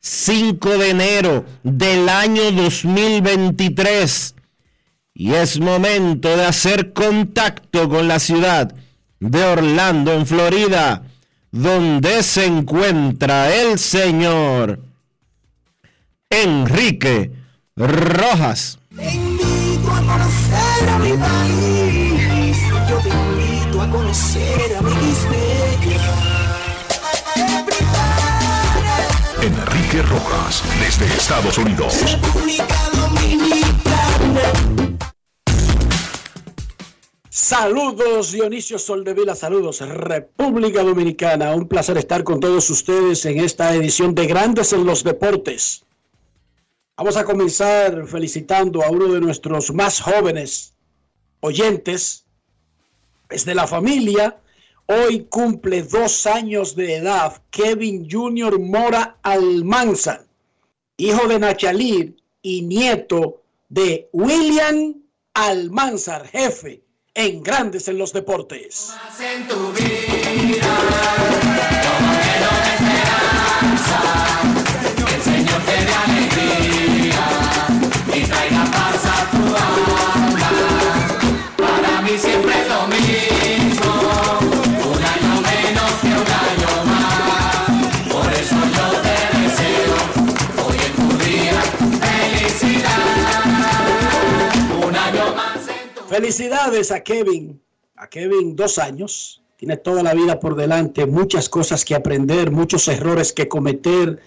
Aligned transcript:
5 0.00 0.78
de 0.78 0.90
enero 0.90 1.44
del 1.62 2.08
año 2.08 2.50
2023 2.52 4.34
y 5.12 5.34
es 5.34 5.60
momento 5.60 6.34
de 6.34 6.46
hacer 6.46 6.94
contacto 6.94 7.88
con 7.88 8.08
la 8.08 8.18
ciudad 8.18 8.74
de 9.18 9.44
Orlando, 9.44 10.14
en 10.14 10.26
Florida, 10.26 11.02
donde 11.50 12.22
se 12.22 12.46
encuentra 12.46 13.54
el 13.54 13.78
señor 13.78 14.80
Enrique 16.30 17.32
Rojas. 17.76 18.78
Te 18.96 19.14
invito 19.14 19.92
a 19.92 20.00
conocer 20.00 20.88
a 20.88 20.98
mi 21.00 21.12
país. 21.12 22.58
Yo 22.88 22.98
te 22.98 23.08
invito 23.10 23.82
a 23.82 23.90
conocer 23.90 24.76
a 24.78 24.80
mi 24.80 24.94
Enrique 29.42 30.02
Rojas 30.02 30.62
desde 30.80 31.06
Estados 31.06 31.56
Unidos. 31.56 31.94
Saludos 37.30 38.32
Dionisio 38.32 38.78
Soldevila, 38.78 39.34
saludos 39.34 39.80
República 39.80 40.82
Dominicana. 40.82 41.54
Un 41.54 41.66
placer 41.66 41.96
estar 41.96 42.22
con 42.22 42.38
todos 42.38 42.68
ustedes 42.68 43.24
en 43.24 43.40
esta 43.40 43.74
edición 43.74 44.14
de 44.14 44.26
Grandes 44.26 44.74
en 44.74 44.84
los 44.84 45.04
Deportes. 45.04 45.86
Vamos 46.98 47.16
a 47.16 47.24
comenzar 47.24 48.06
felicitando 48.06 48.82
a 48.82 48.90
uno 48.90 49.06
de 49.06 49.20
nuestros 49.20 49.72
más 49.72 50.02
jóvenes 50.02 50.74
oyentes, 51.40 52.26
es 53.30 53.46
de 53.46 53.54
la 53.54 53.66
familia. 53.66 54.36
Hoy 54.92 55.28
cumple 55.30 55.84
dos 55.84 56.26
años 56.26 56.74
de 56.74 56.96
edad 56.96 57.40
Kevin 57.52 58.08
Junior 58.10 58.58
Mora 58.58 59.18
Almanza, 59.22 60.26
hijo 60.96 61.28
de 61.28 61.38
Nachalir 61.38 62.16
y 62.42 62.62
nieto 62.62 63.40
de 63.68 64.08
William 64.12 64.94
Almanzar, 65.32 66.26
jefe 66.26 66.82
en 67.14 67.40
Grandes 67.40 67.86
en 67.86 67.98
los 67.98 68.12
Deportes. 68.12 68.92
Felicidades 96.10 96.90
a 96.90 97.04
Kevin, 97.04 97.62
a 97.94 98.08
Kevin 98.08 98.56
dos 98.56 98.80
años. 98.80 99.44
Tiene 99.56 99.76
toda 99.76 100.02
la 100.02 100.12
vida 100.12 100.40
por 100.40 100.56
delante, 100.56 101.06
muchas 101.06 101.48
cosas 101.48 101.84
que 101.84 101.94
aprender, 101.94 102.50
muchos 102.50 102.88
errores 102.88 103.32
que 103.32 103.46
cometer, 103.46 104.20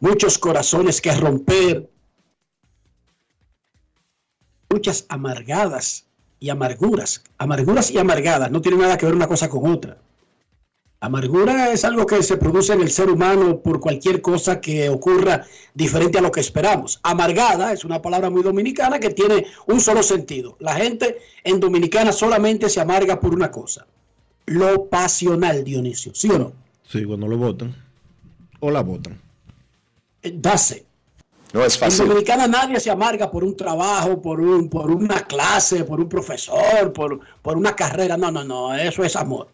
muchos 0.00 0.38
corazones 0.38 1.02
que 1.02 1.14
romper, 1.14 1.90
muchas 4.70 5.04
amargadas 5.10 6.06
y 6.40 6.48
amarguras. 6.48 7.22
Amarguras 7.36 7.90
y 7.90 7.98
amargadas 7.98 8.50
no 8.50 8.62
tiene 8.62 8.78
nada 8.78 8.96
que 8.96 9.04
ver 9.04 9.14
una 9.14 9.28
cosa 9.28 9.50
con 9.50 9.70
otra. 9.70 9.98
Amargura 11.00 11.72
es 11.72 11.84
algo 11.84 12.06
que 12.06 12.22
se 12.22 12.38
produce 12.38 12.72
en 12.72 12.80
el 12.80 12.90
ser 12.90 13.10
humano 13.10 13.60
por 13.60 13.80
cualquier 13.80 14.22
cosa 14.22 14.60
que 14.60 14.88
ocurra 14.88 15.44
diferente 15.74 16.18
a 16.18 16.22
lo 16.22 16.32
que 16.32 16.40
esperamos. 16.40 17.00
Amargada 17.02 17.72
es 17.72 17.84
una 17.84 18.00
palabra 18.00 18.30
muy 18.30 18.42
dominicana 18.42 18.98
que 18.98 19.10
tiene 19.10 19.46
un 19.66 19.80
solo 19.80 20.02
sentido. 20.02 20.56
La 20.58 20.74
gente 20.74 21.18
en 21.44 21.60
dominicana 21.60 22.12
solamente 22.12 22.70
se 22.70 22.80
amarga 22.80 23.20
por 23.20 23.34
una 23.34 23.50
cosa. 23.50 23.86
Lo 24.46 24.86
pasional, 24.86 25.64
Dionisio. 25.64 26.14
¿Sí 26.14 26.30
o 26.30 26.38
no? 26.38 26.52
Sí, 26.88 27.04
cuando 27.04 27.28
lo 27.28 27.36
votan. 27.36 27.74
O 28.60 28.70
la 28.70 28.82
votan. 28.82 29.20
Eh, 30.22 30.32
Dase. 30.34 30.86
No 31.52 31.62
es 31.62 31.74
En 31.74 31.80
fácil. 31.80 32.08
Dominicana 32.08 32.46
nadie 32.46 32.80
se 32.80 32.90
amarga 32.90 33.30
por 33.30 33.44
un 33.44 33.54
trabajo, 33.56 34.20
por, 34.22 34.40
un, 34.40 34.68
por 34.70 34.90
una 34.90 35.20
clase, 35.26 35.84
por 35.84 36.00
un 36.00 36.08
profesor, 36.08 36.92
por, 36.94 37.20
por 37.42 37.56
una 37.56 37.76
carrera. 37.76 38.16
No, 38.16 38.30
no, 38.30 38.44
no, 38.44 38.74
eso 38.74 39.04
es 39.04 39.14
amor. 39.14 39.48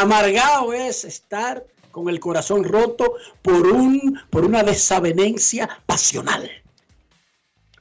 Amargado 0.00 0.72
es 0.72 1.04
estar 1.04 1.64
con 1.90 2.08
el 2.08 2.18
corazón 2.20 2.64
roto 2.64 3.14
por, 3.42 3.66
un, 3.66 4.18
por 4.30 4.44
una 4.44 4.62
desavenencia 4.62 5.68
pasional. 5.86 6.50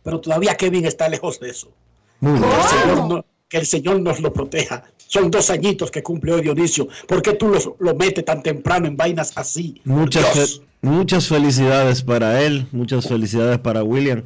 Pero 0.04 0.20
todavía 0.20 0.56
Kevin 0.56 0.86
está 0.86 1.08
lejos 1.08 1.40
de 1.40 1.50
eso. 1.52 1.72
Muy 2.20 2.40
bien. 2.40 2.44
Que 2.44 2.58
el, 2.58 2.68
Señor 2.82 3.08
no- 3.10 3.26
que 3.48 3.58
el 3.58 3.66
Señor 3.66 4.02
nos 4.02 4.20
lo 4.20 4.34
proteja. 4.34 4.84
Son 5.08 5.30
dos 5.32 5.50
añitos 5.50 5.92
que 5.92 6.04
cumple 6.04 6.34
hoy 6.34 6.42
Dionisio. 6.42 6.88
¿Por 7.08 7.22
qué 7.22 7.34
tú 7.34 7.48
los- 7.50 7.70
lo 7.80 7.96
metes 7.96 8.26
tan 8.26 8.44
temprano 8.44 8.88
en 8.88 8.98
vainas 8.98 9.32
así? 9.38 9.82
Muchas, 9.86 10.26
fe- 10.34 10.62
muchas 10.82 11.28
felicidades 11.28 12.02
para 12.02 12.42
él, 12.42 12.68
muchas 12.72 13.08
felicidades 13.08 13.60
para 13.60 13.84
William, 13.84 14.24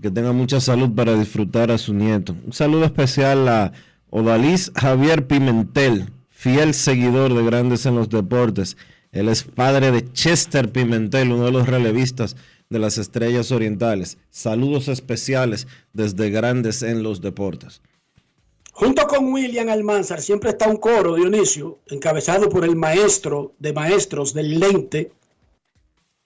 que 0.00 0.10
tenga 0.10 0.32
mucha 0.32 0.60
salud 0.60 0.94
para 0.94 1.14
disfrutar 1.14 1.70
a 1.70 1.78
su 1.78 1.92
nieto. 1.94 2.34
Un 2.44 2.52
saludo 2.52 2.84
especial 2.84 3.48
a 3.48 3.72
Odalís 4.10 4.70
Javier 4.74 5.26
Pimentel, 5.26 6.10
fiel 6.38 6.72
seguidor 6.72 7.34
de 7.34 7.42
Grandes 7.42 7.84
en 7.84 7.96
los 7.96 8.08
Deportes, 8.08 8.76
Él 9.10 9.28
es 9.28 9.42
padre 9.42 9.90
de 9.90 10.12
Chester 10.12 10.70
Pimentel, 10.70 11.32
uno 11.32 11.46
de 11.46 11.50
los 11.50 11.66
relevistas 11.66 12.36
de 12.70 12.78
las 12.78 12.96
Estrellas 12.96 13.50
Orientales. 13.50 14.18
Saludos 14.30 14.86
especiales 14.86 15.66
desde 15.92 16.30
Grandes 16.30 16.82
en 16.84 17.02
los 17.02 17.20
Deportes. 17.20 17.82
Junto 18.70 19.08
con 19.08 19.32
William 19.32 19.68
Almanzar 19.68 20.20
siempre 20.22 20.50
está 20.50 20.68
un 20.68 20.76
coro, 20.76 21.16
Dionisio, 21.16 21.80
encabezado 21.88 22.48
por 22.48 22.64
el 22.64 22.76
maestro 22.76 23.52
de 23.58 23.72
maestros 23.72 24.32
del 24.32 24.60
lente, 24.60 25.10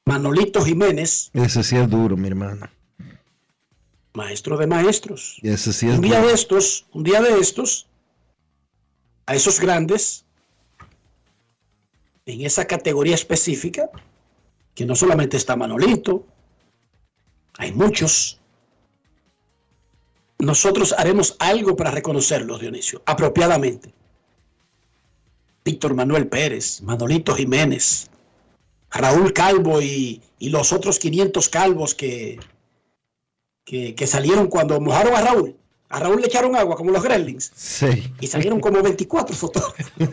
Manolito 0.05 0.63
Jiménez, 0.63 1.31
Ese 1.33 1.63
sí 1.63 1.77
es 1.77 1.89
duro, 1.89 2.19
mi 2.19 2.29
hermano. 2.29 2.69
maestro 4.13 4.59
de 4.59 4.67
maestros. 4.67 5.39
Ese 5.43 5.73
sí 5.73 5.89
es 5.89 5.95
Un 5.95 6.03
día 6.03 6.17
duro. 6.19 6.29
de 6.29 6.35
estos, 6.35 6.85
un 6.93 7.03
día 7.03 7.23
de 7.23 7.39
estos, 7.39 7.87
a 9.27 9.35
esos 9.35 9.61
grandes, 9.61 10.25
en 12.27 12.45
esa 12.47 12.67
categoría 12.67 13.15
específica, 13.15 13.91
que 14.75 14.87
no 14.87 14.95
solamente 14.95 15.37
está 15.37 15.57
Manolito, 15.57 16.27
hay 17.59 17.73
muchos. 17.73 18.41
Nosotros 20.39 20.95
haremos 20.97 21.37
algo 21.39 21.77
para 21.77 21.91
reconocerlos, 21.91 22.61
Dionisio, 22.61 23.03
apropiadamente. 23.07 23.93
Víctor 25.65 25.95
Manuel 25.95 26.27
Pérez, 26.27 26.81
Manolito 26.83 27.35
Jiménez, 27.35 28.11
Raúl 28.91 29.33
Calvo 29.33 29.81
y, 29.81 30.21
y 30.39 30.49
los 30.49 30.73
otros 30.73 30.99
500 30.99 31.49
calvos 31.49 31.95
que, 31.95 32.41
que, 33.65 33.95
que 33.95 34.07
salieron 34.07 34.49
cuando 34.49 34.81
mojaron 34.81 35.15
a 35.15 35.21
Raúl. 35.21 35.57
A 35.93 36.01
Raúl 36.01 36.21
le 36.21 36.27
echaron 36.27 36.57
agua 36.57 36.77
como 36.77 36.91
los 36.91 37.03
gremlins 37.03 37.53
Sí. 37.55 38.13
y 38.21 38.27
salieron 38.27 38.61
como 38.61 38.83
24 38.83 39.35
fotógrafos. 39.37 39.93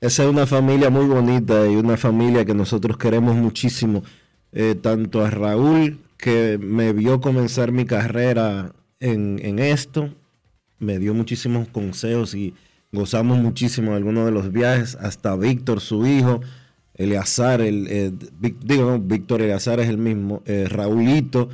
Esa 0.00 0.22
es 0.24 0.28
una 0.30 0.46
familia 0.46 0.90
muy 0.90 1.06
bonita 1.06 1.66
y 1.66 1.74
una 1.74 1.96
familia 1.96 2.44
que 2.44 2.54
nosotros 2.54 2.96
queremos 2.98 3.34
muchísimo. 3.34 4.04
Eh, 4.52 4.76
tanto 4.80 5.24
a 5.24 5.30
Raúl, 5.30 5.98
que 6.16 6.58
me 6.60 6.92
vio 6.92 7.20
comenzar 7.20 7.72
mi 7.72 7.84
carrera 7.84 8.72
en, 9.00 9.40
en 9.42 9.58
esto, 9.58 10.14
me 10.78 10.98
dio 10.98 11.14
muchísimos 11.14 11.68
consejos 11.68 12.34
y 12.34 12.54
gozamos 12.92 13.38
muchísimo 13.38 13.90
de 13.90 13.96
algunos 13.98 14.24
de 14.24 14.30
los 14.30 14.52
viajes, 14.52 14.96
hasta 15.00 15.36
Víctor, 15.36 15.80
su 15.80 16.06
hijo, 16.06 16.40
Eleazar, 16.94 17.60
el, 17.60 17.86
eh, 17.90 18.12
Vic- 18.40 18.58
digo, 18.64 18.90
no, 18.90 18.98
Víctor 18.98 19.42
Eleazar 19.42 19.80
es 19.80 19.88
el 19.88 19.98
mismo, 19.98 20.42
eh, 20.46 20.66
Raulito, 20.68 21.48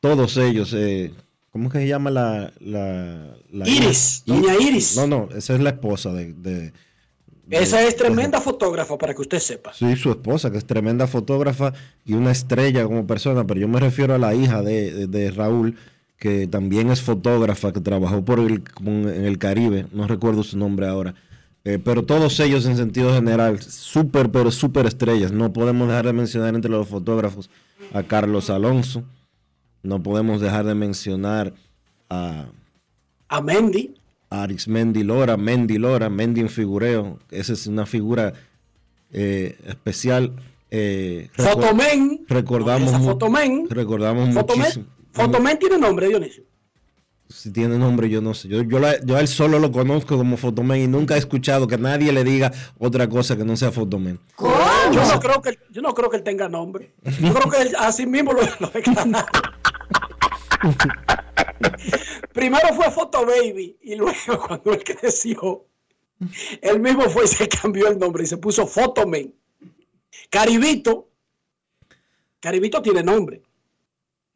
todos 0.00 0.36
ellos. 0.36 0.72
eh, 0.76 1.12
¿Cómo 1.56 1.70
que 1.70 1.78
se 1.78 1.88
llama 1.88 2.10
la... 2.10 2.52
la, 2.60 3.34
la 3.50 3.66
Iris, 3.68 4.22
doña 4.26 4.54
Iris. 4.60 4.94
No, 4.96 5.06
no, 5.06 5.28
esa 5.34 5.54
es 5.54 5.60
la 5.60 5.70
esposa 5.70 6.12
de... 6.12 6.34
de- 6.34 6.72
de- 7.46 7.58
Esa 7.58 7.80
es 7.82 7.92
de- 7.96 7.98
tremenda 8.04 8.40
fotógrafa 8.40 8.98
para 8.98 9.14
que 9.14 9.22
usted 9.22 9.38
sepa. 9.38 9.72
Sí, 9.72 9.96
su 9.96 10.10
esposa, 10.10 10.50
que 10.50 10.58
es 10.58 10.66
tremenda 10.66 11.06
fotógrafa 11.06 11.72
y 12.04 12.12
una 12.14 12.30
estrella 12.32 12.84
como 12.84 13.06
persona, 13.06 13.46
pero 13.46 13.60
yo 13.60 13.68
me 13.68 13.80
refiero 13.80 14.14
a 14.14 14.18
la 14.18 14.34
hija 14.34 14.62
de, 14.62 15.32
Raúl, 15.34 15.76
que 16.18 16.46
también 16.46 16.90
es 16.90 17.00
fotógrafa, 17.02 17.72
que 17.72 17.80
trabajó 17.80 18.24
por 18.24 18.40
el, 18.40 18.62
en 18.84 19.24
el 19.24 19.38
Caribe, 19.38 19.86
no 19.92 20.06
recuerdo 20.06 20.42
su 20.42 20.58
nombre 20.58 20.86
ahora. 20.88 21.14
Eh, 21.64 21.78
pero 21.82 22.04
todos 22.04 22.38
ellos 22.40 22.66
en 22.66 22.76
sentido 22.76 23.14
general, 23.14 23.62
súper, 23.62 24.30
pero 24.30 24.50
súper 24.50 24.84
estrellas. 24.86 25.32
No 25.32 25.52
podemos 25.52 25.88
dejar 25.88 26.04
de 26.06 26.12
mencionar 26.12 26.54
entre 26.54 26.70
los 26.70 26.86
fotógrafos 26.86 27.48
a 27.94 28.02
Carlos 28.02 28.50
Alonso, 28.50 29.04
no 29.86 30.02
podemos 30.02 30.40
dejar 30.40 30.64
de 30.66 30.74
mencionar 30.74 31.54
a, 32.10 32.46
A 33.28 33.40
Mendy, 33.40 33.94
a 34.30 34.42
Arismendi 34.42 35.02
Lora, 35.04 35.36
Mendy 35.36 35.78
Lora, 35.78 36.08
Mendy 36.10 36.40
en 36.42 36.48
figureo. 36.48 37.18
Esa 37.30 37.52
es 37.52 37.66
una 37.66 37.86
figura 37.86 38.32
eh, 39.12 39.56
especial. 39.66 40.32
eh, 40.70 41.28
Fotomen. 41.32 42.24
recordamos, 42.28 42.92
mu- 42.92 43.04
Fotomen. 43.04 43.66
recordamos 43.70 44.34
Fotomen. 44.34 44.60
muchísimo. 44.62 44.86
Fotomen 45.12 45.58
tiene 45.58 45.78
nombre, 45.78 46.08
Dionisio. 46.08 46.42
Si 47.28 47.50
tiene 47.50 47.76
nombre, 47.78 48.08
yo 48.08 48.20
no 48.20 48.34
sé. 48.34 48.46
Yo, 48.48 48.62
yo, 48.62 48.78
la- 48.78 49.00
yo 49.04 49.16
a 49.16 49.20
él 49.20 49.26
solo 49.28 49.58
lo 49.58 49.72
conozco 49.72 50.16
como 50.16 50.36
Fotomen 50.36 50.80
y 50.82 50.86
nunca 50.86 51.14
he 51.16 51.18
escuchado 51.18 51.66
que 51.66 51.76
nadie 51.78 52.12
le 52.12 52.22
diga 52.22 52.52
otra 52.78 53.08
cosa 53.08 53.36
que 53.36 53.44
no 53.44 53.56
sea 53.56 53.72
Fotomen. 53.72 54.18
Yo 54.92 55.04
no 55.14 55.20
creo 55.20 55.42
que 55.42 55.58
yo 55.70 55.82
no 55.82 55.94
creo 55.94 56.10
que 56.10 56.16
él 56.18 56.22
tenga 56.22 56.48
nombre. 56.48 56.92
Yo 57.20 57.34
creo 57.34 57.50
que 57.50 57.62
él 57.62 57.76
así 57.78 58.06
mismo 58.06 58.32
lo, 58.32 58.40
lo. 58.60 58.70
Primero 62.32 62.68
fue 62.74 62.90
Photo 62.90 63.24
Baby 63.26 63.76
y 63.82 63.94
luego 63.96 64.12
cuando 64.46 64.72
él 64.72 64.82
creció, 64.84 65.64
él 66.60 66.80
mismo 66.80 67.02
fue 67.10 67.24
y 67.24 67.28
se 67.28 67.48
cambió 67.48 67.88
el 67.88 67.98
nombre 67.98 68.24
y 68.24 68.26
se 68.26 68.36
puso 68.36 68.66
Fotomen. 68.66 69.34
Caribito, 70.30 71.08
Caribito 72.40 72.80
tiene 72.82 73.02
nombre, 73.02 73.42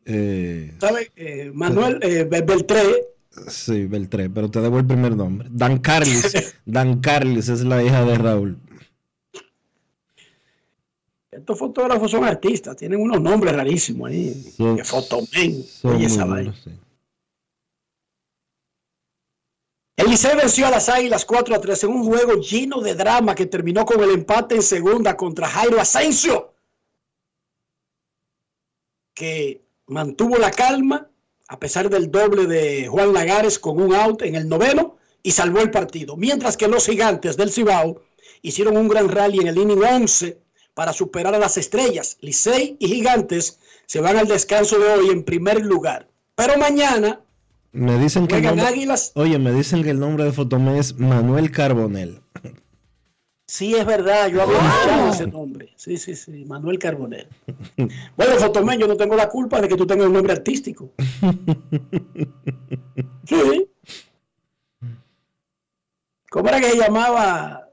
Eh, 0.04 0.74
¿sabe? 0.80 1.10
Eh, 1.16 1.50
Manuel 1.54 1.98
eh, 2.02 2.24
Be- 2.24 2.42
Beltré, 2.42 3.04
sí, 3.48 3.86
Beltré, 3.86 4.28
pero 4.30 4.50
te 4.50 4.60
debo 4.60 4.78
el 4.78 4.86
primer 4.86 5.16
nombre. 5.16 5.48
Dan 5.50 5.78
Carlis. 5.78 6.32
Dan 6.66 7.00
Carlis 7.00 7.48
es 7.48 7.62
la 7.64 7.82
hija 7.82 8.04
de 8.04 8.18
Raúl. 8.18 8.58
Estos 11.40 11.58
fotógrafos 11.58 12.10
son 12.10 12.24
artistas, 12.24 12.76
tienen 12.76 13.00
unos 13.00 13.20
nombres 13.20 13.54
rarísimos 13.54 14.10
ahí. 14.10 14.34
Son- 14.56 14.76
que 14.76 14.84
Fotomen, 14.84 15.64
oye 15.84 16.06
esa 16.06 16.24
vaina. 16.24 16.54
sí. 16.62 16.70
El 19.96 20.08
Licey 20.08 20.34
venció 20.34 20.66
a 20.66 20.70
las 20.70 20.88
Águilas 20.88 21.26
4 21.26 21.54
a 21.54 21.60
3 21.60 21.84
en 21.84 21.90
un 21.90 22.04
juego 22.04 22.34
lleno 22.40 22.80
de 22.80 22.94
drama 22.94 23.34
que 23.34 23.44
terminó 23.46 23.84
con 23.84 24.02
el 24.02 24.10
empate 24.10 24.54
en 24.54 24.62
segunda 24.62 25.14
contra 25.14 25.46
Jairo 25.46 25.78
Asensio, 25.78 26.54
que 29.14 29.62
mantuvo 29.86 30.38
la 30.38 30.50
calma 30.50 31.10
a 31.48 31.58
pesar 31.58 31.90
del 31.90 32.10
doble 32.10 32.46
de 32.46 32.86
Juan 32.88 33.12
Lagares 33.12 33.58
con 33.58 33.78
un 33.82 33.94
out 33.94 34.22
en 34.22 34.36
el 34.36 34.48
noveno 34.48 34.96
y 35.22 35.32
salvó 35.32 35.60
el 35.60 35.70
partido. 35.70 36.16
Mientras 36.16 36.56
que 36.56 36.68
los 36.68 36.86
gigantes 36.86 37.36
del 37.36 37.50
Cibao 37.52 38.00
hicieron 38.40 38.76
un 38.78 38.88
gran 38.88 39.08
rally 39.08 39.40
en 39.40 39.48
el 39.48 39.58
inning 39.58 39.82
11 39.82 40.40
para 40.80 40.94
superar 40.94 41.34
a 41.34 41.38
las 41.38 41.58
estrellas. 41.58 42.16
Licey 42.22 42.78
y 42.78 42.88
gigantes 42.88 43.60
se 43.84 44.00
van 44.00 44.16
al 44.16 44.26
descanso 44.26 44.78
de 44.78 44.86
hoy 44.90 45.10
en 45.10 45.24
primer 45.24 45.62
lugar. 45.62 46.08
Pero 46.34 46.56
mañana 46.56 47.20
Me 47.72 47.98
dicen 47.98 48.26
que 48.26 48.36
el 48.36 48.40
juegan 48.40 48.56
nombre- 48.56 48.74
Águilas 48.74 49.12
Oye, 49.14 49.38
me 49.38 49.52
dicen 49.52 49.82
que 49.82 49.90
el 49.90 50.00
nombre 50.00 50.24
de 50.24 50.32
Fotomen 50.32 50.76
es 50.76 50.98
Manuel 50.98 51.50
Carbonel. 51.50 52.22
Sí, 53.46 53.74
es 53.74 53.84
verdad, 53.84 54.28
yo 54.28 54.40
había 54.40 54.56
escuchado 54.56 55.12
ese 55.12 55.26
nombre. 55.26 55.70
Sí, 55.76 55.98
sí, 55.98 56.16
sí, 56.16 56.46
Manuel 56.46 56.78
Carbonell. 56.78 57.28
Bueno, 58.16 58.36
Fotomén, 58.36 58.80
yo 58.80 58.88
no 58.88 58.96
tengo 58.96 59.16
la 59.16 59.28
culpa 59.28 59.60
de 59.60 59.68
que 59.68 59.76
tú 59.76 59.86
tengas 59.86 60.06
un 60.06 60.14
nombre 60.14 60.32
artístico. 60.32 60.92
Sí. 63.26 63.68
¿Cómo 66.30 66.48
era 66.48 66.58
que 66.58 66.70
se 66.70 66.78
llamaba 66.78 67.68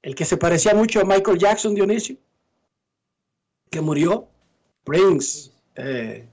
el 0.00 0.14
que 0.14 0.24
se 0.24 0.38
parecía 0.38 0.74
mucho 0.74 1.00
a 1.00 1.04
Michael 1.04 1.36
Jackson, 1.38 1.74
Dionisio? 1.74 2.16
Que 3.70 3.80
murió. 3.80 4.28
Prince. 4.84 5.50
eh, 5.76 6.28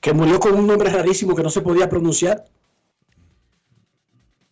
que 0.00 0.12
murió 0.12 0.38
con 0.38 0.54
un 0.54 0.66
nombre 0.66 0.88
rarísimo 0.90 1.34
que 1.34 1.42
no 1.42 1.50
se 1.50 1.60
podía 1.60 1.88
pronunciar. 1.88 2.44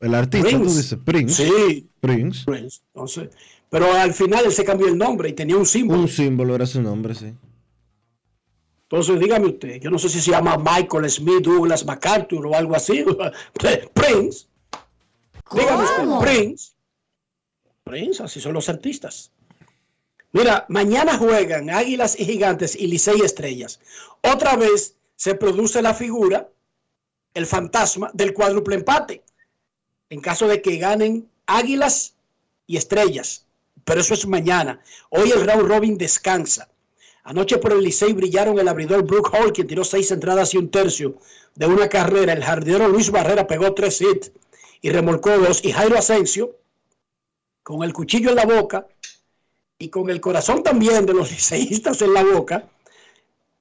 El 0.00 0.14
artista, 0.14 0.50
tú 0.50 0.56
Prince. 0.58 0.76
dices, 0.76 0.98
Prince. 1.04 1.46
Sí, 1.48 1.88
Prince. 2.00 2.44
Prince. 2.44 2.80
Entonces, 2.92 3.30
pero 3.70 3.92
al 3.94 4.12
final 4.12 4.44
él 4.44 4.52
se 4.52 4.64
cambió 4.64 4.88
el 4.88 4.98
nombre 4.98 5.28
y 5.30 5.32
tenía 5.32 5.56
un 5.56 5.64
símbolo. 5.64 6.00
Un 6.00 6.08
símbolo 6.08 6.54
era 6.54 6.66
su 6.66 6.82
nombre, 6.82 7.14
sí. 7.14 7.32
Entonces, 8.82 9.18
dígame 9.18 9.46
usted, 9.46 9.80
yo 9.80 9.90
no 9.90 9.98
sé 9.98 10.08
si 10.08 10.20
se 10.20 10.30
llama 10.32 10.56
Michael 10.58 11.08
Smith 11.10 11.42
Douglas 11.42 11.84
MacArthur 11.86 12.46
o 12.46 12.54
algo 12.54 12.76
así. 12.76 13.04
Prince. 13.94 14.46
Dígame 15.52 15.84
usted, 15.84 16.04
Prince. 16.20 16.72
Prince, 17.84 18.22
así 18.22 18.40
son 18.40 18.52
los 18.52 18.68
artistas. 18.68 19.32
Mira, 20.36 20.66
mañana 20.68 21.16
juegan 21.16 21.70
Águilas 21.70 22.14
y 22.20 22.26
Gigantes 22.26 22.76
y 22.76 22.88
Licey 22.88 23.22
Estrellas. 23.22 23.80
Otra 24.20 24.54
vez 24.54 24.94
se 25.16 25.34
produce 25.34 25.80
la 25.80 25.94
figura, 25.94 26.50
el 27.32 27.46
fantasma 27.46 28.10
del 28.12 28.34
cuádruple 28.34 28.74
empate. 28.74 29.22
En 30.10 30.20
caso 30.20 30.46
de 30.46 30.60
que 30.60 30.76
ganen 30.76 31.26
Águilas 31.46 32.16
y 32.66 32.76
Estrellas. 32.76 33.46
Pero 33.86 34.02
eso 34.02 34.12
es 34.12 34.26
mañana. 34.26 34.82
Hoy 35.08 35.30
el 35.30 35.46
round 35.46 35.68
robin 35.70 35.96
descansa. 35.96 36.68
Anoche 37.24 37.56
por 37.56 37.72
el 37.72 37.80
Licey 37.80 38.12
brillaron 38.12 38.58
el 38.58 38.68
abridor 38.68 39.04
Brooke 39.04 39.30
Hall, 39.32 39.54
quien 39.54 39.66
tiró 39.66 39.84
seis 39.84 40.10
entradas 40.10 40.52
y 40.52 40.58
un 40.58 40.70
tercio 40.70 41.16
de 41.54 41.64
una 41.64 41.88
carrera. 41.88 42.34
El 42.34 42.44
jardinero 42.44 42.88
Luis 42.88 43.10
Barrera 43.10 43.46
pegó 43.46 43.72
tres 43.72 44.02
hits 44.02 44.32
y 44.82 44.90
remolcó 44.90 45.30
dos. 45.38 45.64
Y 45.64 45.72
Jairo 45.72 45.96
Asensio, 45.96 46.58
con 47.62 47.82
el 47.82 47.94
cuchillo 47.94 48.28
en 48.28 48.36
la 48.36 48.44
boca 48.44 48.86
y 49.78 49.88
con 49.88 50.10
el 50.10 50.20
corazón 50.20 50.62
también 50.62 51.06
de 51.06 51.14
los 51.14 51.30
liceístas 51.32 52.02
en 52.02 52.14
la 52.14 52.24
boca, 52.24 52.68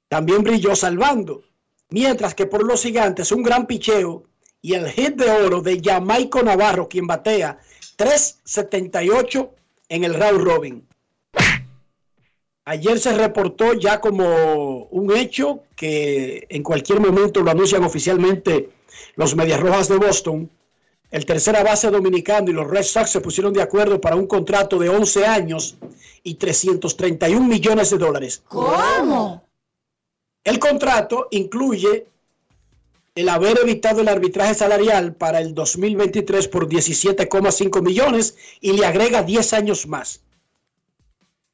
también 0.08 0.42
brilló 0.42 0.74
salvando. 0.74 1.42
Mientras 1.90 2.34
que 2.34 2.46
por 2.46 2.64
los 2.64 2.82
gigantes, 2.82 3.30
un 3.32 3.42
gran 3.42 3.66
picheo 3.66 4.24
y 4.60 4.74
el 4.74 4.90
hit 4.90 5.14
de 5.14 5.30
oro 5.30 5.60
de 5.60 5.80
Jamaico 5.82 6.42
Navarro, 6.42 6.88
quien 6.88 7.06
batea 7.06 7.58
3.78 7.96 9.50
en 9.88 10.04
el 10.04 10.14
round 10.14 10.42
robin. 10.42 10.86
Ayer 12.64 12.98
se 12.98 13.16
reportó 13.16 13.74
ya 13.74 14.00
como 14.00 14.86
un 14.90 15.16
hecho 15.16 15.62
que 15.76 16.46
en 16.48 16.64
cualquier 16.64 16.98
momento 16.98 17.40
lo 17.40 17.52
anuncian 17.52 17.84
oficialmente 17.84 18.70
los 19.14 19.36
Medias 19.36 19.60
Rojas 19.60 19.88
de 19.88 19.98
Boston. 19.98 20.50
El 21.10 21.24
tercera 21.24 21.62
base 21.62 21.90
dominicano 21.90 22.50
y 22.50 22.52
los 22.52 22.68
Red 22.68 22.82
Sox 22.82 23.10
se 23.10 23.20
pusieron 23.20 23.52
de 23.52 23.62
acuerdo 23.62 24.00
para 24.00 24.16
un 24.16 24.26
contrato 24.26 24.78
de 24.78 24.88
11 24.88 25.26
años 25.26 25.76
y 26.22 26.34
331 26.34 27.46
millones 27.46 27.90
de 27.90 27.98
dólares. 27.98 28.42
¿Cómo? 28.48 29.44
El 30.42 30.58
contrato 30.58 31.28
incluye 31.30 32.06
el 33.14 33.28
haber 33.28 33.58
evitado 33.62 34.02
el 34.02 34.08
arbitraje 34.08 34.54
salarial 34.54 35.14
para 35.14 35.40
el 35.40 35.54
2023 35.54 36.48
por 36.48 36.68
17,5 36.68 37.82
millones 37.82 38.36
y 38.60 38.72
le 38.72 38.84
agrega 38.84 39.22
10 39.22 39.52
años 39.54 39.86
más. 39.86 40.20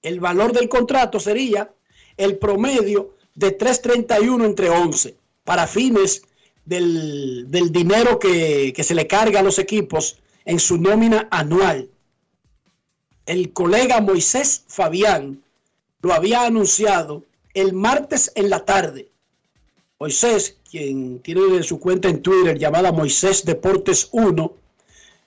El 0.02 0.18
valor 0.18 0.52
del 0.52 0.68
contrato 0.68 1.20
sería 1.20 1.72
el 2.16 2.38
promedio 2.38 3.14
de 3.34 3.56
3.31 3.56 4.44
entre 4.44 4.70
11 4.70 5.16
para 5.44 5.66
fines 5.66 6.22
del, 6.64 7.46
del 7.50 7.72
dinero 7.72 8.18
que, 8.18 8.72
que 8.74 8.84
se 8.84 8.94
le 8.94 9.06
carga 9.06 9.40
a 9.40 9.42
los 9.42 9.58
equipos 9.58 10.18
en 10.44 10.58
su 10.58 10.78
nómina 10.78 11.28
anual. 11.30 11.88
El 13.26 13.52
colega 13.52 14.00
Moisés 14.00 14.64
Fabián 14.66 15.42
lo 16.00 16.12
había 16.12 16.44
anunciado 16.44 17.24
el 17.54 17.72
martes 17.72 18.32
en 18.34 18.50
la 18.50 18.64
tarde. 18.64 19.08
Moisés, 19.98 20.58
quien 20.68 21.20
tiene 21.20 21.62
su 21.62 21.78
cuenta 21.78 22.08
en 22.08 22.22
Twitter 22.22 22.58
llamada 22.58 22.90
Moisés 22.90 23.44
Deportes 23.44 24.08
1, 24.10 24.52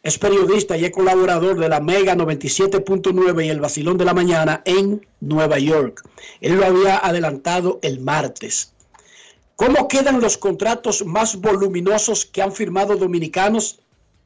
es 0.04 0.20
periodista 0.20 0.78
y 0.78 0.86
es 0.86 0.92
colaborador 0.92 1.58
de 1.58 1.70
la 1.70 1.80
Mega 1.80 2.14
97.9 2.16 3.46
y 3.46 3.50
el 3.50 3.60
Basilón 3.60 3.98
de 3.98 4.06
la 4.06 4.14
Mañana 4.14 4.62
en 4.66 5.04
Nueva 5.20 5.58
York. 5.58 6.08
Él 6.42 6.58
lo 6.58 6.66
había 6.66 6.98
adelantado 6.98 7.80
el 7.82 8.02
martes. 8.02 8.75
¿Cómo 9.56 9.88
quedan 9.88 10.20
los 10.20 10.38
contratos 10.38 11.06
más 11.06 11.38
voluminosos 11.38 12.26
que 12.26 12.42
han 12.42 12.52
firmado 12.52 12.98
dominicanos 12.98 13.80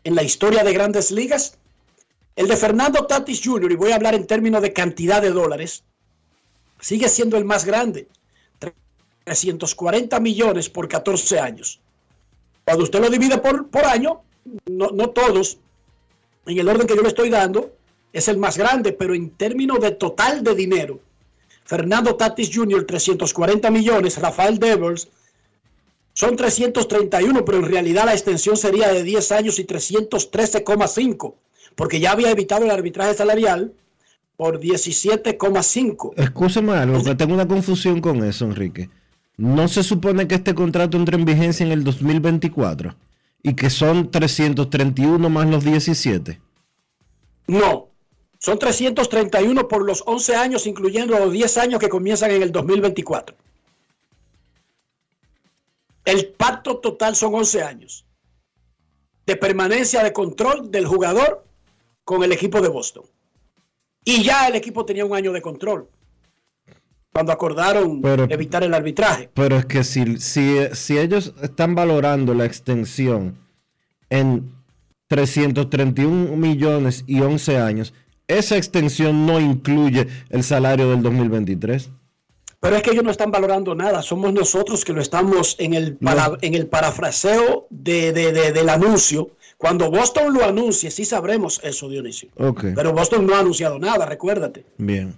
en 0.03 0.15
la 0.15 0.23
historia 0.23 0.63
de 0.63 0.73
grandes 0.73 1.11
ligas? 1.11 1.57
El 2.35 2.47
de 2.47 2.57
Fernando 2.57 3.05
Tatis 3.05 3.41
Jr., 3.43 3.71
y 3.71 3.75
voy 3.75 3.91
a 3.91 3.95
hablar 3.95 4.15
en 4.15 4.25
términos 4.25 4.61
de 4.61 4.73
cantidad 4.73 5.21
de 5.21 5.29
dólares, 5.29 5.83
sigue 6.79 7.09
siendo 7.09 7.37
el 7.37 7.45
más 7.45 7.65
grande. 7.65 8.07
340 9.25 10.19
millones 10.19 10.69
por 10.69 10.87
14 10.87 11.39
años. 11.39 11.79
Cuando 12.65 12.83
usted 12.83 12.99
lo 12.99 13.09
divide 13.09 13.37
por, 13.37 13.67
por 13.67 13.85
año, 13.85 14.21
no, 14.65 14.89
no 14.89 15.11
todos, 15.11 15.59
en 16.47 16.57
el 16.57 16.67
orden 16.67 16.87
que 16.87 16.95
yo 16.95 17.03
le 17.03 17.09
estoy 17.09 17.29
dando, 17.29 17.75
es 18.13 18.27
el 18.27 18.37
más 18.37 18.57
grande, 18.57 18.93
pero 18.93 19.13
en 19.13 19.29
términos 19.29 19.79
de 19.79 19.91
total 19.91 20.43
de 20.43 20.55
dinero, 20.55 20.99
Fernando 21.65 22.15
Tatis 22.15 22.49
Jr., 22.51 22.83
340 22.85 23.69
millones, 23.69 24.17
Rafael 24.17 24.57
Devers, 24.57 25.07
son 26.13 26.35
331, 26.35 27.45
pero 27.45 27.57
en 27.59 27.65
realidad 27.65 28.05
la 28.05 28.13
extensión 28.13 28.57
sería 28.57 28.91
de 28.91 29.03
10 29.03 29.31
años 29.31 29.59
y 29.59 29.65
313,5, 29.65 31.33
porque 31.75 31.99
ya 31.99 32.11
había 32.11 32.31
evitado 32.31 32.65
el 32.65 32.71
arbitraje 32.71 33.13
salarial 33.13 33.73
por 34.35 34.59
17,5. 34.59 36.13
Escúchame 36.15 36.73
algo, 36.73 37.03
que 37.03 37.15
tengo 37.15 37.33
una 37.33 37.47
confusión 37.47 38.01
con 38.01 38.23
eso, 38.23 38.45
Enrique. 38.45 38.89
¿No 39.37 39.67
se 39.67 39.83
supone 39.83 40.27
que 40.27 40.35
este 40.35 40.53
contrato 40.53 40.97
entre 40.97 41.15
en 41.15 41.25
vigencia 41.25 41.65
en 41.65 41.71
el 41.71 41.83
2024? 41.83 42.95
Y 43.41 43.53
que 43.53 43.69
son 43.69 44.11
331 44.11 45.29
más 45.29 45.47
los 45.47 45.63
17. 45.63 46.41
No, 47.47 47.87
son 48.37 48.59
331 48.59 49.67
por 49.67 49.85
los 49.85 50.03
11 50.05 50.35
años, 50.35 50.67
incluyendo 50.67 51.17
los 51.17 51.31
10 51.31 51.57
años 51.57 51.79
que 51.79 51.89
comienzan 51.89 52.31
en 52.31 52.41
el 52.41 52.51
2024. 52.51 53.35
El 56.09 56.25
pacto 56.29 56.77
total 56.79 57.15
son 57.15 57.35
11 57.35 57.61
años 57.61 58.03
de 59.27 59.35
permanencia 59.35 60.03
de 60.03 60.11
control 60.11 60.71
del 60.71 60.87
jugador 60.87 61.45
con 62.03 62.23
el 62.23 62.31
equipo 62.31 62.61
de 62.61 62.67
Boston. 62.67 63.03
Y 64.03 64.23
ya 64.23 64.47
el 64.47 64.55
equipo 64.55 64.85
tenía 64.85 65.05
un 65.05 65.15
año 65.15 65.31
de 65.31 65.41
control 65.41 65.87
cuando 67.13 67.31
acordaron 67.31 68.01
Pero- 68.01 68.25
evitar 68.27 68.63
el 68.63 68.73
arbitraje. 68.73 69.29
Pero 69.35 69.57
es 69.57 69.65
que 69.67 69.83
si, 69.83 70.17
si, 70.17 70.57
si 70.73 70.97
ellos 70.97 71.35
están 71.43 71.75
valorando 71.75 72.33
la 72.33 72.45
extensión 72.45 73.37
en 74.09 74.51
331 75.09 76.35
millones 76.35 77.03
y 77.05 77.21
11 77.21 77.57
años, 77.59 77.93
esa 78.27 78.57
extensión 78.57 79.27
no 79.27 79.39
incluye 79.39 80.07
el 80.29 80.43
salario 80.43 80.89
del 80.89 81.03
2023. 81.03 81.91
Pero 82.59 82.75
es 82.75 82.81
que 82.83 82.91
ellos 82.91 83.03
no 83.05 83.11
están 83.11 83.31
valorando 83.31 83.73
nada, 83.73 84.01
somos 84.01 84.33
nosotros 84.33 84.83
que 84.83 84.91
lo 84.93 85.01
estamos 85.01 85.55
en 85.59 85.73
el, 85.73 85.95
para- 85.95 86.37
en 86.41 86.55
el 86.55 86.67
parafraseo 86.67 87.67
de, 87.69 88.11
de- 88.11 88.33
de- 88.33 88.51
del 88.51 88.67
anuncio. 88.69 89.31
Cuando 89.57 89.89
Boston 89.89 90.33
lo 90.33 90.43
anuncie, 90.45 90.91
sí 90.91 91.05
sabremos 91.05 91.59
eso, 91.63 91.87
Dionisio. 91.89 92.29
Ok, 92.37 92.65
Pero 92.75 92.93
Boston 92.93 93.25
no 93.27 93.35
ha 93.35 93.39
anunciado 93.39 93.79
nada, 93.79 94.05
recuérdate. 94.05 94.65
bien. 94.77 95.17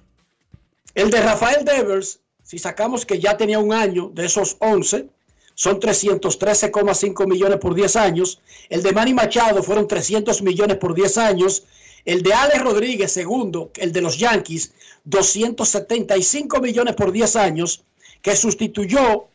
El 0.93 1.09
de 1.09 1.21
Rafael 1.21 1.63
Devers, 1.63 2.19
si 2.43 2.59
sacamos 2.59 3.05
que 3.05 3.17
ya 3.19 3.37
tenía 3.37 3.59
un 3.59 3.71
año 3.73 4.11
de 4.13 4.25
esos 4.25 4.57
11, 4.59 5.07
son 5.55 5.79
313,5 5.79 7.27
millones 7.27 7.57
por 7.59 7.73
10 7.75 7.95
años. 7.95 8.39
El 8.69 8.83
de 8.83 8.91
Manny 8.91 9.13
Machado 9.13 9.63
fueron 9.63 9.87
300 9.87 10.41
millones 10.41 10.77
por 10.77 10.93
10 10.93 11.17
años. 11.17 11.63
El 12.05 12.23
de 12.23 12.33
Alex 12.33 12.61
Rodríguez, 12.61 13.11
segundo, 13.11 13.71
el 13.75 13.91
de 13.91 14.01
los 14.01 14.17
Yankees, 14.17 14.73
275 15.05 16.59
millones 16.59 16.95
por 16.95 17.11
10 17.11 17.35
años, 17.35 17.83
que 18.21 18.35
sustituyó 18.35 19.27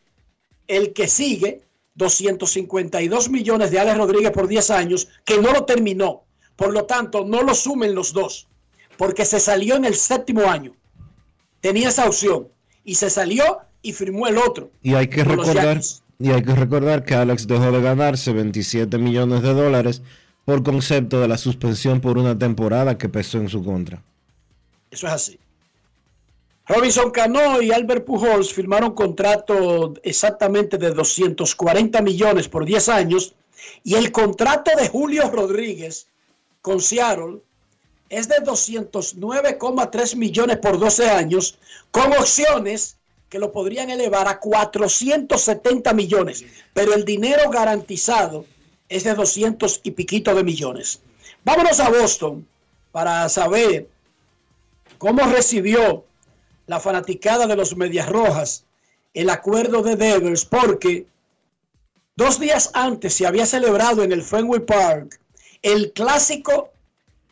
el 0.66 0.92
que 0.92 1.08
sigue, 1.08 1.62
252 1.94 3.30
millones 3.30 3.70
de 3.70 3.78
Alex 3.78 3.96
Rodríguez 3.96 4.30
por 4.32 4.48
10 4.48 4.70
años, 4.70 5.08
que 5.24 5.38
no 5.38 5.52
lo 5.52 5.64
terminó. 5.64 6.24
Por 6.56 6.72
lo 6.72 6.84
tanto, 6.84 7.24
no 7.24 7.42
lo 7.42 7.54
sumen 7.54 7.94
los 7.94 8.12
dos, 8.12 8.48
porque 8.96 9.24
se 9.24 9.40
salió 9.40 9.76
en 9.76 9.84
el 9.84 9.94
séptimo 9.94 10.42
año 10.42 10.74
tenía 11.66 11.88
esa 11.88 12.06
opción 12.06 12.46
y 12.84 12.94
se 12.94 13.10
salió 13.10 13.58
y 13.82 13.92
firmó 13.92 14.28
el 14.28 14.38
otro. 14.38 14.70
Y 14.82 14.94
hay 14.94 15.08
que 15.08 15.24
recordar, 15.24 15.80
y 16.18 16.30
hay 16.30 16.42
que 16.42 16.54
recordar 16.54 17.04
que 17.04 17.14
Alex 17.14 17.48
dejó 17.48 17.72
de 17.72 17.80
ganarse 17.80 18.32
27 18.32 18.98
millones 18.98 19.42
de 19.42 19.52
dólares 19.52 20.02
por 20.46 20.62
concepto 20.62 21.20
de 21.20 21.28
la 21.28 21.36
suspensión 21.36 22.00
por 22.00 22.16
una 22.16 22.38
temporada 22.38 22.96
que 22.96 23.08
pesó 23.08 23.38
en 23.38 23.48
su 23.48 23.64
contra. 23.64 24.00
Eso 24.92 25.08
es 25.08 25.12
así. 25.12 25.40
Robinson 26.68 27.10
Cano 27.10 27.60
y 27.60 27.72
Albert 27.72 28.04
Pujols 28.04 28.52
firmaron 28.52 28.94
contrato 28.94 29.94
exactamente 30.04 30.78
de 30.78 30.92
240 30.92 32.00
millones 32.00 32.48
por 32.48 32.64
10 32.64 32.88
años 32.88 33.34
y 33.82 33.94
el 33.94 34.12
contrato 34.12 34.70
de 34.78 34.88
Julio 34.88 35.28
Rodríguez 35.30 36.06
con 36.62 36.80
Seattle 36.80 37.40
es 38.08 38.28
de 38.28 38.36
209,3 38.36 40.14
millones 40.14 40.58
por 40.58 40.78
12 40.78 41.10
años 41.10 41.58
con 41.90 42.12
opciones 42.12 42.96
que 43.28 43.40
lo 43.40 43.50
podrían 43.50 43.90
elevar 43.90 44.28
a 44.28 44.38
470 44.38 45.92
millones, 45.92 46.44
pero 46.72 46.94
el 46.94 47.04
dinero 47.04 47.50
garantizado 47.50 48.44
es 48.88 49.04
de 49.04 49.14
200 49.14 49.80
y 49.82 49.90
piquito 49.92 50.34
de 50.34 50.44
millones. 50.44 51.00
Vámonos 51.44 51.80
a 51.80 51.90
Boston 51.90 52.46
para 52.92 53.28
saber 53.28 53.88
cómo 54.98 55.22
recibió 55.26 56.04
la 56.66 56.80
fanaticada 56.80 57.46
de 57.46 57.56
los 57.56 57.76
Medias 57.76 58.08
Rojas 58.08 58.64
el 59.14 59.30
acuerdo 59.30 59.82
de 59.82 59.96
Devers, 59.96 60.44
porque 60.44 61.06
dos 62.16 62.38
días 62.38 62.70
antes 62.74 63.14
se 63.14 63.26
había 63.26 63.46
celebrado 63.46 64.02
en 64.02 64.12
el 64.12 64.22
Fenway 64.22 64.60
Park 64.60 65.18
el 65.62 65.92
clásico 65.92 66.70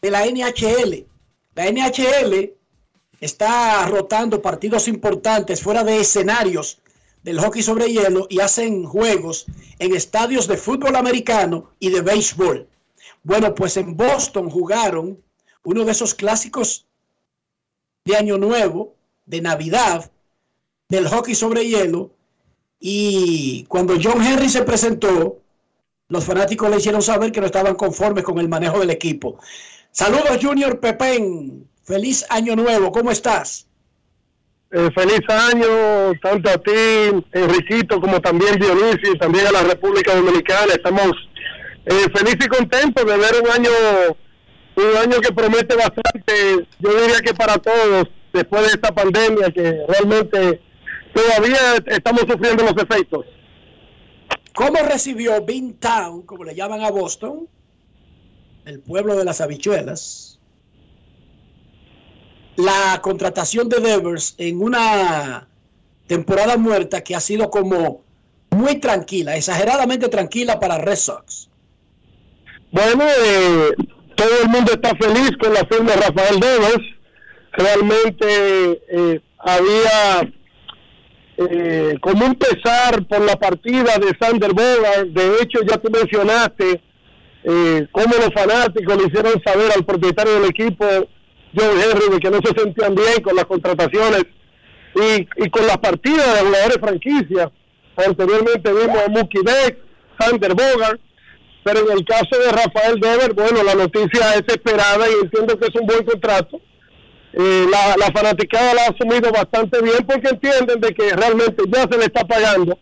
de 0.00 0.10
la 0.10 0.24
NHL. 0.26 1.06
La 1.54 1.70
NHL 1.70 2.52
está 3.20 3.86
rotando 3.86 4.42
partidos 4.42 4.88
importantes 4.88 5.62
fuera 5.62 5.84
de 5.84 6.00
escenarios 6.00 6.78
del 7.24 7.40
hockey 7.40 7.62
sobre 7.62 7.90
hielo 7.90 8.26
y 8.28 8.40
hacen 8.40 8.84
juegos 8.84 9.46
en 9.78 9.94
estadios 9.94 10.46
de 10.46 10.58
fútbol 10.58 10.94
americano 10.94 11.70
y 11.80 11.88
de 11.90 12.02
béisbol. 12.02 12.68
Bueno, 13.22 13.54
pues 13.54 13.76
en 13.78 13.96
Boston 13.96 14.50
jugaron 14.50 15.22
uno 15.64 15.84
de 15.84 15.92
esos 15.92 16.14
clásicos 16.14 16.86
de 18.04 18.16
Año 18.16 18.36
Nuevo, 18.36 18.94
de 19.24 19.40
Navidad, 19.40 20.12
del 20.90 21.08
hockey 21.08 21.34
sobre 21.34 21.66
hielo. 21.66 22.10
Y 22.78 23.64
cuando 23.64 23.94
John 24.00 24.22
Henry 24.22 24.50
se 24.50 24.62
presentó, 24.62 25.40
los 26.08 26.24
fanáticos 26.24 26.68
le 26.68 26.76
hicieron 26.76 27.00
saber 27.00 27.32
que 27.32 27.40
no 27.40 27.46
estaban 27.46 27.74
conformes 27.74 28.22
con 28.22 28.38
el 28.38 28.50
manejo 28.50 28.78
del 28.80 28.90
equipo. 28.90 29.38
Saludos, 29.90 30.38
Junior 30.42 30.78
Pepén. 30.78 31.66
Feliz 31.82 32.26
Año 32.28 32.54
Nuevo. 32.54 32.92
¿Cómo 32.92 33.10
estás? 33.10 33.66
Eh, 34.76 34.90
feliz 34.92 35.20
año, 35.28 36.18
tanto 36.20 36.50
a 36.50 36.58
ti, 36.58 36.72
Enriquito, 37.30 38.00
como 38.00 38.20
también 38.20 38.58
Dionisio, 38.58 39.12
y 39.14 39.18
también 39.18 39.46
a 39.46 39.52
la 39.52 39.62
República 39.62 40.16
Dominicana. 40.16 40.72
Estamos 40.72 41.12
eh, 41.86 42.06
felices 42.12 42.46
y 42.46 42.48
contentos 42.48 43.06
de 43.06 43.16
ver 43.16 43.40
un 43.40 43.50
año 43.50 43.70
un 44.76 44.96
año 44.96 45.20
que 45.20 45.32
promete 45.32 45.76
bastante, 45.76 46.66
yo 46.80 47.00
diría 47.00 47.20
que 47.20 47.32
para 47.32 47.56
todos, 47.58 48.08
después 48.32 48.62
de 48.62 48.68
esta 48.68 48.92
pandemia 48.92 49.48
que 49.52 49.84
realmente 49.86 50.60
todavía 51.14 51.76
estamos 51.86 52.22
sufriendo 52.22 52.64
los 52.64 52.74
efectos. 52.82 53.26
¿Cómo 54.52 54.78
recibió 54.82 55.44
Town, 55.78 56.22
como 56.22 56.42
le 56.42 56.56
llaman 56.56 56.82
a 56.82 56.90
Boston, 56.90 57.48
el 58.64 58.80
pueblo 58.80 59.14
de 59.14 59.24
las 59.24 59.40
habichuelas, 59.40 60.33
la 62.56 63.00
contratación 63.02 63.68
de 63.68 63.80
Devers 63.80 64.34
en 64.38 64.60
una 64.60 65.48
temporada 66.06 66.56
muerta 66.56 67.02
que 67.02 67.14
ha 67.14 67.20
sido 67.20 67.50
como 67.50 68.02
muy 68.50 68.76
tranquila, 68.76 69.36
exageradamente 69.36 70.08
tranquila 70.08 70.60
para 70.60 70.78
Red 70.78 70.96
Sox? 70.96 71.48
Bueno, 72.70 73.04
eh, 73.04 73.70
todo 74.14 74.42
el 74.42 74.48
mundo 74.48 74.72
está 74.72 74.94
feliz 74.96 75.30
con 75.40 75.52
la 75.54 75.64
firma 75.66 75.92
de 75.92 75.96
Rafael 75.96 76.40
Devers. 76.40 76.84
Realmente 77.52 78.82
eh, 78.88 79.20
había 79.38 80.32
eh, 81.36 81.96
como 82.00 82.26
un 82.26 82.34
pesar 82.34 83.06
por 83.06 83.20
la 83.22 83.36
partida 83.36 83.98
de 83.98 84.16
Sander 84.20 84.52
Bogart. 84.52 85.08
De 85.08 85.42
hecho, 85.42 85.60
ya 85.68 85.78
tú 85.78 85.90
mencionaste 85.90 86.80
eh, 87.42 87.86
cómo 87.90 88.14
los 88.16 88.32
fanáticos 88.32 88.96
le 88.96 89.08
hicieron 89.08 89.42
saber 89.44 89.72
al 89.76 89.84
propietario 89.84 90.34
del 90.34 90.50
equipo, 90.50 90.86
John 91.56 91.78
Henry, 91.80 92.20
que 92.20 92.30
no 92.30 92.38
se 92.44 92.60
sentían 92.60 92.94
bien 92.94 93.22
con 93.22 93.36
las 93.36 93.44
contrataciones 93.46 94.24
y, 94.94 95.26
y 95.44 95.50
con 95.50 95.66
las 95.66 95.78
partidas 95.78 96.34
de 96.34 96.46
jugadores 96.46 96.78
franquicia. 96.80 97.50
Anteriormente 97.96 98.72
vimos 98.72 98.98
a 98.98 99.08
Mookie 99.08 99.42
Beck, 99.42 99.78
Sander 100.18 100.54
Bogart, 100.54 101.00
pero 101.62 101.80
en 101.80 101.98
el 101.98 102.04
caso 102.04 102.38
de 102.38 102.50
Rafael 102.50 103.00
Dever, 103.00 103.32
bueno, 103.34 103.62
la 103.62 103.74
noticia 103.74 104.34
es 104.34 104.44
esperada 104.48 105.08
y 105.08 105.24
entiendo 105.24 105.58
que 105.58 105.66
es 105.66 105.80
un 105.80 105.86
buen 105.86 106.04
contrato. 106.04 106.60
Eh, 107.32 107.66
la, 107.68 107.96
la 107.96 108.12
fanaticada 108.12 108.74
la 108.74 108.82
ha 108.82 108.90
asumido 108.90 109.32
bastante 109.32 109.82
bien 109.82 110.06
porque 110.06 110.28
entienden 110.28 110.80
de 110.80 110.94
que 110.94 111.10
realmente 111.16 111.64
ya 111.68 111.82
se 111.90 111.98
le 111.98 112.04
está 112.04 112.24
pagando 112.24 112.78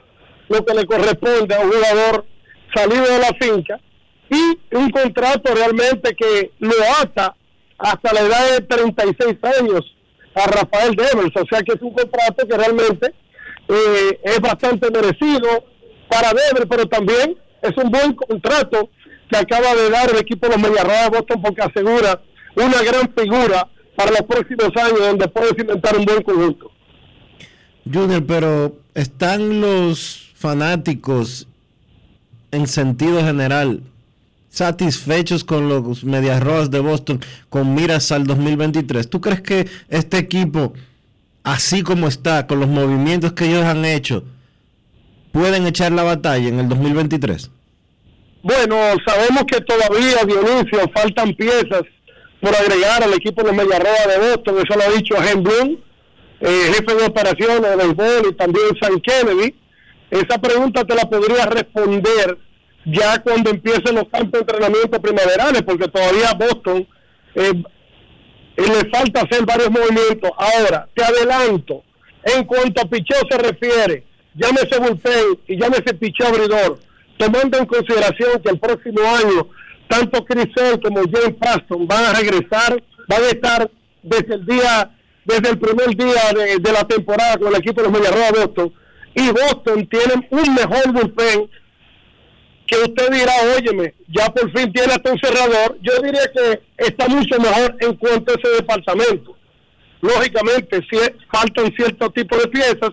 lo 0.48 0.64
que 0.64 0.74
le 0.74 0.84
corresponde 0.84 1.54
a 1.54 1.60
un 1.60 1.72
jugador 1.72 2.26
salido 2.74 3.04
de 3.04 3.18
la 3.18 3.30
finca 3.40 3.80
y 4.28 4.76
un 4.76 4.90
contrato 4.90 5.54
realmente 5.54 6.14
que 6.14 6.52
lo 6.58 6.74
ata 7.00 7.34
hasta 7.82 8.12
la 8.12 8.20
edad 8.20 8.50
de 8.52 8.60
36 8.60 9.38
años 9.58 9.96
a 10.34 10.46
Rafael 10.46 10.94
Devers, 10.94 11.36
o 11.36 11.44
sea 11.50 11.62
que 11.62 11.72
es 11.72 11.82
un 11.82 11.92
contrato 11.92 12.46
que 12.46 12.56
realmente 12.56 13.12
eh, 13.68 14.20
es 14.22 14.40
bastante 14.40 14.90
merecido 14.90 15.64
para 16.08 16.30
Devers, 16.30 16.66
pero 16.70 16.86
también 16.86 17.36
es 17.60 17.76
un 17.76 17.90
buen 17.90 18.14
contrato 18.14 18.88
que 19.28 19.36
acaba 19.36 19.74
de 19.74 19.90
dar 19.90 20.10
el 20.10 20.18
equipo 20.18 20.46
de 20.46 20.54
los 20.54 20.62
Mediarrojas 20.62 21.10
de 21.10 21.18
Boston 21.18 21.42
porque 21.42 21.62
asegura 21.62 22.22
una 22.54 22.82
gran 22.82 23.12
figura 23.16 23.68
para 23.96 24.10
los 24.10 24.22
próximos 24.22 24.70
años 24.76 24.98
donde 24.98 25.28
puedes 25.28 25.58
inventar 25.58 25.96
un 25.96 26.04
buen 26.04 26.22
conjunto. 26.22 26.70
Junior, 27.92 28.24
pero 28.24 28.76
están 28.94 29.60
los 29.60 30.30
fanáticos 30.34 31.48
en 32.52 32.66
sentido 32.66 33.24
general 33.24 33.82
satisfechos 34.52 35.44
con 35.44 35.68
los 35.68 36.04
Medias 36.04 36.42
Rojas 36.42 36.70
de 36.70 36.78
Boston 36.80 37.20
con 37.48 37.74
miras 37.74 38.12
al 38.12 38.26
2023. 38.26 39.08
¿Tú 39.08 39.20
crees 39.20 39.40
que 39.40 39.66
este 39.88 40.18
equipo, 40.18 40.74
así 41.42 41.82
como 41.82 42.06
está, 42.06 42.46
con 42.46 42.60
los 42.60 42.68
movimientos 42.68 43.32
que 43.32 43.46
ellos 43.46 43.64
han 43.64 43.84
hecho, 43.86 44.24
pueden 45.32 45.66
echar 45.66 45.92
la 45.92 46.02
batalla 46.02 46.48
en 46.48 46.60
el 46.60 46.68
2023? 46.68 47.50
Bueno, 48.42 48.76
sabemos 49.06 49.44
que 49.50 49.60
todavía, 49.62 50.22
Dionisio, 50.26 50.80
faltan 50.94 51.34
piezas 51.34 51.82
por 52.40 52.54
agregar 52.54 53.02
al 53.02 53.14
equipo 53.14 53.42
de 53.42 53.52
Media 53.52 53.78
Roja 53.78 54.06
de 54.06 54.30
Boston, 54.30 54.56
eso 54.58 54.78
lo 54.78 54.84
ha 54.84 54.96
dicho 54.96 55.14
Gen 55.16 55.42
Bloom, 55.42 55.78
eh, 56.40 56.72
jefe 56.74 56.94
de 56.94 57.06
operaciones 57.06 57.62
de 57.62 57.76
béisbol 57.76 58.30
y 58.30 58.34
también 58.34 58.66
San 58.80 59.00
Kennedy. 59.00 59.54
Esa 60.10 60.38
pregunta 60.38 60.84
te 60.84 60.94
la 60.94 61.08
podría 61.08 61.46
responder 61.46 62.36
ya 62.84 63.22
cuando 63.22 63.50
empiecen 63.50 63.94
los 63.94 64.08
campos 64.08 64.32
de 64.32 64.38
entrenamiento 64.40 65.00
primaverales, 65.00 65.62
porque 65.62 65.88
todavía 65.88 66.32
Boston 66.34 66.86
eh, 67.34 67.62
le 68.56 68.90
falta 68.90 69.22
hacer 69.22 69.44
varios 69.44 69.70
movimientos. 69.70 70.30
Ahora, 70.36 70.88
te 70.94 71.04
adelanto, 71.04 71.82
en 72.24 72.44
cuanto 72.44 72.82
a 72.82 72.88
picheo 72.88 73.18
se 73.30 73.38
refiere, 73.38 74.04
llámese 74.34 74.78
bullpen 74.78 75.38
y 75.46 75.58
llámese 75.58 75.94
picheo 75.94 76.28
abridor, 76.28 76.78
tomando 77.16 77.58
en 77.58 77.66
consideración 77.66 78.42
que 78.42 78.50
el 78.50 78.58
próximo 78.58 79.00
año 79.00 79.48
tanto 79.92 80.24
Chris 80.24 80.46
Sale 80.54 80.80
como 80.80 81.02
James 81.02 81.36
Paston 81.38 81.86
van 81.86 82.04
a 82.06 82.12
regresar, 82.14 82.82
van 83.08 83.22
a 83.22 83.26
estar 83.26 83.70
desde 84.02 84.34
el 84.36 84.46
día, 84.46 84.90
desde 85.24 85.50
el 85.50 85.58
primer 85.58 85.94
día 85.94 86.32
de, 86.58 86.72
la 86.72 86.84
temporada 86.84 87.36
con 87.36 87.48
el 87.48 87.60
equipo 87.60 87.82
de 87.82 87.88
los 87.88 87.98
Mediarrojas 87.98 88.32
de 88.32 88.38
Boston, 88.46 88.72
y 89.14 89.30
Boston 89.30 89.86
tiene 89.88 90.28
un 90.30 90.54
mejor 90.54 90.92
bullpen 90.92 91.50
que 92.72 92.78
usted 92.78 93.10
dirá, 93.10 93.32
óyeme, 93.54 93.94
ya 94.08 94.30
por 94.30 94.50
fin 94.56 94.72
tiene 94.72 94.94
hasta 94.94 95.12
un 95.12 95.18
cerrador, 95.18 95.76
yo 95.82 95.92
diría 96.02 96.22
que 96.34 96.60
está 96.78 97.06
mucho 97.06 97.38
mejor 97.38 97.76
en 97.80 97.94
cuanto 97.96 98.32
a 98.32 98.34
ese 98.34 98.56
departamento. 98.56 99.36
Lógicamente, 100.00 100.80
si 100.90 100.98
faltan 101.30 101.72
cierto 101.76 102.10
tipo 102.10 102.34
de 102.38 102.48
piezas, 102.48 102.92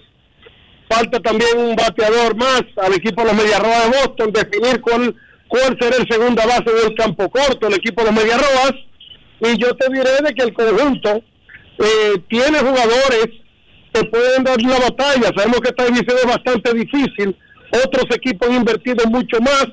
falta 0.89 1.19
también 1.21 1.57
un 1.57 1.75
bateador 1.77 2.35
más 2.35 2.63
al 2.75 2.93
equipo 2.93 3.21
de 3.21 3.27
los 3.27 3.37
Mediarrojas 3.37 3.83
de 3.83 3.97
Boston, 3.99 4.33
definir 4.33 4.81
cuál, 4.81 5.15
cuál 5.47 5.77
será 5.79 5.95
el 5.95 6.07
segunda 6.09 6.45
base 6.45 6.71
del 6.73 6.95
campo 6.95 7.29
corto, 7.29 7.67
el 7.67 7.75
equipo 7.75 8.03
de 8.03 8.11
los 8.11 8.21
Mediarrojas, 8.21 8.73
y 9.39 9.57
yo 9.57 9.73
te 9.77 9.93
diré 9.93 10.11
de 10.21 10.33
que 10.33 10.43
el 10.43 10.53
conjunto 10.53 11.23
eh, 11.77 12.21
tiene 12.27 12.59
jugadores 12.59 13.27
que 13.93 14.03
pueden 14.03 14.43
dar 14.43 14.61
la 14.61 14.79
batalla, 14.79 15.31
sabemos 15.33 15.61
que 15.61 15.69
esta 15.69 15.85
división 15.85 16.17
es 16.17 16.25
bastante 16.25 16.73
difícil, 16.73 17.35
otros 17.71 18.05
equipos 18.15 18.49
han 18.49 18.55
invertido 18.55 19.05
mucho 19.09 19.39
más, 19.39 19.67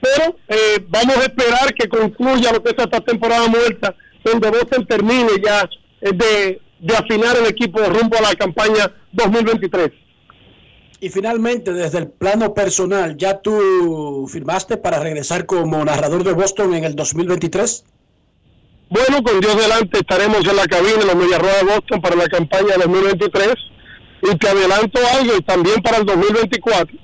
pero 0.00 0.36
eh, 0.48 0.84
vamos 0.88 1.16
a 1.16 1.22
esperar 1.22 1.74
que 1.74 1.88
concluya 1.88 2.52
lo 2.52 2.62
que 2.62 2.70
es 2.70 2.78
esta 2.78 3.00
temporada 3.00 3.48
muerta, 3.48 3.94
donde 4.24 4.50
Boston 4.50 4.86
termine 4.86 5.30
ya 5.44 5.68
eh, 6.00 6.10
de, 6.12 6.60
de 6.80 6.96
afinar 6.96 7.36
el 7.36 7.46
equipo 7.46 7.80
rumbo 7.80 8.16
a 8.16 8.22
la 8.22 8.34
campaña 8.34 8.92
2023. 9.12 9.90
Y 11.02 11.08
finalmente, 11.08 11.72
desde 11.72 11.98
el 11.98 12.08
plano 12.08 12.52
personal, 12.52 13.16
¿ya 13.16 13.40
tú 13.40 14.28
firmaste 14.30 14.76
para 14.76 15.00
regresar 15.00 15.46
como 15.46 15.82
narrador 15.82 16.24
de 16.24 16.34
Boston 16.34 16.74
en 16.74 16.84
el 16.84 16.94
2023? 16.94 17.84
Bueno, 18.90 19.22
con 19.22 19.40
Dios 19.40 19.56
delante 19.56 19.98
estaremos 19.98 20.46
en 20.46 20.56
la 20.56 20.66
cabina 20.66 20.98
de 20.98 21.06
los 21.06 21.16
Mediarrojas 21.16 21.60
de 21.60 21.64
Boston 21.64 22.00
para 22.02 22.16
la 22.16 22.26
campaña 22.26 22.74
2023 22.76 23.54
y 24.22 24.36
te 24.36 24.48
adelanto 24.48 25.00
algo 25.14 25.36
y 25.38 25.42
también 25.42 25.80
para 25.80 25.98
el 25.98 26.04
2024 26.04 26.98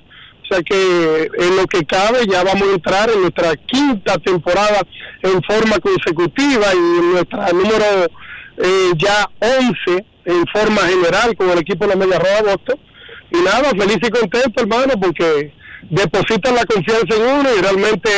o 0.49 0.53
sea 0.53 0.63
que 0.63 1.29
en 1.39 1.57
lo 1.57 1.67
que 1.67 1.85
cabe 1.85 2.25
ya 2.25 2.43
vamos 2.43 2.69
a 2.69 2.73
entrar 2.73 3.09
en 3.09 3.21
nuestra 3.21 3.55
quinta 3.55 4.17
temporada 4.17 4.81
en 5.21 5.41
forma 5.43 5.77
consecutiva 5.79 6.65
y 6.73 6.77
en 6.77 7.11
nuestra 7.11 7.49
número 7.51 7.85
eh, 8.57 8.91
ya 8.97 9.29
11 9.39 10.05
en 10.25 10.45
forma 10.53 10.81
general 10.81 11.35
con 11.35 11.49
el 11.49 11.59
equipo 11.59 11.85
de 11.85 11.95
la 11.95 11.95
Media 11.97 12.19
Roja 12.19 12.43
Boston. 12.43 12.79
Y 13.31 13.37
nada, 13.37 13.69
feliz 13.71 13.97
y 14.01 14.09
contento 14.09 14.61
hermano 14.61 14.93
porque 15.01 15.53
depositan 15.89 16.55
la 16.55 16.65
confianza 16.65 17.15
en 17.15 17.39
uno 17.39 17.49
y 17.57 17.61
realmente 17.61 18.09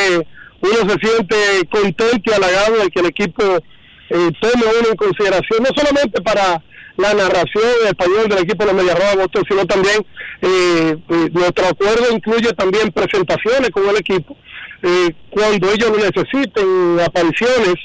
uno 0.61 0.89
se 0.89 1.07
siente 1.07 1.35
contento 1.71 2.31
y 2.31 2.33
halagado 2.33 2.77
de 2.77 2.89
que 2.89 2.99
el 2.99 3.05
equipo 3.07 3.43
eh, 3.43 4.31
tome 4.39 4.65
uno 4.79 4.89
en 4.89 4.95
consideración, 4.95 5.63
no 5.63 5.69
solamente 5.75 6.21
para 6.21 6.61
la 6.99 7.13
narración 7.13 7.63
en 7.81 7.87
español 7.87 8.27
del 8.27 8.39
equipo 8.39 8.65
de 8.65 8.73
la 8.73 8.73
Media 8.73 8.93
Roja 8.93 9.15
Boston, 9.15 9.43
sino 9.47 9.65
también 9.65 10.05
eh, 10.41 10.97
eh, 11.09 11.29
nuestro 11.31 11.67
acuerdo 11.67 12.11
incluye 12.11 12.51
también 12.53 12.91
presentaciones 12.91 13.69
con 13.69 13.87
el 13.87 13.95
equipo 13.97 14.35
eh, 14.83 15.09
cuando 15.29 15.71
ellos 15.71 15.89
lo 15.91 15.97
necesiten, 15.97 16.99
apariciones, 16.99 17.75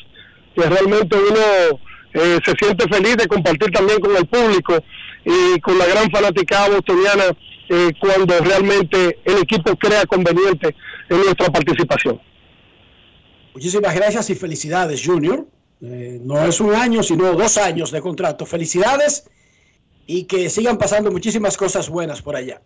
que 0.54 0.62
realmente 0.62 1.16
uno 1.16 1.80
eh, 2.12 2.38
se 2.44 2.52
siente 2.60 2.88
feliz 2.88 3.16
de 3.16 3.26
compartir 3.28 3.70
también 3.70 4.00
con 4.00 4.16
el 4.16 4.26
público 4.26 4.78
y 5.24 5.60
con 5.60 5.78
la 5.78 5.86
gran 5.86 6.10
fanaticada 6.10 6.68
bostoniana 6.68 7.24
cuando 7.98 8.38
realmente 8.40 9.18
el 9.24 9.38
equipo 9.38 9.74
crea 9.76 10.04
conveniente 10.04 10.76
en 11.08 11.16
nuestra 11.16 11.46
participación. 11.46 12.20
Muchísimas 13.54 13.94
gracias 13.94 14.28
y 14.28 14.34
felicidades, 14.34 15.02
Junior. 15.04 15.46
Eh, 15.86 16.18
no 16.22 16.42
es 16.44 16.60
un 16.60 16.74
año, 16.74 17.02
sino 17.02 17.32
dos 17.34 17.58
años 17.58 17.90
de 17.90 18.00
contrato. 18.00 18.46
Felicidades 18.46 19.24
y 20.06 20.24
que 20.24 20.48
sigan 20.48 20.78
pasando 20.78 21.10
muchísimas 21.10 21.56
cosas 21.56 21.88
buenas 21.90 22.22
por 22.22 22.36
allá. 22.36 22.62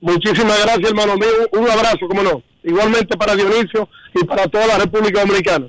Muchísimas 0.00 0.62
gracias, 0.62 0.88
hermano 0.90 1.16
mío. 1.16 1.28
Un 1.52 1.68
abrazo, 1.68 2.08
como 2.08 2.22
no. 2.22 2.42
Igualmente 2.62 3.16
para 3.16 3.36
Dionisio 3.36 3.88
y 4.14 4.24
para 4.24 4.48
toda 4.48 4.66
la 4.66 4.78
República 4.78 5.20
Dominicana. 5.20 5.68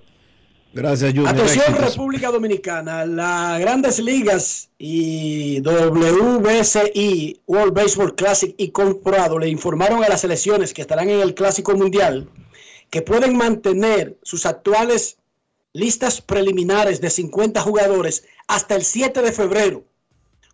Gracias, 0.73 1.11
Junior. 1.11 1.29
Atención, 1.29 1.65
Éxitos. 1.67 1.95
República 1.95 2.31
Dominicana. 2.31 3.05
Las 3.05 3.59
grandes 3.59 3.99
ligas 3.99 4.69
y 4.77 5.61
WBCI, 5.61 7.41
World 7.47 7.73
Baseball 7.73 8.15
Classic 8.15 8.53
y 8.57 8.69
Comprado 8.71 9.39
le 9.39 9.49
informaron 9.49 10.03
a 10.03 10.09
las 10.09 10.21
selecciones 10.21 10.73
que 10.73 10.81
estarán 10.81 11.09
en 11.09 11.21
el 11.21 11.33
Clásico 11.33 11.75
Mundial 11.75 12.29
que 12.89 13.01
pueden 13.01 13.35
mantener 13.35 14.17
sus 14.23 14.45
actuales 14.45 15.17
listas 15.75 16.21
preliminares 16.21 17.01
de 17.01 17.09
50 17.09 17.59
jugadores 17.59 18.23
hasta 18.47 18.75
el 18.75 18.85
7 18.85 19.21
de 19.21 19.33
febrero, 19.33 19.83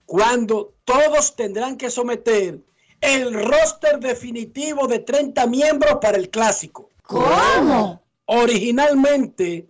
cuando 0.08 0.74
todos 0.84 1.36
tendrán 1.36 1.78
que 1.78 1.92
someter 1.92 2.60
el 3.00 3.32
roster 3.32 4.00
definitivo 4.00 4.88
de 4.88 4.98
30 4.98 5.46
miembros 5.46 6.00
para 6.02 6.18
el 6.18 6.32
clásico. 6.32 6.90
¿Cómo? 7.04 8.02
Originalmente 8.26 9.70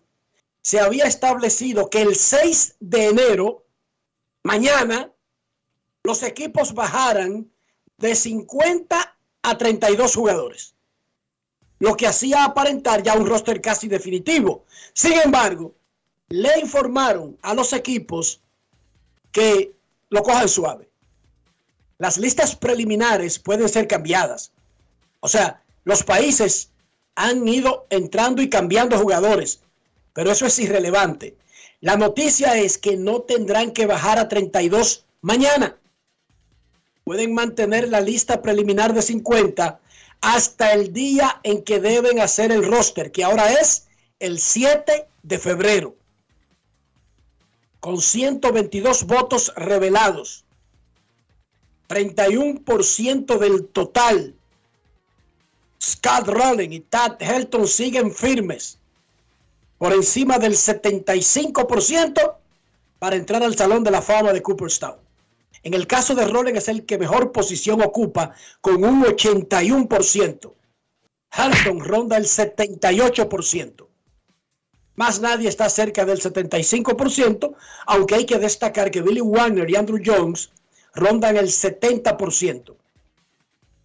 se 0.62 0.80
había 0.80 1.04
establecido 1.04 1.90
que 1.90 2.02
el 2.02 2.16
6 2.16 2.78
de 2.80 3.08
enero, 3.08 3.66
mañana, 4.44 5.12
los 6.04 6.24
equipos 6.24 6.74
bajaran 6.74 7.52
de 7.98 8.16
50 8.16 9.18
a 9.44 9.58
32 9.58 10.16
jugadores, 10.16 10.76
lo 11.82 11.98
que 11.98 12.06
hacía 12.06 12.46
aparentar 12.46 13.02
ya 13.02 13.15
un 13.15 13.26
roster 13.26 13.60
casi 13.60 13.88
definitivo. 13.88 14.65
Sin 14.94 15.13
embargo, 15.13 15.74
le 16.30 16.60
informaron 16.60 17.39
a 17.41 17.56
los 17.56 17.74
equipos 17.74 18.39
que 19.32 19.74
lo 20.12 20.22
cojan 20.22 20.48
suave. 20.48 20.91
Las 21.98 22.20
listas 22.20 22.56
preliminares 22.56 23.39
pueden 23.39 23.67
ser 23.67 23.88
cambiadas. 23.88 24.52
O 25.22 25.28
sea, 25.28 25.63
los 25.84 26.04
países 26.04 26.70
han 27.15 27.48
ido 27.48 27.88
entrando 27.89 28.44
y 28.44 28.50
cambiando 28.50 29.00
jugadores, 29.00 29.62
pero 30.13 30.32
eso 30.32 30.46
es 30.46 30.60
irrelevante. 30.60 31.36
La 31.80 31.96
noticia 31.96 32.58
es 32.58 32.78
que 32.78 32.96
no 32.96 33.22
tendrán 33.22 33.72
que 33.72 33.88
bajar 33.88 34.20
a 34.20 34.28
32 34.30 35.08
mañana. 35.22 35.78
Pueden 37.06 37.34
mantener 37.34 37.89
la 37.89 38.02
lista 38.02 38.44
preliminar 38.44 38.94
de 38.94 39.02
50 39.02 39.80
hasta 40.21 40.73
el 40.73 40.93
día 40.93 41.39
en 41.43 41.63
que 41.63 41.79
deben 41.79 42.19
hacer 42.19 42.51
el 42.51 42.65
roster, 42.65 43.12
que 43.12 43.23
ahora 43.23 43.51
es 43.53 43.88
el 44.19 44.39
7 44.39 45.07
de 45.23 45.39
febrero, 45.39 45.95
con 47.79 47.99
122 47.99 49.05
votos 49.05 49.51
revelados, 49.55 50.45
31% 51.89 53.38
del 53.39 53.65
total. 53.67 54.36
Scott 55.81 56.27
Rowling 56.27 56.69
y 56.69 56.79
Tad 56.81 57.19
Helton 57.19 57.67
siguen 57.67 58.13
firmes 58.13 58.77
por 59.79 59.91
encima 59.93 60.38
del 60.38 60.53
75% 60.53 62.36
para 62.99 63.15
entrar 63.15 63.41
al 63.41 63.57
Salón 63.57 63.84
de 63.84 63.89
la 63.89 64.03
Fama 64.03 64.31
de 64.31 64.43
Cooperstown. 64.43 64.97
En 65.63 65.74
el 65.74 65.86
caso 65.88 66.15
de 66.15 66.26
Rowling 66.26 66.56
es 66.56 66.67
el 66.67 66.86
que 66.86 66.97
mejor 66.97 67.32
posición 67.32 67.82
ocupa 67.82 68.34
con 68.62 68.84
un 68.84 69.04
81%. 69.04 70.54
Halton 71.32 71.80
ronda 71.80 72.17
el 72.17 72.26
78%. 72.26 73.88
Más 74.95 75.21
nadie 75.21 75.47
está 75.47 75.69
cerca 75.69 76.06
del 76.06 76.19
75%, 76.19 77.56
aunque 77.86 78.15
hay 78.15 78.26
que 78.26 78.39
destacar 78.39 78.91
que 78.91 79.02
Billy 79.02 79.21
Wagner 79.21 79.69
y 79.69 79.76
Andrew 79.76 80.02
Jones 80.04 80.52
rondan 80.93 81.38
el 81.38 81.47
70%, 81.47 82.76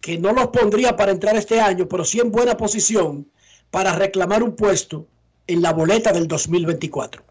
que 0.01 0.17
no 0.17 0.33
los 0.33 0.47
pondría 0.47 0.95
para 0.97 1.11
entrar 1.11 1.37
este 1.37 1.61
año, 1.61 1.87
pero 1.87 2.03
sí 2.03 2.19
en 2.19 2.31
buena 2.31 2.57
posición 2.57 3.31
para 3.71 3.93
reclamar 3.93 4.43
un 4.43 4.55
puesto 4.55 5.07
en 5.47 5.61
la 5.61 5.71
boleta 5.71 6.11
del 6.11 6.27
2024. 6.27 7.23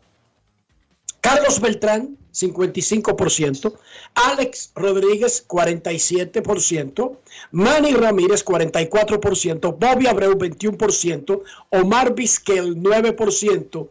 Carlos 1.20 1.60
Beltrán, 1.60 2.16
55%, 2.32 3.78
Alex 4.14 4.72
Rodríguez, 4.74 5.46
47%, 5.48 7.18
Manny 7.52 7.92
Ramírez, 7.94 8.44
44%, 8.44 9.76
Bobby 9.78 10.06
Abreu, 10.06 10.34
21%, 10.36 11.42
Omar 11.70 12.14
Vizquel, 12.14 12.76
9%, 12.76 13.88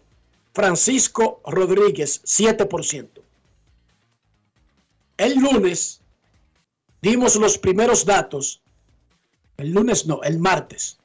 Francisco 0.54 1.42
Rodríguez, 1.46 2.22
7%. 2.24 3.08
El 5.18 5.36
lunes 5.40 6.02
dimos 7.02 7.36
los 7.36 7.58
primeros 7.58 8.06
datos, 8.06 8.62
el 9.58 9.72
lunes 9.72 10.06
no, 10.06 10.22
el 10.24 10.40
martes, 10.40 10.98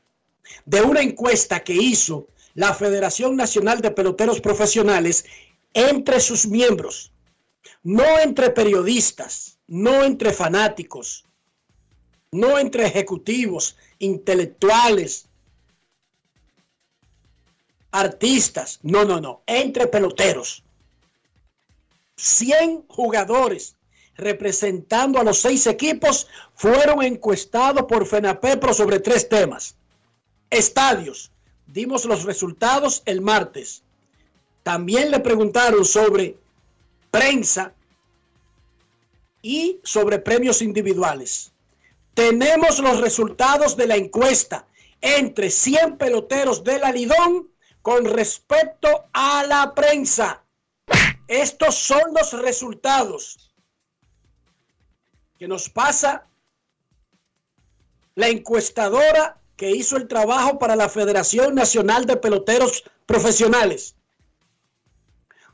de 0.66 0.82
una 0.82 1.00
encuesta 1.00 1.60
que 1.60 1.74
hizo 1.74 2.28
la 2.54 2.74
Federación 2.74 3.36
Nacional 3.36 3.80
de 3.80 3.92
Peloteros 3.92 4.40
Profesionales 4.40 5.24
entre 5.74 6.20
sus 6.20 6.46
miembros, 6.46 7.12
no 7.82 8.18
entre 8.18 8.50
periodistas, 8.50 9.58
no 9.66 10.04
entre 10.04 10.32
fanáticos, 10.32 11.24
no 12.32 12.58
entre 12.58 12.86
ejecutivos, 12.86 13.76
intelectuales, 13.98 15.28
artistas, 17.90 18.78
no, 18.82 19.04
no, 19.04 19.20
no, 19.20 19.42
entre 19.46 19.86
peloteros. 19.86 20.62
100 22.16 22.86
jugadores 22.86 23.76
representando 24.20 25.18
a 25.18 25.24
los 25.24 25.38
seis 25.38 25.66
equipos 25.66 26.28
fueron 26.54 27.02
encuestados 27.02 27.84
por 27.84 28.06
FENAPEPRO 28.06 28.74
sobre 28.74 29.00
tres 29.00 29.28
temas. 29.28 29.76
Estadios, 30.50 31.32
dimos 31.66 32.04
los 32.04 32.24
resultados 32.24 33.02
el 33.06 33.20
martes. 33.20 33.82
También 34.70 35.10
le 35.10 35.18
preguntaron 35.18 35.84
sobre 35.84 36.38
prensa 37.10 37.74
y 39.42 39.80
sobre 39.82 40.20
premios 40.20 40.62
individuales. 40.62 41.50
Tenemos 42.14 42.78
los 42.78 43.00
resultados 43.00 43.76
de 43.76 43.88
la 43.88 43.96
encuesta 43.96 44.68
entre 45.00 45.50
100 45.50 45.96
peloteros 45.96 46.62
de 46.62 46.78
la 46.78 46.92
Lidón 46.92 47.50
con 47.82 48.04
respecto 48.04 49.06
a 49.12 49.44
la 49.44 49.74
prensa. 49.74 50.44
Estos 51.26 51.74
son 51.74 52.14
los 52.14 52.32
resultados 52.40 53.52
que 55.36 55.48
nos 55.48 55.68
pasa 55.68 56.28
la 58.14 58.28
encuestadora 58.28 59.42
que 59.56 59.72
hizo 59.72 59.96
el 59.96 60.06
trabajo 60.06 60.60
para 60.60 60.76
la 60.76 60.88
Federación 60.88 61.56
Nacional 61.56 62.06
de 62.06 62.16
Peloteros 62.16 62.84
Profesionales. 63.04 63.96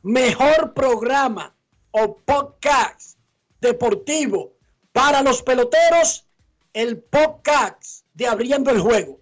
Mejor 0.07 0.73
programa 0.73 1.53
o 1.91 2.17
podcast 2.19 3.19
deportivo 3.61 4.53
para 4.93 5.21
los 5.21 5.43
peloteros, 5.43 6.25
el 6.73 6.99
podcast 6.99 8.05
de 8.15 8.29
Abriendo 8.29 8.71
el 8.71 8.79
Juego. 8.79 9.19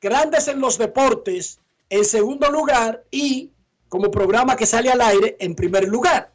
Grandes 0.00 0.48
en 0.48 0.60
los 0.60 0.78
deportes 0.78 1.60
en 1.90 2.06
segundo 2.06 2.50
lugar 2.50 3.04
y 3.10 3.50
como 3.90 4.10
programa 4.10 4.56
que 4.56 4.64
sale 4.64 4.90
al 4.90 5.02
aire 5.02 5.36
en 5.40 5.54
primer 5.54 5.86
lugar. 5.86 6.32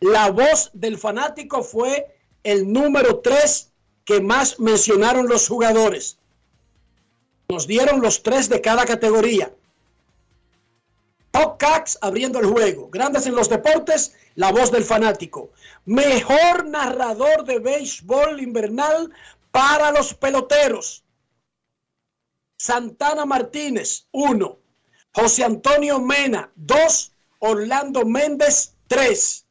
La 0.00 0.30
voz 0.30 0.70
del 0.72 0.96
fanático 0.96 1.62
fue 1.62 2.06
el 2.42 2.72
número 2.72 3.18
3 3.18 3.70
que 4.06 4.22
más 4.22 4.58
mencionaron 4.58 5.28
los 5.28 5.46
jugadores. 5.46 6.16
Nos 7.50 7.66
dieron 7.66 8.00
los 8.00 8.22
tres 8.22 8.48
de 8.48 8.62
cada 8.62 8.86
categoría. 8.86 9.52
Podcasts 11.36 11.98
abriendo 12.00 12.38
el 12.40 12.46
juego. 12.46 12.88
Grandes 12.88 13.26
en 13.26 13.34
los 13.34 13.50
deportes, 13.50 14.14
la 14.36 14.52
voz 14.52 14.70
del 14.72 14.84
fanático. 14.84 15.50
Mejor 15.84 16.66
narrador 16.66 17.44
de 17.44 17.58
béisbol 17.58 18.40
invernal 18.40 19.12
para 19.50 19.90
los 19.92 20.14
peloteros. 20.14 21.04
Santana 22.56 23.26
Martínez, 23.26 24.06
1. 24.12 24.58
José 25.12 25.44
Antonio 25.44 26.00
Mena, 26.00 26.50
2. 26.54 27.12
Orlando 27.40 28.06
Méndez, 28.06 28.74
3. 28.86 29.46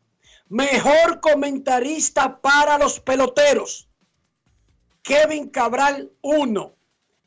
Mejor 0.50 1.22
comentarista 1.22 2.42
para 2.42 2.80
los 2.80 3.00
peloteros. 3.00 3.88
Kevin 5.04 5.50
Cabral 5.50 6.12
1, 6.22 6.76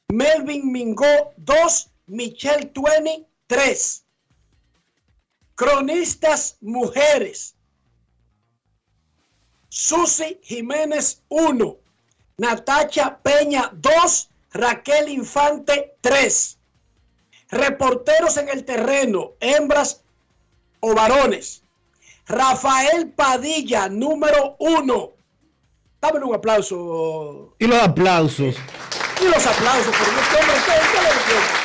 Melvin 0.08 0.72
Mingó 0.72 1.32
2, 1.36 1.90
Michelle 2.06 2.66
Tueni 2.66 3.24
3. 3.46 4.04
Cronistas 5.58 6.56
mujeres. 6.60 7.56
Susi 9.68 10.38
Jiménez 10.44 11.20
1, 11.30 11.76
Natacha 12.36 13.18
Peña 13.24 13.68
2, 13.74 14.30
Raquel 14.52 15.08
Infante 15.08 15.96
3. 16.00 16.58
Reporteros 17.50 18.36
en 18.36 18.48
el 18.50 18.64
terreno, 18.64 19.32
hembras 19.40 20.02
o 20.78 20.94
varones. 20.94 21.64
Rafael 22.28 23.10
Padilla, 23.10 23.88
número 23.88 24.54
1. 24.60 25.10
Dame 26.00 26.20
un 26.24 26.34
aplauso. 26.36 27.56
Y 27.58 27.66
los 27.66 27.82
aplausos. 27.82 28.54
Y 29.20 29.24
los 29.24 29.44
aplausos. 29.44 29.96
Por 29.96 30.08
este 30.22 30.36
hombre, 30.40 30.54
¿qué- 30.66 30.88
qué 30.92 31.02
le 31.02 31.08
decimos? 31.08 31.64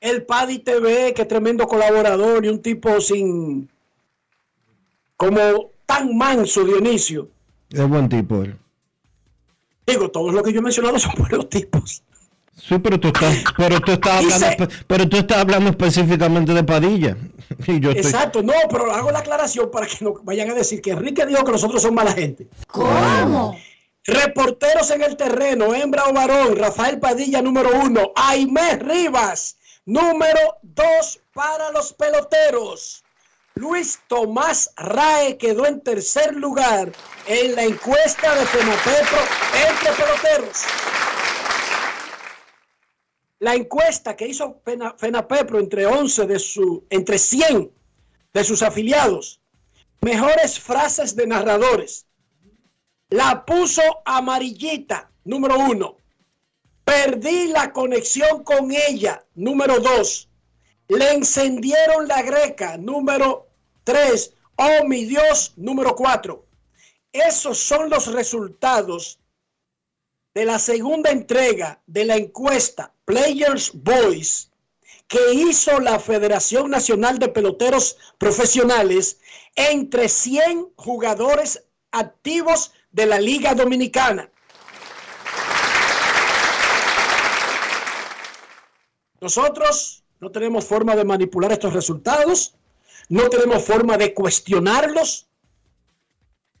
El 0.00 0.24
Paddy 0.24 0.60
TV, 0.60 1.12
que 1.14 1.26
tremendo 1.26 1.66
colaborador 1.66 2.44
y 2.44 2.48
un 2.48 2.62
tipo 2.62 3.00
sin. 3.00 3.68
como 5.16 5.70
tan 5.84 6.16
manso, 6.16 6.64
Dionisio. 6.64 7.28
Es 7.70 7.86
buen 7.88 8.08
tipo 8.08 8.42
él. 8.42 8.56
Digo, 9.86 10.10
todos 10.10 10.32
los 10.32 10.42
que 10.42 10.52
yo 10.52 10.60
he 10.60 10.62
mencionado 10.62 10.98
son 10.98 11.12
buenos 11.18 11.48
tipos. 11.48 12.02
Sí, 12.56 12.78
pero 12.78 13.00
tú 13.00 13.08
estás, 13.08 13.42
pero 13.56 13.80
tú 13.80 13.92
estás 13.92 14.24
hablando, 14.24 14.68
pero 14.86 15.08
tú 15.08 15.16
estás 15.16 15.38
hablando 15.38 15.70
específicamente 15.70 16.54
de 16.54 16.64
Padilla. 16.64 17.16
Y 17.66 17.80
yo 17.80 17.90
estoy, 17.90 18.06
Exacto, 18.06 18.44
no, 18.44 18.52
pero 18.70 18.92
hago 18.92 19.10
la 19.10 19.18
aclaración 19.18 19.72
para 19.72 19.84
que 19.84 20.04
no 20.04 20.14
vayan 20.22 20.48
a 20.50 20.54
decir 20.54 20.80
que 20.80 20.92
Enrique 20.92 21.26
dijo 21.26 21.44
que 21.44 21.50
nosotros 21.50 21.82
somos 21.82 21.96
mala 21.96 22.12
gente. 22.12 22.46
¿Cómo? 22.68 23.58
Reporteros 24.04 24.88
en 24.92 25.02
el 25.02 25.16
terreno, 25.16 25.74
hembra 25.74 26.04
o 26.04 26.12
varón, 26.12 26.54
Rafael 26.54 27.00
Padilla 27.00 27.42
número 27.42 27.70
uno, 27.82 28.12
Aimé 28.14 28.76
Rivas 28.76 29.56
número 29.84 30.58
dos 30.62 31.20
para 31.32 31.70
los 31.70 31.92
peloteros. 31.92 33.04
Luis 33.54 33.98
Tomás 34.06 34.72
Rae 34.76 35.36
quedó 35.36 35.66
en 35.66 35.80
tercer 35.80 36.34
lugar 36.34 36.92
en 37.26 37.54
la 37.56 37.64
encuesta 37.64 38.34
de 38.34 38.46
Fenapetro 38.46 39.18
entre 39.68 39.92
peloteros. 39.92 40.58
La 43.40 43.54
encuesta 43.54 44.16
que 44.16 44.26
hizo 44.28 44.60
Fena- 44.64 44.94
Fenapepro 44.98 45.58
entre 45.58 45.86
11 45.86 46.26
de 46.26 46.38
su, 46.38 46.84
entre 46.90 47.18
100 47.18 47.72
de 48.32 48.44
sus 48.44 48.62
afiliados, 48.62 49.40
mejores 50.00 50.60
frases 50.60 51.16
de 51.16 51.26
narradores. 51.26 52.06
La 53.08 53.44
puso 53.44 53.82
amarillita, 54.04 55.10
número 55.24 55.58
uno. 55.58 55.96
Perdí 56.90 57.46
la 57.46 57.72
conexión 57.72 58.42
con 58.42 58.72
ella, 58.72 59.24
número 59.36 59.78
dos. 59.78 60.28
Le 60.88 61.12
encendieron 61.12 62.08
la 62.08 62.20
greca, 62.22 62.78
número 62.78 63.46
tres. 63.84 64.34
Oh, 64.56 64.84
mi 64.88 65.04
Dios, 65.04 65.52
número 65.54 65.94
cuatro. 65.94 66.46
Esos 67.12 67.58
son 67.58 67.90
los 67.90 68.08
resultados 68.12 69.20
de 70.34 70.44
la 70.44 70.58
segunda 70.58 71.12
entrega 71.12 71.80
de 71.86 72.06
la 72.06 72.16
encuesta 72.16 72.92
Players 73.04 73.70
Voice 73.72 74.48
que 75.06 75.32
hizo 75.32 75.78
la 75.78 76.00
Federación 76.00 76.72
Nacional 76.72 77.20
de 77.20 77.28
Peloteros 77.28 77.98
Profesionales 78.18 79.20
entre 79.54 80.08
100 80.08 80.72
jugadores 80.74 81.66
activos 81.92 82.72
de 82.90 83.06
la 83.06 83.20
Liga 83.20 83.54
Dominicana. 83.54 84.28
Nosotros 89.20 90.02
no 90.20 90.30
tenemos 90.30 90.64
forma 90.64 90.96
de 90.96 91.04
manipular 91.04 91.52
estos 91.52 91.72
resultados, 91.72 92.54
no 93.08 93.28
tenemos 93.28 93.64
forma 93.64 93.96
de 93.96 94.14
cuestionarlos, 94.14 95.26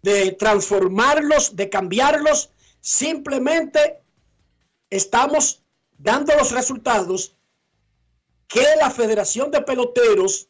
de 0.02 0.32
transformarlos, 0.32 1.56
de 1.56 1.68
cambiarlos, 1.68 2.50
simplemente 2.80 4.00
estamos 4.88 5.62
dando 5.98 6.34
los 6.36 6.50
resultados 6.52 7.36
que 8.48 8.64
la 8.78 8.90
Federación 8.90 9.50
de 9.50 9.62
Peloteros 9.62 10.48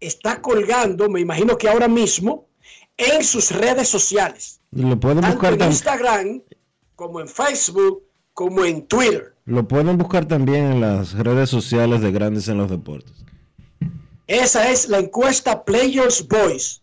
está 0.00 0.40
colgando, 0.40 1.08
me 1.08 1.20
imagino 1.20 1.58
que 1.58 1.68
ahora 1.68 1.88
mismo, 1.88 2.48
en 2.96 3.22
sus 3.22 3.50
redes 3.50 3.88
sociales, 3.88 4.60
lo 4.70 4.98
pueden 4.98 5.20
tanto 5.20 5.46
en 5.48 5.62
Instagram 5.62 6.42
como 6.94 7.20
en 7.20 7.28
Facebook, 7.28 8.04
como 8.32 8.64
en 8.64 8.86
Twitter. 8.86 9.35
Lo 9.46 9.66
pueden 9.66 9.96
buscar 9.96 10.26
también 10.26 10.72
en 10.72 10.80
las 10.80 11.14
redes 11.14 11.48
sociales 11.48 12.00
de 12.02 12.12
Grandes 12.12 12.48
en 12.48 12.58
los 12.58 12.68
Deportes. 12.70 13.12
Esa 14.26 14.70
es 14.70 14.88
la 14.88 14.98
encuesta 14.98 15.64
Players 15.64 16.26
Voice, 16.28 16.80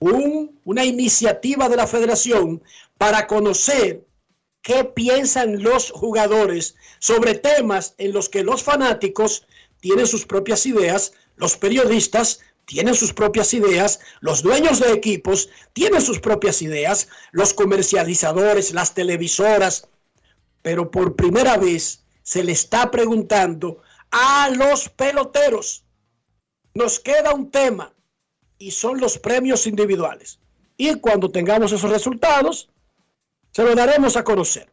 un- 0.00 0.58
una 0.64 0.84
iniciativa 0.84 1.68
de 1.68 1.76
la 1.76 1.86
federación 1.86 2.62
para 2.98 3.26
conocer 3.28 4.04
qué 4.60 4.84
piensan 4.84 5.62
los 5.62 5.90
jugadores 5.92 6.74
sobre 6.98 7.34
temas 7.34 7.94
en 7.98 8.12
los 8.12 8.28
que 8.28 8.42
los 8.42 8.62
fanáticos 8.62 9.46
tienen 9.80 10.06
sus 10.06 10.26
propias 10.26 10.66
ideas, 10.66 11.12
los 11.36 11.56
periodistas 11.56 12.40
tienen 12.64 12.94
sus 12.94 13.12
propias 13.12 13.52
ideas, 13.54 14.00
los 14.20 14.42
dueños 14.42 14.80
de 14.80 14.90
equipos 14.92 15.50
tienen 15.74 16.00
sus 16.00 16.18
propias 16.18 16.62
ideas, 16.62 17.08
los 17.30 17.52
comercializadores, 17.52 18.72
las 18.72 18.94
televisoras, 18.94 19.86
pero 20.64 20.90
por 20.90 21.14
primera 21.14 21.58
vez 21.58 22.02
se 22.22 22.42
le 22.42 22.52
está 22.52 22.90
preguntando 22.90 23.82
a 24.10 24.48
los 24.48 24.88
peloteros 24.88 25.84
nos 26.72 26.98
queda 26.98 27.34
un 27.34 27.50
tema 27.50 27.92
y 28.58 28.70
son 28.70 28.98
los 28.98 29.18
premios 29.18 29.66
individuales. 29.66 30.40
Y 30.78 30.94
cuando 31.00 31.30
tengamos 31.30 31.70
esos 31.70 31.90
resultados, 31.90 32.70
se 33.52 33.62
lo 33.62 33.74
daremos 33.74 34.16
a 34.16 34.24
conocer. 34.24 34.72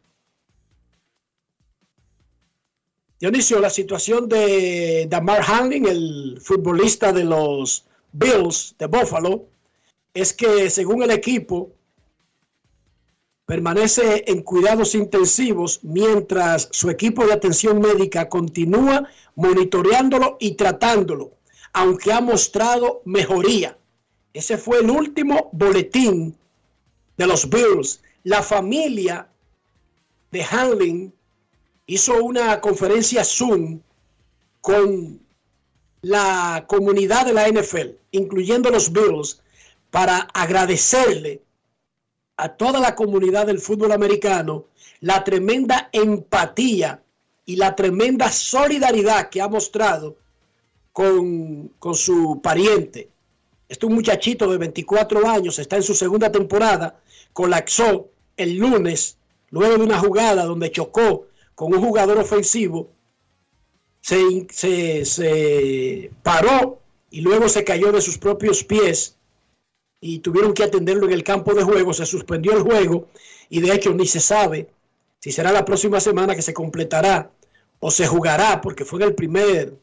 Dionisio, 3.20 3.60
la 3.60 3.70
situación 3.70 4.30
de 4.30 5.06
Damar 5.10 5.42
Hamlin, 5.46 5.86
el 5.86 6.40
futbolista 6.42 7.12
de 7.12 7.24
los 7.24 7.84
Bills 8.12 8.74
de 8.78 8.86
Buffalo, 8.86 9.44
es 10.14 10.32
que 10.32 10.70
según 10.70 11.02
el 11.02 11.10
equipo, 11.10 11.70
permanece 13.52 14.24
en 14.28 14.40
cuidados 14.40 14.94
intensivos 14.94 15.80
mientras 15.82 16.70
su 16.72 16.88
equipo 16.88 17.26
de 17.26 17.34
atención 17.34 17.82
médica 17.82 18.30
continúa 18.30 19.06
monitoreándolo 19.34 20.38
y 20.40 20.52
tratándolo, 20.52 21.32
aunque 21.74 22.14
ha 22.14 22.22
mostrado 22.22 23.02
mejoría. 23.04 23.76
Ese 24.32 24.56
fue 24.56 24.78
el 24.78 24.88
último 24.88 25.50
boletín 25.52 26.34
de 27.18 27.26
los 27.26 27.50
Bills. 27.50 28.00
La 28.24 28.42
familia 28.42 29.28
de 30.30 30.42
Hanlin 30.44 31.12
hizo 31.84 32.24
una 32.24 32.58
conferencia 32.58 33.22
Zoom 33.22 33.80
con 34.62 35.20
la 36.00 36.64
comunidad 36.66 37.26
de 37.26 37.34
la 37.34 37.46
NFL, 37.50 37.98
incluyendo 38.12 38.70
los 38.70 38.90
Bills, 38.90 39.42
para 39.90 40.20
agradecerle 40.32 41.42
a 42.42 42.48
toda 42.48 42.80
la 42.80 42.96
comunidad 42.96 43.46
del 43.46 43.60
fútbol 43.60 43.92
americano 43.92 44.66
la 44.98 45.22
tremenda 45.22 45.88
empatía 45.92 47.00
y 47.46 47.54
la 47.54 47.76
tremenda 47.76 48.32
solidaridad 48.32 49.30
que 49.30 49.40
ha 49.40 49.46
mostrado 49.46 50.16
con, 50.92 51.68
con 51.78 51.94
su 51.94 52.40
pariente. 52.42 53.10
Este 53.68 53.86
muchachito 53.86 54.50
de 54.50 54.58
24 54.58 55.28
años, 55.28 55.60
está 55.60 55.76
en 55.76 55.84
su 55.84 55.94
segunda 55.94 56.32
temporada, 56.32 57.00
colapsó 57.32 58.10
el 58.36 58.56
lunes 58.56 59.18
luego 59.50 59.78
de 59.78 59.84
una 59.84 60.00
jugada 60.00 60.44
donde 60.44 60.72
chocó 60.72 61.28
con 61.54 61.72
un 61.72 61.80
jugador 61.80 62.18
ofensivo, 62.18 62.90
se, 64.00 64.48
se, 64.50 65.04
se 65.04 66.10
paró 66.24 66.80
y 67.08 67.20
luego 67.20 67.48
se 67.48 67.62
cayó 67.62 67.92
de 67.92 68.00
sus 68.00 68.18
propios 68.18 68.64
pies 68.64 69.16
y 70.04 70.18
tuvieron 70.18 70.52
que 70.52 70.64
atenderlo 70.64 71.06
en 71.06 71.12
el 71.12 71.22
campo 71.22 71.54
de 71.54 71.62
juego, 71.62 71.94
se 71.94 72.04
suspendió 72.04 72.52
el 72.52 72.62
juego 72.62 73.06
y 73.48 73.60
de 73.60 73.72
hecho 73.72 73.94
ni 73.94 74.04
se 74.04 74.18
sabe 74.18 74.68
si 75.20 75.30
será 75.30 75.52
la 75.52 75.64
próxima 75.64 76.00
semana 76.00 76.34
que 76.34 76.42
se 76.42 76.52
completará 76.52 77.30
o 77.78 77.88
se 77.88 78.08
jugará 78.08 78.60
porque 78.60 78.84
fue 78.84 79.00
en 79.00 79.08
el 79.08 79.14
primer 79.14 79.74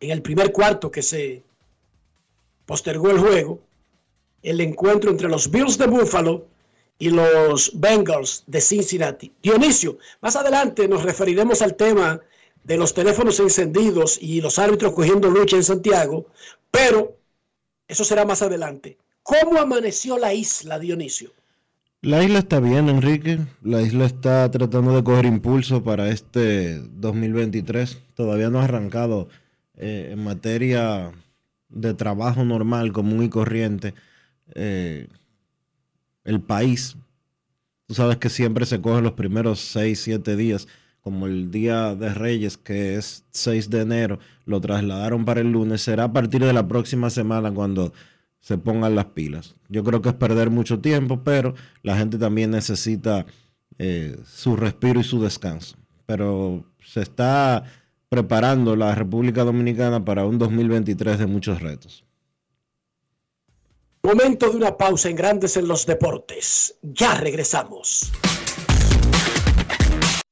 en 0.00 0.10
el 0.10 0.22
primer 0.22 0.52
cuarto 0.52 0.90
que 0.90 1.02
se 1.02 1.42
postergó 2.64 3.10
el 3.10 3.18
juego 3.18 3.60
el 4.42 4.58
encuentro 4.62 5.10
entre 5.10 5.28
los 5.28 5.50
Bills 5.50 5.76
de 5.76 5.86
Buffalo 5.86 6.46
y 6.98 7.10
los 7.10 7.72
Bengals 7.74 8.44
de 8.46 8.60
Cincinnati. 8.62 9.32
Dionisio, 9.42 9.98
más 10.22 10.34
adelante 10.34 10.88
nos 10.88 11.02
referiremos 11.02 11.60
al 11.60 11.74
tema 11.74 12.22
de 12.64 12.76
los 12.78 12.94
teléfonos 12.94 13.38
encendidos 13.38 14.18
y 14.18 14.40
los 14.40 14.58
árbitros 14.58 14.94
cogiendo 14.94 15.28
lucha 15.28 15.56
en 15.56 15.64
Santiago, 15.64 16.26
pero 16.70 17.17
eso 17.88 18.04
será 18.04 18.24
más 18.24 18.42
adelante. 18.42 18.98
¿Cómo 19.22 19.58
amaneció 19.60 20.18
la 20.18 20.32
isla, 20.32 20.78
Dionisio? 20.78 21.32
La 22.00 22.22
isla 22.22 22.38
está 22.38 22.60
bien, 22.60 22.88
Enrique. 22.88 23.40
La 23.62 23.82
isla 23.82 24.06
está 24.06 24.50
tratando 24.50 24.94
de 24.94 25.02
coger 25.02 25.24
impulso 25.24 25.82
para 25.82 26.08
este 26.10 26.78
2023. 26.78 27.98
Todavía 28.14 28.50
no 28.50 28.60
ha 28.60 28.64
arrancado 28.64 29.28
eh, 29.76 30.10
en 30.12 30.22
materia 30.22 31.12
de 31.68 31.94
trabajo 31.94 32.44
normal, 32.44 32.92
común 32.92 33.24
y 33.24 33.28
corriente. 33.28 33.94
eh, 34.54 35.08
el 36.28 36.40
país. 36.42 36.96
Tú 37.86 37.94
sabes 37.94 38.18
que 38.18 38.28
siempre 38.28 38.66
se 38.66 38.80
cogen 38.82 39.02
los 39.04 39.14
primeros 39.14 39.60
6, 39.60 39.98
7 39.98 40.36
días, 40.36 40.68
como 41.08 41.26
el 41.26 41.50
Día 41.50 41.94
de 41.94 42.12
Reyes, 42.12 42.58
que 42.58 42.96
es 42.96 43.24
6 43.30 43.70
de 43.70 43.80
enero, 43.80 44.18
lo 44.44 44.60
trasladaron 44.60 45.24
para 45.24 45.40
el 45.40 45.50
lunes. 45.50 45.80
Será 45.80 46.04
a 46.04 46.12
partir 46.12 46.44
de 46.44 46.52
la 46.52 46.68
próxima 46.68 47.08
semana 47.08 47.50
cuando 47.50 47.94
se 48.40 48.58
pongan 48.58 48.94
las 48.94 49.06
pilas. 49.06 49.54
Yo 49.70 49.82
creo 49.84 50.02
que 50.02 50.10
es 50.10 50.14
perder 50.14 50.50
mucho 50.50 50.80
tiempo, 50.80 51.24
pero 51.24 51.54
la 51.82 51.96
gente 51.96 52.18
también 52.18 52.50
necesita 52.50 53.24
eh, 53.78 54.18
su 54.26 54.54
respiro 54.54 55.00
y 55.00 55.02
su 55.04 55.18
descanso. 55.22 55.78
Pero 56.04 56.66
se 56.84 57.00
está 57.00 57.64
preparando 58.10 58.76
la 58.76 58.94
República 58.94 59.44
Dominicana 59.44 60.04
para 60.04 60.26
un 60.26 60.38
2023 60.38 61.20
de 61.20 61.26
muchos 61.26 61.62
retos. 61.62 62.04
Momento 64.02 64.50
de 64.50 64.58
una 64.58 64.76
pausa 64.76 65.08
en 65.08 65.16
Grandes 65.16 65.56
en 65.56 65.68
los 65.68 65.86
Deportes. 65.86 66.74
Ya 66.82 67.14
regresamos. 67.14 68.12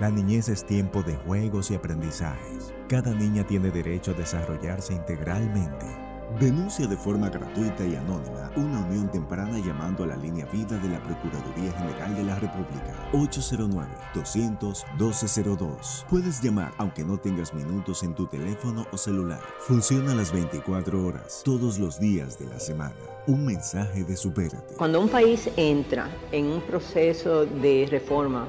La 0.00 0.10
niñez 0.10 0.48
es 0.48 0.64
tiempo 0.64 1.02
de 1.02 1.16
juegos 1.16 1.70
y 1.70 1.74
aprendizajes. 1.74 2.72
Cada 2.88 3.14
niña 3.14 3.46
tiene 3.46 3.70
derecho 3.70 4.12
a 4.12 4.14
desarrollarse 4.14 4.94
integralmente. 4.94 5.84
Denuncia 6.40 6.86
de 6.86 6.96
forma 6.96 7.28
gratuita 7.28 7.84
y 7.84 7.94
anónima 7.94 8.50
una 8.56 8.80
unión 8.86 9.10
temprana 9.10 9.58
llamando 9.58 10.04
a 10.04 10.06
la 10.06 10.16
línea 10.16 10.46
vida 10.46 10.78
de 10.78 10.88
la 10.88 10.98
Procuraduría 11.02 11.72
General 11.72 12.16
de 12.16 12.24
la 12.24 12.36
República 12.36 12.96
809-200-1202. 13.12 16.06
Puedes 16.08 16.40
llamar 16.42 16.72
aunque 16.78 17.04
no 17.04 17.18
tengas 17.18 17.52
minutos 17.52 18.02
en 18.02 18.14
tu 18.14 18.26
teléfono 18.26 18.86
o 18.92 18.96
celular. 18.96 19.42
Funciona 19.60 20.14
las 20.14 20.32
24 20.32 21.06
horas, 21.06 21.42
todos 21.44 21.78
los 21.78 22.00
días 22.00 22.38
de 22.38 22.46
la 22.46 22.58
semana. 22.58 22.94
Un 23.26 23.44
mensaje 23.44 24.02
de 24.02 24.16
Supérate. 24.16 24.74
Cuando 24.76 25.02
un 25.02 25.10
país 25.10 25.50
entra 25.56 26.08
en 26.32 26.46
un 26.46 26.62
proceso 26.62 27.44
de 27.44 27.86
reforma 27.90 28.48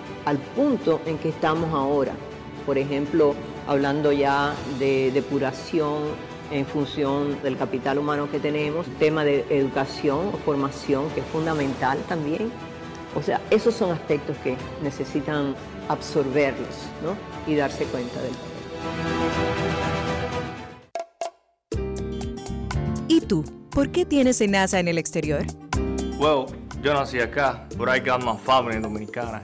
al 0.25 0.37
punto 0.37 1.01
en 1.05 1.17
que 1.17 1.29
estamos 1.29 1.73
ahora. 1.73 2.13
Por 2.65 2.77
ejemplo, 2.77 3.35
hablando 3.67 4.11
ya 4.11 4.53
de 4.79 5.11
depuración 5.11 6.03
en 6.51 6.65
función 6.65 7.41
del 7.41 7.57
capital 7.57 7.97
humano 7.97 8.29
que 8.29 8.39
tenemos, 8.39 8.85
tema 8.99 9.23
de 9.23 9.45
educación 9.49 10.29
o 10.33 10.37
formación 10.37 11.09
que 11.11 11.21
es 11.21 11.25
fundamental 11.27 11.97
también. 12.07 12.51
O 13.15 13.21
sea, 13.21 13.41
esos 13.49 13.73
son 13.73 13.91
aspectos 13.91 14.37
que 14.37 14.55
necesitan 14.83 15.55
absorberlos 15.89 16.75
¿no? 17.03 17.15
y 17.51 17.55
darse 17.55 17.85
cuenta 17.85 18.21
del 18.21 18.31
¿Y 23.07 23.21
tú? 23.21 23.43
¿Por 23.71 23.89
qué 23.91 24.05
tienes 24.05 24.41
NASA 24.47 24.79
en 24.79 24.87
el 24.87 24.97
exterior? 24.97 25.45
Well, 26.17 26.45
yo 26.81 26.93
nací 26.93 27.19
acá, 27.19 27.67
but 27.77 27.89
I 27.89 27.99
got 27.99 28.23
my 28.23 28.37
family 28.37 28.79
dominicana. 28.79 29.43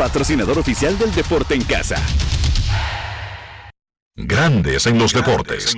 patrocinador 0.00 0.58
oficial 0.58 0.98
del 0.98 1.14
deporte 1.14 1.54
en 1.54 1.62
casa. 1.62 1.96
Grandes 4.16 4.86
en 4.86 4.98
los 4.98 5.12
deportes. 5.12 5.76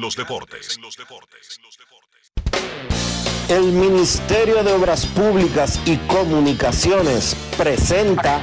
El 3.48 3.64
Ministerio 3.72 4.62
de 4.62 4.72
Obras 4.74 5.06
Públicas 5.06 5.80
y 5.84 5.96
Comunicaciones 6.06 7.36
presenta 7.58 8.40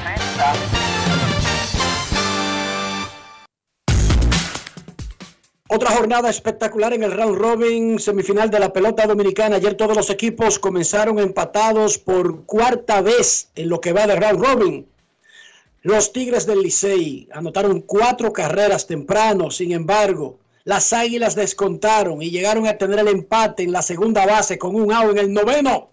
Otra 5.69 5.91
jornada 5.91 6.29
espectacular 6.29 6.91
en 6.91 7.03
el 7.03 7.13
round 7.13 7.37
robin 7.37 7.99
semifinal 7.99 8.49
de 8.49 8.59
la 8.59 8.73
pelota 8.73 9.07
dominicana. 9.07 9.55
Ayer 9.55 9.75
todos 9.75 9.95
los 9.95 10.09
equipos 10.09 10.59
comenzaron 10.59 11.19
empatados 11.19 11.97
por 11.97 12.43
cuarta 12.45 13.01
vez 13.01 13.49
en 13.55 13.69
lo 13.69 13.79
que 13.79 13.93
va 13.93 14.07
de 14.07 14.17
round 14.17 14.43
robin. 14.43 14.98
Los 15.81 16.11
Tigres 16.11 16.45
del 16.45 16.61
Licey 16.61 17.29
anotaron 17.31 17.81
cuatro 17.81 18.33
carreras 18.33 18.85
temprano, 18.85 19.49
sin 19.49 19.71
embargo, 19.71 20.39
las 20.65 20.91
Águilas 20.91 21.35
descontaron 21.35 22.21
y 22.21 22.31
llegaron 22.31 22.67
a 22.67 22.77
tener 22.77 22.99
el 22.99 23.07
empate 23.07 23.63
en 23.63 23.71
la 23.71 23.81
segunda 23.81 24.25
base 24.25 24.57
con 24.57 24.75
un 24.75 24.91
out 24.91 25.11
en 25.11 25.17
el 25.19 25.33
noveno. 25.33 25.91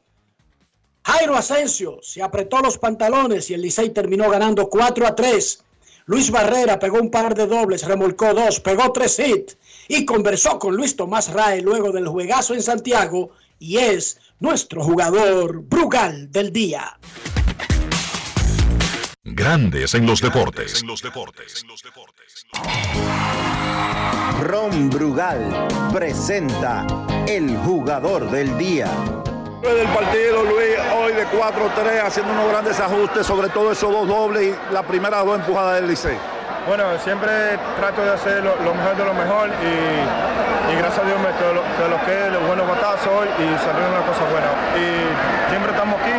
Jairo 1.05 1.37
Asensio 1.37 2.01
se 2.03 2.20
apretó 2.20 2.59
los 2.61 2.79
pantalones 2.79 3.49
y 3.49 3.55
el 3.55 3.62
Licey 3.62 3.90
terminó 3.90 4.29
ganando 4.29 4.68
4 4.68 5.07
a 5.07 5.14
3. 5.14 5.64
Luis 6.07 6.33
Barrera 6.33 6.81
pegó 6.81 7.01
un 7.01 7.11
par 7.11 7.35
de 7.37 7.46
dobles, 7.46 7.85
remolcó 7.85 8.33
dos, 8.35 8.61
pegó 8.61 8.92
tres 8.92 9.18
hits 9.18 9.57
y 9.88 10.05
conversó 10.05 10.59
con 10.59 10.77
Luis 10.77 10.94
Tomás 10.94 11.33
Rae 11.33 11.62
luego 11.62 11.90
del 11.90 12.07
juegazo 12.07 12.55
en 12.55 12.62
Santiago 12.62 13.31
y 13.59 13.79
es 13.79 14.18
nuestro 14.38 14.85
jugador 14.85 15.62
Brugal 15.62 16.30
del 16.30 16.53
día. 16.53 16.99
Grandes 19.29 19.93
en 19.95 20.07
los 20.07 20.22
deportes. 20.22 20.85
Ron 24.41 24.89
Brugal 24.89 25.66
presenta 25.93 26.87
el 27.27 27.57
jugador 27.57 28.31
del 28.31 28.57
día. 28.57 28.87
Del 29.62 29.89
partido, 29.89 30.45
Luis, 30.45 30.79
hoy 30.95 31.12
de 31.12 31.27
4-3, 31.27 32.07
haciendo 32.07 32.35
unos 32.35 32.49
grandes 32.51 32.79
ajustes, 32.79 33.27
sobre 33.27 33.49
todo 33.49 33.72
esos 33.72 33.91
dos 33.91 34.07
dobles 34.07 34.55
y 34.55 34.72
la 34.72 34.85
primera 34.85 35.24
dos 35.24 35.41
empujadas 35.41 35.81
del 35.81 35.89
Licey. 35.89 36.16
Bueno, 36.68 36.85
siempre 37.03 37.59
trato 37.79 38.03
de 38.03 38.11
hacer 38.11 38.45
lo, 38.45 38.74
mejor 38.74 38.97
de 38.97 39.05
lo 39.05 39.14
mejor 39.14 39.51
y, 39.62 40.74
gracias 40.79 40.99
a 40.99 41.07
Dios 41.07 41.18
me 41.18 41.31
te 41.35 41.55
lo, 41.55 41.99
que 42.07 42.31
los 42.31 42.47
buenos 42.47 42.66
batazos 42.66 43.07
hoy 43.07 43.29
y 43.39 43.59
salieron 43.59 43.91
una 43.91 44.07
cosa 44.07 44.22
buena. 44.31 44.51
Y 44.79 45.51
siempre 45.51 45.70
estamos 45.70 46.01
aquí 46.01 46.11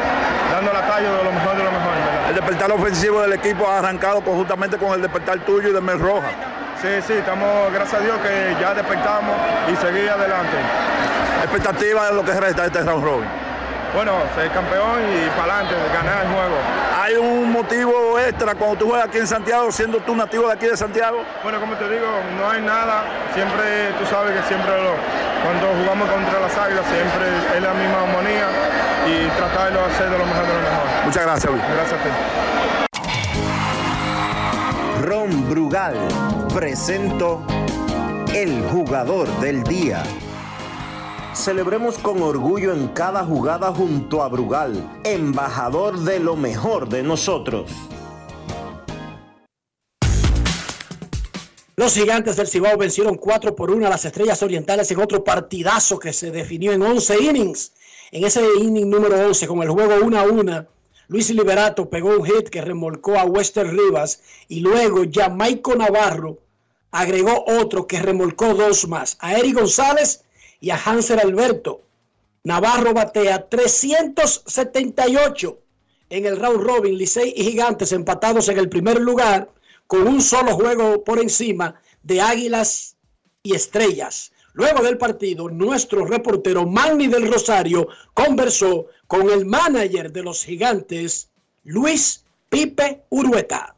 dando 0.52 0.74
la 0.74 0.88
talla 0.88 1.12
de 1.12 1.24
lo 1.24 1.32
mejor 1.32 1.56
de 1.56 1.64
lo 1.64 1.72
mejor. 1.72 1.94
El 2.27 2.27
despertar 2.38 2.72
ofensivo 2.72 3.22
del 3.22 3.34
equipo 3.34 3.68
ha 3.68 3.80
arrancado 3.80 4.22
conjuntamente 4.22 4.78
con 4.78 4.94
el 4.94 5.02
despertar 5.02 5.40
tuyo 5.40 5.70
y 5.70 5.74
de 5.74 5.82
Mel 5.82 6.00
Roja. 6.00 6.28
Sí, 6.80 6.88
sí, 7.08 7.14
estamos, 7.14 7.74
gracias 7.74 8.00
a 8.00 8.04
Dios 8.04 8.16
que 8.20 8.56
ya 8.62 8.76
despertamos 8.76 9.36
y 9.72 9.76
seguir 9.78 10.08
adelante. 10.08 10.58
expectativa 11.42 12.06
de 12.10 12.14
lo 12.14 12.24
que 12.24 12.34
resta 12.34 12.62
de 12.62 12.68
este 12.68 12.84
round 12.84 13.04
robin. 13.04 13.28
Bueno, 13.96 14.12
ser 14.36 14.52
campeón 14.52 15.02
y 15.10 15.30
para 15.32 15.58
adelante, 15.58 15.76
ganar 15.92 16.26
el 16.26 16.32
juego. 16.32 16.58
¿Hay 17.02 17.16
un 17.16 17.52
motivo 17.52 18.20
extra 18.20 18.54
cuando 18.54 18.78
tú 18.78 18.90
juegas 18.90 19.08
aquí 19.08 19.18
en 19.18 19.26
Santiago, 19.26 19.72
siendo 19.72 19.98
tú 20.00 20.16
nativo 20.16 20.46
de 20.46 20.54
aquí 20.54 20.68
de 20.68 20.78
Santiago? 20.78 21.24
Bueno, 21.42 21.60
como 21.60 21.74
te 21.74 21.90
digo, 21.90 22.06
no 22.38 22.52
hay 22.52 22.62
nada. 22.62 23.06
Siempre, 23.34 23.94
tú 23.98 24.06
sabes 24.06 24.40
que 24.40 24.48
siempre 24.48 24.70
lo, 24.78 24.94
cuando 25.42 25.74
jugamos 25.82 26.08
contra 26.12 26.40
las 26.40 26.56
águilas, 26.56 26.86
siempre 26.86 27.58
es 27.58 27.64
la 27.64 27.74
misma 27.74 28.04
armonía 28.04 28.46
y 29.08 29.26
tratarlo 29.38 29.80
de 29.80 29.86
hacer 29.88 30.10
de 30.12 30.18
lo 30.20 30.26
mejor 30.26 30.46
de 30.46 30.54
lo 30.54 30.62
mejor. 30.62 30.87
Muchas 31.08 31.24
gracias, 31.24 31.54
Luis. 31.54 31.64
Gracias 31.64 32.02
a 32.02 32.04
ti. 32.04 32.10
Ron 35.04 35.50
Brugal 35.50 35.96
presento 36.54 37.42
el 38.34 38.62
jugador 38.64 39.30
del 39.40 39.64
día. 39.64 40.04
Celebremos 41.34 41.98
con 41.98 42.22
orgullo 42.22 42.74
en 42.74 42.90
cada 42.90 43.24
jugada 43.24 43.74
junto 43.74 44.22
a 44.22 44.28
Brugal, 44.28 45.00
embajador 45.06 45.98
de 46.00 46.20
lo 46.20 46.36
mejor 46.36 46.90
de 46.90 47.04
nosotros. 47.04 47.72
Los 51.78 51.94
gigantes 51.94 52.36
del 52.36 52.48
Cibao 52.48 52.78
vencieron 52.78 53.16
4 53.16 53.56
por 53.56 53.72
1 53.72 53.88
a 53.88 53.90
las 53.92 54.04
Estrellas 54.04 54.44
Orientales 54.44 54.92
en 54.92 55.00
otro 55.00 55.24
partidazo 55.24 56.00
que 56.00 56.12
se 56.12 56.32
definió 56.32 56.74
en 56.74 56.82
11 56.82 57.24
innings. 57.24 57.72
En 58.12 58.26
ese 58.26 58.44
inning 58.60 58.90
número 58.90 59.16
11, 59.26 59.48
con 59.48 59.64
el 59.64 59.70
juego 59.70 59.96
1 60.04 60.20
a 60.20 60.24
1, 60.24 60.68
Luis 61.10 61.30
Liberato 61.30 61.90
pegó 61.90 62.18
un 62.18 62.26
hit 62.26 62.50
que 62.50 62.62
remolcó 62.62 63.18
a 63.18 63.24
Wester 63.24 63.68
Rivas 63.68 64.22
y 64.50 64.60
luego 64.60 65.04
Jamaico 65.10 65.74
Navarro 65.76 66.40
agregó 66.92 67.46
otro 67.48 67.88
que 67.88 68.02
remolcó 68.02 68.54
dos 68.54 68.86
más, 68.88 69.18
a 69.20 69.38
Eric 69.38 69.56
González 69.56 70.24
y 70.60 70.72
a 70.72 70.82
Hanser 70.84 71.20
Alberto. 71.20 71.82
Navarro 72.44 72.94
batea 72.94 73.48
378 73.48 75.60
en 76.10 76.26
el 76.26 76.38
round 76.38 76.62
robin, 76.62 76.98
Licey 76.98 77.34
y 77.36 77.44
Gigantes 77.44 77.92
empatados 77.92 78.48
en 78.50 78.58
el 78.58 78.70
primer 78.70 79.00
lugar 79.00 79.52
con 79.86 80.08
un 80.08 80.22
solo 80.22 80.56
juego 80.56 81.04
por 81.04 81.20
encima 81.20 81.76
de 82.04 82.22
Águilas 82.22 82.96
y 83.44 83.56
Estrellas. 83.56 84.32
Luego 84.58 84.82
del 84.82 84.98
partido, 84.98 85.50
nuestro 85.50 86.04
reportero 86.04 86.66
Manny 86.66 87.06
del 87.06 87.32
Rosario 87.32 87.90
conversó 88.12 88.88
con 89.06 89.30
el 89.30 89.46
manager 89.46 90.12
de 90.12 90.24
los 90.24 90.44
Gigantes, 90.44 91.30
Luis 91.64 92.26
Pipe 92.50 93.04
Urueta. 93.10 93.76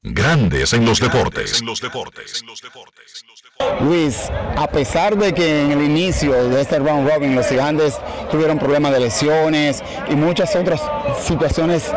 Grandes 0.00 0.72
en 0.74 0.84
los 0.84 1.00
deportes. 1.00 1.60
Luis, 3.80 4.30
a 4.56 4.68
pesar 4.70 5.16
de 5.16 5.34
que 5.34 5.62
en 5.62 5.72
el 5.72 5.82
inicio 5.82 6.48
de 6.50 6.60
este 6.60 6.78
round 6.78 7.10
robin 7.10 7.34
los 7.34 7.48
gigantes 7.48 7.98
tuvieron 8.30 8.60
problemas 8.60 8.92
de 8.92 9.00
lesiones 9.00 9.82
y 10.08 10.14
muchas 10.14 10.54
otras 10.54 10.80
situaciones 11.20 11.90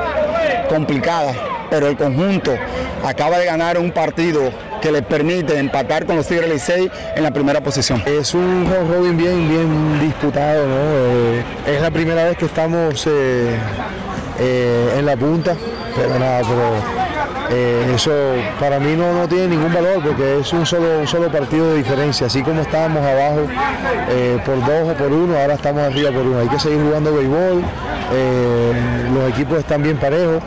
complicadas, 0.68 1.38
pero 1.74 1.88
el 1.88 1.98
conjunto 1.98 2.56
acaba 3.04 3.40
de 3.40 3.48
ganar 3.48 3.80
un 3.80 3.90
partido 3.90 4.52
que 4.80 4.92
le 4.92 5.02
permite 5.02 5.58
empatar 5.58 6.06
con 6.06 6.16
los 6.16 6.28
Tigres 6.28 6.48
Licey 6.48 6.92
en 7.16 7.24
la 7.24 7.32
primera 7.32 7.62
posición. 7.62 8.04
Es 8.06 8.36
un 8.36 8.72
robin 8.92 9.18
bien, 9.18 9.50
bien 9.50 10.00
disputado, 10.00 10.68
¿no? 10.68 10.76
Eh, 10.78 11.44
es 11.66 11.82
la 11.82 11.90
primera 11.90 12.26
vez 12.26 12.38
que 12.38 12.46
estamos 12.46 13.08
eh, 13.08 13.58
eh, 14.40 14.96
en 15.00 15.04
la 15.04 15.18
punta, 15.18 15.56
pero 15.96 16.20
nada, 16.20 16.42
pero 16.42 17.96
eso 17.96 18.12
para 18.60 18.80
mí 18.80 18.96
no, 18.96 19.12
no, 19.14 19.28
tiene 19.28 19.48
ningún 19.48 19.74
valor 19.74 20.04
porque 20.04 20.42
es 20.42 20.54
un 20.54 20.68
solo, 20.68 21.00
un 21.00 21.08
solo 21.08 21.32
partido 21.32 21.72
de 21.72 21.78
diferencia. 21.78 22.28
Así 22.28 22.44
como 22.44 22.62
estábamos 22.62 23.04
abajo 23.04 23.48
por 24.46 24.60
dos 24.60 24.90
o 24.92 24.94
por 24.94 25.12
uno, 25.12 25.40
ahora 25.40 25.56
estamos 25.56 25.82
arriba 25.82 26.12
por 26.12 26.22
uno. 26.22 26.40
Hay 26.40 26.50
que 26.50 26.60
seguir 26.60 26.84
jugando 26.84 27.16
béisbol, 27.16 27.64
los 29.16 29.30
equipos 29.32 29.58
están 29.58 29.82
bien 29.82 29.98
parejos. 29.98 30.44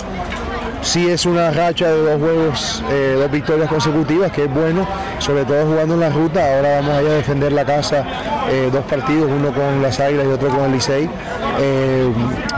Sí 0.86 1.10
es 1.10 1.26
una 1.26 1.50
racha 1.50 1.88
de 1.90 2.00
dos 2.00 2.20
juegos, 2.20 2.82
dos 3.18 3.30
victorias 3.30 3.68
consecutivas, 3.68 4.30
que 4.30 4.44
es 4.44 4.54
bueno, 4.54 4.86
sobre 5.18 5.44
todo 5.44 5.66
jugando 5.66 5.94
en 5.94 6.00
la 6.00 6.10
ruta. 6.10 6.56
Ahora 6.56 6.76
vamos 6.76 6.94
a 6.94 7.02
ir 7.02 7.08
a 7.08 7.14
defender 7.14 7.52
la 7.52 7.64
casa, 7.64 8.04
dos 8.72 8.84
partidos, 8.84 9.28
uno 9.30 9.52
con 9.52 9.82
las 9.82 9.98
Águilas 9.98 10.26
y 10.26 10.28
otro 10.28 10.48
con 10.48 10.64
el 10.66 10.72
Licey. 10.72 11.10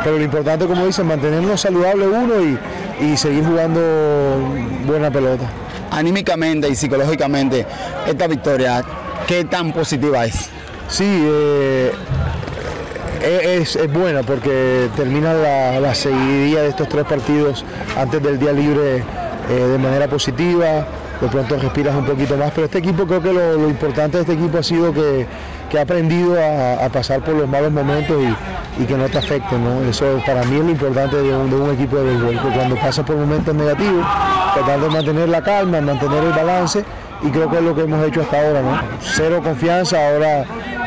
pero 0.04 0.18
lo 0.18 0.22
importante, 0.22 0.66
como 0.66 0.84
dicen, 0.84 1.06
mantenernos 1.06 1.58
saludables 1.58 2.06
uno 2.06 2.34
y, 2.40 2.58
y 3.06 3.16
seguir 3.16 3.44
jugando 3.46 3.80
buena 4.86 5.10
pelota. 5.10 5.46
Anímicamente 5.90 6.68
y 6.68 6.76
psicológicamente, 6.76 7.66
esta 8.06 8.26
victoria, 8.26 8.84
¿qué 9.26 9.46
tan 9.46 9.72
positiva 9.72 10.26
es? 10.26 10.50
Sí, 10.88 11.04
eh, 11.06 11.92
es, 13.22 13.76
es, 13.76 13.92
buena 13.92 14.22
porque 14.22 14.88
termina 14.96 15.34
la, 15.34 15.80
la 15.80 15.94
seguidilla 15.94 16.62
de 16.62 16.68
estos 16.68 16.88
tres 16.88 17.04
partidos 17.04 17.64
antes 17.96 18.22
del 18.22 18.38
día 18.38 18.52
libre 18.52 19.02
eh, 19.50 19.54
de 19.54 19.78
manera 19.78 20.08
positiva. 20.08 20.86
De 21.20 21.26
pronto 21.26 21.56
respiras 21.56 21.96
un 21.96 22.04
poquito 22.04 22.36
más, 22.36 22.52
pero 22.54 22.66
este 22.66 22.78
equipo 22.78 23.04
creo 23.04 23.20
que 23.20 23.32
lo, 23.32 23.68
importante 23.68 24.18
de 24.18 24.20
este 24.20 24.34
equipo 24.34 24.58
ha 24.58 24.62
sido 24.62 24.92
que, 24.92 25.26
que 25.68 25.78
ha 25.78 25.82
aprendido 25.82 26.40
a, 26.40 26.84
a, 26.84 26.88
pasar 26.90 27.22
por 27.22 27.34
los 27.34 27.48
malos 27.48 27.72
momentos 27.72 28.16
y, 28.22 28.82
y, 28.82 28.86
que 28.86 28.96
no 28.96 29.08
te 29.08 29.18
afecten. 29.18 29.64
¿no? 29.64 29.82
Eso 29.90 30.22
para 30.24 30.44
mí 30.44 30.58
es 30.58 30.64
lo 30.64 30.70
importante 30.70 31.16
de 31.16 31.34
un, 31.34 31.50
de 31.50 31.56
un 31.56 31.74
equipo 31.74 31.96
de 31.96 32.04
béisbol, 32.04 32.40
que 32.40 32.56
cuando 32.56 32.76
pasas 32.76 33.04
por 33.04 33.16
momentos 33.16 33.52
negativos, 33.52 34.06
tratar 34.54 34.80
de 34.80 34.88
mantener 34.90 35.28
la 35.28 35.42
calma, 35.42 35.80
mantener 35.80 36.22
el 36.22 36.30
balance 36.30 36.84
y 37.22 37.30
creo 37.30 37.50
que 37.50 37.56
es 37.56 37.62
lo 37.64 37.74
que 37.74 37.82
hemos 37.82 38.06
hecho 38.06 38.20
hasta 38.20 38.40
ahora. 38.40 38.62
¿no? 38.62 38.80
Cero 39.00 39.40
confianza, 39.42 39.96
ahora 40.10 40.44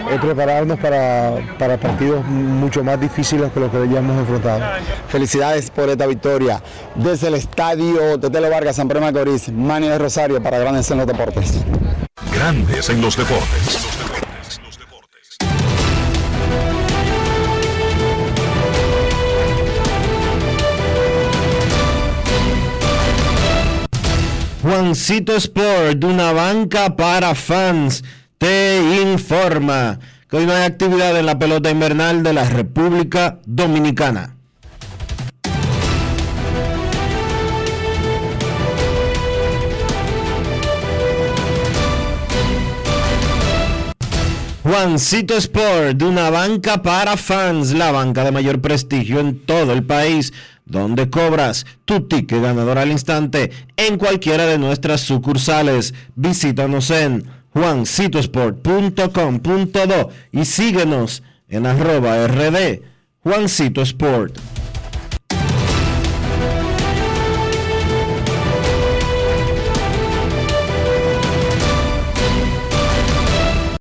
eh, 0.10 0.20
prepararnos 0.20 0.80
para, 0.80 1.36
para, 1.58 1.78
partidos 1.78 2.26
mucho 2.26 2.84
más 2.84 3.00
difíciles 3.00 3.52
que 3.52 3.60
los 3.60 3.72
que 3.72 3.88
ya 3.90 4.00
hemos 4.00 4.18
enfrentado. 4.20 4.62
Felicidades 5.08 5.70
por 5.70 5.90
esta 5.90 6.08
victoria. 6.08 6.62
Desde 6.96 7.28
el 7.28 7.36
estadio 7.36 8.20
Tetelo 8.20 8.50
Vargas, 8.50 8.76
San 8.76 8.88
Pedro 8.88 9.02
Macorís, 9.02 9.50
Mani 9.50 9.88
de 9.88 9.98
Rosario 9.98 10.42
para 10.42 10.60
Grandes 10.60 10.90
en 10.92 10.98
los 10.98 11.08
Deportes. 11.08 11.64
Grandes 12.34 12.90
en 12.90 13.02
los 13.02 13.18
Deportes. 13.18 13.92
Juancito 24.62 25.36
Sport, 25.36 25.98
de 25.98 26.06
una 26.06 26.34
banca 26.34 26.96
para 26.96 27.34
fans, 27.34 28.04
te 28.42 28.82
informa 29.04 30.00
que 30.28 30.38
hoy 30.38 30.48
no 30.48 30.54
hay 30.54 30.64
actividad 30.64 31.16
en 31.16 31.28
la 31.28 31.38
pelota 31.38 31.70
invernal 31.70 32.24
de 32.24 32.34
la 32.34 32.50
República 32.50 33.38
Dominicana. 33.46 34.36
Juancito 44.64 45.38
Sport, 45.38 45.98
de 45.98 46.06
una 46.06 46.32
banca 46.32 46.82
para 46.82 47.18
fans, 47.18 47.74
la 47.74 47.92
banca 47.92 48.24
de 48.24 48.32
mayor 48.32 48.60
prestigio 48.60 49.20
en 49.20 49.46
todo 49.46 49.72
el 49.72 49.84
país, 49.84 50.34
donde 50.66 51.12
cobras 51.12 51.68
tu 51.86 52.08
ticket 52.08 52.42
ganador 52.42 52.80
al 52.80 52.90
instante 52.90 53.52
en 53.78 54.00
cualquiera 54.00 54.48
de 54.48 54.58
nuestras 54.58 55.02
sucursales. 55.02 55.94
Visítanos 56.16 56.90
en 56.90 57.41
juancitosport.com.do 57.54 60.10
y 60.32 60.46
síguenos 60.46 61.24
en 61.50 61.66
arroba 61.66 62.26
rd 62.28 62.82
Juancito 63.24 63.82
Sport. 63.82 64.38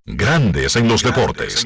Grandes 0.05 0.77
en 0.77 0.89
los 0.89 1.03
deportes. 1.03 1.65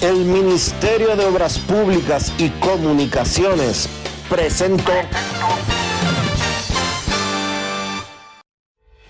El 0.00 0.24
Ministerio 0.24 1.14
de 1.14 1.26
Obras 1.26 1.58
Públicas 1.58 2.32
y 2.38 2.48
Comunicaciones 2.48 3.90
presentó. 4.30 4.92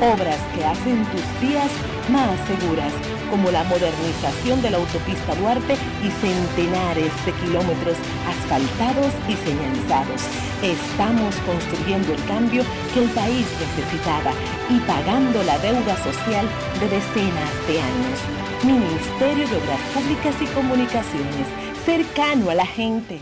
obras 0.00 0.38
que 0.54 0.64
hacen 0.64 1.04
tus 1.06 1.40
días 1.40 1.70
más 2.10 2.38
seguras, 2.46 2.92
como 3.30 3.50
la 3.50 3.64
modernización 3.64 4.62
de 4.62 4.70
la 4.70 4.78
autopista 4.78 5.34
Duarte 5.34 5.74
y 6.02 6.10
centenares 6.10 7.12
de 7.26 7.32
kilómetros 7.32 7.96
asfaltados 8.26 9.12
y 9.28 9.34
señalizados. 9.34 10.22
Estamos 10.62 11.34
construyendo 11.46 12.12
el 12.12 12.24
cambio 12.24 12.64
que 12.94 13.04
el 13.04 13.10
país 13.10 13.46
necesitaba 13.60 14.32
y 14.70 14.80
pagando 14.80 15.42
la 15.44 15.58
deuda 15.58 15.96
social 16.02 16.46
de 16.80 16.88
decenas 16.88 17.68
de 17.68 17.80
años. 17.80 18.18
Ministerio 18.64 19.48
de 19.48 19.56
Obras 19.56 19.80
Públicas 19.94 20.34
y 20.40 20.46
Comunicaciones, 20.46 21.46
cercano 21.84 22.50
a 22.50 22.54
la 22.54 22.66
gente. 22.66 23.20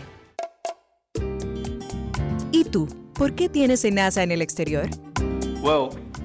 ¿Y 2.51 2.63
tú? 2.63 2.87
¿Por 3.13 3.33
qué 3.33 3.49
tienes 3.49 3.83
NASA 3.91 4.23
en 4.23 4.31
el 4.31 4.41
exterior? 4.41 4.89
Well, 5.61 5.89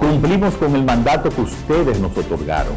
Cumplimos 0.00 0.54
con 0.54 0.74
el 0.74 0.82
mandato 0.82 1.28
que 1.28 1.42
ustedes 1.42 2.00
nos 2.00 2.16
otorgaron. 2.16 2.72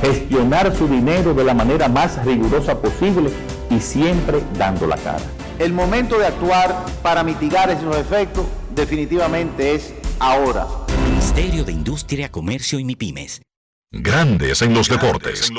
Gestionar 0.00 0.74
su 0.74 0.88
dinero 0.88 1.34
de 1.34 1.44
la 1.44 1.52
manera 1.52 1.88
más 1.88 2.24
rigurosa 2.24 2.80
posible 2.80 3.30
y 3.70 3.78
siempre 3.78 4.42
dando 4.56 4.86
la 4.86 4.96
cara. 4.96 5.22
El 5.58 5.74
momento 5.74 6.18
de 6.18 6.26
actuar 6.26 6.86
para 7.02 7.22
mitigar 7.22 7.68
esos 7.68 7.94
efectos 7.96 8.46
definitivamente 8.74 9.74
es 9.74 9.92
ahora. 10.18 10.66
Ministerio 11.10 11.64
de 11.64 11.72
Industria, 11.72 12.30
Comercio 12.30 12.78
y 12.78 12.84
MIPIMES. 12.84 13.42
Grandes 13.90 14.62
en 14.62 14.72
los 14.72 14.88
deportes. 14.88 15.50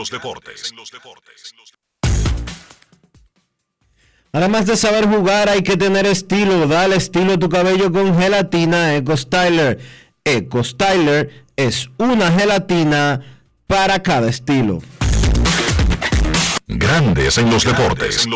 Además 4.32 4.66
de 4.66 4.76
saber 4.76 5.08
jugar, 5.08 5.50
hay 5.50 5.62
que 5.62 5.78
tener 5.78 6.08
estilo. 6.08 6.68
Dale 6.68 6.96
estilo 6.96 7.34
a 7.34 7.38
tu 7.38 7.48
cabello 7.48 7.92
con 7.92 8.18
gelatina 8.18 8.96
Eco 8.96 9.16
Styler. 9.16 9.80
Eco 10.30 10.64
Styler 10.64 11.46
es 11.56 11.90
una 11.98 12.32
gelatina 12.32 13.20
para 13.66 14.04
cada 14.04 14.30
estilo. 14.30 14.80
Grandes 16.68 17.40
en 17.40 17.50
los 17.50 17.66
deportes. 17.66 18.28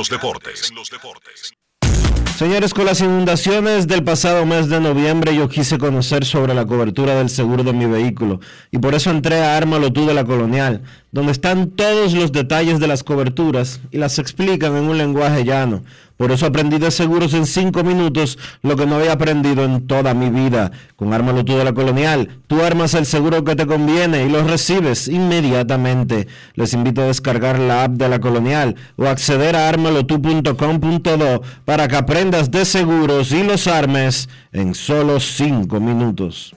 Señores, 2.35 2.73
con 2.73 2.85
las 2.85 2.99
inundaciones 2.99 3.87
del 3.87 4.03
pasado 4.03 4.43
mes 4.47 4.67
de 4.67 4.79
noviembre 4.79 5.35
yo 5.35 5.47
quise 5.47 5.77
conocer 5.77 6.25
sobre 6.25 6.55
la 6.55 6.65
cobertura 6.65 7.13
del 7.15 7.29
seguro 7.29 7.63
de 7.63 7.73
mi 7.73 7.85
vehículo 7.85 8.39
y 8.71 8.79
por 8.79 8.95
eso 8.95 9.11
entré 9.11 9.43
a 9.43 9.55
Ármalo 9.55 9.93
tú 9.93 10.07
de 10.07 10.15
la 10.15 10.25
Colonial, 10.25 10.81
donde 11.11 11.31
están 11.31 11.69
todos 11.69 12.13
los 12.13 12.31
detalles 12.31 12.79
de 12.79 12.87
las 12.87 13.03
coberturas 13.03 13.81
y 13.91 13.99
las 13.99 14.17
explican 14.17 14.75
en 14.75 14.85
un 14.85 14.97
lenguaje 14.97 15.45
llano. 15.45 15.83
Por 16.17 16.31
eso 16.31 16.45
aprendí 16.45 16.77
de 16.77 16.91
seguros 16.91 17.33
en 17.33 17.45
cinco 17.45 17.83
minutos 17.83 18.37
lo 18.61 18.75
que 18.75 18.85
no 18.85 18.95
había 18.95 19.13
aprendido 19.13 19.65
en 19.65 19.87
toda 19.87 20.13
mi 20.13 20.29
vida. 20.29 20.71
Con 20.95 21.13
Ármalo 21.13 21.43
tú 21.43 21.57
de 21.57 21.63
la 21.63 21.73
Colonial, 21.73 22.39
tú 22.47 22.61
armas 22.61 22.93
el 22.93 23.05
seguro 23.05 23.43
que 23.43 23.55
te 23.55 23.65
conviene 23.65 24.25
y 24.25 24.29
lo 24.29 24.43
recibes 24.43 25.07
inmediatamente. 25.07 26.27
Les 26.55 26.73
invito 26.73 27.01
a 27.01 27.07
descargar 27.07 27.59
la 27.59 27.83
app 27.85 27.91
de 27.93 28.09
la 28.09 28.19
Colonial 28.19 28.75
o 28.95 29.07
acceder 29.07 29.55
a 29.55 29.69
armalotu.com.do 29.69 31.41
para 31.65 31.87
que 31.87 31.95
aprendas 31.95 32.51
de 32.51 32.65
seguros 32.65 33.31
y 33.31 33.43
los 33.43 33.67
armes 33.67 34.29
en 34.51 34.75
solo 34.75 35.19
cinco 35.19 35.79
minutos. 35.79 36.55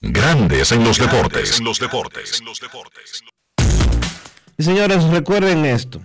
Grandes 0.00 0.70
en 0.72 0.84
los 0.84 0.98
deportes. 0.98 1.60
Y 4.58 4.62
señores, 4.62 5.04
recuerden 5.04 5.66
esto, 5.66 6.00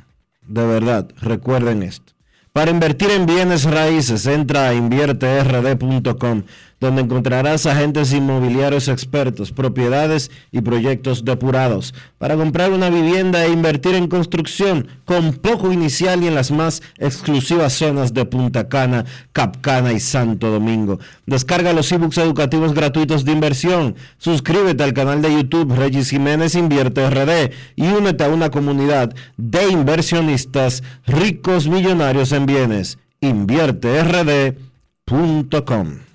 de 0.51 0.65
verdad, 0.65 1.09
recuerden 1.21 1.83
esto. 1.83 2.13
Para 2.53 2.71
invertir 2.71 3.09
en 3.11 3.25
bienes 3.25 3.63
raíces, 3.63 4.25
entra 4.25 4.67
a 4.67 4.73
invierterd.com, 4.73 6.43
donde 6.81 7.03
encontrarás 7.03 7.65
agentes 7.67 8.11
inmobiliarios 8.11 8.89
expertos, 8.89 9.51
propiedades 9.51 10.31
y 10.51 10.61
proyectos 10.61 11.23
depurados. 11.23 11.93
Para 12.17 12.35
comprar 12.35 12.71
una 12.71 12.89
vivienda 12.89 13.45
e 13.45 13.51
invertir 13.51 13.93
en 13.93 14.07
construcción 14.07 14.87
con 15.05 15.33
poco 15.33 15.71
inicial 15.71 16.23
y 16.23 16.27
en 16.27 16.33
las 16.33 16.49
más 16.49 16.81
exclusivas 16.97 17.73
zonas 17.73 18.15
de 18.15 18.25
Punta 18.25 18.67
Cana, 18.67 19.05
Capcana 19.31 19.93
y 19.93 19.99
Santo 19.99 20.49
Domingo. 20.49 20.97
Descarga 21.27 21.71
los 21.71 21.91
ebooks 21.91 22.17
educativos 22.17 22.73
gratuitos 22.73 23.25
de 23.25 23.31
inversión. 23.31 23.95
Suscríbete 24.17 24.83
al 24.83 24.93
canal 24.93 25.21
de 25.21 25.31
YouTube 25.31 25.75
Regis 25.75 26.09
Jiménez 26.09 26.55
Invierte 26.55 27.07
RD 27.07 27.51
y 27.75 27.89
únete 27.89 28.23
a 28.23 28.29
una 28.29 28.49
comunidad 28.49 29.13
de 29.37 29.69
inversionistas 29.69 30.81
ricos 31.05 31.67
millonarios 31.67 32.31
en 32.31 32.47
bienes. 32.47 32.97
InvierteRD.com 33.21 36.10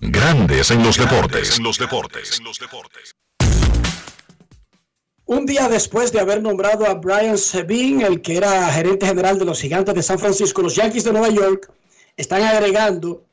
Grandes 0.00 0.70
en 0.70 0.82
los 0.82 0.98
deportes. 0.98 1.58
Un 5.24 5.46
día 5.46 5.68
después 5.68 6.12
de 6.12 6.20
haber 6.20 6.42
nombrado 6.42 6.86
a 6.86 6.94
Brian 6.94 7.38
Sabin, 7.38 8.02
el 8.02 8.20
que 8.20 8.36
era 8.36 8.70
gerente 8.72 9.06
general 9.06 9.38
de 9.38 9.46
los 9.46 9.60
Gigantes 9.60 9.94
de 9.94 10.02
San 10.02 10.18
Francisco, 10.18 10.62
los 10.62 10.74
Yankees 10.76 11.04
de 11.04 11.12
Nueva 11.12 11.30
York 11.30 11.72
están 12.16 12.42
agregando 12.42 13.24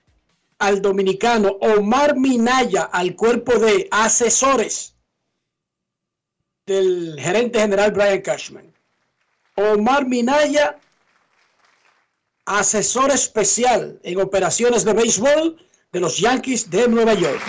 al 0.57 0.81
dominicano 0.81 1.49
Omar 1.59 2.15
Minaya 2.15 2.83
al 2.83 3.15
cuerpo 3.15 3.59
de 3.59 3.87
asesores 3.91 4.95
del 6.65 7.17
gerente 7.19 7.59
general 7.59 7.91
Brian 7.91 8.21
Cashman. 8.21 8.73
Omar 9.55 10.07
Minaya, 10.07 10.79
asesor 12.45 13.11
especial 13.11 13.99
en 14.03 14.21
operaciones 14.21 14.85
de 14.85 14.93
béisbol 14.93 15.63
de 15.93 15.99
los 15.99 16.17
Yankees 16.17 16.69
de 16.71 16.87
Nueva 16.87 17.13
York. 17.13 17.39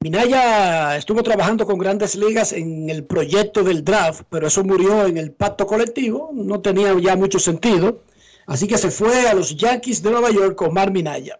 Minaya 0.00 0.96
estuvo 0.96 1.24
trabajando 1.24 1.66
con 1.66 1.76
grandes 1.76 2.14
ligas 2.14 2.52
en 2.52 2.88
el 2.88 3.04
proyecto 3.04 3.64
del 3.64 3.84
draft, 3.84 4.22
pero 4.30 4.46
eso 4.46 4.62
murió 4.62 5.06
en 5.06 5.18
el 5.18 5.32
pacto 5.32 5.66
colectivo, 5.66 6.30
no 6.32 6.60
tenía 6.60 6.96
ya 7.00 7.16
mucho 7.16 7.40
sentido. 7.40 8.04
Así 8.46 8.68
que 8.68 8.78
se 8.78 8.92
fue 8.92 9.28
a 9.28 9.34
los 9.34 9.56
Yankees 9.56 10.02
de 10.02 10.12
Nueva 10.12 10.30
York 10.30 10.54
con 10.54 10.72
Mar 10.72 10.92
Minaya. 10.92 11.38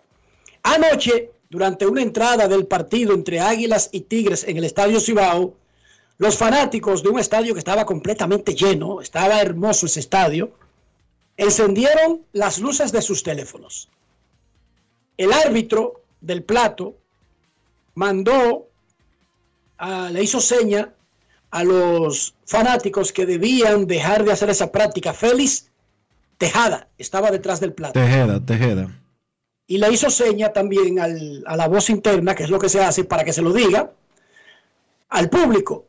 Anoche, 0.64 1.30
durante 1.48 1.86
una 1.86 2.02
entrada 2.02 2.48
del 2.48 2.66
partido 2.66 3.14
entre 3.14 3.38
Águilas 3.38 3.90
y 3.92 4.00
Tigres 4.00 4.44
en 4.46 4.56
el 4.56 4.64
Estadio 4.64 4.98
Cibao, 4.98 5.54
los 6.18 6.36
fanáticos 6.36 7.04
de 7.04 7.10
un 7.10 7.20
estadio 7.20 7.54
que 7.54 7.60
estaba 7.60 7.86
completamente 7.86 8.56
lleno, 8.56 9.00
estaba 9.00 9.40
hermoso 9.40 9.86
ese 9.86 10.00
estadio, 10.00 10.50
encendieron 11.38 12.20
las 12.32 12.58
luces 12.58 12.92
de 12.92 13.00
sus 13.00 13.22
teléfonos. 13.22 13.88
El 15.16 15.32
árbitro 15.32 16.02
del 16.20 16.42
plato 16.42 16.96
mandó, 17.94 18.68
le 20.10 20.22
hizo 20.22 20.40
seña 20.40 20.92
a 21.50 21.64
los 21.64 22.34
fanáticos 22.44 23.12
que 23.12 23.24
debían 23.24 23.86
dejar 23.86 24.24
de 24.24 24.32
hacer 24.32 24.50
esa 24.50 24.70
práctica. 24.70 25.14
Félix 25.14 25.70
Tejada 26.36 26.88
estaba 26.98 27.30
detrás 27.30 27.60
del 27.60 27.72
plato. 27.72 27.94
Tejeda, 27.98 28.44
Tejeda. 28.44 29.00
Y 29.66 29.78
le 29.78 29.92
hizo 29.92 30.10
seña 30.10 30.52
también 30.52 30.98
a 31.00 31.56
la 31.56 31.68
voz 31.68 31.90
interna, 31.90 32.34
que 32.34 32.44
es 32.44 32.50
lo 32.50 32.58
que 32.58 32.68
se 32.68 32.82
hace 32.82 33.04
para 33.04 33.24
que 33.24 33.32
se 33.32 33.42
lo 33.42 33.52
diga, 33.52 33.92
al 35.08 35.30
público. 35.30 35.86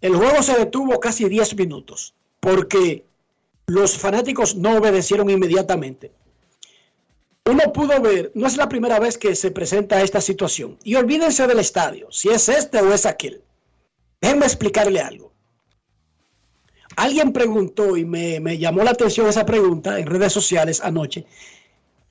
El 0.00 0.16
juego 0.16 0.42
se 0.42 0.56
detuvo 0.56 0.98
casi 1.00 1.28
10 1.28 1.56
minutos 1.56 2.14
porque 2.40 3.04
los 3.68 3.96
fanáticos 3.96 4.56
no 4.56 4.76
obedecieron 4.76 5.30
inmediatamente 5.30 6.12
uno 7.48 7.72
pudo 7.72 8.00
ver, 8.00 8.30
no 8.34 8.46
es 8.46 8.56
la 8.56 8.68
primera 8.68 8.98
vez 9.00 9.16
que 9.16 9.34
se 9.34 9.50
presenta 9.50 10.02
esta 10.02 10.20
situación. 10.20 10.76
Y 10.84 10.96
olvídense 10.96 11.46
del 11.46 11.60
estadio, 11.60 12.08
si 12.10 12.28
es 12.28 12.48
este 12.48 12.78
o 12.80 12.92
es 12.92 13.06
aquel. 13.06 13.42
Déjenme 14.20 14.44
explicarle 14.44 15.00
algo. 15.00 15.32
Alguien 16.96 17.32
preguntó 17.32 17.96
y 17.96 18.04
me, 18.04 18.58
llamó 18.58 18.82
la 18.82 18.90
atención 18.90 19.28
esa 19.28 19.46
pregunta 19.46 19.98
en 19.98 20.06
redes 20.06 20.32
sociales 20.32 20.80
anoche. 20.82 21.24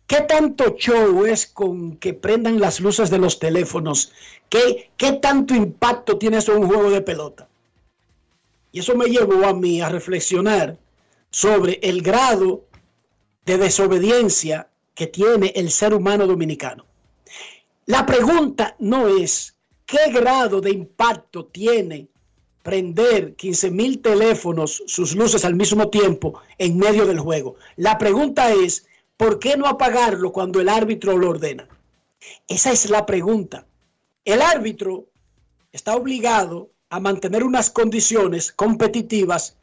¿Qué 0.08 0.22
tanto 0.22 0.76
show 0.78 1.26
es 1.26 1.46
con 1.46 1.98
que 1.98 2.14
prendan 2.14 2.60
las 2.60 2.80
luces 2.80 3.10
de 3.10 3.18
los 3.18 3.40
teléfonos? 3.40 4.14
¿Qué, 4.50 4.90
qué 4.96 5.14
tanto 5.14 5.54
impacto 5.54 6.18
tiene 6.18 6.38
eso 6.38 6.54
en 6.54 6.64
un 6.64 6.68
juego 6.68 6.90
de 6.90 7.02
pelota? 7.02 7.48
Y 8.72 8.80
eso 8.80 8.96
me 8.96 9.08
llevó 9.08 9.46
a 9.46 9.54
mí 9.54 9.82
a 9.82 9.90
reflexionar 9.90 10.78
sobre 11.30 11.80
el 11.84 12.02
grado 12.02 12.66
de 13.46 13.58
desobediencia 13.58 14.70
que 14.94 15.08
tiene 15.08 15.54
el 15.56 15.72
ser 15.72 15.94
humano 15.94 16.28
dominicano. 16.28 16.86
La 17.86 18.06
pregunta 18.06 18.76
no 18.80 19.08
es 19.08 19.56
qué 19.86 20.12
grado 20.12 20.60
de 20.60 20.72
impacto 20.72 21.46
tiene 21.46 22.10
prender 22.62 23.36
15 23.36 23.72
mil 23.72 24.02
teléfonos, 24.02 24.84
sus 24.88 25.16
luces 25.16 25.46
al 25.46 25.56
mismo 25.56 25.90
tiempo 25.90 26.42
en 26.58 26.78
medio 26.78 27.06
del 27.06 27.20
juego. 27.20 27.56
La 27.78 27.98
pregunta 27.98 28.52
es, 28.52 28.86
¿por 29.16 29.40
qué 29.40 29.56
no 29.56 29.68
apagarlo 29.68 30.34
cuando 30.34 30.60
el 30.60 30.68
árbitro 30.68 31.18
lo 31.18 31.30
ordena? 31.30 31.68
Esa 32.48 32.72
es 32.72 32.90
la 32.90 33.06
pregunta. 33.06 33.66
El 34.26 34.42
árbitro 34.42 35.06
está 35.72 35.96
obligado 35.96 36.72
a 36.90 37.00
mantener 37.00 37.44
unas 37.44 37.70
condiciones 37.70 38.52
competitivas 38.52 39.57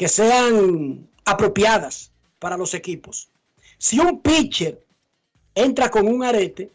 que 0.00 0.08
sean 0.08 1.10
apropiadas 1.26 2.10
para 2.38 2.56
los 2.56 2.72
equipos. 2.72 3.28
Si 3.76 4.00
un 4.00 4.22
pitcher 4.22 4.82
entra 5.54 5.90
con 5.90 6.08
un 6.08 6.24
arete 6.24 6.72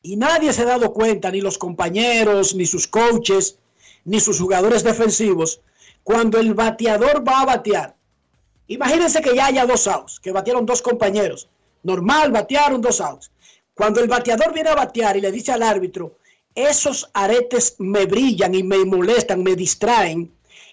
y 0.00 0.16
nadie 0.16 0.50
se 0.54 0.62
ha 0.62 0.64
dado 0.64 0.94
cuenta, 0.94 1.30
ni 1.30 1.42
los 1.42 1.58
compañeros, 1.58 2.54
ni 2.54 2.64
sus 2.64 2.86
coaches, 2.88 3.58
ni 4.06 4.18
sus 4.18 4.40
jugadores 4.40 4.82
defensivos, 4.82 5.60
cuando 6.02 6.38
el 6.40 6.54
bateador 6.54 7.22
va 7.22 7.42
a 7.42 7.44
batear, 7.44 7.96
imagínense 8.66 9.20
que 9.20 9.36
ya 9.36 9.44
haya 9.48 9.66
dos 9.66 9.86
outs, 9.86 10.18
que 10.18 10.32
batearon 10.32 10.64
dos 10.64 10.80
compañeros. 10.80 11.50
Normal, 11.82 12.32
batearon 12.32 12.80
dos 12.80 13.02
outs. 13.02 13.30
Cuando 13.74 14.00
el 14.00 14.08
bateador 14.08 14.54
viene 14.54 14.70
a 14.70 14.74
batear 14.74 15.18
y 15.18 15.20
le 15.20 15.32
dice 15.32 15.52
al 15.52 15.62
árbitro, 15.62 16.16
esos 16.54 17.10
aretes 17.12 17.76
me 17.78 18.06
brillan 18.06 18.54
y 18.54 18.62
me 18.62 18.86
molestan, 18.86 19.42
me 19.42 19.54
distraen, 19.54 20.32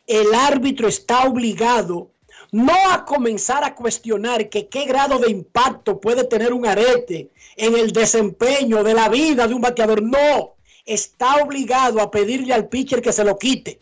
el 0.09 0.33
árbitro 0.33 0.87
está 0.87 1.27
obligado 1.27 2.11
no 2.51 2.73
a 2.91 3.05
comenzar 3.05 3.63
a 3.63 3.75
cuestionar 3.75 4.49
que 4.49 4.67
qué 4.67 4.85
grado 4.85 5.19
de 5.19 5.29
impacto 5.29 5.99
puede 6.01 6.23
tener 6.23 6.51
un 6.51 6.65
arete 6.65 7.29
en 7.55 7.75
el 7.75 7.91
desempeño 7.91 8.83
de 8.83 8.95
la 8.95 9.07
vida 9.07 9.47
de 9.47 9.53
un 9.53 9.61
bateador. 9.61 10.01
No, 10.01 10.55
está 10.83 11.35
obligado 11.43 12.01
a 12.01 12.09
pedirle 12.09 12.55
al 12.55 12.67
pitcher 12.67 13.03
que 13.03 13.13
se 13.13 13.23
lo 13.23 13.37
quite. 13.37 13.79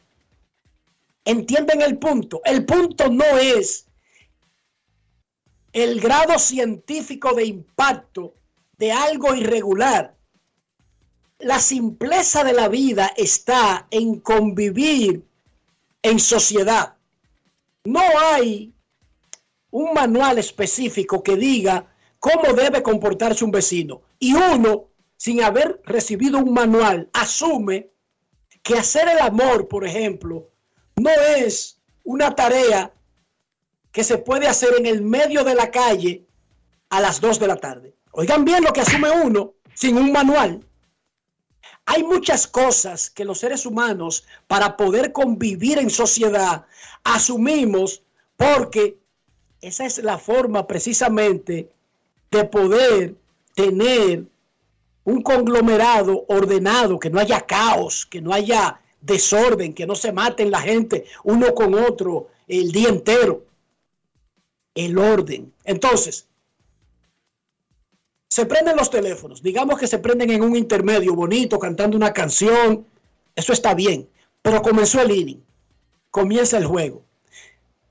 ¿Entienden 1.23 1.81
el 1.81 1.97
punto? 1.97 2.41
El 2.43 2.65
punto 2.65 3.09
no 3.09 3.37
es 3.37 3.87
el 5.71 6.01
grado 6.01 6.37
científico 6.37 7.33
de 7.33 7.45
impacto 7.45 8.33
de 8.77 8.91
algo 8.91 9.33
irregular. 9.33 10.17
La 11.39 11.59
simpleza 11.59 12.43
de 12.43 12.51
la 12.51 12.67
vida 12.67 13.13
está 13.15 13.87
en 13.91 14.19
convivir 14.19 15.23
en 16.09 16.19
sociedad. 16.19 16.95
No 17.83 18.01
hay 18.31 18.73
un 19.71 19.93
manual 19.93 20.39
específico 20.39 21.23
que 21.23 21.35
diga 21.35 21.93
cómo 22.19 22.53
debe 22.53 22.81
comportarse 22.81 23.45
un 23.45 23.51
vecino. 23.51 24.01
Y 24.19 24.33
uno, 24.33 24.89
sin 25.15 25.43
haber 25.43 25.81
recibido 25.85 26.39
un 26.39 26.53
manual, 26.53 27.09
asume 27.13 27.91
que 28.63 28.75
hacer 28.75 29.07
el 29.07 29.19
amor, 29.19 29.67
por 29.67 29.85
ejemplo, 29.85 30.49
no 30.95 31.09
es 31.37 31.79
una 32.03 32.35
tarea 32.35 32.93
que 33.91 34.03
se 34.03 34.17
puede 34.17 34.47
hacer 34.47 34.69
en 34.77 34.85
el 34.85 35.01
medio 35.01 35.43
de 35.43 35.55
la 35.55 35.71
calle 35.71 36.25
a 36.89 36.99
las 36.99 37.21
2 37.21 37.39
de 37.39 37.47
la 37.47 37.57
tarde. 37.57 37.95
Oigan 38.11 38.45
bien 38.45 38.63
lo 38.63 38.73
que 38.73 38.81
asume 38.81 39.09
uno 39.09 39.53
sin 39.73 39.97
un 39.97 40.11
manual. 40.11 40.65
Hay 41.89 42.03
muchas 42.03 42.47
cosas 42.47 43.09
que 43.09 43.23
los 43.23 43.39
seres 43.39 43.65
humanos, 43.65 44.25
para 44.45 44.75
poder 44.75 45.13
convivir 45.13 45.79
en 45.79 45.89
sociedad, 45.89 46.65
asumimos 47.05 48.03
porque 48.35 48.97
esa 49.61 49.85
es 49.85 49.97
la 49.99 50.17
forma 50.17 50.67
precisamente 50.67 51.71
de 52.29 52.43
poder 52.43 53.15
tener 53.55 54.25
un 55.05 55.21
conglomerado 55.23 56.25
ordenado, 56.27 56.99
que 56.99 57.09
no 57.09 57.19
haya 57.19 57.39
caos, 57.39 58.05
que 58.05 58.19
no 58.19 58.33
haya 58.33 58.81
desorden, 58.99 59.73
que 59.73 59.87
no 59.87 59.95
se 59.95 60.11
maten 60.11 60.51
la 60.51 60.59
gente 60.59 61.05
uno 61.23 61.55
con 61.55 61.73
otro 61.73 62.27
el 62.49 62.73
día 62.73 62.89
entero. 62.89 63.45
El 64.75 64.97
orden. 64.97 65.53
Entonces, 65.63 66.26
se 68.37 68.45
prenden 68.45 68.75
los 68.75 68.91
teléfonos, 68.91 69.41
digamos 69.41 69.79
que 69.79 69.87
se 69.87 69.97
prenden 69.97 70.29
en 70.29 70.43
un 70.43 70.55
intermedio 70.55 71.15
bonito, 71.15 71.57
cantando 71.57 71.97
una 71.97 72.13
canción, 72.13 72.85
eso 73.35 73.51
está 73.51 73.73
bien, 73.73 74.07
pero 74.43 74.61
comenzó 74.61 75.01
el 75.01 75.09
inning, 75.09 75.43
comienza 76.11 76.55
el 76.59 76.67
juego. 76.67 77.01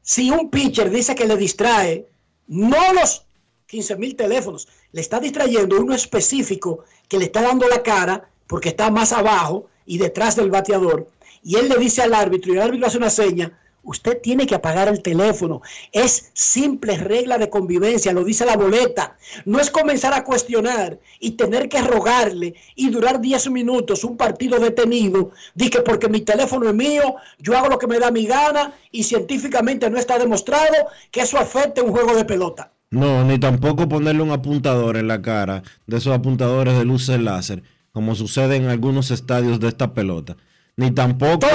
Si 0.03 0.31
un 0.31 0.49
pitcher 0.49 0.89
dice 0.89 1.17
que 1.17 1.27
le 1.27 1.37
distrae, 1.37 2.07
no 2.47 2.93
los 2.93 3.27
15 3.67 3.97
mil 3.97 4.15
teléfonos, 4.15 4.69
le 4.93 5.01
está 5.01 5.19
distrayendo 5.19 5.81
uno 5.81 5.97
específico 5.97 6.85
que 7.09 7.19
le 7.19 7.25
está 7.25 7.43
dando 7.43 7.67
la 7.67 7.83
cara 7.83 8.31
porque 8.47 8.69
está 8.69 8.89
más 8.89 9.13
abajo 9.13 9.67
y 9.85 9.99
detrás 9.99 10.37
del 10.37 10.53
bateador, 10.53 11.09
y 11.43 11.57
él 11.57 11.69
le 11.69 11.77
dice 11.77 12.03
al 12.03 12.15
árbitro 12.15 12.53
y 12.53 12.57
el 12.57 12.63
árbitro 12.63 12.87
hace 12.87 12.99
una 12.99 13.11
seña, 13.11 13.59
Usted 13.87 14.21
tiene 14.21 14.47
que 14.47 14.57
apagar 14.57 14.89
el 14.89 15.01
teléfono. 15.01 15.63
Es 15.93 16.31
simple 16.35 16.97
regla 16.97 17.39
de 17.39 17.49
convivencia, 17.49 18.13
lo 18.13 18.25
dice 18.25 18.45
la 18.45 18.57
boleta. 18.57 19.17
No 19.45 19.61
es 19.61 19.71
comenzar 19.71 20.13
a 20.13 20.25
cuestionar 20.25 20.99
y 21.21 21.33
tener 21.33 21.69
que 21.69 21.81
rogarle 21.81 22.57
y 22.75 22.91
durar 22.91 23.21
10 23.21 23.51
minutos 23.51 24.03
un 24.03 24.17
partido 24.17 24.59
detenido. 24.59 25.31
Dice 25.55 25.83
porque 25.83 26.09
mi 26.09 26.23
teléfono 26.23 26.69
es 26.69 26.75
mío, 26.75 27.15
yo 27.39 27.57
hago 27.57 27.69
lo 27.69 27.79
que 27.79 27.87
me 27.87 28.01
da 28.01 28.11
mi 28.11 28.27
gana 28.27 28.75
y 28.91 29.05
científicamente 29.05 29.89
no 29.89 29.99
está 29.99 30.19
demostrado 30.19 30.89
que 31.13 31.21
eso 31.21 31.39
afecte 31.39 31.81
un 31.81 31.93
juego 31.93 32.17
de 32.17 32.25
pelota. 32.25 32.73
No, 32.91 33.25
ni 33.25 33.39
tampoco 33.39 33.89
ponerle 33.89 34.23
un 34.23 34.33
apuntador 34.33 34.97
en 34.97 35.07
la 35.07 35.23
cara 35.23 35.63
de 35.87 35.99
esos 35.99 36.13
apuntadores 36.13 36.77
de 36.77 36.85
luces 36.85 37.21
láser, 37.21 37.63
como 37.93 38.17
sucede 38.17 38.57
en 38.57 38.67
algunos 38.67 39.13
estadios 39.13 39.61
de 39.61 39.69
esta 39.69 39.95
pelota 39.95 40.37
ni 40.77 40.91
tampoco 40.91 41.47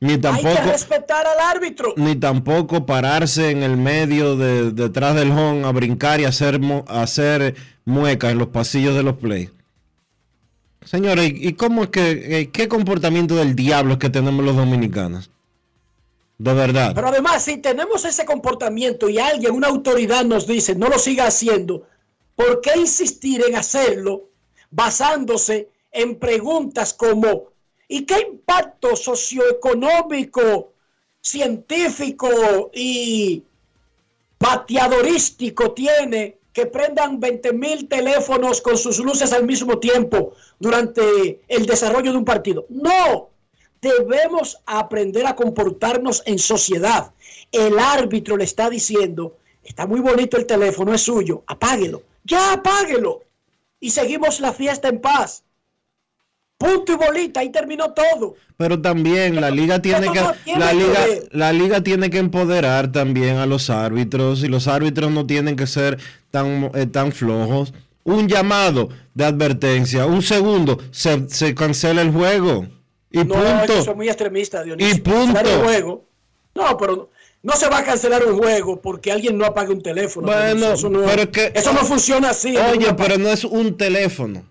ni 0.00 0.16
tampoco 0.16 0.48
hay 0.48 0.56
que 0.56 0.72
respetar 0.72 1.26
al 1.26 1.38
árbitro. 1.38 1.92
ni 1.96 2.16
tampoco 2.16 2.86
pararse 2.86 3.50
en 3.50 3.62
el 3.62 3.76
medio 3.76 4.36
de 4.36 4.70
detrás 4.70 5.14
del 5.14 5.30
home 5.30 5.66
a 5.66 5.72
brincar 5.72 6.20
y 6.20 6.24
hacer 6.24 6.58
hacer 6.86 7.54
muecas 7.84 8.32
en 8.32 8.38
los 8.38 8.48
pasillos 8.48 8.94
de 8.94 9.02
los 9.02 9.16
play. 9.16 9.50
Señores 10.84 11.30
y 11.34 11.52
cómo 11.52 11.84
es 11.84 11.90
que 11.90 12.40
eh, 12.40 12.50
qué 12.50 12.66
comportamiento 12.66 13.36
del 13.36 13.54
diablo 13.54 13.92
es 13.92 13.98
que 13.98 14.08
tenemos 14.08 14.42
los 14.42 14.56
dominicanos 14.56 15.30
de 16.38 16.54
verdad. 16.54 16.92
Pero 16.94 17.08
además 17.08 17.44
si 17.44 17.58
tenemos 17.58 18.06
ese 18.06 18.24
comportamiento 18.24 19.10
y 19.10 19.18
alguien 19.18 19.54
una 19.54 19.68
autoridad 19.68 20.24
nos 20.24 20.46
dice 20.46 20.74
no 20.74 20.88
lo 20.88 20.98
siga 20.98 21.26
haciendo 21.26 21.86
¿por 22.34 22.62
qué 22.62 22.78
insistir 22.78 23.44
en 23.46 23.54
hacerlo 23.54 24.30
basándose 24.70 25.68
en 25.92 26.18
preguntas 26.18 26.94
como 26.94 27.51
¿y 27.92 28.06
qué 28.06 28.20
impacto 28.20 28.96
socioeconómico, 28.96 30.72
científico 31.20 32.70
y 32.72 33.44
bateadorístico 34.40 35.72
tiene 35.72 36.38
que 36.54 36.64
prendan 36.64 37.20
20 37.20 37.52
mil 37.52 37.88
teléfonos 37.88 38.62
con 38.62 38.78
sus 38.78 38.98
luces 38.98 39.30
al 39.34 39.44
mismo 39.44 39.78
tiempo 39.78 40.32
durante 40.58 41.42
el 41.46 41.66
desarrollo 41.66 42.12
de 42.12 42.16
un 42.16 42.24
partido? 42.24 42.64
No, 42.70 43.28
debemos 43.82 44.62
aprender 44.64 45.26
a 45.26 45.36
comportarnos 45.36 46.22
en 46.24 46.38
sociedad. 46.38 47.12
El 47.52 47.78
árbitro 47.78 48.38
le 48.38 48.44
está 48.44 48.70
diciendo, 48.70 49.36
está 49.62 49.86
muy 49.86 50.00
bonito 50.00 50.38
el 50.38 50.46
teléfono, 50.46 50.94
es 50.94 51.02
suyo, 51.02 51.42
apáguelo, 51.46 52.04
ya 52.24 52.54
apáguelo. 52.54 53.24
Y 53.80 53.90
seguimos 53.90 54.40
la 54.40 54.54
fiesta 54.54 54.88
en 54.88 55.02
paz. 55.02 55.44
Punto 56.62 56.92
y 56.92 56.96
bolita, 56.96 57.40
ahí 57.40 57.50
terminó 57.50 57.92
todo. 57.92 58.36
Pero 58.56 58.80
también 58.80 59.40
la 59.40 59.50
liga 59.50 59.80
tiene 59.80 60.12
que 60.12 60.20
la 60.56 60.72
liga 60.72 61.06
la 61.30 61.52
liga 61.52 61.80
tiene 61.82 62.10
que 62.10 62.18
empoderar 62.18 62.92
también 62.92 63.36
a 63.36 63.46
los 63.46 63.70
árbitros 63.70 64.44
y 64.44 64.48
los 64.48 64.68
árbitros 64.68 65.10
no 65.10 65.26
tienen 65.26 65.56
que 65.56 65.66
ser 65.66 65.98
tan 66.30 66.70
eh, 66.74 66.86
tan 66.86 67.12
flojos. 67.12 67.74
Un 68.04 68.28
llamado 68.28 68.88
de 69.14 69.24
advertencia, 69.24 70.06
un 70.06 70.22
segundo, 70.22 70.78
se, 70.90 71.28
se 71.28 71.54
cancela 71.54 72.02
el 72.02 72.10
juego. 72.10 72.66
Y 73.10 73.18
no, 73.18 73.34
punto. 73.34 73.82
Son 73.82 73.96
muy 73.96 74.08
extremistas, 74.08 74.64
Dionisio. 74.64 74.96
Y 74.96 75.00
punto. 75.00 75.40
El 75.40 75.62
juego. 75.62 76.04
No, 76.54 76.76
pero 76.76 77.10
no 77.42 77.52
se 77.54 77.68
va 77.68 77.78
a 77.78 77.84
cancelar 77.84 78.24
un 78.24 78.38
juego 78.38 78.80
porque 78.80 79.10
alguien 79.10 79.36
no 79.36 79.44
apague 79.44 79.72
un 79.72 79.82
teléfono. 79.82 80.26
Bueno, 80.26 80.72
eso 80.72 80.88
no, 80.88 81.02
pero 81.04 81.22
es 81.22 81.28
que, 81.28 81.52
eso 81.54 81.72
no 81.72 81.80
funciona 81.80 82.30
así. 82.30 82.56
Oye, 82.56 82.94
pero 82.94 83.18
no 83.18 83.28
es 83.28 83.44
un 83.44 83.76
teléfono. 83.76 84.44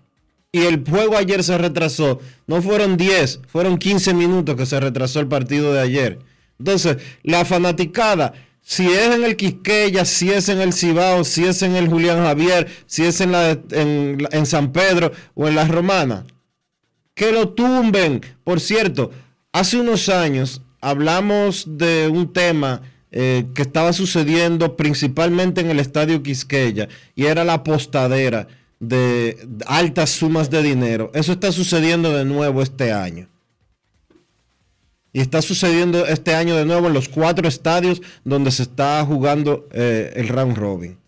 Y 0.54 0.60
el 0.66 0.84
juego 0.86 1.16
ayer 1.16 1.42
se 1.42 1.56
retrasó. 1.56 2.20
No 2.46 2.60
fueron 2.60 2.98
10, 2.98 3.40
fueron 3.48 3.78
15 3.78 4.12
minutos 4.12 4.54
que 4.54 4.66
se 4.66 4.78
retrasó 4.78 5.18
el 5.20 5.26
partido 5.26 5.72
de 5.72 5.80
ayer. 5.80 6.18
Entonces, 6.58 6.98
la 7.22 7.46
fanaticada, 7.46 8.34
si 8.60 8.86
es 8.86 9.14
en 9.14 9.24
el 9.24 9.36
Quisqueya, 9.36 10.04
si 10.04 10.30
es 10.30 10.50
en 10.50 10.60
el 10.60 10.74
Cibao, 10.74 11.24
si 11.24 11.44
es 11.44 11.62
en 11.62 11.74
el 11.74 11.88
Julián 11.88 12.18
Javier, 12.18 12.68
si 12.86 13.04
es 13.04 13.22
en, 13.22 13.32
la, 13.32 13.58
en, 13.70 14.18
en 14.30 14.46
San 14.46 14.72
Pedro 14.72 15.12
o 15.34 15.48
en 15.48 15.54
la 15.54 15.66
Romana, 15.66 16.26
que 17.14 17.32
lo 17.32 17.48
tumben. 17.48 18.20
Por 18.44 18.60
cierto, 18.60 19.10
hace 19.52 19.80
unos 19.80 20.10
años 20.10 20.60
hablamos 20.82 21.64
de 21.66 22.08
un 22.08 22.30
tema 22.30 22.82
eh, 23.10 23.46
que 23.54 23.62
estaba 23.62 23.94
sucediendo 23.94 24.76
principalmente 24.76 25.62
en 25.62 25.70
el 25.70 25.80
estadio 25.80 26.22
Quisqueya 26.22 26.88
y 27.14 27.24
era 27.24 27.44
la 27.44 27.54
apostadera 27.54 28.48
de 28.82 29.38
altas 29.66 30.10
sumas 30.10 30.50
de 30.50 30.60
dinero. 30.60 31.12
Eso 31.14 31.30
está 31.30 31.52
sucediendo 31.52 32.10
de 32.16 32.24
nuevo 32.24 32.62
este 32.62 32.92
año. 32.92 33.28
Y 35.12 35.20
está 35.20 35.40
sucediendo 35.40 36.04
este 36.04 36.34
año 36.34 36.56
de 36.56 36.64
nuevo 36.64 36.88
en 36.88 36.94
los 36.94 37.08
cuatro 37.08 37.46
estadios 37.46 38.02
donde 38.24 38.50
se 38.50 38.64
está 38.64 39.04
jugando 39.04 39.68
eh, 39.70 40.12
el 40.16 40.26
round 40.26 40.56
robin. 40.56 40.98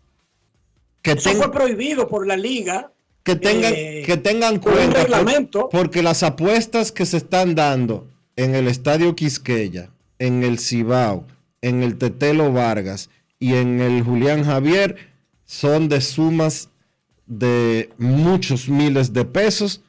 Que 1.03 1.13
Eso 1.13 1.33
fue 1.33 1.51
prohibido 1.51 2.07
por 2.07 2.29
la 2.29 2.37
liga. 2.37 2.93
Que 3.25 3.35
tengan, 3.35 3.73
eh, 3.75 4.05
que 4.07 4.19
tengan 4.19 4.61
cuenta. 4.61 5.03
reglamento. 5.03 5.69
porque 5.69 6.03
las 6.03 6.23
apuestas 6.23 6.93
que 6.93 7.07
se 7.07 7.17
están 7.17 7.57
dando 7.57 8.07
en 8.37 8.55
el 8.55 8.69
estadio 8.69 9.17
Quisqueya, 9.17 9.91
en 10.21 10.45
el 10.45 10.61
Cibao, 10.61 11.27
en 11.61 11.83
el 11.83 11.97
Tetelo 11.99 12.53
Vargas 12.53 13.11
y 13.41 13.55
en 13.55 13.81
el 13.81 14.03
Julián 14.03 14.45
Javier 14.45 14.97
son 15.45 15.89
de 15.89 16.01
sumas 16.01 16.69
de 17.27 17.91
muchos 17.99 18.69
miles 18.69 19.13
de 19.13 19.25
pesos, 19.25 19.83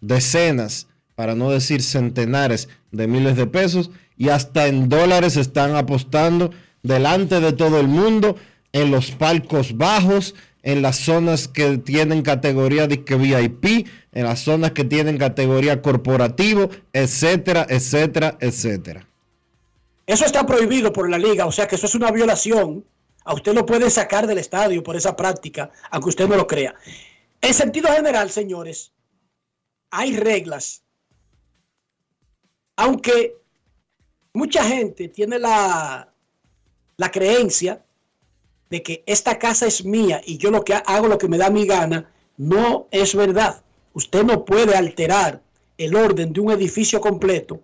decenas, 0.00 0.88
para 1.14 1.34
no 1.34 1.50
decir 1.50 1.82
centenares 1.82 2.68
de 2.90 3.06
miles 3.06 3.36
de 3.36 3.46
pesos, 3.46 3.90
y 4.16 4.28
hasta 4.28 4.66
en 4.66 4.88
dólares 4.88 5.36
están 5.36 5.74
apostando 5.76 6.50
delante 6.82 7.40
de 7.40 7.52
todo 7.52 7.80
el 7.80 7.88
mundo, 7.88 8.36
en 8.72 8.90
los 8.90 9.10
palcos 9.10 9.76
bajos, 9.76 10.34
en 10.62 10.82
las 10.82 10.96
zonas 10.96 11.48
que 11.48 11.78
tienen 11.78 12.22
categoría 12.22 12.88
de 12.88 12.96
VIP, 12.96 13.86
en 14.12 14.24
las 14.24 14.40
zonas 14.40 14.72
que 14.72 14.84
tienen 14.84 15.16
categoría 15.16 15.80
corporativo, 15.80 16.70
etcétera, 16.92 17.66
etcétera, 17.68 18.36
etcétera. 18.40 19.06
Eso 20.06 20.24
está 20.24 20.44
prohibido 20.44 20.92
por 20.92 21.08
la 21.08 21.18
liga, 21.18 21.46
o 21.46 21.52
sea 21.52 21.66
que 21.66 21.76
eso 21.76 21.86
es 21.86 21.94
una 21.94 22.10
violación. 22.10 22.84
A 23.26 23.34
usted 23.34 23.54
lo 23.54 23.66
pueden 23.66 23.90
sacar 23.90 24.28
del 24.28 24.38
estadio 24.38 24.84
por 24.84 24.94
esa 24.94 25.16
práctica, 25.16 25.68
aunque 25.90 26.10
usted 26.10 26.28
no 26.28 26.36
lo 26.36 26.46
crea. 26.46 26.76
En 27.40 27.52
sentido 27.52 27.88
general, 27.90 28.30
señores, 28.30 28.92
hay 29.90 30.16
reglas. 30.16 30.84
Aunque 32.76 33.36
mucha 34.32 34.62
gente 34.62 35.08
tiene 35.08 35.40
la, 35.40 36.12
la 36.96 37.10
creencia 37.10 37.84
de 38.70 38.82
que 38.84 39.02
esta 39.06 39.40
casa 39.40 39.66
es 39.66 39.84
mía 39.84 40.20
y 40.24 40.38
yo 40.38 40.52
lo 40.52 40.62
que 40.62 40.74
hago 40.74 41.08
lo 41.08 41.18
que 41.18 41.28
me 41.28 41.38
da 41.38 41.50
mi 41.50 41.66
gana, 41.66 42.08
no 42.36 42.86
es 42.92 43.12
verdad. 43.16 43.60
Usted 43.92 44.22
no 44.22 44.44
puede 44.44 44.76
alterar 44.76 45.42
el 45.78 45.96
orden 45.96 46.32
de 46.32 46.40
un 46.40 46.52
edificio 46.52 47.00
completo. 47.00 47.60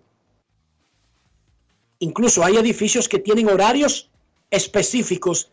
Incluso 1.99 2.43
hay 2.43 2.57
edificios 2.57 3.07
que 3.07 3.19
tienen 3.19 3.47
horarios 3.47 4.09
específicos 4.51 5.52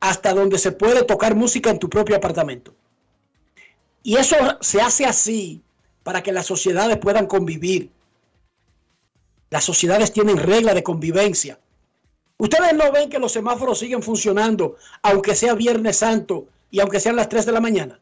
hasta 0.00 0.32
donde 0.32 0.58
se 0.58 0.72
puede 0.72 1.04
tocar 1.04 1.34
música 1.34 1.70
en 1.70 1.78
tu 1.78 1.88
propio 1.88 2.16
apartamento. 2.16 2.74
Y 4.02 4.16
eso 4.16 4.36
se 4.60 4.80
hace 4.80 5.04
así 5.04 5.62
para 6.02 6.22
que 6.22 6.32
las 6.32 6.46
sociedades 6.46 6.96
puedan 6.96 7.26
convivir. 7.26 7.90
Las 9.50 9.64
sociedades 9.64 10.12
tienen 10.12 10.38
reglas 10.38 10.74
de 10.74 10.82
convivencia. 10.82 11.58
Ustedes 12.38 12.72
no 12.72 12.90
ven 12.90 13.10
que 13.10 13.18
los 13.18 13.32
semáforos 13.32 13.78
siguen 13.78 14.02
funcionando, 14.02 14.76
aunque 15.02 15.34
sea 15.34 15.54
Viernes 15.54 15.98
Santo 15.98 16.46
y 16.70 16.80
aunque 16.80 17.00
sean 17.00 17.16
las 17.16 17.28
3 17.28 17.44
de 17.44 17.52
la 17.52 17.60
mañana. 17.60 18.00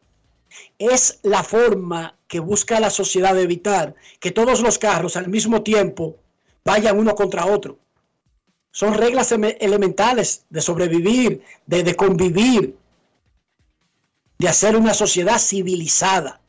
Es 0.79 1.19
la 1.23 1.43
forma 1.43 2.15
que 2.29 2.39
busca 2.39 2.79
la 2.79 2.91
sociedad 2.91 3.35
de 3.35 3.43
evitar 3.43 3.97
que 4.21 4.31
todos 4.31 4.61
los 4.61 4.79
carros 4.79 5.17
al 5.17 5.29
mismo 5.29 5.63
tiempo 5.63 6.17
vayan 6.65 6.99
uno 6.99 7.17
contra 7.17 7.47
otro. 7.47 7.79
Son 8.71 8.95
reglas 8.95 9.33
elementales 9.33 10.45
de 10.51 10.61
sobrevivir, 10.61 11.43
de, 11.67 11.97
convivir, 11.97 12.77
de 14.39 14.49
hacer 14.49 14.77
una 14.77 14.95
sociedad 14.95 15.39
civilizada. 15.39 16.41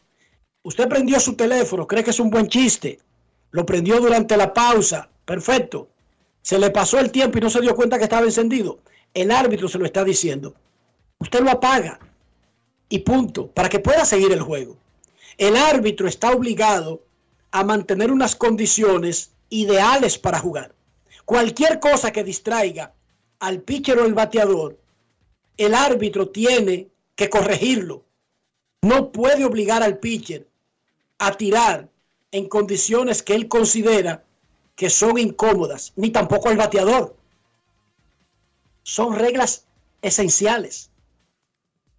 Usted 0.61 0.88
prendió 0.88 1.20
su 1.20 1.36
teléfono, 1.36 1.88
cree 1.88 2.03
que 2.03 2.11
es 2.11 2.20
un 2.20 2.30
buen 2.30 2.47
chiste, 2.47 2.99
lo 3.51 3.65
prendió 3.65 3.99
durante 3.99 4.38
la 4.38 4.53
pausa, 4.53 5.09
perfecto. 5.26 5.89
Se 6.41 6.59
le 6.59 6.70
pasó 6.70 6.99
el 6.99 7.11
tiempo 7.11 7.38
y 7.38 7.41
no 7.41 7.49
se 7.49 7.61
dio 7.61 7.76
cuenta 7.76 7.97
que 7.97 8.03
estaba 8.03 8.26
encendido. 8.26 8.80
El 9.13 9.32
árbitro 9.32 9.67
se 9.67 9.78
lo 9.78 9.86
está 9.86 10.03
diciendo. 10.03 10.53
Usted 11.17 11.41
lo 11.41 11.51
apaga 11.51 11.99
y 12.89 12.99
punto, 12.99 13.47
para 13.51 13.70
que 13.70 13.80
pueda 13.80 14.03
seguir 14.03 14.32
el 14.32 14.41
juego. 14.41 14.78
El 15.38 15.55
árbitro 15.55 16.07
está 16.07 16.32
obligado 16.32 17.03
a 17.51 17.63
mantener 17.63 18.11
unas 18.11 18.36
condiciones 18.36 19.32
ideales 19.49 20.17
para 20.17 20.39
jugar. 20.39 20.74
Cualquier 21.30 21.80
cosa 21.80 22.11
que 22.11 22.23
distraiga 22.23 22.91
al 23.39 23.61
pitcher 23.61 23.99
o 23.99 24.05
el 24.07 24.15
bateador, 24.15 24.80
el 25.57 25.75
árbitro 25.75 26.30
tiene 26.30 26.88
que 27.15 27.30
corregirlo. 27.30 28.03
No 28.82 29.11
puede 29.11 29.45
obligar 29.45 29.84
al 29.84 29.99
pitcher 29.99 30.47
a 31.19 31.38
tirar 31.38 31.88
en 32.32 32.49
condiciones 32.49 33.21
que 33.21 33.36
él 33.36 33.47
considera 33.47 34.23
que 34.75 34.89
son 34.89 35.19
incómodas, 35.19 35.93
ni 35.95 36.09
tampoco 36.09 36.49
al 36.49 36.57
bateador. 36.57 37.15
Son 38.82 39.15
reglas 39.15 39.67
esenciales. 40.01 40.89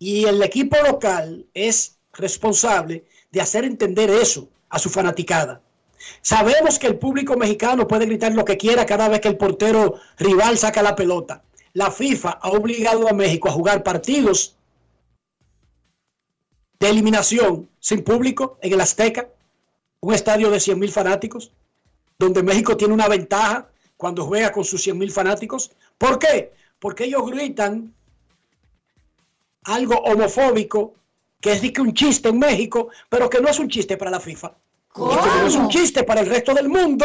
Y 0.00 0.24
el 0.24 0.42
equipo 0.42 0.76
local 0.84 1.46
es 1.54 2.00
responsable 2.14 3.04
de 3.30 3.40
hacer 3.40 3.62
entender 3.62 4.10
eso 4.10 4.48
a 4.68 4.80
su 4.80 4.90
fanaticada. 4.90 5.62
Sabemos 6.22 6.78
que 6.78 6.86
el 6.86 6.98
público 6.98 7.36
mexicano 7.36 7.86
puede 7.86 8.06
gritar 8.06 8.32
lo 8.32 8.44
que 8.44 8.56
quiera 8.56 8.86
cada 8.86 9.08
vez 9.08 9.20
que 9.20 9.28
el 9.28 9.36
portero 9.36 9.96
rival 10.18 10.56
saca 10.58 10.82
la 10.82 10.96
pelota. 10.96 11.42
La 11.72 11.90
FIFA 11.90 12.30
ha 12.42 12.50
obligado 12.50 13.08
a 13.08 13.12
México 13.12 13.48
a 13.48 13.52
jugar 13.52 13.82
partidos 13.82 14.56
de 16.78 16.88
eliminación 16.88 17.68
sin 17.78 18.02
público 18.02 18.58
en 18.62 18.72
el 18.72 18.80
Azteca, 18.80 19.28
un 20.00 20.14
estadio 20.14 20.50
de 20.50 20.58
100 20.58 20.78
mil 20.78 20.90
fanáticos, 20.90 21.52
donde 22.18 22.42
México 22.42 22.76
tiene 22.76 22.94
una 22.94 23.08
ventaja 23.08 23.68
cuando 23.96 24.24
juega 24.24 24.50
con 24.50 24.64
sus 24.64 24.82
100 24.82 24.98
mil 24.98 25.12
fanáticos. 25.12 25.70
¿Por 25.98 26.18
qué? 26.18 26.52
Porque 26.78 27.04
ellos 27.04 27.30
gritan 27.30 27.94
algo 29.64 29.96
homofóbico, 29.96 30.94
que 31.40 31.52
es 31.52 31.78
un 31.78 31.92
chiste 31.92 32.30
en 32.30 32.38
México, 32.38 32.88
pero 33.10 33.28
que 33.28 33.40
no 33.40 33.48
es 33.48 33.58
un 33.58 33.68
chiste 33.68 33.96
para 33.98 34.10
la 34.10 34.20
FIFA. 34.20 34.54
Que 34.94 35.00
no 35.00 35.46
es 35.46 35.54
un 35.54 35.68
chiste 35.68 36.02
para 36.04 36.20
el 36.20 36.26
resto 36.26 36.52
del 36.54 36.68
mundo. 36.68 37.04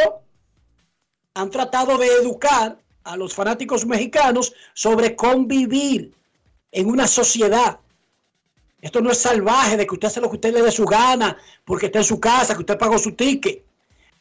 Han 1.35 1.49
tratado 1.49 1.97
de 1.97 2.07
educar 2.07 2.77
a 3.03 3.17
los 3.17 3.33
fanáticos 3.33 3.85
mexicanos 3.85 4.53
sobre 4.73 5.15
convivir 5.15 6.13
en 6.71 6.89
una 6.89 7.07
sociedad 7.07 7.79
Esto 8.81 9.01
no 9.01 9.09
es 9.09 9.17
salvaje 9.17 9.77
de 9.77 9.87
que 9.87 9.95
usted 9.95 10.09
hace 10.09 10.21
lo 10.21 10.29
que 10.29 10.35
usted 10.35 10.53
le 10.53 10.61
dé 10.61 10.71
su 10.71 10.85
gana, 10.85 11.37
porque 11.63 11.87
está 11.87 11.99
en 11.99 12.05
su 12.05 12.19
casa, 12.19 12.53
que 12.53 12.59
usted 12.59 12.77
pagó 12.77 12.99
su 12.99 13.13
ticket. 13.13 13.63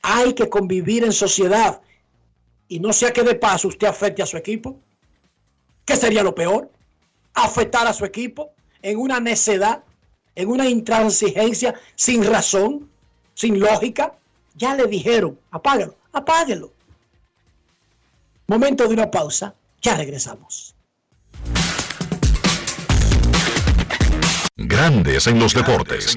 Hay 0.00 0.32
que 0.32 0.48
convivir 0.48 1.04
en 1.04 1.12
sociedad. 1.12 1.82
Y 2.68 2.80
no 2.80 2.92
sea 2.94 3.12
que 3.12 3.22
de 3.22 3.34
paso 3.34 3.68
usted 3.68 3.86
afecte 3.86 4.22
a 4.22 4.26
su 4.26 4.38
equipo. 4.38 4.78
¿Qué 5.84 5.96
sería 5.96 6.22
lo 6.22 6.34
peor? 6.34 6.70
Afectar 7.34 7.86
a 7.86 7.92
su 7.92 8.06
equipo 8.06 8.52
en 8.80 8.98
una 8.98 9.20
necedad, 9.20 9.84
en 10.34 10.48
una 10.48 10.66
intransigencia 10.66 11.74
sin 11.94 12.24
razón, 12.24 12.88
sin 13.34 13.60
lógica. 13.60 14.14
Ya 14.56 14.74
le 14.74 14.86
dijeron, 14.86 15.38
apáguelo, 15.50 15.96
apáguelo. 16.12 16.72
Momento 18.46 18.86
de 18.86 18.94
una 18.94 19.10
pausa, 19.10 19.54
ya 19.82 19.96
regresamos. 19.96 20.74
Grandes 24.56 25.26
en 25.26 25.38
los 25.38 25.52
deportes. 25.54 26.16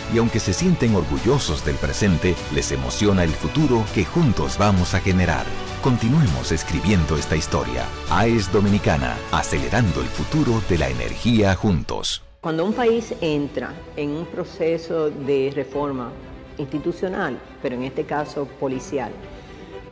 y 0.13 0.17
aunque 0.17 0.39
se 0.39 0.53
sienten 0.53 0.95
orgullosos 0.95 1.63
del 1.65 1.75
presente, 1.75 2.35
les 2.53 2.71
emociona 2.71 3.23
el 3.23 3.31
futuro 3.31 3.85
que 3.93 4.05
juntos 4.05 4.57
vamos 4.57 4.93
a 4.93 4.99
generar. 4.99 5.45
Continuemos 5.81 6.51
escribiendo 6.51 7.15
esta 7.17 7.35
historia. 7.35 7.85
AES 8.09 8.51
Dominicana, 8.51 9.17
acelerando 9.31 10.01
el 10.01 10.07
futuro 10.07 10.61
de 10.69 10.77
la 10.77 10.89
energía 10.89 11.55
juntos. 11.55 12.23
Cuando 12.41 12.65
un 12.65 12.73
país 12.73 13.13
entra 13.21 13.73
en 13.95 14.11
un 14.11 14.25
proceso 14.25 15.09
de 15.09 15.51
reforma 15.55 16.11
institucional, 16.57 17.39
pero 17.61 17.75
en 17.75 17.83
este 17.83 18.03
caso 18.03 18.45
policial, 18.59 19.11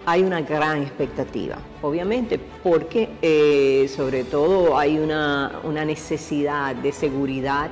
hay 0.06 0.24
una 0.24 0.42
gran 0.42 0.82
expectativa, 0.82 1.58
obviamente, 1.82 2.40
porque 2.64 3.10
eh, 3.22 3.88
sobre 3.96 4.24
todo 4.24 4.78
hay 4.78 4.98
una, 4.98 5.60
una 5.64 5.86
necesidad 5.86 6.76
de 6.76 6.92
seguridad, 6.92 7.70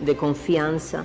de 0.00 0.16
confianza, 0.16 1.04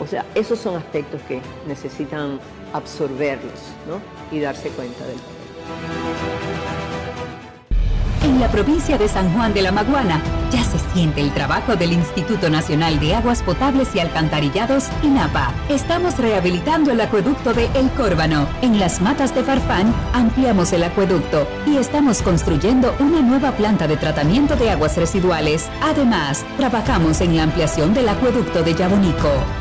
o 0.00 0.06
sea, 0.06 0.24
esos 0.34 0.58
son 0.58 0.76
aspectos 0.76 1.20
que 1.28 1.40
necesitan 1.66 2.40
absorberlos 2.72 3.52
y 4.32 4.40
darse 4.40 4.70
cuenta 4.70 5.04
del 5.06 5.16
En 8.22 8.40
la 8.40 8.48
provincia 8.48 8.98
de 8.98 9.08
San 9.08 9.32
Juan 9.34 9.54
de 9.54 9.62
la 9.62 9.72
Maguana 9.72 10.22
ya 10.50 10.64
se 10.64 10.78
siente 10.92 11.20
el 11.20 11.32
trabajo 11.32 11.76
del 11.76 11.92
Instituto 11.92 12.50
Nacional 12.50 12.98
de 12.98 13.14
Aguas 13.14 13.42
Potables 13.42 13.94
y 13.94 14.00
Alcantarillados, 14.00 14.88
INAPA. 15.02 15.52
Estamos 15.68 16.18
rehabilitando 16.18 16.90
el 16.90 17.00
acueducto 17.00 17.52
de 17.52 17.66
El 17.74 17.90
Córbano. 17.90 18.48
En 18.62 18.78
las 18.78 19.00
matas 19.00 19.34
de 19.34 19.44
Farfán 19.44 19.94
ampliamos 20.12 20.72
el 20.72 20.82
acueducto 20.82 21.46
y 21.66 21.76
estamos 21.76 22.22
construyendo 22.22 22.94
una 23.00 23.20
nueva 23.20 23.52
planta 23.52 23.86
de 23.86 23.96
tratamiento 23.96 24.56
de 24.56 24.70
aguas 24.70 24.96
residuales. 24.96 25.68
Además, 25.82 26.44
trabajamos 26.56 27.20
en 27.20 27.36
la 27.36 27.44
ampliación 27.44 27.94
del 27.94 28.08
acueducto 28.08 28.62
de 28.62 28.74
Yabonico 28.74 29.59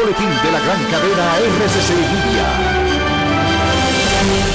Boletín 0.00 0.28
de 0.42 0.52
la 0.52 0.60
gran 0.60 0.82
cadena 0.84 1.36
RCC 1.36 1.90
Libia. 1.90 2.80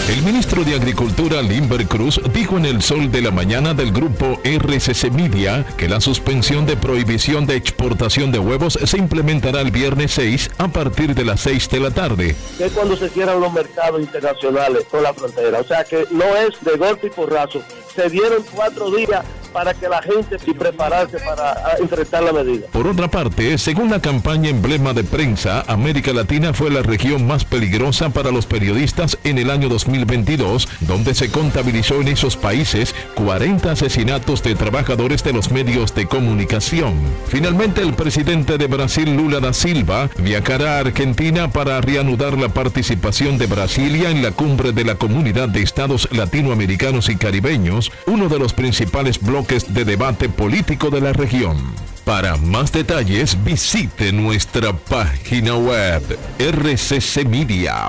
El 0.09 0.21
ministro 0.21 0.63
de 0.63 0.75
Agricultura, 0.75 1.41
Limber 1.41 1.85
Cruz, 1.87 2.21
dijo 2.33 2.57
en 2.57 2.65
el 2.65 2.81
sol 2.81 3.11
de 3.11 3.21
la 3.21 3.31
mañana 3.31 3.73
del 3.73 3.91
grupo 3.91 4.39
RCC 4.43 5.11
Media 5.11 5.65
que 5.77 5.87
la 5.87 5.99
suspensión 5.99 6.65
de 6.65 6.77
prohibición 6.77 7.45
de 7.45 7.55
exportación 7.55 8.31
de 8.31 8.39
huevos 8.39 8.73
se 8.73 8.97
implementará 8.97 9.61
el 9.61 9.71
viernes 9.71 10.13
6 10.13 10.51
a 10.57 10.67
partir 10.67 11.13
de 11.15 11.25
las 11.25 11.41
6 11.41 11.69
de 11.69 11.79
la 11.79 11.91
tarde. 11.91 12.35
Es 12.59 12.71
cuando 12.71 12.95
se 12.95 13.09
cierran 13.09 13.39
los 13.39 13.51
mercados 13.51 14.01
internacionales 14.01 14.85
con 14.89 15.03
la 15.03 15.13
frontera. 15.13 15.59
O 15.59 15.63
sea 15.63 15.83
que 15.83 16.05
no 16.11 16.25
es 16.35 16.53
de 16.61 16.77
golpe 16.77 17.07
y 17.07 17.09
porrazo. 17.09 17.61
Se 17.95 18.09
dieron 18.09 18.43
cuatro 18.53 18.91
días 18.91 19.25
para 19.55 19.73
que 19.73 19.87
la 19.87 20.01
gente 20.01 20.35
y 20.45 20.53
prepararse 20.53 21.17
para 21.19 21.51
ah, 21.51 21.75
enfrentar 21.79 22.21
la 22.21 22.33
medida. 22.33 22.67
Por 22.73 22.85
otra 22.87 23.07
parte, 23.07 23.57
según 23.57 23.89
la 23.89 24.01
campaña 24.01 24.49
emblema 24.49 24.91
de 24.91 25.05
prensa, 25.05 25.63
América 25.67 26.11
Latina 26.11 26.53
fue 26.53 26.69
la 26.69 26.81
región 26.81 27.25
más 27.25 27.45
peligrosa 27.45 28.09
para 28.09 28.31
los 28.31 28.47
periodistas 28.47 29.17
en 29.23 29.37
el 29.37 29.49
año 29.49 29.69
2022, 29.69 30.67
donde 30.81 31.15
se 31.15 31.31
contabilizó 31.31 32.01
en 32.01 32.09
esos 32.09 32.35
países 32.35 32.93
40 33.15 33.71
asesinatos 33.71 34.43
de 34.43 34.55
trabajadores 34.55 35.23
de 35.23 35.31
los 35.31 35.49
medios 35.51 35.95
de 35.95 36.05
comunicación. 36.05 36.93
Finalmente, 37.29 37.81
el 37.81 37.93
presidente 37.93 38.57
de 38.57 38.67
Brasil, 38.67 39.15
Lula 39.15 39.39
da 39.39 39.53
Silva, 39.53 40.09
viajará 40.17 40.75
a 40.75 40.79
Argentina 40.79 41.49
para 41.49 41.79
reanudar 41.79 42.37
la 42.37 42.49
participación 42.49 43.37
de 43.37 43.45
Brasilia 43.45 44.09
en 44.09 44.21
la 44.21 44.31
cumbre 44.31 44.73
de 44.73 44.83
la 44.83 44.95
Comunidad 44.95 45.47
de 45.47 45.61
Estados 45.61 46.09
Latinoamericanos 46.11 47.07
y 47.07 47.15
Caribeños, 47.15 47.89
uno 48.05 48.27
de 48.27 48.37
los 48.37 48.51
principales 48.51 49.21
bloques 49.21 49.44
de 49.45 49.85
debate 49.85 50.27
político 50.27 50.89
de 50.89 51.01
la 51.01 51.13
región. 51.13 51.55
Para 52.03 52.35
más 52.35 52.71
detalles 52.71 53.37
visite 53.43 54.11
nuestra 54.11 54.73
página 54.73 55.55
web 55.55 56.01
rccmedia.com.do. 56.39 57.85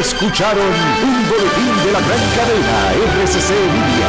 Escucharon 0.00 0.72
un 1.02 1.28
boletín 1.28 1.84
de 1.84 1.92
la 1.92 2.00
gran 2.00 2.20
cadena 2.36 2.92
RCC 3.22 3.50
Media. 3.72 4.08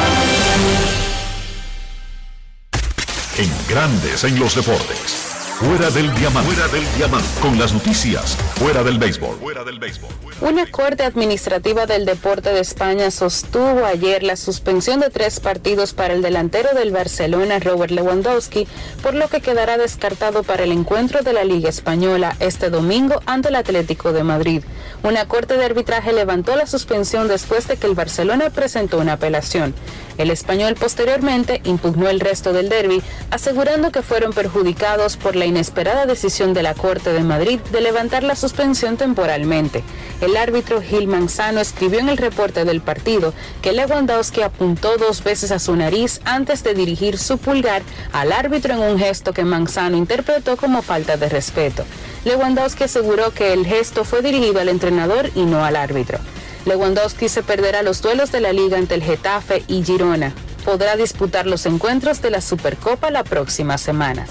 En 3.38 3.50
grandes 3.70 4.24
en 4.26 4.38
los 4.40 4.56
deportes. 4.56 5.31
Fuera 5.62 5.92
del 5.92 6.12
diamante. 6.16 6.52
Fuera 6.52 6.68
del 6.70 6.84
diamante. 6.98 7.28
Con 7.40 7.60
las 7.60 7.72
noticias. 7.72 8.36
Fuera 8.56 8.82
del 8.82 8.98
béisbol. 8.98 9.38
Fuera 9.38 9.64
del 9.64 9.78
béisbol. 9.78 10.10
Una 10.42 10.66
corte 10.66 11.04
administrativa 11.04 11.86
del 11.86 12.06
deporte 12.06 12.52
de 12.52 12.62
España 12.62 13.12
sostuvo 13.12 13.86
ayer 13.86 14.24
la 14.24 14.38
suspensión 14.38 15.02
de 15.02 15.12
tres 15.12 15.40
partidos 15.40 15.94
para 15.94 16.16
el 16.16 16.24
delantero 16.24 16.70
del 16.74 16.90
Barcelona, 16.90 17.60
Robert 17.60 17.92
Lewandowski, 17.92 18.68
por 19.04 19.14
lo 19.14 19.28
que 19.28 19.42
quedará 19.42 19.78
descartado 19.78 20.42
para 20.42 20.64
el 20.64 20.72
encuentro 20.72 21.22
de 21.22 21.34
la 21.34 21.44
Liga 21.44 21.70
Española 21.70 22.36
este 22.40 22.72
domingo 22.72 23.22
ante 23.28 23.50
el 23.50 23.56
Atlético 23.56 24.14
de 24.14 24.24
Madrid. 24.24 24.64
Una 25.04 25.28
corte 25.28 25.58
de 25.58 25.66
arbitraje 25.66 26.12
levantó 26.12 26.56
la 26.56 26.66
suspensión 26.66 27.28
después 27.28 27.68
de 27.68 27.78
que 27.78 27.86
el 27.86 27.94
Barcelona 27.94 28.50
presentó 28.50 28.98
una 28.98 29.14
apelación. 29.14 29.76
El 30.22 30.30
español 30.30 30.76
posteriormente 30.76 31.62
impugnó 31.64 32.08
el 32.08 32.20
resto 32.20 32.54
del 32.54 32.70
derby, 32.70 33.02
asegurando 33.32 33.92
que 33.92 34.04
fueron 34.04 34.34
perjudicados 34.34 35.18
por 35.18 35.36
la 35.36 35.48
inesperada 35.48 36.06
decisión 36.06 36.54
de 36.54 36.62
la 36.62 36.76
Corte 36.76 37.12
de 37.12 37.24
Madrid 37.24 37.60
de 37.72 37.82
levantar 37.82 38.22
la 38.22 38.36
suspensión 38.36 38.98
temporalmente. 38.98 39.84
El 40.22 40.38
árbitro 40.38 40.80
Gil 40.80 41.08
Manzano 41.08 41.60
escribió 41.60 41.98
en 41.98 42.08
el 42.08 42.18
reporte 42.18 42.66
del 42.66 42.82
partido 42.82 43.34
que 43.64 43.72
Lewandowski 43.72 44.44
apuntó 44.44 44.98
dos 44.98 45.24
veces 45.24 45.52
a 45.52 45.58
su 45.58 45.76
nariz 45.76 46.22
antes 46.24 46.64
de 46.64 46.76
dirigir 46.76 47.18
su 47.18 47.40
pulgar 47.40 47.82
al 48.14 48.32
árbitro 48.32 48.76
en 48.76 48.82
un 48.82 49.00
gesto 49.00 49.34
que 49.34 49.44
Manzano 49.44 49.98
interpretó 49.98 50.56
como 50.56 50.84
falta 50.84 51.18
de 51.18 51.30
respeto. 51.30 51.84
Lewandowski 52.26 52.84
aseguró 52.84 53.32
que 53.32 53.54
el 53.54 53.66
gesto 53.66 54.06
fue 54.06 54.22
dirigido 54.22 54.60
al 54.60 54.70
entrenador 54.70 55.32
y 55.34 55.46
no 55.46 55.66
al 55.66 55.76
árbitro. 55.76 56.20
Lewandowski 56.66 57.30
se 57.30 57.44
perderá 57.44 57.82
los 57.82 58.02
duelos 58.02 58.32
de 58.32 58.42
la 58.42 58.54
liga 58.54 58.78
ante 58.78 58.96
el 58.96 59.04
Getafe 59.04 59.64
y 59.68 59.84
Girona. 59.84 60.34
Podrá 60.66 60.96
disputar 60.96 61.48
los 61.48 61.66
encuentros 61.66 62.22
de 62.22 62.30
la 62.30 62.42
Supercopa 62.42 63.10
la 63.10 63.24
próxima 63.24 63.78
semana. 63.78 64.28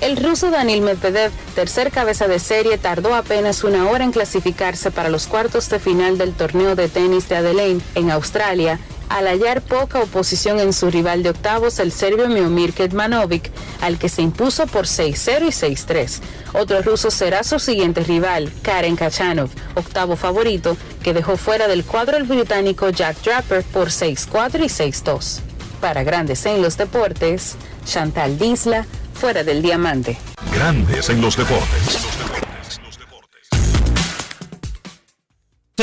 El 0.00 0.16
ruso 0.18 0.50
Daniil 0.50 0.82
Medvedev, 0.82 1.30
tercer 1.54 1.90
cabeza 1.90 2.28
de 2.28 2.38
serie, 2.38 2.76
tardó 2.76 3.14
apenas 3.14 3.64
una 3.64 3.88
hora 3.88 4.04
en 4.04 4.12
clasificarse 4.12 4.90
para 4.90 5.08
los 5.08 5.26
cuartos 5.26 5.70
de 5.70 5.78
final 5.78 6.18
del 6.18 6.34
torneo 6.34 6.74
de 6.74 6.88
tenis 6.88 7.28
de 7.28 7.36
Adelaide 7.36 7.80
en 7.94 8.10
Australia 8.10 8.78
al 9.08 9.26
hallar 9.26 9.62
poca 9.62 10.00
oposición 10.00 10.60
en 10.60 10.72
su 10.72 10.90
rival 10.90 11.22
de 11.22 11.30
octavos, 11.30 11.78
el 11.78 11.92
serbio 11.92 12.28
Miomir 12.28 12.72
Ketmanovic, 12.72 13.50
al 13.80 13.98
que 13.98 14.08
se 14.08 14.22
impuso 14.22 14.66
por 14.66 14.86
6-0 14.86 15.42
y 15.42 15.74
6-3. 15.74 16.20
Otro 16.54 16.82
ruso 16.82 17.10
será 17.10 17.44
su 17.44 17.58
siguiente 17.58 18.02
rival, 18.02 18.52
Karen 18.62 18.96
Kachanov, 18.96 19.50
octavo 19.74 20.16
favorito, 20.16 20.76
que 21.02 21.14
dejó 21.14 21.36
fuera 21.36 21.68
del 21.68 21.84
cuadro 21.84 22.16
el 22.16 22.24
británico 22.24 22.90
Jack 22.90 23.22
Draper 23.22 23.62
por 23.64 23.88
6-4 23.88 24.64
y 24.64 24.68
6-2. 24.68 25.40
Para 25.80 26.02
Grandes 26.02 26.46
en 26.46 26.62
los 26.62 26.76
Deportes, 26.76 27.56
Chantal 27.84 28.38
Disla, 28.38 28.86
fuera 29.14 29.44
del 29.44 29.62
diamante. 29.62 30.18
Grandes 30.52 31.08
en 31.10 31.20
los 31.20 31.36
Deportes. 31.36 32.45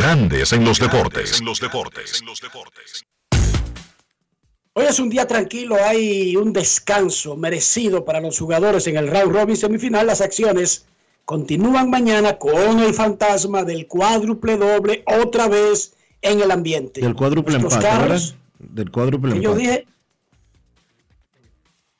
Grandes 0.00 0.50
en 0.54 0.64
los 0.64 0.78
deportes. 0.80 1.42
Hoy 4.72 4.84
es 4.88 4.98
un 4.98 5.10
día 5.10 5.26
tranquilo, 5.26 5.76
hay 5.76 6.34
un 6.36 6.54
descanso 6.54 7.36
merecido 7.36 8.02
para 8.02 8.18
los 8.18 8.38
jugadores 8.38 8.86
en 8.86 8.96
el 8.96 9.08
round 9.08 9.34
robin 9.34 9.56
semifinal. 9.58 10.06
Las 10.06 10.22
acciones 10.22 10.86
continúan 11.26 11.90
mañana 11.90 12.38
con 12.38 12.78
el 12.78 12.94
fantasma 12.94 13.62
del 13.62 13.86
cuádruple 13.88 14.56
doble 14.56 15.04
otra 15.22 15.48
vez 15.48 15.92
en 16.22 16.40
el 16.40 16.50
ambiente. 16.50 17.02
Del 17.02 17.14
cuádruple 17.14 17.56
empate, 17.56 17.82
carros, 17.84 18.34
Del 18.58 18.90
cuádruple 18.90 19.34
que 19.34 19.40
yo 19.42 19.50
empate. 19.50 19.68
dije, 19.68 19.86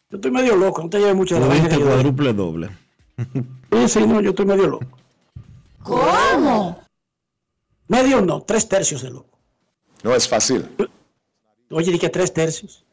yo 0.09 0.17
estoy 0.17 0.31
medio 0.31 0.57
loco, 0.57 0.83
no 0.85 0.89
te 0.89 1.01
lleves 1.01 1.17
mucho 1.17 1.35
de 1.39 1.47
la 1.47 1.55
dije. 1.55 1.79
cuádruple 1.79 2.33
doble. 2.33 2.71
Sí, 3.19 3.89
sí, 3.89 4.07
no, 4.07 4.23
yo 4.23 4.31
estoy 4.31 4.47
medio 4.47 4.69
loco. 4.69 4.87
¿Cómo? 5.83 6.90
Medio 7.91 8.21
no, 8.21 8.41
tres 8.43 8.69
tercios 8.69 9.03
de 9.03 9.11
loco. 9.11 9.37
No 10.05 10.15
es 10.15 10.29
fácil. 10.29 10.65
Oye, 11.71 11.91
dije 11.91 12.09
tres 12.09 12.33
tercios. 12.33 12.85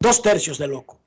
Dos 0.00 0.22
tercios 0.22 0.56
de 0.56 0.66
loco. 0.66 0.98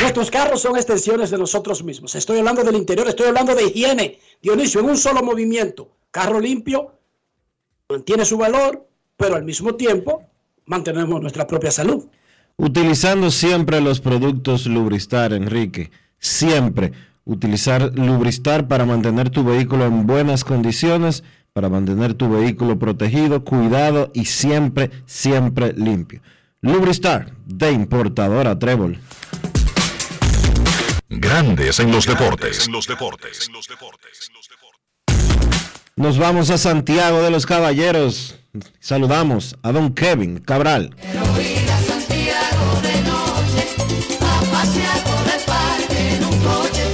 Nuestros 0.00 0.30
carros 0.30 0.62
son 0.62 0.74
extensiones 0.76 1.30
de 1.30 1.36
nosotros 1.36 1.84
mismos. 1.84 2.14
Estoy 2.14 2.38
hablando 2.38 2.64
del 2.64 2.76
interior, 2.76 3.06
estoy 3.06 3.26
hablando 3.26 3.54
de 3.54 3.64
higiene. 3.64 4.18
Dionisio, 4.40 4.80
en 4.80 4.86
un 4.86 4.96
solo 4.96 5.22
movimiento. 5.22 5.90
Carro 6.10 6.40
limpio, 6.40 6.94
mantiene 7.90 8.24
su 8.24 8.38
valor, 8.38 8.88
pero 9.18 9.34
al 9.34 9.44
mismo 9.44 9.74
tiempo 9.74 10.22
mantenemos 10.64 11.20
nuestra 11.20 11.46
propia 11.46 11.70
salud. 11.70 12.06
Utilizando 12.56 13.30
siempre 13.30 13.82
los 13.82 14.00
productos 14.00 14.64
Lubristar, 14.64 15.34
Enrique. 15.34 15.90
Siempre 16.18 16.92
utilizar 17.26 17.92
Lubristar 17.98 18.66
para 18.66 18.86
mantener 18.86 19.28
tu 19.28 19.44
vehículo 19.44 19.84
en 19.84 20.06
buenas 20.06 20.42
condiciones, 20.42 21.22
para 21.54 21.68
mantener 21.68 22.14
tu 22.14 22.28
vehículo 22.28 22.80
protegido, 22.80 23.44
cuidado 23.44 24.10
y 24.12 24.24
siempre, 24.24 24.90
siempre 25.06 25.72
limpio. 25.72 26.20
Lubristar, 26.60 27.32
de 27.46 27.70
importadora 27.70 28.58
Trébol. 28.58 28.98
Grandes 31.08 31.78
en 31.78 31.92
los 31.92 32.06
deportes. 32.06 32.68
Nos 35.94 36.18
vamos 36.18 36.50
a 36.50 36.58
Santiago 36.58 37.22
de 37.22 37.30
los 37.30 37.46
Caballeros. 37.46 38.34
Saludamos 38.80 39.56
a 39.62 39.70
don 39.70 39.94
Kevin 39.94 40.38
Cabral. 40.40 40.96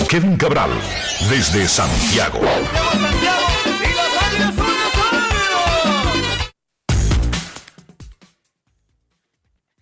Kevin 0.06 0.36
Cabral, 0.36 0.70
desde 1.30 1.66
Santiago. 1.66 2.40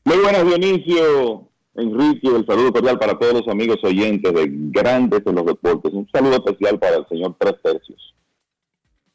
Muy 0.09 0.17
buenas, 0.23 0.43
Dionisio, 0.47 1.51
Enrique, 1.75 2.29
el 2.29 2.47
saludo 2.47 2.73
cordial 2.73 2.99
para 2.99 3.19
todos 3.19 3.35
los 3.35 3.49
amigos 3.49 3.77
oyentes 3.83 4.33
de 4.33 4.47
Grandes 4.51 5.21
en 5.27 5.35
los 5.35 5.45
Deportes. 5.45 5.93
Un 5.93 6.09
saludo 6.11 6.37
especial 6.37 6.79
para 6.79 6.97
el 6.97 7.07
señor 7.09 7.37
Tres 7.39 7.57
Tercios. 7.63 8.15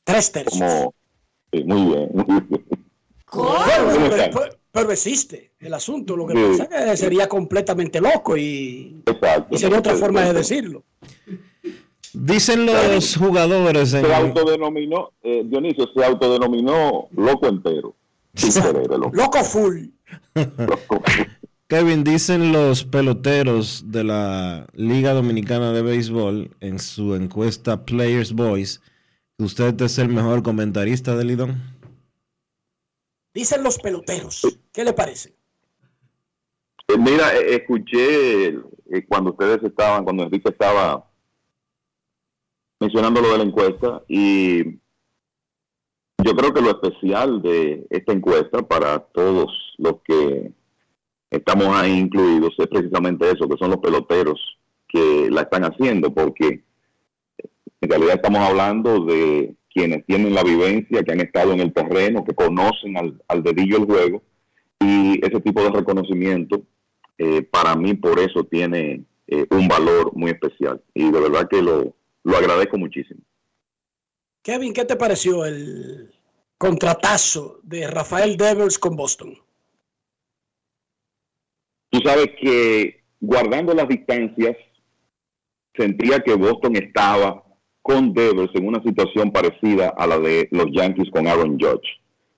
Tres 0.03 0.31
tercios. 0.31 0.71
Como, 0.71 0.93
sí, 1.51 1.63
muy 1.63 1.81
bien. 1.81 2.09
muy 2.13 2.25
bien. 2.25 2.47
Bueno, 2.47 2.75
¿Cómo 3.25 4.45
pero, 4.71 4.91
existe 4.91 5.53
el 5.59 5.73
asunto. 5.73 6.15
Lo 6.15 6.27
que 6.27 6.33
Sí. 6.35 6.59
pasa 6.61 6.85
es 6.85 6.91
que 6.91 6.97
sería 6.97 7.27
completamente 7.27 7.99
loco 7.99 8.37
y, 8.37 9.01
Exacto. 9.07 9.55
y 9.55 9.57
sería 9.57 9.79
otra 9.79 9.95
forma 9.95 10.21
de 10.21 10.33
decirlo. 10.33 10.83
Dicen 12.13 12.67
los 12.67 13.17
jugadores 13.17 13.95
en 13.95 14.05
Se 14.05 14.13
autodenominó, 14.13 15.09
eh, 15.23 15.41
Dionisio 15.43 15.87
se 15.91 16.05
autodenominó 16.05 17.07
loco 17.13 17.47
entero. 17.47 17.95
Sin 18.33 18.53
querer, 18.61 18.87
el 18.91 18.99
loco. 18.99 19.15
Loco 19.15 19.43
full. 19.43 19.87
Kevin, 21.67 22.03
dicen 22.03 22.51
los 22.51 22.83
peloteros 22.83 23.83
de 23.87 24.03
la 24.03 24.67
Liga 24.73 25.13
Dominicana 25.13 25.71
de 25.71 25.81
Béisbol 25.81 26.55
en 26.59 26.79
su 26.79 27.15
encuesta 27.15 27.85
Players 27.85 28.33
Voice 28.33 28.79
que 29.37 29.43
usted 29.43 29.81
es 29.81 29.97
el 29.97 30.09
mejor 30.09 30.43
comentarista 30.43 31.15
del 31.15 31.27
Lidón. 31.27 31.61
Dicen 33.33 33.63
los 33.63 33.79
peloteros. 33.79 34.59
¿Qué 34.71 34.83
le 34.83 34.93
parece? 34.93 35.35
Eh, 36.87 36.97
Mira, 36.97 37.35
eh, 37.35 37.55
escuché 37.55 38.49
eh, 38.49 39.05
cuando 39.07 39.31
ustedes 39.31 39.63
estaban, 39.63 40.03
cuando 40.03 40.23
Enrique 40.23 40.49
estaba 40.49 41.09
mencionando 42.79 43.21
lo 43.21 43.31
de 43.31 43.37
la 43.39 43.43
encuesta 43.43 44.03
y 44.07 44.79
yo 46.23 46.35
creo 46.35 46.53
que 46.53 46.61
lo 46.61 46.69
especial 46.69 47.41
de 47.41 47.85
esta 47.89 48.13
encuesta 48.13 48.61
para 48.61 48.99
todos 48.99 49.51
los 49.77 49.95
que 50.03 50.51
estamos 51.29 51.67
ahí 51.69 51.97
incluidos 51.97 52.53
es 52.57 52.67
precisamente 52.67 53.29
eso, 53.29 53.47
que 53.49 53.57
son 53.57 53.71
los 53.71 53.79
peloteros 53.79 54.39
que 54.87 55.29
la 55.29 55.41
están 55.41 55.63
haciendo, 55.63 56.13
porque 56.13 56.63
en 57.81 57.89
realidad 57.89 58.15
estamos 58.15 58.41
hablando 58.41 59.05
de 59.05 59.55
quienes 59.73 60.05
tienen 60.05 60.33
la 60.33 60.43
vivencia, 60.43 61.03
que 61.03 61.11
han 61.11 61.21
estado 61.21 61.51
en 61.53 61.59
el 61.59 61.73
terreno, 61.73 62.23
que 62.23 62.35
conocen 62.35 62.97
al, 62.97 63.21
al 63.27 63.43
dedillo 63.43 63.77
el 63.77 63.85
juego 63.85 64.23
y 64.79 65.25
ese 65.25 65.41
tipo 65.41 65.61
de 65.63 65.71
reconocimiento 65.71 66.61
eh, 67.17 67.41
para 67.41 67.75
mí 67.75 67.93
por 67.93 68.19
eso 68.19 68.43
tiene 68.43 69.05
eh, 69.27 69.45
un 69.49 69.67
valor 69.67 70.15
muy 70.15 70.31
especial 70.31 70.81
y 70.93 71.11
de 71.11 71.19
verdad 71.19 71.47
que 71.49 71.61
lo, 71.61 71.95
lo 72.23 72.37
agradezco 72.37 72.77
muchísimo. 72.77 73.21
Kevin, 74.41 74.73
¿qué 74.73 74.83
te 74.85 74.95
pareció 74.95 75.45
el 75.45 76.12
contratazo 76.63 77.59
de 77.63 77.87
Rafael 77.87 78.37
Devers 78.37 78.79
con 78.79 78.95
Boston? 78.95 79.37
Tú 81.89 81.99
sabes 82.05 82.27
que 82.41 83.03
guardando 83.19 83.73
las 83.73 83.89
distancias, 83.89 84.55
sentía 85.75 86.19
que 86.21 86.35
Boston 86.35 86.77
estaba 86.77 87.43
con 87.81 88.13
Devers 88.13 88.55
en 88.55 88.65
una 88.65 88.81
situación 88.81 89.29
parecida 89.33 89.89
a 89.89 90.07
la 90.07 90.17
de 90.19 90.47
los 90.51 90.67
Yankees 90.71 91.09
con 91.11 91.27
Aaron 91.27 91.59
Judge. 91.59 91.89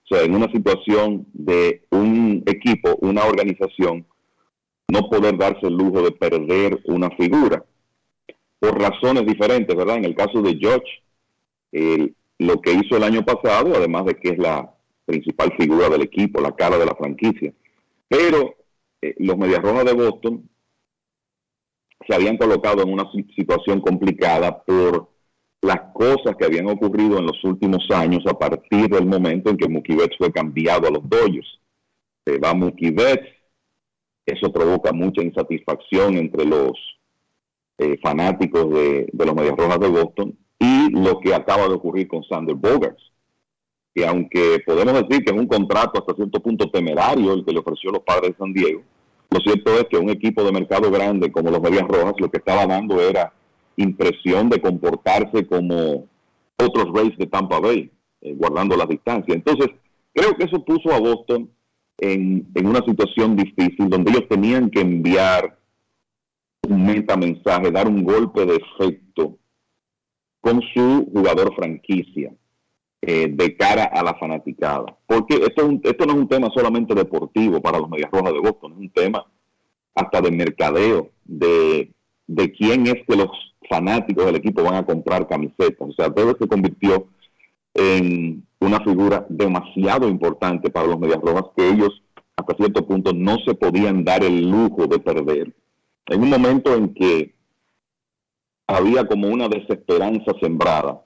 O 0.06 0.08
sea, 0.16 0.24
en 0.24 0.34
una 0.34 0.52
situación 0.52 1.28
de 1.34 1.86
un 1.92 2.42
equipo, 2.48 2.96
una 3.02 3.26
organización, 3.26 4.08
no 4.88 5.08
poder 5.08 5.38
darse 5.38 5.68
el 5.68 5.76
lujo 5.76 6.02
de 6.02 6.12
perder 6.14 6.82
una 6.86 7.12
figura 7.12 7.64
por 8.58 8.82
razones 8.82 9.24
diferentes, 9.28 9.76
¿verdad? 9.76 9.98
En 9.98 10.06
el 10.06 10.16
caso 10.16 10.42
de 10.42 10.54
Judge, 10.54 10.90
el- 11.72 12.16
lo 12.40 12.62
que 12.62 12.74
hizo 12.74 12.98
el 12.98 13.04
año 13.04 13.24
pasado, 13.24 13.74
además 13.76 14.06
de 14.06 14.16
que 14.16 14.30
es 14.30 14.38
la 14.38 14.74
principal 15.06 15.54
figura 15.58 15.90
del 15.90 16.02
equipo, 16.02 16.42
la 16.42 16.56
cara 16.56 16.78
de 16.78 16.86
la 16.86 16.96
franquicia. 16.96 17.54
Pero 18.08 18.56
eh, 19.02 19.16
los 19.20 19.38
Medias 19.38 19.62
Rojas 19.62 19.86
de 19.86 19.94
Boston 19.94 20.50
se 22.08 22.16
habían 22.16 22.38
colocado 22.38 22.84
en 22.84 22.92
una 22.92 23.10
si- 23.12 23.26
situación 23.36 23.82
complicada 23.82 24.64
por 24.64 25.10
las 25.62 25.92
cosas 25.94 26.36
que 26.38 26.46
habían 26.46 26.68
ocurrido 26.70 27.18
en 27.18 27.26
los 27.26 27.44
últimos 27.44 27.90
años 27.90 28.24
a 28.28 28.38
partir 28.38 28.88
del 28.90 29.06
momento 29.06 29.50
en 29.50 29.58
que 29.58 29.70
Mookie 29.70 29.96
Betts 29.96 30.18
fue 30.18 30.32
cambiado 30.32 30.88
a 30.88 30.92
los 30.92 31.10
Dodgers. 31.10 31.60
Se 32.26 32.38
va 32.38 32.54
Mookie 32.54 32.92
Betts, 32.92 33.28
eso 34.26 34.52
provoca 34.52 34.92
mucha 34.92 35.24
insatisfacción 35.24 36.18
entre 36.18 36.46
los 36.46 36.72
eh, 37.78 37.98
fanáticos 38.04 38.70
de, 38.72 39.08
de 39.12 39.26
los 39.26 39.36
Medias 39.36 39.56
Rojas 39.56 39.80
de 39.80 39.88
Boston 39.88 40.38
y 40.60 40.90
lo 40.92 41.20
que 41.20 41.34
acaba 41.34 41.68
de 41.68 41.74
ocurrir 41.74 42.08
con 42.08 42.24
Sander 42.24 42.56
Bogarts, 42.56 43.12
que 43.94 44.06
aunque 44.06 44.62
podemos 44.66 44.94
decir 44.94 45.24
que 45.24 45.34
es 45.34 45.40
un 45.40 45.48
contrato 45.48 46.00
hasta 46.00 46.16
cierto 46.16 46.42
punto 46.42 46.70
temerario 46.70 47.34
el 47.34 47.46
que 47.46 47.54
le 47.54 47.60
ofreció 47.60 47.92
los 47.92 48.04
padres 48.04 48.32
de 48.32 48.38
San 48.38 48.54
Diego, 48.54 48.82
lo 49.30 49.40
cierto 49.40 49.74
es 49.74 49.86
que 49.86 49.98
un 49.98 50.10
equipo 50.10 50.44
de 50.44 50.52
mercado 50.52 50.92
grande 50.92 51.32
como 51.32 51.50
los 51.50 51.62
Medias 51.62 51.88
Rojas 51.88 52.14
lo 52.20 52.30
que 52.30 52.38
estaba 52.38 52.66
dando 52.66 53.02
era 53.02 53.34
impresión 53.78 54.50
de 54.50 54.62
comportarse 54.62 55.46
como 55.48 56.08
otros 56.58 56.94
Rays 56.94 57.18
de 57.18 57.26
Tampa 57.26 57.60
Bay, 57.60 57.92
eh, 58.22 58.34
guardando 58.34 58.78
las 58.78 58.88
distancias. 58.88 59.36
Entonces, 59.36 59.70
creo 60.14 60.36
que 60.36 60.46
eso 60.46 60.64
puso 60.64 60.94
a 60.94 61.00
Boston 61.00 61.50
en, 61.98 62.48
en 62.54 62.68
una 62.68 62.80
situación 62.86 63.36
difícil 63.36 63.90
donde 63.90 64.12
ellos 64.12 64.28
tenían 64.30 64.70
que 64.70 64.82
enviar 64.82 65.58
un 66.68 66.86
metamensaje, 66.86 67.72
dar 67.72 67.88
un 67.88 68.04
golpe 68.04 68.46
de 68.46 68.56
efecto 68.56 69.38
con 70.46 70.62
su 70.76 71.10
jugador 71.12 71.56
franquicia 71.56 72.32
eh, 73.02 73.28
de 73.32 73.58
cara 73.58 73.86
a 73.86 74.04
la 74.04 74.14
fanaticada. 74.14 74.96
Porque 75.08 75.34
esto, 75.38 75.64
es 75.64 75.68
un- 75.70 75.82
esto 75.84 76.06
no 76.06 76.14
es 76.14 76.20
un 76.20 76.28
tema 76.28 76.50
solamente 76.54 76.94
deportivo 76.94 77.60
para 77.62 77.80
los 77.80 77.90
Medias 77.90 78.12
Rojas 78.12 78.32
de 78.34 78.40
Boston, 78.40 78.74
es 78.74 78.78
un 78.78 78.90
tema 78.92 79.26
hasta 79.96 80.22
de 80.22 80.30
mercadeo, 80.32 81.10
de, 81.24 81.92
de 82.28 82.52
quién 82.52 82.86
es 82.86 82.98
que 83.08 83.16
los 83.16 83.30
fanáticos 83.68 84.26
del 84.26 84.36
equipo 84.36 84.62
van 84.64 84.76
a 84.76 84.86
comprar 84.86 85.28
camisetas. 85.28 85.90
O 85.90 85.94
sea, 85.94 86.14
todo 86.14 86.36
se 86.40 86.48
convirtió 86.48 87.08
en 87.74 88.46
una 88.60 88.80
figura 88.82 89.26
demasiado 89.30 90.08
importante 90.08 90.70
para 90.70 90.88
los 90.88 91.00
Medias 91.00 91.22
Rojas 91.22 91.46
que 91.56 91.68
ellos 91.70 92.04
hasta 92.36 92.56
cierto 92.56 92.86
punto 92.86 93.14
no 93.14 93.38
se 93.46 93.56
podían 93.56 94.04
dar 94.04 94.24
el 94.24 94.50
lujo 94.50 94.86
de 94.88 95.00
perder. 95.00 95.56
En 96.08 96.22
un 96.22 96.30
momento 96.30 96.76
en 96.76 96.94
que 96.94 97.35
había 98.68 99.06
como 99.06 99.28
una 99.28 99.48
desesperanza 99.48 100.34
sembrada 100.42 101.02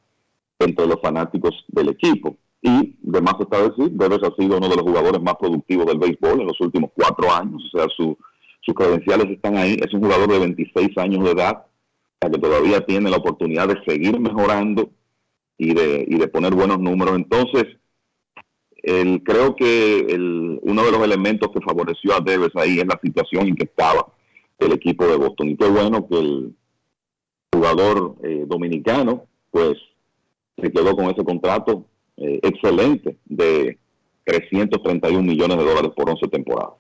entre 0.60 0.88
los 0.88 1.00
fanáticos 1.02 1.54
del 1.68 1.90
equipo. 1.90 2.38
Y 2.62 2.96
de 3.02 3.22
más 3.22 3.36
está 3.40 3.70
decir, 3.70 3.92
Devers 3.92 4.24
ha 4.24 4.36
sido 4.36 4.58
uno 4.58 4.68
de 4.68 4.76
los 4.76 4.84
jugadores 4.84 5.22
más 5.22 5.36
productivos 5.36 5.86
del 5.86 5.98
béisbol 5.98 6.42
en 6.42 6.48
los 6.48 6.60
últimos 6.60 6.92
cuatro 6.94 7.32
años, 7.32 7.62
o 7.74 7.78
sea, 7.78 7.88
sus 7.96 8.16
credenciales 8.76 9.30
están 9.30 9.58
ahí. 9.58 9.78
Es 9.80 9.94
un 9.94 10.02
jugador 10.02 10.30
de 10.30 10.40
26 10.40 10.98
años 10.98 11.24
de 11.24 11.32
edad, 11.32 11.66
que 12.22 12.38
todavía 12.38 12.86
tiene 12.86 13.10
la 13.10 13.18
oportunidad 13.18 13.68
de 13.68 13.82
seguir 13.88 14.20
mejorando 14.20 14.90
y 15.58 15.74
de, 15.74 16.06
y 16.08 16.18
de 16.18 16.28
poner 16.28 16.54
buenos 16.54 16.80
números. 16.80 17.16
Entonces, 17.16 17.66
el, 18.84 19.24
creo 19.24 19.56
que 19.56 20.00
el, 20.00 20.60
uno 20.62 20.84
de 20.84 20.92
los 20.92 21.02
elementos 21.02 21.50
que 21.52 21.62
favoreció 21.62 22.14
a 22.14 22.20
Devers 22.20 22.56
ahí 22.56 22.80
es 22.80 22.86
la 22.86 23.00
situación 23.02 23.48
en 23.48 23.56
que 23.56 23.64
estaba 23.64 24.14
el 24.58 24.74
equipo 24.74 25.08
de 25.08 25.16
Boston. 25.16 25.50
Y 25.50 25.58
qué 25.58 25.68
bueno 25.68 26.08
que 26.08 26.20
el 26.20 26.56
jugador 27.54 28.16
eh, 28.24 28.46
dominicano, 28.48 29.26
pues, 29.52 29.78
se 30.58 30.72
quedó 30.72 30.96
con 30.96 31.06
ese 31.10 31.24
contrato 31.24 31.86
eh, 32.18 32.40
excelente 32.44 33.18
de 33.26 33.78
331 34.26 35.24
millones 35.24 35.58
de 35.58 35.64
dólares 35.64 35.92
por 35.96 36.10
11 36.10 36.28
temporadas. 36.28 36.74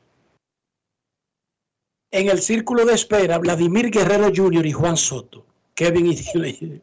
En 2.11 2.29
el 2.29 2.39
círculo 2.39 2.85
de 2.85 2.93
espera, 2.93 3.37
Vladimir 3.37 3.91
Guerrero 3.91 4.31
Jr. 4.35 4.65
y 4.65 4.71
Juan 4.71 4.97
Soto. 4.97 5.45
Kevin 5.75 6.07
y 6.07 6.81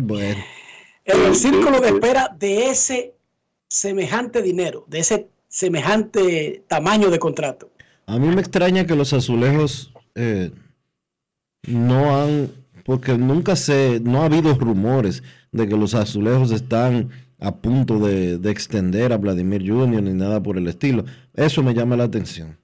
Bueno. 0.00 0.44
En 1.04 1.26
el 1.26 1.34
círculo 1.34 1.80
de 1.80 1.88
espera 1.90 2.34
de 2.36 2.70
ese 2.70 3.14
semejante 3.68 4.42
dinero, 4.42 4.84
de 4.88 4.98
ese 4.98 5.28
semejante 5.48 6.64
tamaño 6.66 7.10
de 7.10 7.18
contrato. 7.18 7.70
A 8.06 8.18
mí 8.18 8.28
me 8.28 8.40
extraña 8.40 8.86
que 8.86 8.96
los 8.96 9.12
azulejos 9.12 9.92
eh, 10.14 10.50
no 11.66 12.16
han, 12.16 12.50
porque 12.84 13.16
nunca 13.16 13.56
se, 13.56 14.00
no 14.00 14.22
ha 14.22 14.26
habido 14.26 14.54
rumores 14.54 15.22
de 15.52 15.68
que 15.68 15.76
los 15.76 15.94
azulejos 15.94 16.50
están 16.50 17.10
a 17.38 17.56
punto 17.56 17.98
de, 17.98 18.38
de 18.38 18.50
extender 18.50 19.12
a 19.12 19.18
Vladimir 19.18 19.68
Jr. 19.68 20.02
ni 20.02 20.12
nada 20.12 20.42
por 20.42 20.56
el 20.56 20.68
estilo. 20.68 21.04
Eso 21.34 21.62
me 21.62 21.74
llama 21.74 21.96
la 21.96 22.04
atención. 22.04 22.56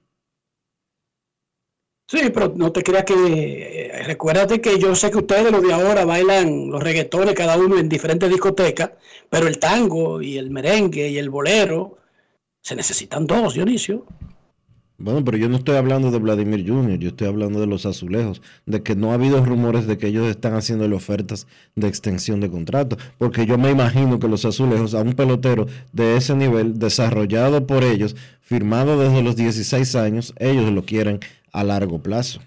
Sí, 2.09 2.31
pero 2.33 2.51
no 2.55 2.71
te 2.71 2.81
creas 2.81 3.03
que. 3.03 3.13
Eh, 3.13 4.03
recuérdate 4.03 4.59
que 4.59 4.79
yo 4.79 4.95
sé 4.95 5.11
que 5.11 5.19
ustedes, 5.19 5.51
los 5.51 5.61
de 5.61 5.71
ahora, 5.71 6.05
bailan 6.05 6.71
los 6.71 6.81
reggaetones 6.81 7.35
cada 7.35 7.55
uno 7.55 7.77
en 7.77 7.87
diferentes 7.87 8.27
discotecas, 8.27 8.91
pero 9.29 9.47
el 9.47 9.59
tango 9.59 10.19
y 10.19 10.39
el 10.39 10.49
merengue 10.49 11.09
y 11.09 11.19
el 11.19 11.29
bolero 11.29 11.99
se 12.63 12.75
necesitan 12.75 13.27
dos, 13.27 13.53
Dionisio. 13.53 14.07
Bueno, 14.99 15.23
pero 15.23 15.37
yo 15.37 15.47
no 15.47 15.55
estoy 15.55 15.77
hablando 15.77 16.11
de 16.11 16.19
Vladimir 16.19 16.67
Jr., 16.67 16.99
yo 16.99 17.09
estoy 17.09 17.27
hablando 17.27 17.61
de 17.61 17.67
los 17.67 17.85
azulejos, 17.85 18.41
de 18.65 18.83
que 18.83 18.95
no 18.95 19.11
ha 19.11 19.13
habido 19.13 19.43
rumores 19.43 19.87
de 19.87 19.97
que 19.97 20.07
ellos 20.07 20.27
están 20.27 20.55
haciendo 20.55 20.93
ofertas 20.93 21.47
de 21.75 21.87
extensión 21.87 22.41
de 22.41 22.49
contrato, 22.49 22.97
porque 23.17 23.45
yo 23.45 23.57
me 23.57 23.71
imagino 23.71 24.19
que 24.19 24.27
los 24.27 24.43
azulejos, 24.43 24.93
a 24.93 25.01
un 25.01 25.13
pelotero 25.13 25.67
de 25.93 26.17
ese 26.17 26.35
nivel, 26.35 26.79
desarrollado 26.79 27.65
por 27.65 27.85
ellos, 27.85 28.17
firmado 28.41 28.99
desde 28.99 29.23
los 29.23 29.37
16 29.37 29.95
años, 29.95 30.33
ellos 30.37 30.69
lo 30.71 30.83
quieren 30.83 31.21
a 31.53 31.63
largo 31.63 31.99
plazo. 31.99 32.41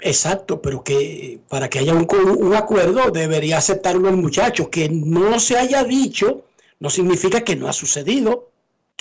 Exacto, 0.00 0.62
pero 0.62 0.82
que 0.82 1.40
para 1.50 1.68
que 1.68 1.80
haya 1.80 1.92
un, 1.92 2.06
un, 2.38 2.54
acuerdo 2.54 3.10
debería 3.10 3.58
aceptarlo 3.58 4.08
el 4.08 4.16
muchacho. 4.16 4.70
Que 4.70 4.88
no 4.88 5.38
se 5.38 5.58
haya 5.58 5.84
dicho 5.84 6.44
no 6.82 6.90
significa 6.90 7.42
que 7.42 7.54
no 7.54 7.68
ha 7.68 7.72
sucedido, 7.72 8.50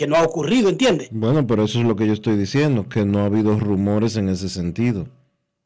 que 0.02 0.08
no 0.08 0.16
ha 0.16 0.24
ocurrido, 0.24 0.68
¿entiendes? 0.68 1.10
Bueno, 1.12 1.46
pero 1.46 1.66
eso 1.66 1.80
es 1.80 1.86
lo 1.86 1.96
que 1.96 2.08
yo 2.08 2.14
estoy 2.14 2.36
diciendo, 2.36 2.90
que 2.90 3.06
no 3.06 3.20
ha 3.20 3.26
habido 3.26 3.60
rumores 3.60 4.16
en 4.16 4.30
ese 4.30 4.50
sentido. 4.50 5.06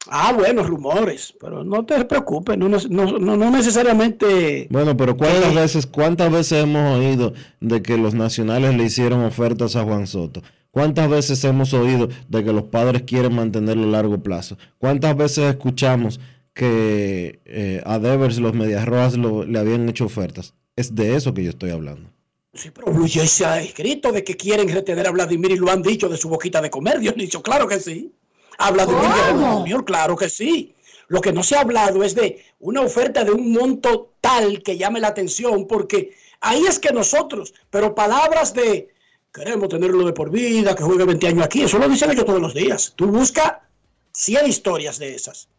Ah, 0.10 0.34
bueno, 0.34 0.62
rumores, 0.62 1.34
pero 1.40 1.64
no 1.64 1.86
te 1.86 2.04
preocupes, 2.04 2.58
no, 2.58 2.68
no, 2.68 3.18
no, 3.18 3.52
necesariamente... 3.52 4.68
Bueno, 4.70 4.98
pero 4.98 5.16
¿cuántas 5.16 5.56
veces 5.56 5.86
cuántas 5.88 6.30
veces 6.34 6.64
hemos 6.64 7.00
oído 7.00 7.34
de 7.62 7.82
que 7.82 7.98
los 7.98 8.14
nacionales 8.14 8.76
le 8.76 8.84
hicieron 8.84 9.24
ofertas 9.24 9.78
a 9.78 9.86
Juan 9.86 10.06
Soto? 10.06 10.42
¿Cuántas 10.70 11.10
veces 11.10 11.42
hemos 11.46 11.74
oído 11.74 12.10
de 12.28 12.44
que 12.44 12.52
los 12.52 12.64
padres 12.64 13.04
quieren 13.04 13.36
mantenerlo 13.36 13.86
a 13.86 13.92
largo 13.92 14.22
plazo? 14.22 14.58
¿Cuántas 14.80 15.16
veces 15.16 15.46
escuchamos 15.46 16.20
que 16.54 17.40
eh, 17.46 17.82
a 17.86 18.00
Devers 18.00 18.38
los 18.40 18.54
Medias 18.54 18.86
Rojas 18.86 19.16
le 19.18 19.60
habían 19.60 19.88
hecho 19.88 20.04
ofertas? 20.04 20.56
Es 20.76 20.94
de 20.94 21.16
eso 21.16 21.34
que 21.34 21.46
yo 21.46 21.52
estoy 21.52 21.70
hablando. 21.70 22.15
Sí, 22.56 22.72
pero 22.72 22.92
Blue 22.92 23.08
se 23.08 23.46
ha 23.46 23.62
escrito 23.62 24.12
de 24.12 24.24
que 24.24 24.38
quieren 24.38 24.70
retener 24.70 25.06
a 25.08 25.12
Vladimir 25.12 25.52
y 25.52 25.58
lo 25.58 25.70
han 25.70 25.82
dicho 25.82 26.08
de 26.08 26.18
su 26.18 26.30
boquita 26.30 26.62
de 26.62 26.70
comer, 26.70 27.00
Dionisio. 27.00 27.42
Claro 27.42 27.68
que 27.68 27.80
sí. 27.80 28.14
A 28.58 28.72
Vladimir 28.72 29.84
claro 29.86 30.16
que 30.16 30.30
sí. 30.30 30.74
Lo 31.08 31.20
que 31.20 31.34
no 31.34 31.44
se 31.44 31.56
ha 31.56 31.62
hablado 31.62 32.04
es 32.04 32.16
de 32.16 32.44
una 32.60 32.82
oferta 32.82 33.24
de 33.24 33.32
un 33.32 33.52
monto 33.52 34.14
tal 34.22 34.64
que 34.64 34.78
llame 34.78 35.02
la 35.02 35.10
atención, 35.10 35.68
porque 35.68 36.16
ahí 36.40 36.64
es 36.66 36.80
que 36.80 36.92
nosotros, 36.94 37.54
pero 37.70 37.94
palabras 37.94 38.54
de 38.54 38.90
queremos 39.34 39.68
tenerlo 39.68 40.06
de 40.06 40.14
por 40.14 40.32
vida, 40.32 40.76
que 40.76 40.84
juegue 40.84 41.04
20 41.04 41.28
años 41.28 41.46
aquí. 41.46 41.64
Eso 41.64 41.78
lo 41.78 41.90
dicen 41.90 42.10
ellos 42.10 42.26
todos 42.26 42.42
los 42.42 42.54
días. 42.54 42.94
Tú 42.96 43.08
busca 43.08 43.68
100 44.14 44.48
historias 44.48 44.98
de 44.98 45.14
esas. 45.14 45.50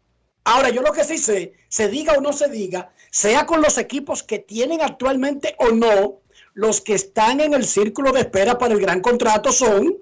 Ahora, 0.45 0.71
yo 0.71 0.81
lo 0.81 0.93
que 0.93 1.05
sí 1.05 1.19
sé, 1.19 1.53
se 1.69 1.89
diga 1.89 2.15
o 2.15 2.21
no 2.21 2.33
se 2.33 2.49
diga, 2.49 2.93
sea 3.11 3.45
con 3.45 3.61
los 3.61 3.77
equipos 3.77 4.23
que 4.23 4.39
tienen 4.39 4.81
actualmente 4.81 5.57
o 5.59 5.73
no, 5.73 6.21
los 6.57 6.81
que 6.81 6.95
están 6.95 7.41
en 7.41 7.53
el 7.53 7.65
círculo 7.65 8.13
de 8.13 8.21
espera 8.21 8.57
para 8.57 8.73
el 8.73 8.81
gran 8.81 9.01
contrato 9.03 9.53
son 9.53 9.95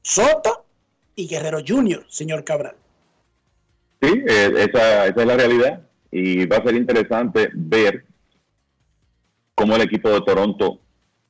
Soto 0.00 0.64
y 1.14 1.28
Guerrero 1.28 1.58
Junior, 1.66 2.06
señor 2.08 2.42
Cabral. 2.42 2.74
Sí, 4.00 4.08
eh, 4.26 4.50
esa, 4.56 5.06
esa 5.06 5.20
es 5.20 5.26
la 5.26 5.36
realidad. 5.36 5.82
Y 6.10 6.46
va 6.46 6.56
a 6.56 6.64
ser 6.64 6.74
interesante 6.74 7.50
ver 7.52 8.06
cómo 9.54 9.76
el 9.76 9.82
equipo 9.82 10.08
de 10.08 10.22
Toronto 10.22 10.80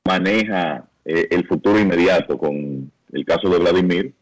maneja 0.05 0.89
eh, 1.05 1.27
el 1.31 1.49
futuro 1.49 1.81
inmediato 1.81 2.39
con 2.39 2.93
el 3.13 3.25
caso 3.25 3.49
de 3.49 3.59
Vladimir, 3.59 4.15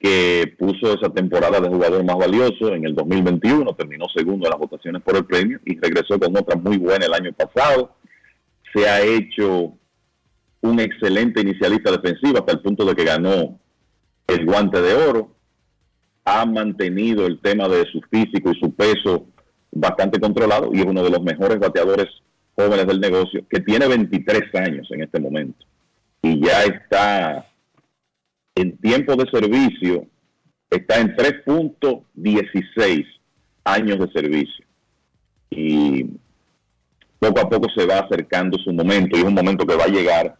que 0.00 0.54
puso 0.58 0.94
esa 0.94 1.10
temporada 1.10 1.60
de 1.60 1.68
jugador 1.68 2.02
más 2.04 2.16
valioso 2.16 2.72
en 2.72 2.86
el 2.86 2.94
2021, 2.94 3.74
terminó 3.74 4.06
segundo 4.16 4.46
en 4.46 4.50
las 4.50 4.58
votaciones 4.58 5.02
por 5.02 5.14
el 5.14 5.26
premio 5.26 5.60
y 5.66 5.78
regresó 5.78 6.18
con 6.18 6.34
otra 6.34 6.56
muy 6.56 6.78
buena 6.78 7.04
el 7.04 7.12
año 7.12 7.34
pasado. 7.34 7.97
Se 8.74 8.88
ha 8.88 9.02
hecho 9.02 9.74
un 10.60 10.80
excelente 10.80 11.40
inicialista 11.40 11.90
defensivo 11.90 12.38
hasta 12.38 12.52
el 12.52 12.60
punto 12.60 12.84
de 12.84 12.94
que 12.94 13.04
ganó 13.04 13.58
el 14.26 14.44
guante 14.44 14.80
de 14.80 14.94
oro. 14.94 15.34
Ha 16.24 16.44
mantenido 16.44 17.26
el 17.26 17.40
tema 17.40 17.68
de 17.68 17.84
su 17.86 18.00
físico 18.10 18.50
y 18.50 18.60
su 18.60 18.74
peso 18.74 19.26
bastante 19.70 20.20
controlado 20.20 20.70
y 20.72 20.80
es 20.80 20.86
uno 20.86 21.02
de 21.02 21.10
los 21.10 21.22
mejores 21.22 21.58
bateadores 21.58 22.06
jóvenes 22.54 22.86
del 22.86 23.00
negocio, 23.00 23.46
que 23.48 23.60
tiene 23.60 23.86
23 23.86 24.54
años 24.54 24.88
en 24.90 25.02
este 25.02 25.20
momento 25.20 25.64
y 26.22 26.44
ya 26.44 26.64
está 26.64 27.46
en 28.54 28.76
tiempo 28.78 29.14
de 29.16 29.30
servicio, 29.30 30.06
está 30.70 31.00
en 31.00 31.14
3.16 31.16 33.06
años 33.64 33.98
de 33.98 34.12
servicio. 34.12 34.64
Y 35.50 36.06
poco 37.18 37.40
a 37.40 37.48
poco 37.48 37.68
se 37.74 37.86
va 37.86 37.98
acercando 37.98 38.58
su 38.58 38.72
momento 38.72 39.16
y 39.16 39.20
es 39.20 39.26
un 39.26 39.34
momento 39.34 39.66
que 39.66 39.76
va 39.76 39.84
a 39.84 39.88
llegar 39.88 40.36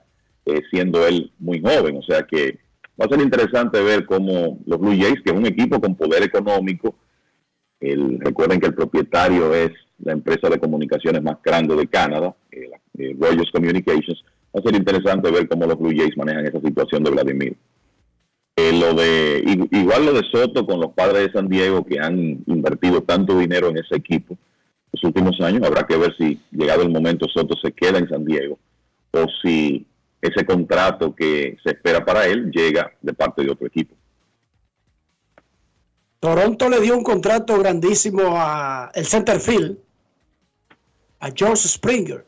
eh, 0.46 0.62
siendo 0.70 1.06
él 1.06 1.32
muy 1.38 1.60
joven. 1.60 1.96
O 1.96 2.02
sea 2.02 2.22
que 2.22 2.58
va 3.00 3.06
a 3.06 3.08
ser 3.08 3.20
interesante 3.20 3.80
ver 3.82 4.06
cómo 4.06 4.58
los 4.66 4.78
Blue 4.78 4.96
Jays, 4.96 5.20
que 5.24 5.30
es 5.30 5.36
un 5.36 5.46
equipo 5.46 5.80
con 5.80 5.94
poder 5.94 6.22
económico, 6.22 6.94
el, 7.80 8.18
recuerden 8.20 8.60
que 8.60 8.66
el 8.66 8.74
propietario 8.74 9.54
es 9.54 9.70
la 9.98 10.12
empresa 10.12 10.48
de 10.48 10.58
comunicaciones 10.58 11.22
más 11.22 11.36
grande 11.42 11.76
de 11.76 11.86
Canadá, 11.86 12.34
eh, 12.50 12.70
eh 12.98 13.16
Communications, 13.52 14.24
va 14.54 14.60
a 14.60 14.62
ser 14.62 14.74
interesante 14.74 15.30
ver 15.30 15.48
cómo 15.48 15.66
los 15.66 15.78
Blue 15.78 15.94
Jays 15.96 16.16
manejan 16.16 16.46
esa 16.46 16.60
situación 16.60 17.02
de 17.04 17.10
Vladimir. 17.10 17.56
Eh, 18.56 18.72
lo 18.72 18.94
de 18.94 19.44
igual 19.70 20.06
lo 20.06 20.12
de 20.12 20.28
Soto 20.32 20.66
con 20.66 20.80
los 20.80 20.92
padres 20.92 21.26
de 21.26 21.32
San 21.32 21.48
Diego 21.48 21.84
que 21.84 22.00
han 22.00 22.42
invertido 22.46 23.02
tanto 23.02 23.38
dinero 23.38 23.68
en 23.68 23.78
ese 23.78 23.94
equipo 23.94 24.36
los 24.92 25.04
últimos 25.04 25.40
años 25.40 25.62
habrá 25.66 25.86
que 25.86 25.96
ver 25.96 26.14
si 26.16 26.40
llegado 26.50 26.82
el 26.82 26.90
momento 26.90 27.26
Soto 27.28 27.56
se 27.56 27.72
queda 27.72 27.98
en 27.98 28.08
San 28.08 28.24
Diego 28.24 28.58
o 29.10 29.26
si 29.42 29.86
ese 30.20 30.44
contrato 30.44 31.14
que 31.14 31.56
se 31.62 31.70
espera 31.70 32.04
para 32.04 32.26
él 32.26 32.50
llega 32.50 32.92
de 33.00 33.12
parte 33.12 33.42
de 33.42 33.50
otro 33.50 33.66
equipo. 33.66 33.94
Toronto 36.20 36.68
le 36.68 36.80
dio 36.80 36.96
un 36.96 37.04
contrato 37.04 37.56
grandísimo 37.58 38.22
a 38.36 38.90
el 38.94 39.06
centerfield 39.06 39.78
a 41.20 41.30
George 41.34 41.68
Springer 41.68 42.24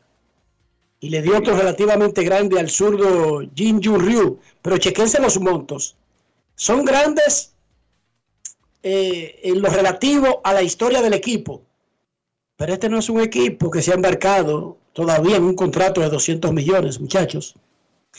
y 0.99 1.09
le 1.09 1.21
dio 1.21 1.37
otro 1.37 1.57
relativamente 1.57 2.23
grande 2.23 2.59
al 2.59 2.69
zurdo 2.69 3.41
Jin 3.55 3.81
Jun 3.83 3.99
Ryu. 3.99 4.39
Pero 4.61 4.77
chequense 4.77 5.19
los 5.19 5.39
montos. 5.39 5.97
Son 6.55 6.85
grandes 6.85 7.53
eh, 8.83 9.39
en 9.43 9.61
lo 9.61 9.69
relativo 9.69 10.41
a 10.43 10.53
la 10.53 10.61
historia 10.61 11.01
del 11.01 11.13
equipo. 11.13 11.63
Pero 12.61 12.73
este 12.73 12.89
no 12.89 12.99
es 12.99 13.09
un 13.09 13.19
equipo 13.19 13.71
que 13.71 13.81
se 13.81 13.89
ha 13.89 13.95
embarcado 13.95 14.77
todavía 14.93 15.37
en 15.37 15.45
un 15.45 15.55
contrato 15.55 15.99
de 15.99 16.09
200 16.09 16.53
millones, 16.53 16.99
muchachos. 16.99 17.55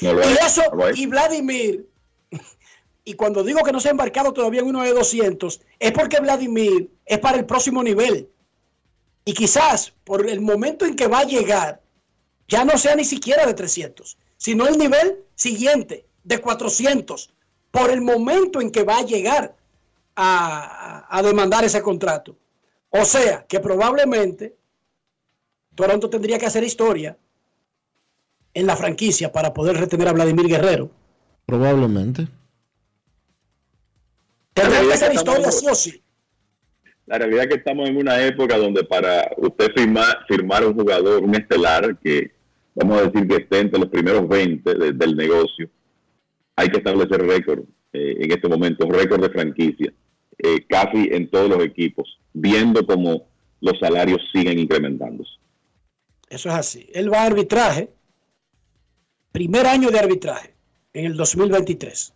y 0.01 0.07
eso, 0.45 0.63
y 0.97 1.07
Vladimir, 1.07 1.89
y 3.05 3.15
cuando 3.15 3.45
digo 3.45 3.63
que 3.63 3.71
no 3.71 3.79
se 3.79 3.87
ha 3.87 3.93
embarcado 3.93 4.33
todavía 4.33 4.63
en 4.63 4.67
uno 4.67 4.83
de 4.83 4.93
200, 4.95 5.61
es 5.79 5.93
porque 5.93 6.19
Vladimir 6.19 6.91
es 7.07 7.21
para 7.21 7.39
el 7.39 7.47
próximo 7.47 7.85
nivel. 7.85 8.29
Y 9.25 9.33
quizás 9.33 9.93
por 10.03 10.29
el 10.29 10.41
momento 10.41 10.87
en 10.87 10.97
que 10.97 11.07
va 11.07 11.21
a 11.21 11.25
llegar, 11.25 11.81
ya 12.49 12.65
no 12.65 12.77
sea 12.79 12.97
ni 12.97 13.05
siquiera 13.05 13.47
de 13.47 13.55
300, 13.55 14.19
sino 14.39 14.67
el 14.67 14.77
nivel 14.77 15.23
siguiente 15.37 16.05
de 16.25 16.41
400 16.41 17.33
por 17.71 17.93
el 17.93 18.01
momento 18.01 18.61
en 18.61 18.73
que 18.73 18.83
va 18.83 18.99
a 18.99 19.07
llegar 19.07 19.55
a, 20.17 21.07
a 21.17 21.23
demandar 21.23 21.63
ese 21.63 21.81
contrato. 21.81 22.37
O 22.95 23.05
sea, 23.07 23.47
que 23.49 23.59
probablemente 23.59 24.55
Toronto 25.75 26.11
tendría 26.11 26.39
que 26.39 26.47
hacer 26.47 26.63
historia 26.63 27.17
en 28.53 28.67
la 28.67 28.77
franquicia 28.77 29.33
para 29.33 29.55
poder 29.55 29.79
retener 29.79 30.09
a 30.09 30.13
Vladimir 30.13 30.47
Guerrero. 30.47 30.91
Probablemente. 31.47 32.29
Tendría 34.53 34.83
que 34.83 34.93
hacer 34.93 35.15
historia 35.15 35.51
sí 35.51 35.67
o 35.71 35.75
sí. 35.75 36.03
La 37.07 37.17
realidad 37.17 37.45
es 37.45 37.49
que 37.49 37.57
estamos 37.57 37.89
en 37.89 37.97
una 37.97 38.23
época 38.23 38.59
donde 38.59 38.85
para 38.85 39.31
usted 39.39 39.73
firmar, 39.75 40.27
firmar 40.29 40.67
un 40.67 40.75
jugador, 40.75 41.23
un 41.23 41.35
estelar, 41.35 41.99
que 41.99 42.31
vamos 42.75 43.01
a 43.01 43.09
decir 43.09 43.27
que 43.27 43.37
esté 43.37 43.61
entre 43.61 43.81
los 43.81 43.89
primeros 43.89 44.29
20 44.29 44.75
del 44.93 45.17
negocio, 45.17 45.69
hay 46.57 46.69
que 46.69 46.77
establecer 46.77 47.23
récord 47.27 47.65
eh, 47.95 48.17
en 48.21 48.31
este 48.31 48.49
momento, 48.49 48.87
récord 48.87 49.23
de 49.23 49.31
franquicia, 49.31 49.93
eh, 50.39 50.67
casi 50.69 51.09
en 51.11 51.31
todos 51.31 51.49
los 51.49 51.65
equipos, 51.65 52.19
viendo 52.33 52.87
cómo 52.87 53.27
los 53.61 53.79
salarios 53.79 54.21
siguen 54.33 54.59
incrementándose. 54.59 55.33
Eso 56.29 56.49
es 56.49 56.55
así. 56.55 56.89
Él 56.93 57.13
va 57.13 57.23
a 57.23 57.27
arbitraje, 57.27 57.91
primer 59.33 59.67
año 59.67 59.91
de 59.91 59.99
arbitraje, 59.99 60.55
en 60.93 61.07
el 61.07 61.17
2023. 61.17 62.13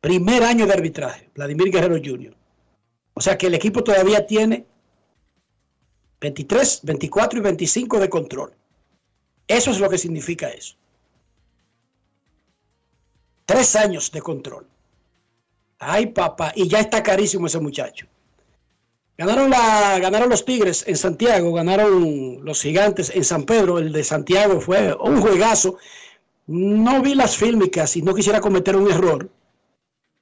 Primer 0.00 0.42
año 0.44 0.66
de 0.66 0.72
arbitraje, 0.72 1.30
Vladimir 1.34 1.70
Guerrero 1.70 1.96
Jr. 1.96 2.34
O 3.14 3.20
sea 3.20 3.38
que 3.38 3.46
el 3.46 3.54
equipo 3.54 3.82
todavía 3.82 4.26
tiene 4.26 4.66
23, 6.20 6.80
24 6.82 7.38
y 7.38 7.42
25 7.42 8.00
de 8.00 8.08
control. 8.08 8.54
Eso 9.46 9.70
es 9.70 9.78
lo 9.78 9.88
que 9.88 9.98
significa 9.98 10.48
eso. 10.48 10.74
Tres 13.44 13.76
años 13.76 14.10
de 14.10 14.22
control. 14.22 14.66
Ay, 15.78 16.06
papá, 16.06 16.52
y 16.54 16.66
ya 16.68 16.80
está 16.80 17.02
carísimo 17.02 17.46
ese 17.46 17.60
muchacho. 17.60 18.06
Ganaron, 19.16 19.48
la, 19.48 19.98
ganaron 20.00 20.28
los 20.28 20.44
Tigres 20.44 20.84
en 20.88 20.96
Santiago, 20.96 21.52
ganaron 21.52 22.44
los 22.44 22.60
Gigantes 22.60 23.12
en 23.14 23.24
San 23.24 23.44
Pedro. 23.44 23.78
El 23.78 23.92
de 23.92 24.02
Santiago 24.02 24.60
fue 24.60 24.92
un 24.94 25.20
juegazo. 25.20 25.78
No 26.46 27.00
vi 27.00 27.14
las 27.14 27.36
fílmicas 27.36 27.96
y 27.96 28.02
no 28.02 28.14
quisiera 28.14 28.40
cometer 28.40 28.76
un 28.76 28.90
error 28.90 29.30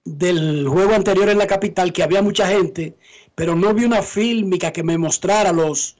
del 0.05 0.69
juego 0.69 0.94
anterior 0.94 1.28
en 1.28 1.39
la 1.39 1.47
capital, 1.47 1.93
que 1.93 2.02
había 2.02 2.23
mucha 2.23 2.47
gente, 2.47 2.97
pero 3.35 3.56
no 3.56 3.73
vi 3.73 3.85
una 3.85 4.02
fílmica 4.02 4.73
que 4.73 4.82
me 4.82 4.98
mostrara 4.98 5.52
los, 5.52 5.97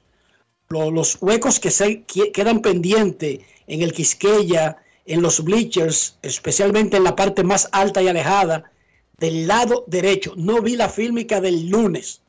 los, 0.69 1.17
huecos 1.21 1.59
que 1.59 1.71
se 1.71 2.03
quedan 2.03 2.61
pendientes 2.61 3.39
en 3.67 3.81
el 3.81 3.93
Quisqueya, 3.93 4.77
en 5.05 5.21
los 5.21 5.43
bleachers, 5.43 6.17
especialmente 6.21 6.97
en 6.97 7.03
la 7.03 7.15
parte 7.15 7.43
más 7.43 7.69
alta 7.71 8.01
y 8.01 8.07
alejada 8.07 8.71
del 9.17 9.47
lado 9.47 9.83
derecho. 9.87 10.33
No 10.37 10.61
vi 10.61 10.75
la 10.75 10.89
fílmica 10.89 11.41
del 11.41 11.69
lunes. 11.69 12.22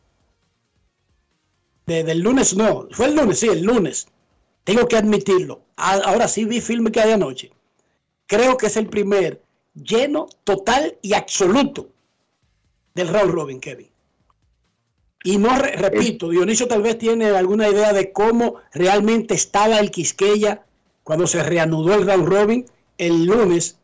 Del 1.87 2.21
lunes 2.21 2.57
no, 2.57 2.89
fue 2.93 3.07
el 3.07 3.17
lunes, 3.17 3.41
sí, 3.41 3.49
el 3.49 3.63
lunes. 3.63 4.07
Tengo 4.65 4.89
que 4.89 4.97
admitirlo. 4.97 5.63
Ahora 5.77 6.29
sí 6.29 6.45
vi 6.45 6.61
fílmica 6.61 7.05
de 7.07 7.15
anoche. 7.15 7.53
Creo 8.27 8.57
que 8.57 8.67
es 8.67 8.77
el 8.77 8.89
primer 8.89 9.43
lleno, 9.75 10.29
total 10.45 10.97
y 11.03 11.13
absoluto 11.15 11.89
del 12.95 13.09
round 13.09 13.33
robin, 13.33 13.61
Kevin. 13.61 13.89
Y 15.25 15.39
no, 15.39 15.57
repito, 15.59 16.29
Dionisio 16.29 16.69
tal 16.69 16.83
vez 16.83 16.99
tiene 16.99 17.27
alguna 17.31 17.69
idea 17.69 17.93
de 17.93 18.13
cómo 18.13 18.57
realmente 18.73 19.35
estaba 19.35 19.79
el 19.79 19.91
Quisqueya 19.91 20.65
cuando 21.03 21.27
se 21.27 21.43
reanudó 21.43 21.95
el 21.95 22.07
round 22.07 22.29
robin 22.29 22.67
el 22.99 23.25
lunes. 23.25 23.79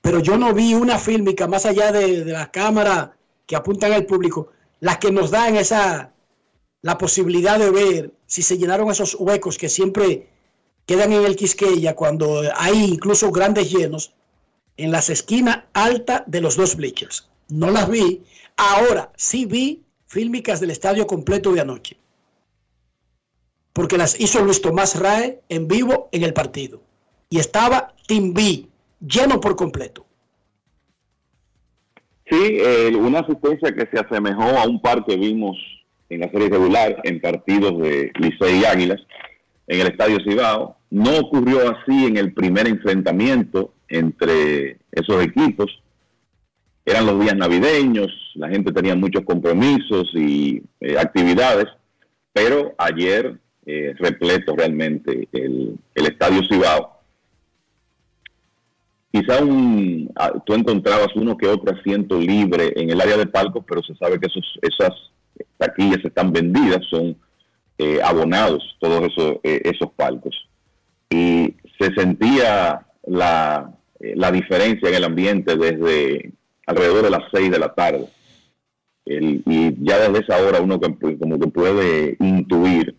Pero 0.00 0.20
yo 0.20 0.38
no 0.38 0.54
vi 0.54 0.74
una 0.74 0.98
fílmica 0.98 1.46
más 1.46 1.66
allá 1.66 1.92
de, 1.92 2.24
de 2.24 2.32
la 2.32 2.50
cámara 2.50 3.16
que 3.46 3.56
apuntan 3.56 3.92
al 3.92 4.06
público, 4.06 4.48
las 4.80 4.98
que 4.98 5.10
nos 5.10 5.30
dan 5.30 5.56
esa, 5.56 6.12
la 6.82 6.98
posibilidad 6.98 7.58
de 7.58 7.70
ver 7.70 8.12
si 8.26 8.42
se 8.42 8.58
llenaron 8.58 8.90
esos 8.90 9.16
huecos 9.18 9.58
que 9.58 9.68
siempre 9.68 10.28
quedan 10.86 11.12
en 11.12 11.24
el 11.24 11.36
Quisqueya 11.36 11.94
cuando 11.94 12.42
hay 12.56 12.84
incluso 12.84 13.30
grandes 13.30 13.70
llenos 13.70 14.12
en 14.76 14.90
las 14.90 15.10
esquinas 15.10 15.64
altas 15.72 16.22
de 16.26 16.40
los 16.40 16.56
dos 16.56 16.76
bleachers. 16.76 17.28
No 17.48 17.70
las 17.70 17.88
vi. 17.88 18.22
Ahora 18.56 19.12
sí 19.16 19.44
vi 19.44 19.82
fílmicas 20.06 20.60
del 20.60 20.70
estadio 20.70 21.06
completo 21.06 21.52
de 21.52 21.60
anoche. 21.60 21.96
Porque 23.72 23.98
las 23.98 24.18
hizo 24.18 24.42
Luis 24.42 24.60
Tomás 24.60 24.98
Rae 24.98 25.42
en 25.48 25.68
vivo 25.68 26.08
en 26.12 26.24
el 26.24 26.32
partido. 26.32 26.82
Y 27.28 27.38
estaba 27.38 27.94
B 28.08 28.66
lleno 29.00 29.40
por 29.40 29.54
completo. 29.54 30.06
Sí, 32.28 32.60
una 32.94 33.20
asistencia 33.20 33.72
que 33.72 33.88
se 33.90 33.98
asemejó 33.98 34.42
a 34.42 34.66
un 34.66 34.80
par 34.80 35.04
que 35.04 35.16
vimos 35.16 35.56
en 36.10 36.20
la 36.20 36.30
serie 36.30 36.48
regular 36.48 37.00
en 37.04 37.20
partidos 37.20 37.78
de 37.80 38.12
Licey 38.18 38.60
y 38.60 38.64
Águilas 38.64 39.00
en 39.66 39.80
el 39.80 39.86
Estadio 39.86 40.18
Cibao. 40.24 40.76
No 40.90 41.18
ocurrió 41.18 41.70
así 41.70 42.06
en 42.06 42.16
el 42.16 42.34
primer 42.34 42.66
enfrentamiento 42.66 43.72
entre 43.88 44.78
esos 44.90 45.24
equipos. 45.24 45.70
Eran 46.84 47.06
los 47.06 47.20
días 47.20 47.36
navideños, 47.36 48.08
la 48.34 48.48
gente 48.48 48.72
tenía 48.72 48.96
muchos 48.96 49.22
compromisos 49.24 50.10
y 50.14 50.62
eh, 50.80 50.98
actividades, 50.98 51.66
pero 52.32 52.74
ayer 52.78 53.38
eh, 53.64 53.94
repleto 53.98 54.56
realmente 54.56 55.28
el, 55.32 55.78
estadio 55.94 56.42
Cibao. 56.50 56.98
Quizá 59.12 59.42
un, 59.42 60.10
ah, 60.16 60.32
tú 60.44 60.54
encontrabas 60.54 61.14
uno 61.14 61.36
que 61.36 61.46
otro 61.46 61.76
asiento 61.76 62.18
libre 62.18 62.72
en 62.74 62.90
el 62.90 63.00
área 63.00 63.16
de 63.16 63.26
palcos, 63.26 63.64
pero 63.68 63.82
se 63.82 63.94
sabe 63.94 64.18
que 64.18 64.26
esos, 64.26 64.58
esas 64.62 64.92
taquillas 65.60 66.04
están 66.04 66.32
vendidas, 66.32 66.80
son 66.90 67.16
eh, 67.78 68.00
abonados 68.02 68.76
todos 68.80 69.12
esos, 69.12 69.36
esos 69.42 69.92
palcos. 69.92 70.34
Y 71.08 71.54
se 71.78 71.94
sentía 71.94 72.86
la, 73.06 73.72
eh, 74.00 74.14
la 74.16 74.30
diferencia 74.32 74.88
en 74.88 74.94
el 74.94 75.04
ambiente 75.04 75.56
desde 75.56 76.32
alrededor 76.66 77.04
de 77.04 77.10
las 77.10 77.22
6 77.32 77.50
de 77.50 77.58
la 77.58 77.74
tarde. 77.74 78.06
y 79.06 79.84
ya 79.84 79.98
desde 79.98 80.24
esa 80.24 80.42
hora 80.42 80.60
uno 80.60 80.78
como 80.78 81.38
que 81.38 81.48
puede 81.48 82.16
intuir 82.20 82.94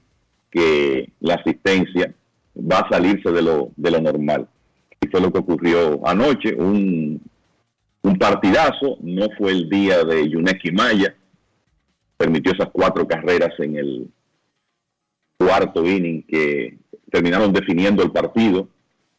que 0.51 1.09
la 1.21 1.35
asistencia 1.35 2.13
va 2.55 2.79
a 2.79 2.89
salirse 2.89 3.31
de 3.31 3.41
lo, 3.41 3.71
de 3.77 3.91
lo 3.91 4.01
normal. 4.01 4.47
Y 4.99 5.07
fue 5.07 5.21
lo 5.21 5.31
que 5.31 5.39
ocurrió 5.39 6.05
anoche, 6.05 6.53
un, 6.53 7.21
un 8.01 8.17
partidazo, 8.17 8.97
no 9.01 9.27
fue 9.37 9.51
el 9.51 9.69
día 9.69 10.03
de 10.03 10.29
Yuneki 10.29 10.71
Maya, 10.71 11.15
permitió 12.21 12.53
esas 12.53 12.69
cuatro 12.71 13.07
carreras 13.07 13.51
en 13.59 13.77
el 13.77 14.07
cuarto 15.37 15.83
inning 15.83 16.21
que 16.27 16.77
terminaron 17.09 17.51
definiendo 17.51 18.03
el 18.03 18.11
partido 18.11 18.67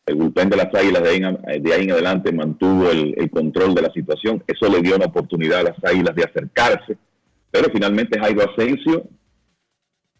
el 0.06 0.16
bullpen 0.16 0.50
de 0.50 0.56
las 0.56 0.74
Águilas 0.74 1.02
de 1.02 1.08
ahí, 1.10 1.84
en, 1.84 1.90
adelante 1.92 2.32
mantuvo 2.32 2.90
el, 2.90 3.30
control 3.30 3.74
de 3.74 3.82
la 3.82 3.92
situación. 3.92 4.42
Eso 4.46 4.68
le 4.68 4.80
dio 4.80 4.96
una 4.96 5.06
oportunidad 5.06 5.60
a 5.60 5.62
las 5.62 5.84
Águilas 5.84 6.14
de 6.16 6.24
acercarse. 6.24 6.96
Pero 7.50 7.68
finalmente 7.72 8.18
Jairo 8.18 8.42
Asensio, 8.50 9.04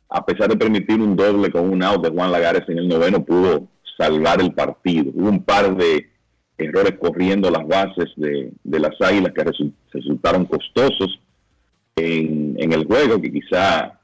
a 0.09 0.25
pesar 0.25 0.51
de 0.51 0.57
permitir 0.57 1.01
un 1.01 1.17
doble 1.17 1.51
con 1.51 1.69
un 1.69 1.83
out 1.83 2.05
de 2.05 2.11
Juan 2.11 2.31
Lagares 2.31 2.69
en 2.69 2.79
el 2.79 2.89
noveno, 2.89 3.25
pudo 3.25 3.69
salvar 3.99 4.41
el 4.41 4.55
partido. 4.55 5.11
Hubo 5.15 5.29
un 5.29 5.43
par 5.43 5.77
de 5.77 6.09
errores 6.59 6.97
corriendo 7.01 7.51
las 7.51 7.67
bases 7.67 8.13
de, 8.17 8.53
las 8.65 8.93
Águilas 9.01 9.33
que 9.33 9.45
resultaron 9.93 10.45
costosos 10.45 11.19
en, 11.97 12.73
el 12.73 12.85
juego, 12.87 13.21
que 13.21 13.33
quizá 13.33 13.99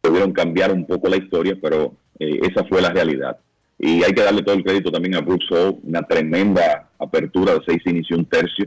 pudieron 0.00 0.32
cambiar 0.32 0.72
un 0.72 0.86
poco 0.86 1.08
la 1.08 1.16
historia, 1.16 1.56
pero 1.60 1.94
eh, 2.18 2.40
esa 2.42 2.64
fue 2.64 2.80
la 2.80 2.90
realidad. 2.90 3.38
Y 3.78 4.02
hay 4.02 4.12
que 4.12 4.22
darle 4.22 4.42
todo 4.42 4.54
el 4.54 4.64
crédito 4.64 4.90
también 4.90 5.16
a 5.16 5.20
Brooks 5.20 5.46
una 5.82 6.02
tremenda 6.02 6.88
apertura 6.98 7.54
de 7.54 7.60
seis 7.66 7.82
inició 7.84 8.16
un 8.16 8.24
tercio. 8.24 8.66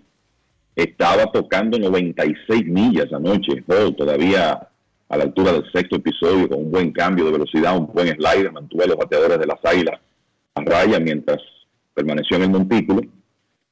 Estaba 0.75 1.31
tocando 1.31 1.79
96 1.79 2.65
millas 2.65 3.11
anoche, 3.11 3.63
todavía 3.97 4.69
a 5.09 5.17
la 5.17 5.23
altura 5.23 5.53
del 5.53 5.71
sexto 5.71 5.95
episodio, 5.95 6.47
con 6.47 6.59
un 6.59 6.71
buen 6.71 6.91
cambio 6.91 7.25
de 7.25 7.31
velocidad, 7.31 7.75
un 7.75 7.87
buen 7.87 8.07
slider, 8.09 8.51
mantuvo 8.51 8.83
a 8.83 8.87
los 8.87 8.97
bateadores 8.97 9.39
de 9.39 9.47
las 9.47 9.59
águilas 9.65 9.99
a 10.53 10.61
raya 10.61 10.99
mientras 10.99 11.39
permaneció 11.93 12.37
en 12.37 12.43
el 12.43 12.49
montículo. 12.51 13.01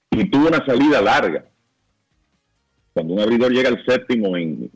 Y 0.10 0.30
tuvo 0.30 0.48
una 0.48 0.66
salida 0.66 1.02
larga. 1.02 1.46
Cuando 2.94 3.14
un 3.14 3.20
abridor 3.20 3.52
llega 3.52 3.70
al 3.70 3.86
séptimo 3.86 4.36
en, 4.36 4.72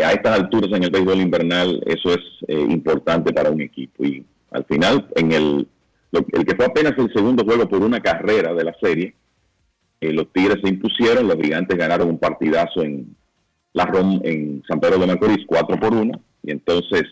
a 0.00 0.12
estas 0.12 0.40
alturas 0.40 0.70
en 0.72 0.84
el 0.84 0.90
béisbol 0.90 1.20
invernal, 1.20 1.82
eso 1.86 2.10
es 2.10 2.20
eh, 2.48 2.58
importante 2.58 3.32
para 3.32 3.50
un 3.50 3.60
equipo. 3.60 4.04
Y 4.04 4.24
al 4.50 4.64
final, 4.64 5.08
en 5.16 5.32
el, 5.32 5.68
el 6.12 6.44
que 6.44 6.56
fue 6.56 6.66
apenas 6.66 6.94
el 6.96 7.12
segundo 7.12 7.44
juego 7.44 7.68
por 7.68 7.82
una 7.82 8.00
carrera 8.00 8.54
de 8.54 8.64
la 8.64 8.74
serie, 8.80 9.14
eh, 10.00 10.12
los 10.12 10.32
Tigres 10.32 10.58
se 10.62 10.68
impusieron, 10.68 11.28
los 11.28 11.36
Gigantes 11.36 11.76
ganaron 11.76 12.08
un 12.08 12.18
partidazo 12.18 12.82
en 12.82 13.14
la 13.72 13.86
ROM 13.86 14.20
en 14.24 14.62
San 14.66 14.80
Pedro 14.80 14.98
de 14.98 15.06
Macorís, 15.06 15.46
4 15.46 15.78
por 15.78 15.94
1, 15.94 16.20
y 16.42 16.50
entonces 16.50 17.04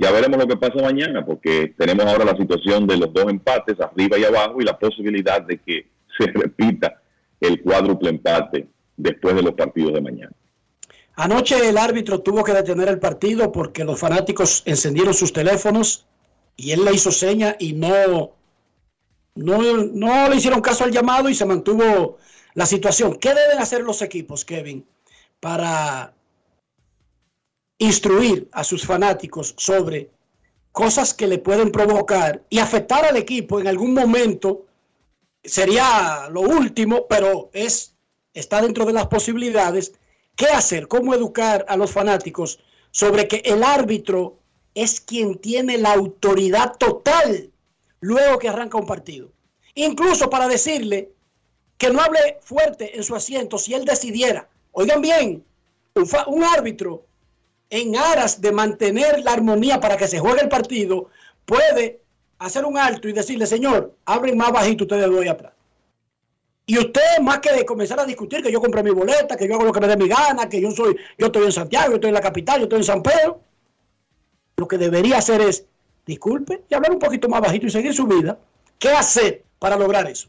Ya 0.00 0.12
veremos 0.12 0.38
lo 0.38 0.46
que 0.46 0.56
pasa 0.56 0.80
mañana, 0.80 1.24
porque 1.26 1.74
tenemos 1.76 2.06
ahora 2.06 2.24
la 2.24 2.36
situación 2.36 2.86
de 2.86 2.96
los 2.96 3.12
dos 3.12 3.24
empates, 3.28 3.80
arriba 3.80 4.16
y 4.16 4.22
abajo, 4.22 4.60
y 4.60 4.64
la 4.64 4.78
posibilidad 4.78 5.42
de 5.42 5.58
que 5.58 5.88
se 6.18 6.26
repita 6.26 7.00
el 7.40 7.60
cuádruple 7.62 8.10
empate 8.10 8.68
después 8.96 9.34
de 9.34 9.42
los 9.42 9.54
partidos 9.54 9.94
de 9.94 10.00
mañana. 10.00 10.32
Anoche 11.18 11.68
el 11.68 11.76
árbitro 11.76 12.20
tuvo 12.20 12.44
que 12.44 12.52
detener 12.52 12.88
el 12.88 13.00
partido 13.00 13.50
porque 13.50 13.82
los 13.82 13.98
fanáticos 13.98 14.62
encendieron 14.66 15.12
sus 15.12 15.32
teléfonos 15.32 16.06
y 16.56 16.70
él 16.70 16.84
le 16.84 16.94
hizo 16.94 17.10
seña 17.10 17.56
y 17.58 17.72
no, 17.72 18.34
no, 19.34 19.58
no 19.58 20.28
le 20.28 20.36
hicieron 20.36 20.60
caso 20.60 20.84
al 20.84 20.92
llamado 20.92 21.28
y 21.28 21.34
se 21.34 21.44
mantuvo 21.44 22.18
la 22.54 22.66
situación. 22.66 23.16
¿Qué 23.16 23.34
deben 23.34 23.58
hacer 23.58 23.82
los 23.82 24.00
equipos, 24.00 24.44
Kevin, 24.44 24.86
para 25.40 26.14
instruir 27.78 28.48
a 28.52 28.62
sus 28.62 28.86
fanáticos 28.86 29.56
sobre 29.58 30.12
cosas 30.70 31.14
que 31.14 31.26
le 31.26 31.38
pueden 31.38 31.72
provocar 31.72 32.44
y 32.48 32.60
afectar 32.60 33.04
al 33.04 33.16
equipo 33.16 33.58
en 33.58 33.66
algún 33.66 33.92
momento? 33.92 34.66
Sería 35.42 36.28
lo 36.30 36.42
último, 36.42 37.08
pero 37.08 37.50
es 37.52 37.96
está 38.34 38.62
dentro 38.62 38.84
de 38.84 38.92
las 38.92 39.08
posibilidades. 39.08 39.94
¿Qué 40.38 40.46
hacer? 40.46 40.86
¿Cómo 40.86 41.14
educar 41.14 41.66
a 41.68 41.76
los 41.76 41.90
fanáticos 41.90 42.60
sobre 42.92 43.26
que 43.26 43.38
el 43.44 43.64
árbitro 43.64 44.38
es 44.72 45.00
quien 45.00 45.36
tiene 45.38 45.78
la 45.78 45.92
autoridad 45.92 46.76
total 46.78 47.50
luego 47.98 48.38
que 48.38 48.48
arranca 48.48 48.78
un 48.78 48.86
partido? 48.86 49.32
Incluso 49.74 50.30
para 50.30 50.46
decirle 50.46 51.10
que 51.76 51.90
no 51.90 52.00
hable 52.00 52.38
fuerte 52.40 52.96
en 52.96 53.02
su 53.02 53.16
asiento 53.16 53.58
si 53.58 53.74
él 53.74 53.84
decidiera. 53.84 54.48
Oigan 54.70 55.00
bien, 55.00 55.44
un, 55.96 56.44
árbitro 56.44 57.04
en 57.68 57.96
aras 57.96 58.40
de 58.40 58.52
mantener 58.52 59.18
la 59.24 59.32
armonía 59.32 59.80
para 59.80 59.96
que 59.96 60.06
se 60.06 60.20
juegue 60.20 60.42
el 60.42 60.48
partido 60.48 61.10
puede 61.46 62.00
hacer 62.38 62.64
un 62.64 62.78
alto 62.78 63.08
y 63.08 63.12
decirle, 63.12 63.44
señor, 63.44 63.92
abren 64.04 64.36
más 64.36 64.52
bajito 64.52 64.84
ustedes 64.84 65.10
doy 65.10 65.26
atrás. 65.26 65.57
Y 66.70 66.76
usted, 66.76 67.22
más 67.22 67.38
que 67.38 67.50
de 67.50 67.64
comenzar 67.64 67.98
a 67.98 68.04
discutir 68.04 68.42
que 68.42 68.52
yo 68.52 68.60
compré 68.60 68.82
mi 68.82 68.90
boleta, 68.90 69.38
que 69.38 69.48
yo 69.48 69.54
hago 69.54 69.64
lo 69.64 69.72
que 69.72 69.80
me 69.80 69.88
dé 69.88 69.96
mi 69.96 70.06
gana, 70.06 70.50
que 70.50 70.60
yo 70.60 70.70
soy, 70.70 70.94
yo 71.16 71.26
estoy 71.28 71.44
en 71.44 71.52
Santiago, 71.52 71.88
yo 71.88 71.94
estoy 71.94 72.08
en 72.08 72.14
la 72.14 72.20
capital, 72.20 72.58
yo 72.58 72.64
estoy 72.64 72.80
en 72.80 72.84
San 72.84 73.02
Pedro, 73.02 73.40
lo 74.54 74.68
que 74.68 74.76
debería 74.76 75.16
hacer 75.16 75.40
es, 75.40 75.66
disculpe, 76.04 76.64
y 76.68 76.74
hablar 76.74 76.92
un 76.92 76.98
poquito 76.98 77.26
más 77.26 77.40
bajito 77.40 77.64
y 77.64 77.70
seguir 77.70 77.94
su 77.94 78.06
vida. 78.06 78.38
¿Qué 78.78 78.90
hacer 78.90 79.44
para 79.58 79.78
lograr 79.78 80.10
eso? 80.10 80.28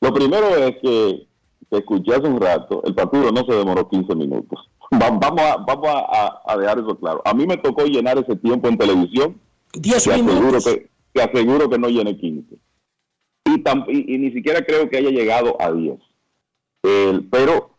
Lo 0.00 0.14
primero 0.14 0.56
es 0.56 0.76
que, 0.80 1.26
te 1.68 1.76
escuché 1.76 2.14
hace 2.14 2.26
un 2.26 2.40
rato, 2.40 2.82
el 2.82 2.94
partido 2.94 3.30
no 3.32 3.44
se 3.44 3.52
demoró 3.52 3.86
15 3.86 4.14
minutos. 4.14 4.66
Vamos, 4.92 5.42
a, 5.42 5.56
vamos 5.58 5.88
a, 6.46 6.56
dejar 6.56 6.78
eso 6.78 6.98
claro. 6.98 7.20
A 7.24 7.34
mí 7.34 7.46
me 7.46 7.58
tocó 7.58 7.84
llenar 7.84 8.16
ese 8.16 8.36
tiempo 8.36 8.68
en 8.68 8.78
televisión. 8.78 9.38
10 9.74 10.06
minutos. 10.06 10.36
Aseguro 10.36 10.60
que, 10.60 10.90
que 11.14 11.22
aseguro 11.22 11.70
que 11.70 11.78
no 11.78 11.88
llene 11.88 12.16
15. 12.16 12.56
Y, 13.88 14.18
ni 14.18 14.32
siquiera 14.32 14.64
creo 14.64 14.88
que 14.88 14.98
haya 14.98 15.10
llegado 15.10 15.56
a 15.60 15.72
10. 15.72 15.98
pero 17.30 17.76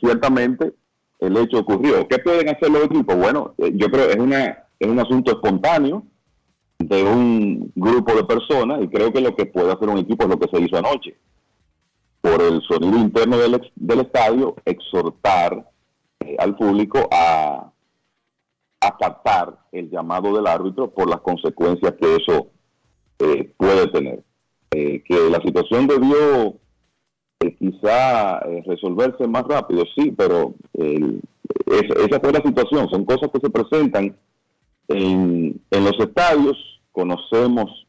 ciertamente 0.00 0.72
el 1.20 1.36
hecho 1.36 1.58
ocurrió. 1.58 2.06
¿Qué 2.08 2.18
pueden 2.18 2.48
hacer 2.48 2.70
los 2.70 2.84
equipos? 2.84 3.16
Bueno, 3.16 3.54
eh, 3.58 3.72
yo 3.74 3.88
creo 3.88 4.06
que 4.06 4.12
es, 4.12 4.18
una, 4.18 4.66
es 4.78 4.88
un 4.88 4.98
asunto 4.98 5.32
espontáneo 5.32 6.04
de 6.78 7.02
un 7.02 7.72
grupo 7.74 8.14
de 8.14 8.24
personas 8.24 8.82
y 8.82 8.88
creo 8.88 9.12
que 9.12 9.20
lo 9.20 9.34
que 9.34 9.46
puede 9.46 9.72
hacer 9.72 9.88
un 9.88 9.98
equipo 9.98 10.24
es 10.24 10.30
lo 10.30 10.38
que 10.38 10.48
se 10.48 10.62
hizo 10.62 10.76
anoche. 10.76 11.16
Por 12.20 12.42
el 12.42 12.60
sonido 12.62 12.98
interno 12.98 13.38
del, 13.38 13.70
del 13.74 14.00
estadio, 14.00 14.56
exhortar 14.64 15.70
eh, 16.20 16.36
al 16.38 16.56
público 16.56 17.08
a 17.10 17.70
acatar 18.80 19.58
el 19.72 19.90
llamado 19.90 20.34
del 20.34 20.46
árbitro 20.46 20.90
por 20.90 21.08
las 21.08 21.20
consecuencias 21.20 21.94
que 22.00 22.16
eso 22.16 22.48
eh, 23.18 23.52
puede 23.56 23.86
tener. 23.88 24.22
Eh, 24.74 25.02
que 25.04 25.30
la 25.30 25.40
situación 25.40 25.86
debió 25.86 26.56
quizá 27.58 28.40
resolverse 28.66 29.26
más 29.28 29.44
rápido, 29.44 29.84
sí, 29.94 30.12
pero 30.16 30.54
esa 30.72 32.20
fue 32.20 32.32
la 32.32 32.42
situación. 32.42 32.88
Son 32.88 33.04
cosas 33.04 33.30
que 33.32 33.40
se 33.40 33.50
presentan 33.50 34.16
en, 34.88 35.60
en 35.70 35.84
los 35.84 35.98
estadios, 36.00 36.56
conocemos 36.90 37.86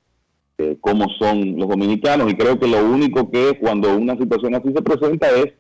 cómo 0.80 1.08
son 1.20 1.58
los 1.58 1.68
dominicanos 1.68 2.32
y 2.32 2.36
creo 2.36 2.60
que 2.60 2.68
lo 2.68 2.86
único 2.86 3.30
que 3.30 3.58
cuando 3.60 3.96
una 3.96 4.16
situación 4.18 4.56
así 4.56 4.72
se 4.74 4.82
presenta 4.82 5.28
es 5.32 5.54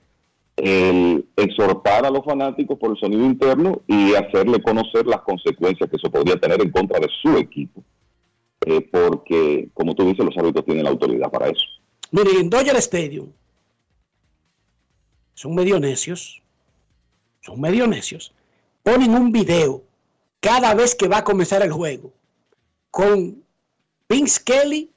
el 0.58 1.26
exhortar 1.36 2.06
a 2.06 2.10
los 2.10 2.24
fanáticos 2.24 2.78
por 2.80 2.92
el 2.92 2.98
sonido 2.98 3.26
interno 3.26 3.82
y 3.88 4.14
hacerle 4.14 4.62
conocer 4.62 5.06
las 5.06 5.22
consecuencias 5.22 5.90
que 5.90 5.98
eso 5.98 6.10
podría 6.10 6.38
tener 6.38 6.62
en 6.62 6.72
contra 6.72 7.00
de 7.00 7.10
su 7.22 7.38
equipo. 7.38 7.84
Eh, 8.68 8.82
porque, 8.82 9.70
como 9.76 9.94
tú 9.94 10.08
dices, 10.08 10.26
los 10.26 10.36
árbitros 10.36 10.66
tienen 10.66 10.86
la 10.86 10.90
autoridad 10.90 11.30
para 11.30 11.50
eso. 11.50 11.64
Miren, 12.10 12.38
en 12.38 12.50
Dodger 12.50 12.76
Stadium 12.78 13.32
son 15.36 15.54
medio 15.54 15.80
necios, 15.80 16.42
son 17.42 17.62
medio 17.62 17.86
necios. 17.86 18.34
Ponen 18.82 19.14
un 19.14 19.32
video 19.32 19.84
cada 20.40 20.74
vez 20.74 20.96
que 20.96 21.08
va 21.08 21.20
a 21.20 21.24
comenzar 21.24 21.62
el 21.62 21.72
juego 21.72 22.12
con 22.90 23.44
Vince 24.10 24.42
Kelly 24.44 24.92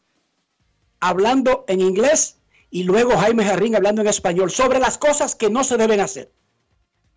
hablando 1.01 1.67
en 1.69 1.83
inglés 1.83 2.39
y 2.71 2.85
luego 2.85 3.17
Jaime 3.19 3.45
Jarrín 3.45 3.77
hablando 3.77 4.01
en 4.01 4.09
español 4.09 4.51
sobre 4.51 4.79
las 4.79 4.97
cosas 4.97 5.35
que 5.35 5.51
no 5.51 5.63
se 5.63 5.77
deben 5.77 6.01
hacer. 6.01 6.33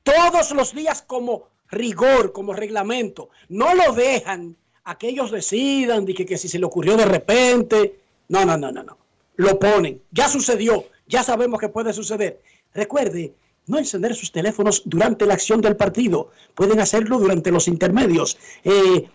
Todos 0.03 0.51
los 0.51 0.73
días 0.73 1.01
como 1.01 1.47
rigor, 1.69 2.33
como 2.33 2.53
reglamento. 2.53 3.29
No 3.47 3.73
lo 3.73 3.93
dejan 3.93 4.57
a 4.83 4.97
que 4.97 5.09
ellos 5.09 5.31
decidan 5.31 6.05
de 6.05 6.13
que, 6.13 6.37
si 6.37 6.47
se 6.47 6.59
le 6.59 6.65
ocurrió 6.65 6.97
de 6.97 7.05
repente. 7.05 7.99
No, 8.29 8.45
no, 8.45 8.57
no, 8.57 8.71
no, 8.71 8.83
no. 8.83 8.97
Lo 9.35 9.59
ponen. 9.59 10.01
Ya 10.11 10.27
sucedió. 10.27 10.85
Ya 11.07 11.23
sabemos 11.23 11.59
que 11.59 11.69
puede 11.69 11.93
suceder. 11.93 12.41
Recuerde, 12.73 13.33
no 13.67 13.77
encender 13.77 14.15
sus 14.15 14.31
teléfonos 14.31 14.83
durante 14.85 15.25
la 15.25 15.33
acción 15.33 15.61
del 15.61 15.75
partido. 15.75 16.31
Pueden 16.55 16.79
hacerlo 16.79 17.19
durante 17.19 17.51
los 17.51 17.67
intermedios. 17.67 18.37
Eh, 18.63 19.07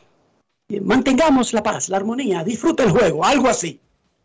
mantengamos 0.82 1.52
la 1.52 1.62
paz, 1.62 1.88
la 1.88 1.96
armonía, 1.96 2.44
disfrute 2.44 2.82
el 2.82 2.90
juego, 2.90 3.24
algo 3.24 3.48
así. 3.48 3.80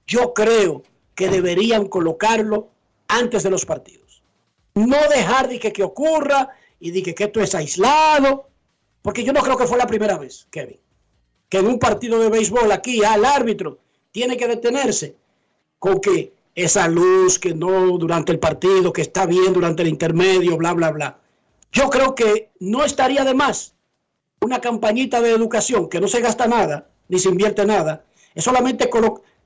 Yo 0.06 0.34
creo 0.34 0.84
que 1.16 1.30
deberían 1.30 1.88
colocarlo 1.88 2.70
antes 3.08 3.44
de 3.44 3.50
los 3.50 3.66
partidos. 3.66 4.22
No 4.74 4.98
dejar 5.10 5.50
de 5.50 5.60
que, 5.60 5.72
que 5.72 5.84
ocurra 5.84 6.50
y 6.80 6.92
de 6.92 7.04
que, 7.04 7.14
que 7.14 7.26
esto 7.26 7.42
es 7.42 7.54
aislado, 7.56 8.50
porque 9.02 9.24
yo 9.24 9.34
no 9.34 9.42
creo 9.42 9.58
que 9.58 9.68
fue 9.68 9.78
la 9.78 9.88
primera 9.88 10.18
vez, 10.18 10.48
Kevin, 10.50 10.80
que 11.52 11.58
en 11.58 11.68
un 11.68 11.78
partido 11.78 12.18
de 12.18 12.30
béisbol 12.30 12.72
aquí 12.72 13.04
al 13.04 13.26
árbitro 13.26 13.80
tiene 14.12 14.38
que 14.38 14.48
detenerse 14.48 15.18
con 15.78 16.00
que 16.00 16.34
esa 16.56 16.88
luz 16.88 17.38
que 17.38 17.54
no 17.54 17.98
durante 17.98 18.32
el 18.32 18.40
partido, 18.40 18.94
que 18.94 19.02
está 19.02 19.26
bien 19.26 19.52
durante 19.52 19.82
el 19.82 19.90
intermedio, 19.90 20.56
bla, 20.56 20.74
bla, 20.74 20.92
bla. 20.92 21.20
Yo 21.74 21.90
creo 21.90 22.16
que 22.16 22.52
no 22.62 22.86
estaría 22.86 23.26
de 23.26 23.34
más 23.34 23.76
una 24.40 24.62
campañita 24.62 25.20
de 25.20 25.32
educación 25.32 25.90
que 25.90 26.00
no 26.00 26.08
se 26.08 26.22
gasta 26.22 26.48
nada, 26.48 26.90
ni 27.10 27.20
se 27.20 27.28
invierte 27.28 27.66
nada, 27.66 28.06
es 28.34 28.46
solamente 28.46 28.90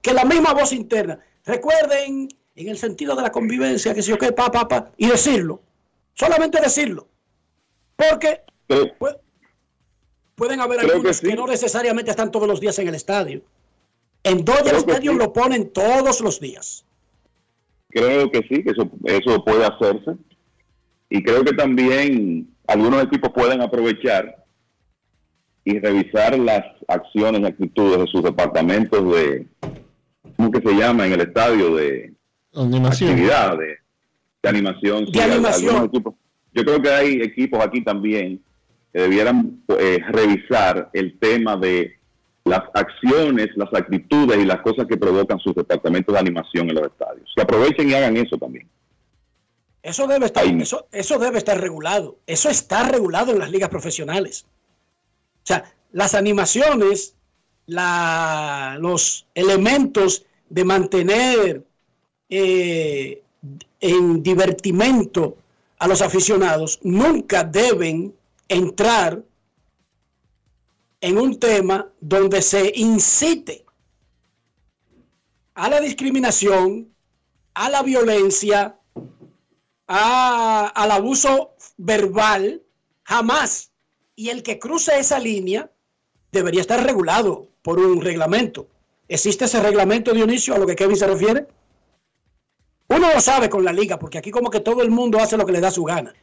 que 0.01 0.13
la 0.13 0.25
misma 0.25 0.53
voz 0.53 0.71
interna 0.71 1.19
Recuerden, 1.43 2.27
en 2.55 2.69
el 2.69 2.77
sentido 2.77 3.15
de 3.15 3.21
la 3.21 3.31
convivencia, 3.31 3.93
que 3.93 4.01
si 4.01 4.09
yo 4.09 4.17
qué, 4.17 4.31
pa, 4.31 4.51
pa, 4.51 4.67
pa, 4.67 4.91
y 4.97 5.07
decirlo. 5.07 5.61
Solamente 6.13 6.59
decirlo. 6.59 7.07
Porque 7.95 8.41
pueden 10.35 10.59
haber 10.59 10.81
algunos 10.81 11.21
que, 11.21 11.35
no 11.35 11.47
necesariamente 11.47 12.11
están 12.11 12.31
todos 12.31 12.47
los 12.47 12.59
días 12.59 12.77
en 12.79 12.87
el 12.87 12.95
estadio. 12.95 13.41
En 14.23 14.43
Dodger 14.43 14.75
Stadium 14.75 15.17
lo 15.17 15.31
ponen 15.31 15.69
todos 15.71 16.21
los 16.21 16.39
días. 16.39 16.85
Creo 17.89 18.29
que 18.29 18.39
sí, 18.39 18.63
que 18.63 18.71
eso, 18.71 18.89
eso 19.05 19.43
puede 19.43 19.65
hacerse. 19.65 20.17
Y 21.09 21.23
creo 21.23 21.43
que 21.43 21.53
también 21.53 22.49
algunos 22.67 23.03
equipos 23.03 23.31
pueden 23.33 23.61
aprovechar 23.61 24.43
y 25.63 25.79
revisar 25.79 26.37
las 26.37 26.63
acciones 26.87 27.41
y 27.41 27.45
actitudes 27.45 27.99
de 27.99 28.07
sus 28.07 28.23
departamentos 28.23 28.99
de, 29.13 29.47
¿cómo 30.35 30.51
que 30.51 30.61
se 30.61 30.75
llama 30.75 31.07
en 31.07 31.13
el 31.13 31.21
estadio 31.21 31.75
de 31.75 32.13
animación. 32.53 33.11
actividad 33.11 33.57
de, 33.57 33.77
animación? 34.47 35.05
De 35.05 35.21
animación. 35.21 35.91
Yo 36.53 36.63
creo 36.63 36.81
que 36.81 36.89
hay 36.89 37.13
equipos 37.21 37.63
aquí 37.63 37.83
también 37.83 38.41
que 38.95 39.01
debieran 39.01 39.61
eh, 39.77 39.99
revisar 40.07 40.89
el 40.93 41.19
tema 41.19 41.57
de 41.57 41.99
las 42.45 42.61
acciones, 42.73 43.49
las 43.57 43.73
actitudes 43.73 44.37
y 44.37 44.45
las 44.45 44.61
cosas 44.61 44.87
que 44.87 44.95
provocan 44.95 45.37
sus 45.39 45.53
departamentos 45.53 46.13
de 46.13 46.19
animación 46.21 46.69
en 46.69 46.75
los 46.75 46.87
estadios. 46.87 47.29
Que 47.35 47.41
aprovechen 47.41 47.89
y 47.89 47.93
hagan 47.93 48.15
eso 48.15 48.37
también. 48.37 48.69
Eso 49.83 50.07
debe 50.07 50.27
estar, 50.27 50.45
eso, 50.45 50.87
eso 50.93 51.19
debe 51.19 51.39
estar 51.39 51.59
regulado. 51.59 52.19
Eso 52.25 52.47
está 52.47 52.87
regulado 52.87 53.33
en 53.33 53.39
las 53.39 53.51
ligas 53.51 53.67
profesionales. 53.67 54.45
O 55.43 55.45
sea, 55.45 55.65
las 55.91 56.15
animaciones 56.15 57.15
la, 57.65 58.77
los 58.79 59.25
elementos 59.35 60.25
de 60.49 60.63
mantener 60.63 61.65
eh, 62.29 63.21
en 63.81 64.23
divertimento 64.23 65.35
a 65.79 65.87
los 65.89 66.01
aficionados 66.01 66.79
nunca 66.83 67.43
deben 67.43 68.13
entrar 68.47 69.23
en 71.01 71.17
un 71.17 71.39
tema 71.39 71.91
donde 71.99 72.41
se 72.41 72.71
incite 72.75 73.65
a 75.53 75.69
la 75.69 75.79
discriminación, 75.79 76.93
a 77.53 77.69
la 77.69 77.81
violencia, 77.83 78.79
al 79.87 80.91
abuso 80.91 81.55
verbal, 81.77 82.63
jamás. 83.03 83.71
Y 84.15 84.29
el 84.29 84.43
que 84.43 84.59
cruce 84.59 84.97
esa 84.97 85.19
línea 85.19 85.71
debería 86.31 86.61
estar 86.61 86.83
regulado 86.83 87.49
por 87.61 87.79
un 87.79 88.01
reglamento. 88.01 88.67
¿Existe 89.07 89.45
ese 89.45 89.61
reglamento, 89.61 90.13
Dionisio, 90.13 90.55
a 90.55 90.57
lo 90.57 90.65
que 90.65 90.75
Kevin 90.75 90.97
se 90.97 91.07
refiere? 91.07 91.47
Uno 92.87 93.13
lo 93.13 93.19
sabe 93.19 93.49
con 93.49 93.63
la 93.63 93.73
liga, 93.73 93.97
porque 93.99 94.17
aquí 94.17 94.31
como 94.31 94.49
que 94.49 94.59
todo 94.59 94.81
el 94.81 94.91
mundo 94.91 95.19
hace 95.19 95.37
lo 95.37 95.45
que 95.45 95.51
le 95.51 95.61
da 95.61 95.71
su 95.71 95.83
gana, 95.83 96.13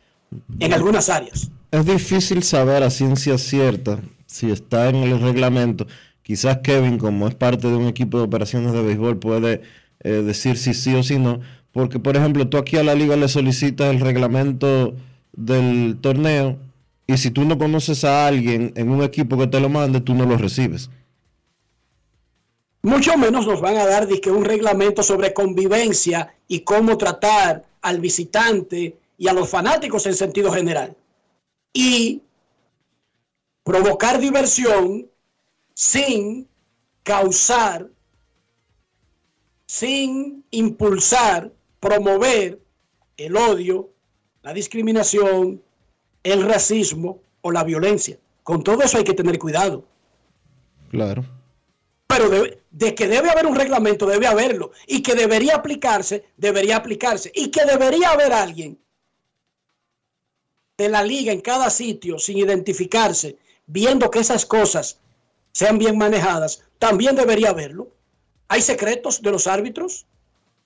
en 0.58 0.72
algunas 0.72 1.08
áreas. 1.08 1.50
Es 1.70 1.86
difícil 1.86 2.42
saber 2.42 2.82
a 2.82 2.90
ciencia 2.90 3.38
cierta 3.38 4.00
si 4.26 4.50
está 4.50 4.88
en 4.88 4.96
el 4.96 5.20
reglamento. 5.20 5.86
Quizás 6.22 6.58
Kevin, 6.58 6.98
como 6.98 7.28
es 7.28 7.34
parte 7.34 7.68
de 7.68 7.76
un 7.76 7.86
equipo 7.86 8.18
de 8.18 8.24
operaciones 8.24 8.72
de 8.72 8.82
béisbol, 8.82 9.18
puede 9.18 9.62
eh, 10.00 10.10
decir 10.10 10.56
si 10.56 10.74
sí 10.74 10.94
o 10.94 11.02
si 11.02 11.18
no. 11.18 11.40
Porque, 11.72 11.98
por 11.98 12.16
ejemplo, 12.16 12.48
tú 12.48 12.58
aquí 12.58 12.76
a 12.76 12.84
la 12.84 12.94
liga 12.94 13.16
le 13.16 13.28
solicitas 13.28 13.90
el 13.90 14.00
reglamento 14.00 14.94
del 15.32 15.98
torneo 16.00 16.58
y 17.06 17.16
si 17.16 17.30
tú 17.30 17.44
no 17.44 17.58
conoces 17.58 18.04
a 18.04 18.26
alguien 18.26 18.72
en 18.76 18.90
un 18.90 19.02
equipo 19.02 19.36
que 19.38 19.46
te 19.46 19.60
lo 19.60 19.68
mande, 19.68 20.00
tú 20.00 20.14
no 20.14 20.24
lo 20.24 20.36
recibes. 20.36 20.90
Mucho 22.82 23.16
menos 23.16 23.46
nos 23.46 23.60
van 23.60 23.76
a 23.76 23.86
dar 23.86 24.08
que 24.08 24.30
un 24.30 24.44
reglamento 24.44 25.02
sobre 25.02 25.32
convivencia 25.32 26.34
y 26.48 26.60
cómo 26.60 26.98
tratar 26.98 27.64
al 27.80 28.00
visitante 28.00 28.96
y 29.18 29.28
a 29.28 29.32
los 29.32 29.48
fanáticos 29.48 30.06
en 30.06 30.14
sentido 30.14 30.52
general. 30.52 30.96
Y 31.72 32.22
provocar 33.64 34.18
diversión 34.18 35.08
sin 35.74 36.48
causar, 37.02 37.88
sin 39.66 40.44
impulsar, 40.50 41.52
promover 41.80 42.60
el 43.16 43.36
odio, 43.36 43.90
la 44.42 44.52
discriminación, 44.52 45.62
el 46.22 46.42
racismo 46.42 47.20
o 47.40 47.50
la 47.50 47.64
violencia. 47.64 48.18
Con 48.42 48.62
todo 48.62 48.82
eso 48.82 48.98
hay 48.98 49.04
que 49.04 49.14
tener 49.14 49.38
cuidado. 49.38 49.84
Claro. 50.90 51.24
Pero 52.06 52.28
de, 52.28 52.94
que 52.94 53.08
debe 53.08 53.30
haber 53.30 53.46
un 53.46 53.56
reglamento, 53.56 54.06
debe 54.06 54.26
haberlo. 54.26 54.72
Y 54.86 55.02
que 55.02 55.14
debería 55.14 55.56
aplicarse, 55.56 56.24
debería 56.36 56.76
aplicarse. 56.76 57.32
Y 57.34 57.50
que 57.50 57.64
debería 57.64 58.10
haber 58.10 58.32
alguien 58.32 58.78
de 60.82 60.88
la 60.88 61.02
liga 61.02 61.32
en 61.32 61.40
cada 61.40 61.70
sitio 61.70 62.18
sin 62.18 62.38
identificarse, 62.38 63.36
viendo 63.66 64.10
que 64.10 64.20
esas 64.20 64.44
cosas 64.44 64.98
sean 65.52 65.78
bien 65.78 65.96
manejadas, 65.96 66.62
también 66.78 67.16
debería 67.16 67.50
haberlo. 67.50 67.88
Hay 68.48 68.62
secretos 68.62 69.22
de 69.22 69.30
los 69.30 69.46
árbitros. 69.46 70.06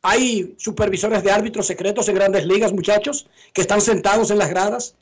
Hay 0.03 0.55
supervisores 0.59 1.23
de 1.25 1.33
árbitros 1.33 1.67
secretos 1.67 2.09
en 2.09 2.15
grandes 2.15 2.47
ligas, 2.47 2.73
muchachos, 2.73 3.27
que 3.53 3.63
están 3.63 3.81
sentados 3.81 4.31
en 4.31 4.39
las 4.39 4.51
gradas 4.51 4.95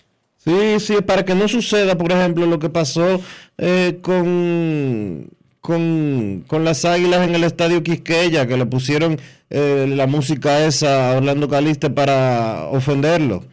Sí, 0.45 0.79
sí, 0.79 0.97
para 1.01 1.25
que 1.25 1.35
no 1.35 1.49
suceda, 1.49 1.97
por 1.97 2.13
ejemplo, 2.13 2.45
lo 2.45 2.59
que 2.59 2.69
pasó 2.69 3.19
eh, 3.57 3.99
con, 4.03 5.31
con, 5.61 6.65
las 6.65 6.85
águilas 6.85 7.27
en 7.27 7.35
el 7.35 7.45
estadio 7.45 7.83
Quisqueya, 7.83 8.47
que 8.47 8.59
le 8.59 8.67
pusieron 8.67 9.19
eh, 9.49 9.87
la 9.89 10.07
música 10.07 10.67
esa 10.67 11.13
a 11.13 11.17
Orlando 11.17 11.49
Caliste 11.49 11.89
para 11.89 12.67
ofenderlo. 12.67 13.45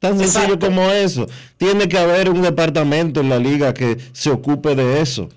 Tan 0.00 0.18
sencillo 0.18 0.58
como 0.58 0.90
eso. 0.90 1.26
Tiene 1.58 1.88
que 1.88 1.98
haber 1.98 2.30
un 2.30 2.40
departamento 2.42 3.20
en 3.20 3.28
la 3.28 3.38
liga 3.38 3.74
que 3.74 3.98
se 4.12 4.30
ocupe 4.30 4.74
de 4.74 5.00
eso. 5.00 5.28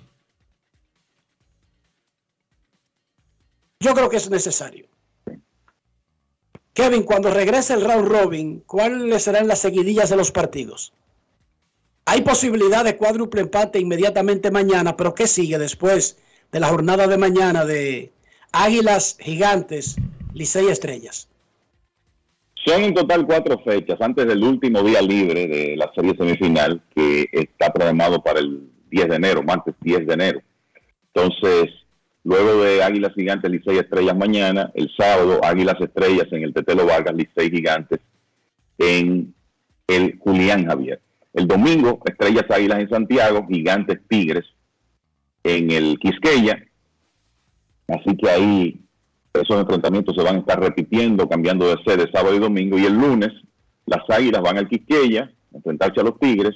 Yo 3.78 3.94
creo 3.94 4.08
que 4.08 4.16
es 4.16 4.30
necesario. 4.30 4.88
Kevin, 6.72 7.02
cuando 7.02 7.30
regrese 7.30 7.74
el 7.74 7.84
round 7.84 8.08
robin, 8.08 8.60
¿cuáles 8.66 9.22
serán 9.22 9.46
las 9.46 9.60
seguidillas 9.60 10.08
de 10.08 10.16
los 10.16 10.32
partidos? 10.32 10.94
Hay 12.06 12.22
posibilidad 12.22 12.84
de 12.84 12.96
cuádruple 12.96 13.42
empate 13.42 13.78
inmediatamente 13.78 14.50
mañana, 14.50 14.96
pero 14.96 15.14
¿qué 15.14 15.26
sigue 15.26 15.58
después 15.58 16.16
de 16.50 16.60
la 16.60 16.68
jornada 16.68 17.06
de 17.06 17.18
mañana 17.18 17.66
de 17.66 18.12
Águilas 18.52 19.16
Gigantes, 19.20 19.96
Licey 20.32 20.68
Estrellas? 20.68 21.28
Son 22.64 22.82
en 22.82 22.94
total 22.94 23.26
cuatro 23.26 23.58
fechas 23.64 24.00
antes 24.00 24.26
del 24.26 24.42
último 24.42 24.82
día 24.82 25.02
libre 25.02 25.46
de 25.46 25.76
la 25.76 25.90
serie 25.94 26.14
semifinal 26.16 26.82
que 26.94 27.28
está 27.32 27.72
programado 27.72 28.22
para 28.22 28.40
el 28.40 28.70
10 28.90 29.08
de 29.08 29.16
enero, 29.16 29.42
martes 29.42 29.74
10 29.80 30.06
de 30.06 30.14
enero. 30.14 30.42
Entonces, 31.12 31.70
Luego 32.24 32.62
de 32.62 32.82
Águilas 32.82 33.12
Gigantes, 33.14 33.50
Licey 33.50 33.76
Estrellas 33.76 34.16
mañana. 34.16 34.72
El 34.74 34.90
sábado, 34.96 35.40
Águilas 35.44 35.78
Estrellas 35.78 36.26
en 36.32 36.42
el 36.42 36.54
Tetelo 36.54 36.86
Vargas, 36.86 37.14
Licey 37.14 37.50
Gigantes 37.50 38.00
en 38.78 39.34
el 39.86 40.18
Julián 40.18 40.66
Javier. 40.66 41.00
El 41.34 41.46
domingo, 41.46 42.00
Estrellas 42.06 42.46
Águilas 42.48 42.80
en 42.80 42.88
Santiago, 42.88 43.46
Gigantes 43.46 44.00
Tigres 44.08 44.46
en 45.42 45.70
el 45.70 45.98
Quisqueya. 45.98 46.64
Así 47.88 48.16
que 48.16 48.30
ahí 48.30 48.80
esos 49.42 49.60
enfrentamientos 49.60 50.14
se 50.16 50.22
van 50.22 50.36
a 50.36 50.38
estar 50.40 50.60
repitiendo, 50.60 51.28
cambiando 51.28 51.68
de 51.68 51.82
sede 51.84 52.10
sábado 52.12 52.34
y 52.34 52.38
domingo. 52.38 52.78
Y 52.78 52.86
el 52.86 52.94
lunes, 52.94 53.30
las 53.86 54.08
Águilas 54.08 54.42
van 54.42 54.58
al 54.58 54.68
Quisqueya, 54.68 55.30
a 55.52 55.56
enfrentarse 55.56 56.00
a 56.00 56.04
los 56.04 56.18
Tigres 56.18 56.54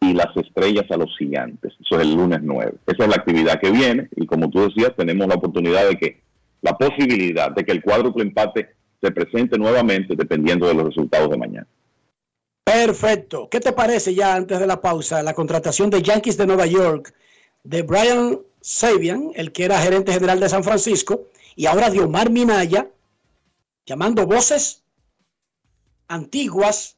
y 0.00 0.14
las 0.14 0.34
estrellas 0.36 0.86
a 0.90 0.96
los 0.96 1.14
gigantes. 1.18 1.74
Eso 1.78 2.00
es 2.00 2.06
el 2.06 2.14
lunes 2.14 2.40
9. 2.42 2.72
Esa 2.86 3.04
es 3.04 3.08
la 3.08 3.16
actividad 3.16 3.60
que 3.60 3.70
viene 3.70 4.08
y 4.16 4.26
como 4.26 4.48
tú 4.48 4.62
decías, 4.62 4.92
tenemos 4.96 5.28
la 5.28 5.34
oportunidad 5.34 5.86
de 5.88 5.96
que, 5.96 6.22
la 6.62 6.76
posibilidad 6.76 7.50
de 7.50 7.64
que 7.64 7.72
el 7.72 7.82
cuádruple 7.82 8.22
empate 8.22 8.70
se 9.00 9.10
presente 9.10 9.58
nuevamente 9.58 10.14
dependiendo 10.16 10.66
de 10.66 10.74
los 10.74 10.86
resultados 10.86 11.30
de 11.30 11.36
mañana. 11.36 11.66
Perfecto. 12.64 13.48
¿Qué 13.50 13.60
te 13.60 13.72
parece 13.72 14.14
ya 14.14 14.34
antes 14.34 14.58
de 14.58 14.66
la 14.66 14.80
pausa 14.80 15.22
la 15.22 15.34
contratación 15.34 15.90
de 15.90 16.02
Yankees 16.02 16.36
de 16.36 16.46
Nueva 16.46 16.66
York 16.66 17.12
de 17.64 17.82
Brian 17.82 18.38
Sabian, 18.60 19.30
el 19.34 19.52
que 19.52 19.64
era 19.64 19.78
gerente 19.78 20.12
general 20.12 20.40
de 20.40 20.48
San 20.48 20.64
Francisco, 20.64 21.28
y 21.60 21.66
ahora 21.66 21.90
de 21.90 22.00
Omar 22.00 22.30
Minaya, 22.30 22.88
llamando 23.84 24.26
voces 24.26 24.82
antiguas 26.08 26.96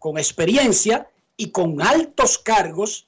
con 0.00 0.18
experiencia 0.18 1.06
y 1.36 1.52
con 1.52 1.80
altos 1.80 2.36
cargos 2.36 3.06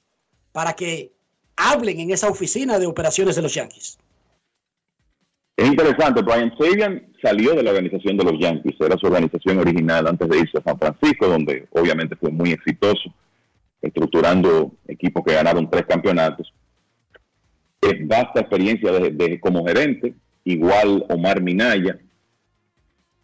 para 0.53 0.71
que 0.71 1.11
hablen 1.57 1.99
en 1.99 2.11
esa 2.11 2.29
oficina 2.29 2.79
de 2.79 2.85
operaciones 2.85 3.35
de 3.35 3.41
los 3.41 3.53
Yankees. 3.53 3.97
Es 5.57 5.67
interesante, 5.67 6.21
Brian 6.21 6.53
Sabian 6.57 7.11
salió 7.21 7.55
de 7.55 7.63
la 7.63 7.71
organización 7.71 8.15
de 8.15 8.23
los 8.23 8.39
Yankees, 8.39 8.75
era 8.79 8.95
su 8.95 9.07
organización 9.07 9.59
original 9.59 10.07
antes 10.07 10.29
de 10.29 10.39
irse 10.39 10.59
a 10.59 10.63
San 10.63 10.79
Francisco, 10.79 11.27
donde 11.27 11.67
obviamente 11.71 12.15
fue 12.15 12.31
muy 12.31 12.51
exitoso, 12.51 13.13
estructurando 13.81 14.71
equipos 14.87 15.25
que 15.25 15.33
ganaron 15.33 15.69
tres 15.69 15.87
campeonatos. 15.87 16.53
Es 17.81 18.07
vasta 18.07 18.39
experiencia 18.39 18.93
de, 18.93 19.41
como 19.41 19.65
gerente, 19.65 20.15
igual 20.45 21.05
Omar 21.09 21.41
Minaya. 21.41 21.99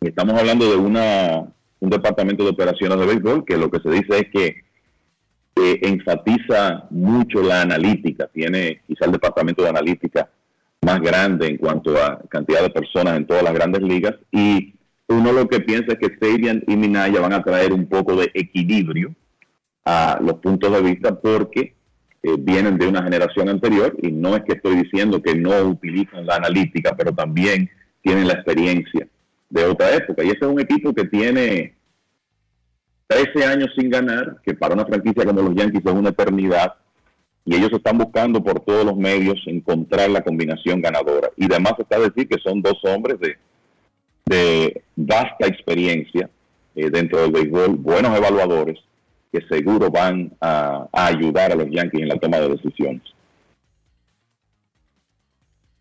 Estamos 0.01 0.37
hablando 0.37 0.69
de 0.69 0.75
una, 0.75 1.47
un 1.79 1.89
departamento 1.89 2.43
de 2.43 2.49
operaciones 2.49 2.99
de 2.99 3.05
béisbol 3.05 3.45
que 3.45 3.57
lo 3.57 3.69
que 3.71 3.79
se 3.79 3.89
dice 3.89 4.19
es 4.19 4.27
que 4.31 4.55
enfatiza 5.55 6.87
mucho 6.89 7.41
la 7.41 7.61
analítica, 7.61 8.27
tiene 8.27 8.81
quizá 8.87 9.05
el 9.05 9.11
departamento 9.11 9.61
de 9.63 9.69
analítica 9.69 10.29
más 10.81 10.99
grande 10.99 11.47
en 11.47 11.57
cuanto 11.57 11.95
a 12.01 12.19
cantidad 12.27 12.63
de 12.63 12.71
personas 12.71 13.17
en 13.17 13.27
todas 13.27 13.43
las 13.43 13.53
grandes 13.53 13.83
ligas 13.83 14.15
y 14.31 14.73
uno 15.07 15.31
lo 15.31 15.47
que 15.47 15.59
piensa 15.59 15.93
es 15.93 15.99
que 15.99 16.17
Sabian 16.19 16.63
y 16.67 16.75
Minaya 16.75 17.19
van 17.19 17.33
a 17.33 17.43
traer 17.43 17.73
un 17.73 17.85
poco 17.87 18.15
de 18.15 18.31
equilibrio 18.33 19.13
a 19.85 20.19
los 20.21 20.35
puntos 20.35 20.71
de 20.71 20.81
vista 20.81 21.19
porque 21.19 21.75
eh, 22.23 22.35
vienen 22.37 22.77
de 22.77 22.87
una 22.87 23.03
generación 23.03 23.49
anterior 23.49 23.95
y 24.01 24.11
no 24.11 24.35
es 24.35 24.43
que 24.43 24.53
estoy 24.53 24.75
diciendo 24.75 25.21
que 25.21 25.35
no 25.35 25.59
utilizan 25.63 26.25
la 26.25 26.35
analítica, 26.35 26.95
pero 26.95 27.11
también 27.11 27.69
tienen 28.01 28.27
la 28.27 28.33
experiencia 28.33 29.07
de 29.49 29.65
otra 29.65 29.95
época. 29.95 30.23
Y 30.23 30.27
ese 30.27 30.39
es 30.41 30.47
un 30.47 30.59
equipo 30.59 30.93
que 30.93 31.05
tiene 31.05 31.75
13 33.07 33.45
años 33.45 33.69
sin 33.75 33.89
ganar, 33.89 34.37
que 34.43 34.53
para 34.53 34.73
una 34.73 34.85
franquicia 34.85 35.25
como 35.25 35.41
los 35.41 35.55
Yankees 35.55 35.85
es 35.85 35.91
una 35.91 36.09
eternidad, 36.09 36.75
y 37.43 37.55
ellos 37.55 37.71
están 37.73 37.97
buscando 37.97 38.43
por 38.43 38.59
todos 38.59 38.85
los 38.85 38.95
medios 38.95 39.41
encontrar 39.47 40.09
la 40.09 40.21
combinación 40.21 40.81
ganadora. 40.81 41.29
Y 41.35 41.45
además 41.45 41.73
está 41.79 41.99
decir 41.99 42.27
que 42.27 42.39
son 42.39 42.61
dos 42.61 42.79
hombres 42.83 43.19
de, 43.19 43.37
de 44.25 44.83
vasta 44.95 45.47
experiencia 45.47 46.29
eh, 46.75 46.89
dentro 46.89 47.21
del 47.21 47.31
béisbol, 47.31 47.75
buenos 47.77 48.15
evaluadores, 48.15 48.79
que 49.31 49.41
seguro 49.47 49.89
van 49.89 50.31
a, 50.41 50.87
ayudar 50.91 51.51
a 51.51 51.55
los 51.55 51.69
Yankees 51.69 52.01
en 52.01 52.09
la 52.09 52.17
toma 52.17 52.39
de 52.39 52.49
decisiones. 52.49 53.03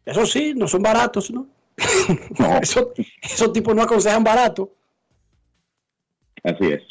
Eso 0.05 0.25
sí, 0.25 0.55
no 0.57 0.69
son 0.69 0.83
baratos, 0.83 1.31
¿no? 1.31 1.47
esos 2.63 3.53
tipos 3.53 3.75
no 3.75 3.83
aconsejan 3.83 4.23
barato. 4.23 4.71
Así 6.45 6.67
es. 6.67 6.83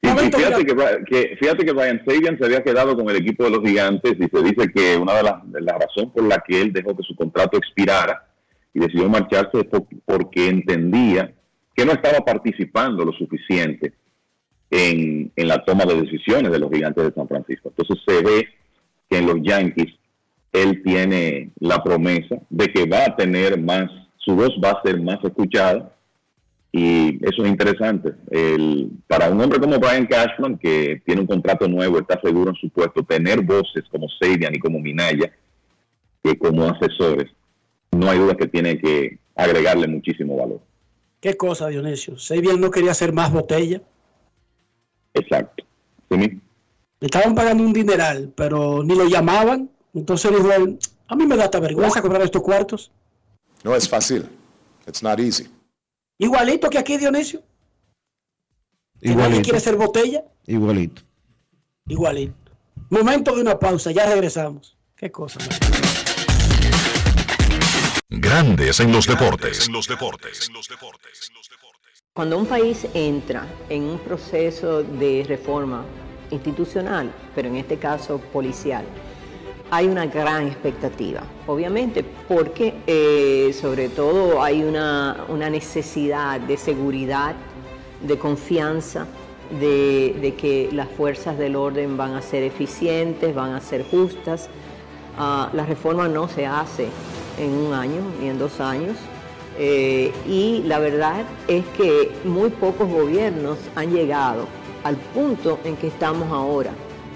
fíjate, 0.00 0.64
que, 1.06 1.36
fíjate 1.40 1.64
que 1.64 1.72
Brian 1.72 2.02
Sabian 2.06 2.38
se 2.38 2.44
había 2.44 2.62
quedado 2.62 2.96
con 2.96 3.08
el 3.08 3.16
equipo 3.16 3.44
de 3.44 3.50
los 3.50 3.60
gigantes 3.60 4.14
y 4.18 4.28
se 4.28 4.42
dice 4.42 4.70
que 4.72 4.96
una 4.96 5.14
de 5.14 5.22
las 5.22 5.44
la 5.60 5.78
razones 5.78 6.12
por 6.12 6.24
la 6.24 6.42
que 6.46 6.60
él 6.60 6.72
dejó 6.72 6.96
que 6.96 7.02
su 7.02 7.16
contrato 7.16 7.56
expirara 7.56 8.28
y 8.72 8.80
decidió 8.80 9.08
marcharse 9.08 9.58
es 9.58 9.66
porque 10.04 10.48
entendía 10.48 11.32
que 11.74 11.84
no 11.84 11.92
estaba 11.92 12.24
participando 12.24 13.04
lo 13.04 13.12
suficiente 13.12 13.94
en, 14.70 15.32
la 15.36 15.64
toma 15.64 15.84
de 15.84 16.02
decisiones 16.02 16.50
de 16.50 16.58
los 16.58 16.70
gigantes 16.70 17.04
de 17.04 17.12
San 17.12 17.28
Francisco. 17.28 17.72
Entonces 17.76 18.04
se 18.06 18.22
ve 18.22 18.48
que 19.08 19.18
en 19.18 19.26
los 19.26 19.36
Yankees 19.42 19.92
él 20.52 20.82
tiene 20.82 21.50
la 21.60 21.82
promesa 21.82 22.36
de 22.48 22.66
que 22.68 22.86
va 22.86 23.04
a 23.04 23.16
tener 23.16 23.60
más, 23.60 23.90
su 24.16 24.34
voz 24.34 24.50
va 24.62 24.70
a 24.70 24.82
ser 24.82 25.00
más 25.00 25.22
escuchada 25.22 25.92
y 26.72 27.24
eso 27.24 27.42
es 27.44 27.48
interesante. 27.48 28.12
El, 28.30 28.90
para 29.06 29.30
un 29.30 29.40
hombre 29.40 29.60
como 29.60 29.78
Brian 29.78 30.06
Cashman, 30.06 30.58
que 30.58 31.00
tiene 31.04 31.22
un 31.22 31.26
contrato 31.26 31.68
nuevo, 31.68 31.98
está 31.98 32.20
seguro 32.20 32.50
en 32.50 32.56
su 32.56 32.68
puesto, 32.70 33.02
tener 33.02 33.42
voces 33.42 33.84
como 33.90 34.08
Seidian 34.20 34.54
y 34.54 34.58
como 34.58 34.78
Minaya, 34.78 35.32
que 36.22 36.36
como 36.38 36.64
asesores, 36.64 37.30
no 37.92 38.10
hay 38.10 38.18
duda 38.18 38.34
que 38.34 38.48
tiene 38.48 38.78
que 38.78 39.18
agregarle 39.34 39.86
muchísimo 39.86 40.36
valor. 40.36 40.60
¿Qué 41.20 41.36
cosa, 41.36 41.68
Dionisio? 41.68 42.18
Seidian 42.18 42.60
no 42.60 42.70
quería 42.70 42.90
hacer 42.90 43.12
más 43.12 43.32
botella. 43.32 43.80
Exacto. 45.16 45.64
¿Sí? 46.10 46.40
Le 47.00 47.06
estaban 47.06 47.34
pagando 47.34 47.62
un 47.62 47.72
dineral, 47.72 48.32
pero 48.34 48.82
ni 48.82 48.94
lo 48.94 49.06
llamaban. 49.06 49.70
Entonces 49.94 50.30
dijo 50.30 50.48
a 51.08 51.14
mí 51.14 51.26
me 51.26 51.36
da 51.36 51.44
esta 51.44 51.60
vergüenza 51.60 52.02
cobrar 52.02 52.22
estos 52.22 52.42
cuartos. 52.42 52.90
No 53.62 53.74
es 53.74 53.88
fácil. 53.88 54.28
It's 54.86 55.02
not 55.02 55.18
easy. 55.18 55.48
Igualito 56.18 56.68
que 56.70 56.78
aquí, 56.78 56.96
Dionisio. 56.96 57.42
Que 59.00 59.14
nadie 59.14 59.42
quiere 59.42 59.60
ser 59.60 59.76
botella. 59.76 60.24
Igualito. 60.46 61.02
Igualito. 61.86 62.34
Momento 62.90 63.34
de 63.34 63.42
una 63.42 63.58
pausa, 63.58 63.90
ya 63.90 64.06
regresamos. 64.06 64.76
Qué 64.96 65.10
cosa. 65.10 65.38
Grandes 68.08 68.80
en 68.80 68.92
los 68.92 69.06
deportes. 69.06 69.66
En 69.66 69.72
los 69.74 69.86
deportes. 69.86 70.50
Cuando 72.16 72.38
un 72.38 72.46
país 72.46 72.86
entra 72.94 73.46
en 73.68 73.82
un 73.82 73.98
proceso 73.98 74.82
de 74.82 75.22
reforma 75.28 75.84
institucional, 76.30 77.12
pero 77.34 77.48
en 77.48 77.56
este 77.56 77.76
caso 77.76 78.18
policial, 78.32 78.86
hay 79.70 79.86
una 79.86 80.06
gran 80.06 80.46
expectativa, 80.46 81.20
obviamente, 81.46 82.02
porque 82.26 82.72
eh, 82.86 83.52
sobre 83.52 83.90
todo 83.90 84.42
hay 84.42 84.62
una, 84.62 85.26
necesidad 85.50 86.40
de 86.40 86.56
seguridad, 86.56 87.34
de 88.00 88.18
confianza, 88.18 89.06
de, 89.60 90.34
que 90.38 90.70
las 90.72 90.88
fuerzas 90.88 91.36
del 91.36 91.54
orden 91.54 91.98
van 91.98 92.14
a 92.14 92.22
ser 92.22 92.44
eficientes, 92.44 93.34
van 93.34 93.52
a 93.52 93.60
ser 93.60 93.84
justas. 93.90 94.48
Ah, 95.18 95.50
la 95.52 95.66
reforma 95.66 96.08
no 96.08 96.28
se 96.28 96.46
hace 96.46 96.88
en 97.38 97.50
un 97.52 97.74
año 97.74 98.00
ni 98.22 98.30
en 98.30 98.38
dos 98.38 98.58
años. 98.58 98.96
Eh, 99.58 100.12
y 100.26 100.62
la 100.66 100.78
verdad 100.78 101.24
es 101.48 101.64
que 101.76 102.12
muy 102.24 102.50
pocos 102.50 102.88
gobiernos 102.88 103.58
han 103.74 103.92
llegado 103.92 104.46
al 104.84 104.96
punto 104.96 105.58
en 105.64 105.76
que 105.76 105.86
estamos 105.88 106.30
ahora. 106.30 106.70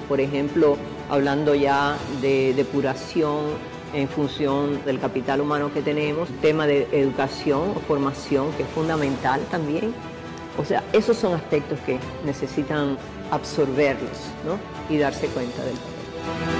Por 0.08 0.20
ejemplo, 0.20 0.76
hablando 1.08 1.54
ya 1.54 1.96
de 2.20 2.54
depuración 2.54 3.44
en 3.92 4.08
función 4.08 4.84
del 4.84 4.98
capital 5.00 5.40
humano 5.40 5.72
que 5.72 5.82
tenemos, 5.82 6.28
tema 6.40 6.66
de 6.66 6.88
educación 6.92 7.72
o 7.76 7.80
formación 7.80 8.52
que 8.52 8.62
es 8.62 8.68
fundamental 8.70 9.40
también. 9.50 9.92
O 10.58 10.64
sea, 10.64 10.82
esos 10.92 11.16
son 11.16 11.34
aspectos 11.34 11.78
que 11.80 11.98
necesitan 12.24 12.96
absorberlos 13.30 14.18
y 14.88 14.98
darse 14.98 15.26
cuenta 15.28 15.62
del 15.64 16.59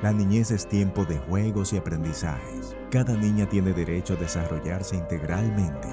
La 0.00 0.12
niñez 0.12 0.52
es 0.52 0.68
tiempo 0.68 1.04
de 1.04 1.18
juegos 1.18 1.72
y 1.72 1.76
aprendizajes. 1.76 2.76
Cada 2.88 3.16
niña 3.16 3.48
tiene 3.48 3.72
derecho 3.72 4.12
a 4.12 4.16
desarrollarse 4.16 4.94
integralmente. 4.94 5.88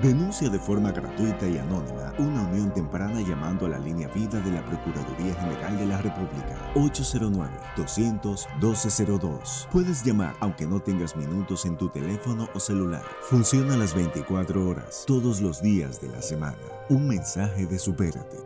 Denuncia 0.00 0.48
de 0.48 0.60
forma 0.60 0.92
gratuita 0.92 1.48
y 1.48 1.58
anónima 1.58 2.14
una 2.18 2.42
unión 2.42 2.72
temprana 2.72 3.20
llamando 3.20 3.66
a 3.66 3.70
la 3.70 3.80
línea 3.80 4.06
vida 4.08 4.38
de 4.38 4.52
la 4.52 4.64
Procuraduría 4.64 5.34
General 5.34 5.76
de 5.76 5.86
la 5.86 5.98
República 5.98 6.56
809-200-1202. 6.76 9.66
Puedes 9.72 10.04
llamar 10.04 10.36
aunque 10.38 10.64
no 10.64 10.78
tengas 10.78 11.16
minutos 11.16 11.64
en 11.64 11.76
tu 11.76 11.88
teléfono 11.88 12.48
o 12.54 12.60
celular. 12.60 13.02
Funciona 13.22 13.76
las 13.76 13.92
24 13.92 14.68
horas, 14.68 15.02
todos 15.04 15.40
los 15.40 15.60
días 15.60 16.00
de 16.00 16.10
la 16.10 16.22
semana. 16.22 16.58
Un 16.90 17.08
mensaje 17.08 17.66
de 17.66 17.80
Supérate. 17.80 18.44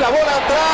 La 0.00 0.08
bola 0.08 0.44
atrás, 0.44 0.73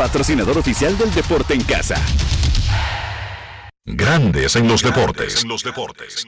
patrocinador 0.00 0.56
oficial 0.56 0.96
del 0.96 1.12
deporte 1.12 1.52
en 1.52 1.62
casa. 1.62 2.02
Grandes 3.84 4.56
en 4.56 4.66
los 4.66 4.82
deportes. 4.82 5.42
En 5.42 5.48
los 5.50 5.62
deportes. 5.62 6.26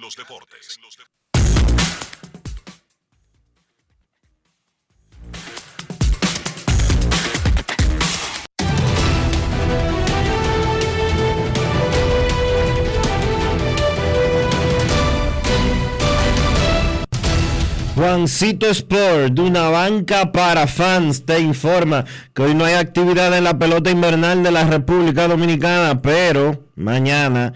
Juancito 18.03 18.67
Sport, 18.67 19.35
de 19.35 19.43
una 19.43 19.69
banca 19.69 20.33
para 20.33 20.67
fans, 20.67 21.25
te 21.25 21.39
informa 21.39 22.05
que 22.35 22.43
hoy 22.43 22.53
no 22.53 22.65
hay 22.65 22.75
actividad 22.75 23.33
en 23.39 23.45
la 23.45 23.57
pelota 23.57 23.93
invernal 23.93 24.43
de 24.43 24.51
la 24.51 24.65
República 24.65 25.29
Dominicana, 25.29 26.03
pero 26.03 26.65
mañana 26.75 27.53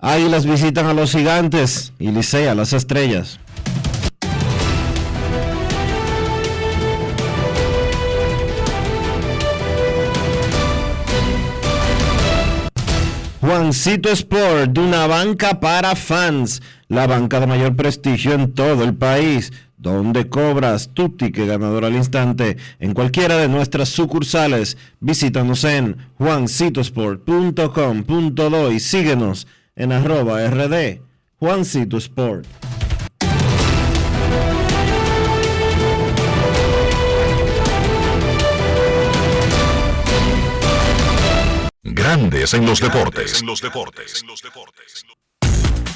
las 0.00 0.46
visitan 0.46 0.86
a 0.86 0.94
los 0.94 1.12
gigantes 1.12 1.92
y 1.98 2.10
Licea 2.12 2.54
las 2.54 2.72
estrellas. 2.72 3.38
Juancito 13.42 14.08
Sport, 14.08 14.70
de 14.70 14.80
una 14.80 15.06
banca 15.06 15.60
para 15.60 15.94
fans, 15.94 16.62
la 16.88 17.06
banca 17.06 17.38
de 17.38 17.46
mayor 17.46 17.76
prestigio 17.76 18.32
en 18.32 18.54
todo 18.54 18.82
el 18.84 18.94
país 18.94 19.52
donde 19.80 20.28
cobras 20.28 20.90
tu 20.92 21.08
ticket 21.08 21.48
ganador 21.48 21.84
al 21.84 21.96
instante 21.96 22.56
en 22.78 22.94
cualquiera 22.94 23.38
de 23.38 23.48
nuestras 23.48 23.88
sucursales. 23.88 24.76
Visítanos 25.00 25.64
en 25.64 25.96
juancitosport.com.do 26.18 28.72
y 28.72 28.78
síguenos 28.80 29.46
en 29.74 29.90
arroba 29.92 30.46
rd 30.46 31.00
Juancito 31.38 31.96
Sport. 31.96 32.46
Grandes 41.82 42.52
en 42.54 42.66
los 42.66 42.80
deportes. 42.80 43.42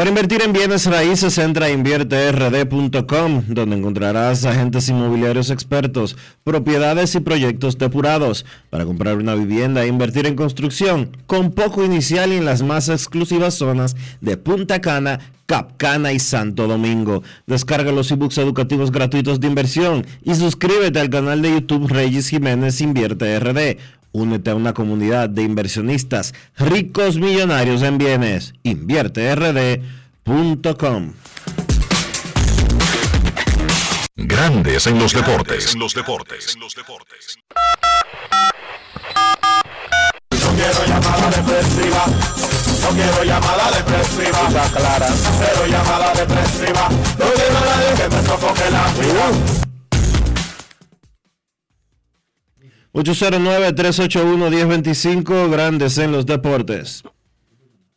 Para 0.00 0.08
invertir 0.08 0.40
en 0.40 0.54
bienes 0.54 0.86
raíces, 0.86 1.36
entra 1.36 1.66
a 1.66 1.70
invierterd.com, 1.70 3.44
donde 3.48 3.76
encontrarás 3.76 4.46
agentes 4.46 4.88
inmobiliarios 4.88 5.50
expertos, 5.50 6.16
propiedades 6.42 7.14
y 7.16 7.20
proyectos 7.20 7.76
depurados 7.76 8.46
para 8.70 8.86
comprar 8.86 9.18
una 9.18 9.34
vivienda 9.34 9.84
e 9.84 9.88
invertir 9.88 10.26
en 10.26 10.36
construcción 10.36 11.14
con 11.26 11.52
poco 11.52 11.84
inicial 11.84 12.32
y 12.32 12.36
en 12.36 12.46
las 12.46 12.62
más 12.62 12.88
exclusivas 12.88 13.56
zonas 13.56 13.94
de 14.22 14.38
Punta 14.38 14.80
Cana, 14.80 15.20
Capcana 15.44 16.14
y 16.14 16.18
Santo 16.18 16.66
Domingo. 16.66 17.22
Descarga 17.46 17.92
los 17.92 18.10
ebooks 18.10 18.38
educativos 18.38 18.92
gratuitos 18.92 19.38
de 19.38 19.48
inversión 19.48 20.06
y 20.22 20.34
suscríbete 20.34 20.98
al 20.98 21.10
canal 21.10 21.42
de 21.42 21.50
YouTube 21.50 21.88
Reyes 21.88 22.30
Jiménez 22.30 22.80
Invierte 22.80 23.38
RD 23.38 23.76
Únete 24.12 24.50
a 24.50 24.54
una 24.54 24.74
comunidad 24.74 25.30
de 25.30 25.42
inversionistas 25.42 26.34
ricos 26.56 27.18
millonarios 27.18 27.82
en 27.82 27.98
bienes. 27.98 28.54
InvierteRD.com. 28.64 31.12
Grandes 34.16 34.86
en 34.86 34.98
los 34.98 35.12
deportes. 35.12 35.74
En 35.74 35.80
los 35.80 35.94
deportes. 35.94 36.56
No 40.30 40.54
quiero 40.54 40.86
llamada 40.86 41.30
depresiva. 41.30 42.06
No 42.80 42.88
quiero 42.90 43.24
llamada 43.24 43.70
depresiva. 43.70 44.48
clara. 44.74 45.08
Cero 45.38 45.66
llamada 45.68 46.12
depresiva. 46.14 46.88
No 46.90 47.26
quiero 47.32 47.60
nadie 47.64 47.94
que 47.96 48.08
me 48.16 48.22
sofoque 48.26 48.70
la 48.70 48.84
vida. 48.92 49.30
809-381-1025, 52.92 55.50
grandes 55.50 55.98
en 55.98 56.12
los 56.12 56.24
deportes. 56.26 57.02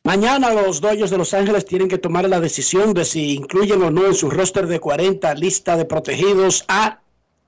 Mañana 0.03 0.53
los 0.53 0.81
Dodgers 0.81 1.11
de 1.11 1.17
Los 1.17 1.33
Ángeles 1.33 1.65
tienen 1.65 1.87
que 1.87 1.97
tomar 1.97 2.27
la 2.27 2.39
decisión 2.39 2.93
de 2.93 3.05
si 3.05 3.35
incluyen 3.35 3.81
o 3.81 3.89
no 3.89 4.05
en 4.05 4.13
su 4.13 4.29
roster 4.29 4.67
de 4.67 4.79
40 4.79 5.33
lista 5.35 5.77
de 5.77 5.85
protegidos 5.85 6.65
a 6.67 6.99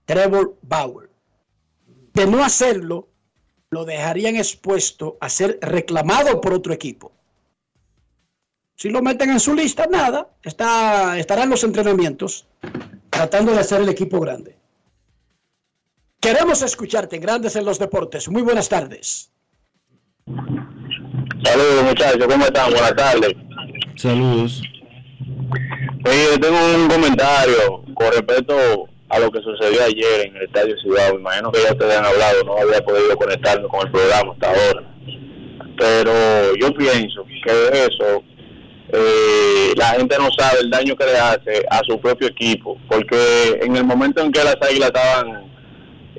Trevor 0.06 0.56
Bauer. 0.62 1.10
De 2.14 2.26
no 2.26 2.44
hacerlo, 2.44 3.10
lo 3.70 3.84
dejarían 3.84 4.38
expuesto 4.38 5.18
a 5.20 5.30
ser 5.30 5.60
reclamado 5.62 6.40
por 6.40 6.54
otro 6.54 6.74
equipo. 6.74 7.12
Si 8.76 8.90
lo 8.90 9.02
meten 9.02 9.32
en 9.32 9.40
su 9.40 9.54
lista, 9.54 9.88
nada, 9.88 10.30
está, 10.42 11.20
estará 11.20 11.44
en 11.44 11.50
los 11.50 11.64
entrenamientos 11.64 12.48
tratando 13.10 13.52
de 13.52 13.60
hacer 13.60 13.82
el 13.82 13.90
equipo 13.90 14.20
grande. 14.20 14.58
Queremos 16.26 16.64
escucharte, 16.64 17.20
Grandes 17.20 17.56
en 17.56 17.66
los 17.66 17.78
Deportes. 17.78 18.28
Muy 18.30 18.42
buenas 18.42 18.68
tardes. 18.68 19.32
Saludos 20.26 21.84
muchachos, 21.84 22.26
¿cómo 22.28 22.46
están? 22.46 22.72
Buenas 22.72 22.96
tardes. 22.96 23.34
Saludos. 23.96 24.64
Oye, 26.04 26.40
tengo 26.42 26.58
un 26.78 26.88
comentario 26.88 27.84
con 27.94 28.08
respecto 28.12 28.56
a 29.10 29.20
lo 29.20 29.32
que 29.32 29.40
sucedió 29.40 29.84
ayer 29.84 30.26
en 30.26 30.36
el 30.38 30.46
Estadio 30.46 30.76
Ciudad. 30.80 31.14
Me 31.14 31.20
imagino 31.20 31.52
que 31.52 31.62
ya 31.62 31.74
ustedes 31.74 31.96
han 31.96 32.06
hablado, 32.06 32.44
no 32.44 32.58
había 32.58 32.82
podido 32.84 33.16
conectarme 33.16 33.68
con 33.68 33.86
el 33.86 33.92
programa 33.92 34.34
hasta 34.34 34.48
ahora. 34.48 34.96
Pero 35.78 36.56
yo 36.60 36.74
pienso 36.74 37.24
que 37.46 37.70
eso, 37.86 38.24
eh, 38.94 39.74
la 39.76 39.90
gente 39.90 40.16
no 40.18 40.30
sabe 40.36 40.62
el 40.62 40.72
daño 40.72 40.96
que 40.96 41.06
le 41.06 41.20
hace 41.20 41.64
a 41.70 41.82
su 41.88 42.02
propio 42.02 42.30
equipo, 42.30 42.80
porque 42.90 43.60
en 43.62 43.76
el 43.76 43.84
momento 43.84 44.24
en 44.24 44.32
que 44.32 44.44
las 44.44 44.58
águilas 44.60 44.88
estaban 44.88 45.55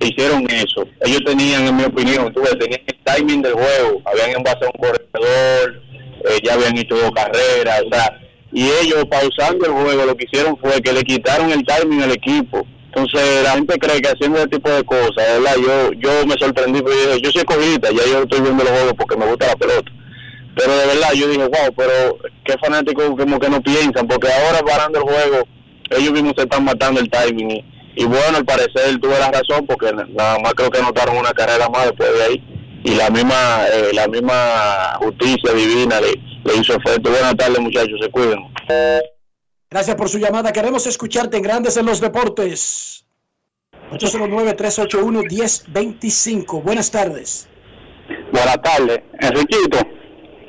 hicieron 0.01 0.47
eso. 0.51 0.87
Ellos 1.05 1.21
tenían, 1.25 1.67
en 1.67 1.77
mi 1.77 1.85
opinión, 1.85 2.33
tú 2.33 2.43
tenían 2.59 2.81
el 2.87 2.99
timing 3.05 3.43
del 3.43 3.55
juego, 3.55 4.03
habían 4.05 4.37
envasado 4.37 4.71
un 4.75 4.81
corredor, 4.81 5.83
eh, 6.31 6.39
ya 6.45 6.55
habían 6.55 6.77
hecho 6.77 6.97
dos 6.97 7.11
carreras, 7.13 7.83
o 7.83 8.27
y 8.53 8.65
ellos 8.83 9.05
pausando 9.11 9.67
el 9.67 9.73
juego 9.73 10.07
lo 10.07 10.17
que 10.17 10.25
hicieron 10.25 10.57
fue 10.59 10.81
que 10.81 10.93
le 10.93 11.03
quitaron 11.03 11.51
el 11.51 11.65
timing 11.65 12.03
al 12.03 12.13
equipo. 12.13 12.67
Entonces 12.87 13.43
la 13.43 13.51
gente 13.51 13.79
cree 13.79 14.01
que 14.01 14.09
haciendo 14.09 14.39
ese 14.39 14.49
tipo 14.49 14.71
de 14.71 14.83
cosas, 14.85 15.15
¿verdad? 15.17 15.57
Yo 15.57 15.93
yo 15.99 16.27
me 16.27 16.35
sorprendí, 16.39 16.81
porque 16.81 16.97
yo, 17.05 17.17
yo 17.17 17.31
soy 17.31 17.45
cogita, 17.45 17.91
ya 17.91 18.07
yo 18.11 18.23
estoy 18.23 18.41
viendo 18.41 18.65
los 18.65 18.73
juegos 18.73 18.95
porque 18.97 19.17
me 19.17 19.27
gusta 19.27 19.49
la 19.49 19.57
pelota. 19.57 19.93
Pero 20.57 20.75
de 20.75 20.87
verdad 20.87 21.13
yo 21.15 21.29
dije, 21.29 21.43
wow, 21.43 21.75
pero 21.77 22.19
qué 22.45 22.55
fanáticos 22.59 23.11
como 23.11 23.39
que 23.39 23.51
no 23.51 23.61
piensan, 23.61 24.09
porque 24.09 24.29
ahora 24.33 24.61
parando 24.61 25.01
el 25.01 25.05
juego, 25.05 25.47
ellos 25.91 26.13
mismos 26.13 26.33
se 26.37 26.45
están 26.45 26.65
matando 26.65 27.01
el 27.01 27.11
timing. 27.11 27.51
Y, 27.51 27.65
y 27.97 28.05
bueno, 28.05 28.37
al 28.37 28.45
parecer 28.45 29.01
tuve 29.01 29.19
la 29.19 29.33
razón 29.33 29.67
porque 29.67 29.91
nada 29.93 30.39
más 30.39 30.55
creo 30.55 30.71
que 30.71 30.79
anotaron 30.79 31.17
una 31.17 31.33
carrera 31.33 31.69
más 31.71 31.87
después 31.87 32.13
de 32.13 32.23
ahí 32.23 32.45
y 32.85 32.95
la 32.95 33.09
misma 33.09 33.67
eh, 33.73 33.89
la 33.95 34.07
misma 34.07 34.99
justicia 34.99 35.55
divina 35.55 35.99
le, 36.01 36.13
le 36.45 36.57
hizo 36.61 36.75
efecto. 36.75 37.09
Buenas 37.11 37.35
tardes 37.37 37.59
muchachos, 37.59 37.99
se 38.01 38.11
cuiden. 38.11 38.41
Gracias 39.71 39.97
por 39.97 40.11
su 40.11 40.19
llamada. 40.19 40.53
Queremos 40.53 40.87
escucharte 40.87 41.39
en 41.39 41.43
Grandes 41.43 41.79
en 41.79 41.87
los 41.87 42.01
Deportes. 42.01 43.07
809-381-1025. 43.93 46.63
Buenas 46.63 46.91
tardes. 46.91 47.49
Buenas 48.31 48.61
tardes. 48.63 49.01
Enriquito. 49.21 49.79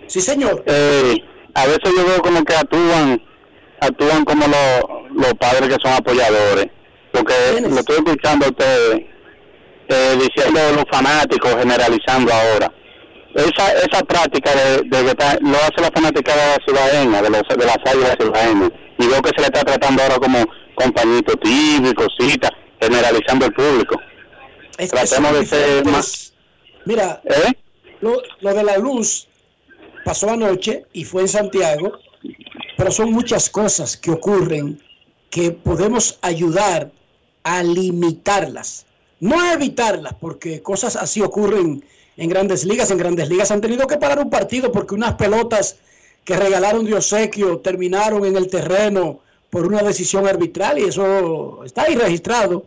Sí, 0.07 0.19
señor. 0.21 0.63
Eh, 0.67 1.15
a 1.53 1.65
veces 1.65 1.93
yo 1.95 2.05
veo 2.05 2.21
como 2.21 2.43
que 2.43 2.55
actúan 2.55 3.23
actúan 3.79 4.25
como 4.25 4.47
los, 4.47 4.81
los 5.13 5.33
padres 5.35 5.69
que 5.69 5.77
son 5.81 5.93
apoyadores 5.93 6.67
porque 7.17 7.61
lo 7.61 7.79
estoy 7.79 7.95
escuchando 7.97 8.45
a 8.45 8.49
ustedes 8.49 9.01
eh, 9.89 10.19
diciendo 10.19 10.59
los 10.75 10.85
fanáticos, 10.91 11.55
generalizando 11.55 12.31
ahora. 12.33 12.71
Esa 13.33 13.71
esa 13.73 14.03
práctica 14.03 14.51
de, 14.55 14.81
de 14.83 15.03
que 15.03 15.09
está, 15.09 15.37
lo 15.41 15.57
hace 15.57 15.81
la 15.81 15.91
fanática 15.91 16.31
de 16.35 16.37
la 16.37 16.65
ciudadanía, 16.65 17.21
de, 17.21 17.29
los, 17.29 17.43
de 17.47 17.65
las 17.65 17.77
águilas 17.85 18.15
ciudadanas, 18.19 18.71
y 18.97 19.07
veo 19.07 19.21
que 19.21 19.29
se 19.29 19.41
le 19.41 19.47
está 19.47 19.63
tratando 19.63 20.01
ahora 20.03 20.17
como 20.17 20.45
compañito 20.75 21.33
típico, 21.37 22.05
cosita, 22.05 22.49
generalizando 22.81 23.45
el 23.45 23.53
público. 23.53 23.99
Es 24.77 24.89
Tratemos 24.89 25.33
de 25.33 25.45
ser 25.45 25.85
más... 25.85 26.33
Mira, 26.85 27.21
¿Eh? 27.25 27.51
lo, 28.01 28.21
lo 28.41 28.53
de 28.53 28.63
la 28.63 28.77
luz 28.77 29.27
pasó 30.03 30.29
anoche 30.31 30.85
y 30.93 31.03
fue 31.03 31.23
en 31.23 31.27
Santiago, 31.27 31.99
pero 32.77 32.91
son 32.91 33.11
muchas 33.11 33.49
cosas 33.49 33.97
que 33.97 34.11
ocurren 34.11 34.81
que 35.29 35.51
podemos 35.51 36.17
ayudar 36.21 36.91
a 37.47 37.63
limitarlas, 37.63 38.85
no 39.21 39.39
a 39.39 39.53
evitarlas, 39.53 40.13
porque 40.19 40.61
cosas 40.61 40.97
así 40.97 41.21
ocurren 41.21 41.81
en 42.17 42.29
grandes 42.29 42.65
ligas. 42.65 42.91
En 42.91 42.97
grandes 42.97 43.29
ligas 43.29 43.51
han 43.51 43.61
tenido 43.61 43.87
que 43.87 43.97
parar 43.97 44.19
un 44.19 44.29
partido 44.29 44.69
porque 44.71 44.95
unas 44.95 45.13
pelotas 45.15 45.77
que 46.25 46.35
regalaron 46.35 46.83
de 46.83 46.95
obsequio 46.95 47.59
terminaron 47.59 48.25
en 48.25 48.35
el 48.35 48.49
terreno 48.49 49.21
por 49.49 49.65
una 49.65 49.81
decisión 49.81 50.27
arbitral 50.27 50.77
y 50.77 50.83
eso 50.83 51.63
está 51.63 51.83
ahí 51.83 51.95
registrado. 51.95 52.65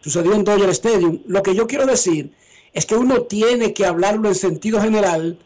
Sucedió 0.00 0.32
en 0.32 0.44
Dodger 0.44 0.70
Stadium. 0.70 1.20
Lo 1.26 1.42
que 1.42 1.54
yo 1.54 1.66
quiero 1.66 1.84
decir 1.84 2.32
es 2.72 2.86
que 2.86 2.94
uno 2.94 3.22
tiene 3.22 3.74
que 3.74 3.84
hablarlo 3.84 4.28
en 4.28 4.34
sentido 4.34 4.80
general 4.80 5.36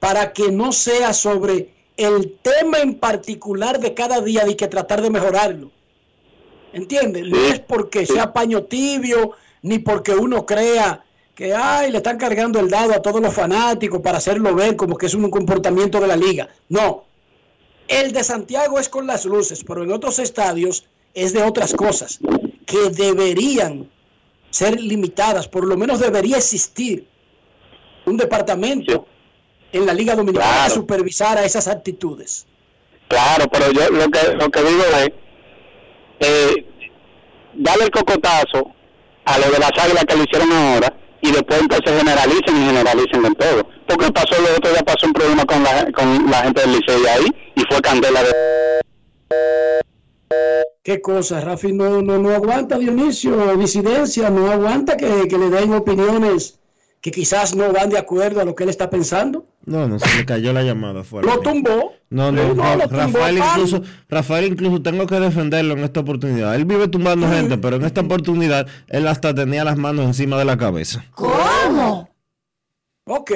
para 0.00 0.32
que 0.32 0.50
no 0.50 0.72
sea 0.72 1.12
sobre 1.12 1.70
el 1.96 2.36
tema 2.42 2.80
en 2.80 2.96
particular 2.96 3.78
de 3.78 3.94
cada 3.94 4.20
día 4.20 4.48
y 4.48 4.56
que 4.56 4.66
tratar 4.66 5.00
de 5.00 5.10
mejorarlo. 5.10 5.70
¿Entiendes? 6.72 7.24
No 7.28 7.38
es 7.46 7.60
porque 7.60 8.06
sea 8.06 8.32
paño 8.32 8.64
tibio, 8.64 9.32
ni 9.62 9.78
porque 9.78 10.12
uno 10.12 10.44
crea 10.44 11.04
que 11.34 11.54
ay, 11.54 11.90
le 11.90 11.98
están 11.98 12.16
cargando 12.16 12.60
el 12.60 12.70
dado 12.70 12.92
a 12.94 13.02
todos 13.02 13.20
los 13.20 13.34
fanáticos 13.34 14.00
para 14.00 14.18
hacerlo 14.18 14.54
ver 14.54 14.74
como 14.76 14.96
que 14.96 15.06
es 15.06 15.14
un 15.14 15.30
comportamiento 15.30 16.00
de 16.00 16.06
la 16.06 16.16
liga. 16.16 16.48
No. 16.68 17.04
El 17.88 18.12
de 18.12 18.24
Santiago 18.24 18.78
es 18.78 18.88
con 18.88 19.06
las 19.06 19.24
luces, 19.26 19.62
pero 19.66 19.84
en 19.84 19.92
otros 19.92 20.18
estadios 20.18 20.86
es 21.14 21.32
de 21.32 21.42
otras 21.42 21.72
cosas 21.74 22.18
que 22.66 22.90
deberían 22.90 23.90
ser 24.50 24.80
limitadas, 24.80 25.46
por 25.48 25.66
lo 25.66 25.76
menos 25.76 26.00
debería 26.00 26.38
existir 26.38 27.06
un 28.06 28.16
departamento 28.16 29.06
en 29.72 29.84
la 29.84 29.92
Liga 29.92 30.14
Dominicana 30.14 30.50
Claro. 30.52 30.68
que 30.68 30.74
supervisara 30.74 31.44
esas 31.44 31.68
actitudes. 31.68 32.46
Claro, 33.08 33.44
pero 33.50 33.70
yo 33.72 33.90
lo 33.90 34.10
que, 34.10 34.34
lo 34.34 34.50
que 34.50 34.62
digo 34.62 34.82
es, 35.00 35.10
eh, 36.20 36.66
darle 37.54 37.84
el 37.84 37.90
cocotazo 37.90 38.72
a 39.24 39.38
lo 39.38 39.50
de 39.50 39.58
las 39.58 39.72
águilas 39.78 40.04
que 40.04 40.16
lo 40.16 40.24
hicieron 40.24 40.52
ahora 40.52 40.92
y 41.20 41.32
después 41.32 41.60
entonces 41.60 41.98
generalicen 41.98 42.56
y 42.56 42.66
generalicen 42.66 43.22
con 43.22 43.34
todo. 43.34 43.68
porque 43.88 44.12
pasó 44.12 44.36
el 44.38 44.56
otro 44.56 44.70
día 44.70 44.82
pasó 44.82 45.06
un 45.06 45.12
problema 45.12 45.44
con 45.44 45.62
la, 45.62 45.90
con 45.92 46.30
la 46.30 46.42
gente 46.42 46.60
del 46.60 46.72
liceo 46.72 46.98
ahí 47.10 47.26
y 47.54 47.62
fue 47.68 47.80
candela 47.80 48.22
de 48.22 48.32
qué 50.82 51.00
cosa 51.00 51.40
Rafi 51.40 51.72
no, 51.72 52.02
no, 52.02 52.18
no 52.18 52.30
aguanta 52.30 52.78
Dionisio 52.78 53.56
disidencia 53.56 54.30
no 54.30 54.50
aguanta 54.50 54.96
que, 54.96 55.26
que 55.28 55.38
le 55.38 55.50
den 55.50 55.72
opiniones 55.72 56.58
que 57.06 57.12
quizás 57.20 57.54
no 57.54 57.72
van 57.72 57.88
de 57.88 57.98
acuerdo 57.98 58.40
a 58.40 58.44
lo 58.44 58.56
que 58.56 58.64
él 58.64 58.68
está 58.70 58.90
pensando 58.90 59.46
No, 59.64 59.86
no, 59.86 59.96
se 60.00 60.12
le 60.16 60.24
cayó 60.26 60.52
la 60.52 60.64
llamada 60.64 61.04
fuera. 61.04 61.32
lo 61.32 61.40
tumbó 61.40 61.92
No, 62.10 62.32
no, 62.32 62.42
no, 62.42 62.48
tumbó, 62.48 62.96
Rafael 62.96 63.38
pan. 63.38 63.48
incluso, 63.52 63.82
Rafael 64.08 64.44
incluso 64.46 64.82
tengo 64.82 65.06
que 65.06 65.20
defenderlo 65.20 65.74
en 65.74 65.84
esta 65.84 66.00
oportunidad. 66.00 66.56
Él 66.56 66.64
vive 66.64 66.88
tumbando 66.88 67.28
gente, 67.28 67.58
pero 67.58 67.76
en 67.76 67.84
esta 67.84 68.00
oportunidad 68.00 68.66
él 68.88 69.06
hasta 69.06 69.32
tenía 69.32 69.62
las 69.62 69.76
manos 69.76 70.04
encima 70.06 70.36
de 70.36 70.46
la 70.46 70.56
cabeza. 70.56 71.04
¿Cómo? 71.14 72.10
Ok. 73.04 73.30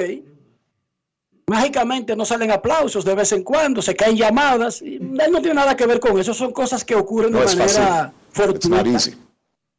Mágicamente 1.47 2.13
no 2.17 2.25
salen 2.25 2.51
aplausos 2.51 3.05
de 3.05 3.15
vez 3.15 3.31
en 3.31 3.43
cuando, 3.43 3.81
se 3.81 3.95
caen 3.95 4.17
llamadas. 4.17 4.81
y 4.81 4.95
él 4.95 5.31
no 5.31 5.39
tiene 5.41 5.53
nada 5.55 5.77
que 5.77 5.85
ver 5.85 6.01
con 6.01 6.19
eso, 6.19 6.33
son 6.33 6.51
cosas 6.51 6.83
que 6.83 6.95
ocurren 6.95 7.31
No 7.31 7.39
de 7.39 7.45
es 7.45 7.55
manera 7.55 8.11
fortuita. 8.31 8.83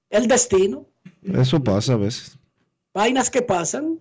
El 0.09 0.27
destino, 0.27 0.87
Eso 1.35 1.63
pasa 1.63 1.93
a 1.93 1.97
veces. 1.97 2.39
Vainas 2.95 3.31
que 3.31 3.43
pasan. 3.43 3.99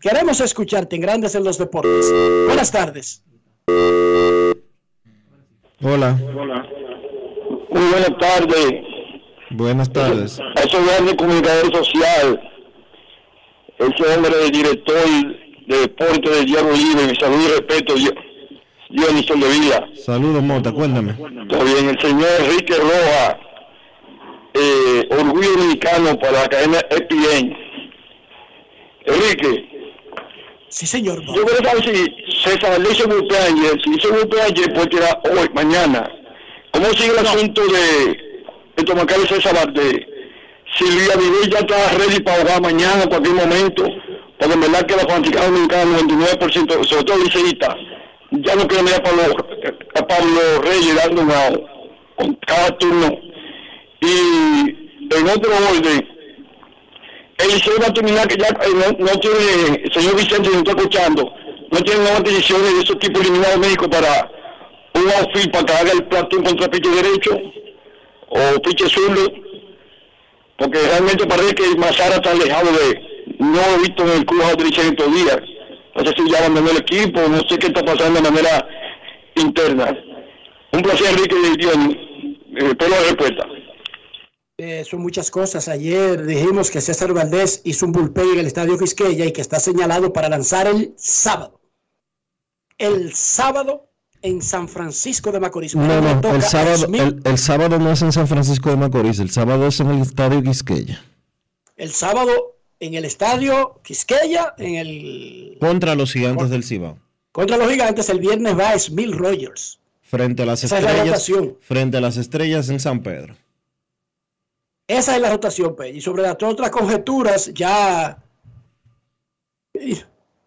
Queremos 0.00 0.40
escucharte 0.40 0.96
en 0.96 1.02
Grandes 1.02 1.34
en 1.34 1.44
los 1.44 1.58
Deportes. 1.58 2.12
Buenas 2.46 2.70
tardes. 2.72 3.22
Hola, 5.82 6.12
Muy 7.70 7.90
buenas 7.90 8.18
tardes. 8.18 8.72
buenas 9.50 9.90
tardes. 9.92 10.38
A 10.56 10.60
ese 10.60 10.76
grande 10.84 11.16
comunicador 11.16 11.74
social, 11.74 12.40
ese 13.78 14.14
hombre 14.14 14.50
director 14.52 15.06
de 15.66 15.76
deporte 15.80 16.30
del 16.30 16.44
Diario 16.46 16.72
Libre, 16.72 17.06
mi 17.06 17.16
salud 17.16 17.38
y 17.42 17.48
respeto, 17.48 17.96
yo, 17.96 18.10
Dionisio 18.90 19.36
de 19.36 19.48
Vida. 19.58 19.84
Saludos, 20.04 20.42
Mota, 20.42 20.70
cuéntame. 20.72 21.12
Está 21.12 21.64
bien, 21.64 21.88
el 21.88 21.98
señor 22.00 22.28
Enrique 22.40 22.74
Roja, 22.76 23.38
eh, 24.54 25.08
orgullo 25.12 25.50
dominicano 25.52 26.18
para 26.18 26.42
la 26.42 26.48
cadena 26.48 26.78
EPN. 26.90 27.56
Enrique. 29.14 29.70
Sí, 30.68 30.86
señor. 30.86 31.20
Yo 31.26 31.44
quiero 31.44 31.64
saber 31.64 31.82
si 31.84 32.42
César 32.42 32.70
Valdés 32.70 32.92
hizo 32.94 33.08
cumpleaños, 33.08 33.74
si 33.84 33.90
hizo 33.90 34.08
cumpleaños, 34.10 34.68
puede 34.68 34.86
tirar 34.86 35.20
hoy, 35.24 35.48
mañana. 35.52 36.08
¿Cómo 36.70 36.86
sigue 36.90 37.10
el 37.10 37.26
asunto 37.26 37.62
de, 37.66 38.16
de 38.76 38.84
Tomacal 38.84 39.28
César 39.28 39.54
Valdés? 39.54 40.06
Si 40.78 40.84
Luis 40.84 41.10
Avidez 41.10 41.48
ya 41.50 41.58
está 41.58 41.88
ready 41.98 42.20
para 42.20 42.42
jugar 42.42 42.62
mañana, 42.62 43.02
en 43.02 43.08
cualquier 43.08 43.34
momento, 43.34 43.84
porque 44.38 44.54
en 44.54 44.60
verdad 44.60 44.86
que 44.86 44.96
la 44.96 45.02
fanática 45.02 45.44
dominicana, 45.44 45.98
99%, 45.98 46.84
sobre 46.86 47.04
todo 47.04 47.18
liceísta, 47.18 47.76
ya 48.30 48.54
no 48.54 48.68
quieren 48.68 48.86
ver 48.86 48.94
a 48.94 49.02
Pablo, 49.02 49.22
a 49.96 50.06
Pablo 50.06 50.62
Reyes 50.62 50.94
dando 50.94 51.22
una, 51.22 51.50
con 52.16 52.34
cada 52.46 52.78
turno. 52.78 53.18
Y 54.00 54.70
en 55.10 55.28
otro 55.28 55.50
orden, 55.50 56.08
el 57.42 57.48
Liceo 57.48 57.74
va 57.80 57.86
a 57.86 57.92
terminar 57.92 58.28
que 58.28 58.36
ya 58.36 58.48
eh, 58.48 58.74
no, 58.74 59.06
no 59.06 59.20
tiene, 59.20 59.82
señor 59.92 60.16
Vicente, 60.16 60.50
me 60.50 60.58
está 60.58 60.70
escuchando, 60.72 61.32
no 61.70 61.80
tiene 61.82 62.00
nuevas 62.00 62.24
decisiones 62.24 62.74
de 62.74 62.80
esos 62.80 62.98
tipos 62.98 63.22
eliminados 63.22 63.58
médicos 63.58 63.88
para 63.88 64.30
un 64.94 65.10
outfield 65.10 65.50
para 65.52 65.64
que 65.64 65.72
haga 65.72 65.92
el 65.92 66.04
platón 66.04 66.44
contra 66.44 66.68
piche 66.68 66.90
derecho 66.90 67.40
o 68.28 68.60
piche 68.62 68.88
zurdo, 68.88 69.32
porque 70.56 70.78
realmente 70.78 71.26
parece 71.26 71.54
que 71.54 71.76
Mazara 71.76 72.16
está 72.16 72.32
alejado 72.32 72.70
de, 72.72 73.34
no 73.38 73.60
he 73.60 73.78
visto 73.78 74.02
en 74.04 74.10
el 74.18 74.26
club 74.26 74.42
a 74.42 74.62
Liceo 74.62 74.84
en 74.84 74.90
estos 74.90 75.14
días, 75.14 75.38
no 75.94 76.04
sé 76.04 76.14
si 76.16 76.30
ya 76.30 76.38
abandonó 76.38 76.70
el 76.70 76.78
equipo, 76.78 77.20
no 77.28 77.38
sé 77.48 77.58
qué 77.58 77.68
está 77.68 77.82
pasando 77.82 78.20
de 78.20 78.30
manera 78.30 78.68
interna. 79.36 79.96
Un 80.72 80.82
placer, 80.82 81.08
Enrique, 81.10 81.36
Dion, 81.58 81.90
eh, 81.90 82.68
espero 82.70 82.90
la 82.90 83.00
respuesta. 83.00 83.46
Eh, 84.62 84.84
son 84.84 85.00
muchas 85.00 85.30
cosas. 85.30 85.68
Ayer 85.68 86.26
dijimos 86.26 86.70
que 86.70 86.82
César 86.82 87.14
Valdés 87.14 87.62
hizo 87.64 87.86
un 87.86 87.92
bullpen 87.92 88.32
en 88.34 88.40
el 88.40 88.46
Estadio 88.46 88.76
Quisqueya 88.78 89.24
y 89.24 89.32
que 89.32 89.40
está 89.40 89.58
señalado 89.58 90.12
para 90.12 90.28
lanzar 90.28 90.66
el 90.66 90.92
sábado. 90.98 91.62
El 92.76 93.14
sábado 93.14 93.88
en 94.20 94.42
San 94.42 94.68
Francisco 94.68 95.32
de 95.32 95.40
Macorís. 95.40 95.74
No, 95.74 96.00
no, 96.02 96.34
el 96.34 96.42
sábado, 96.42 96.86
el, 96.92 97.22
el 97.24 97.38
sábado 97.38 97.78
no 97.78 97.90
es 97.90 98.02
en 98.02 98.12
San 98.12 98.28
Francisco 98.28 98.68
de 98.68 98.76
Macorís, 98.76 99.18
el 99.18 99.30
sábado 99.30 99.66
es 99.66 99.80
en 99.80 99.88
el 99.92 100.02
Estadio 100.02 100.42
Quisqueya. 100.42 101.02
El 101.76 101.90
sábado 101.92 102.58
en 102.80 102.92
el 102.92 103.06
Estadio 103.06 103.80
Quisqueya, 103.82 104.54
en 104.58 104.74
el 104.74 105.56
Contra 105.58 105.94
los 105.94 106.12
gigantes 106.12 106.50
del 106.50 106.64
Cibao. 106.64 106.98
contra 107.32 107.56
los 107.56 107.70
gigantes, 107.70 108.10
el 108.10 108.18
viernes 108.20 108.58
va 108.58 108.78
Smith 108.78 109.14
Rogers. 109.14 109.80
Frente 110.02 110.42
a 110.42 110.46
las 110.46 110.64
Esa 110.64 110.80
estrellas. 110.80 111.30
frente 111.60 111.96
a 111.96 112.00
las 112.02 112.18
estrellas 112.18 112.68
en 112.68 112.78
San 112.78 113.02
Pedro. 113.02 113.36
Esa 114.90 115.14
es 115.14 115.22
la 115.22 115.30
rotación, 115.30 115.76
Pe. 115.76 115.90
Y 115.90 116.00
sobre 116.00 116.22
las 116.22 116.36
otras 116.42 116.68
conjeturas, 116.70 117.54
ya. 117.54 118.20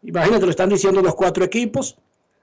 Imagínate, 0.01 0.45
lo 0.45 0.51
están 0.51 0.67
diciendo 0.67 1.01
los 1.01 1.15
cuatro 1.15 1.45
equipos. 1.45 1.97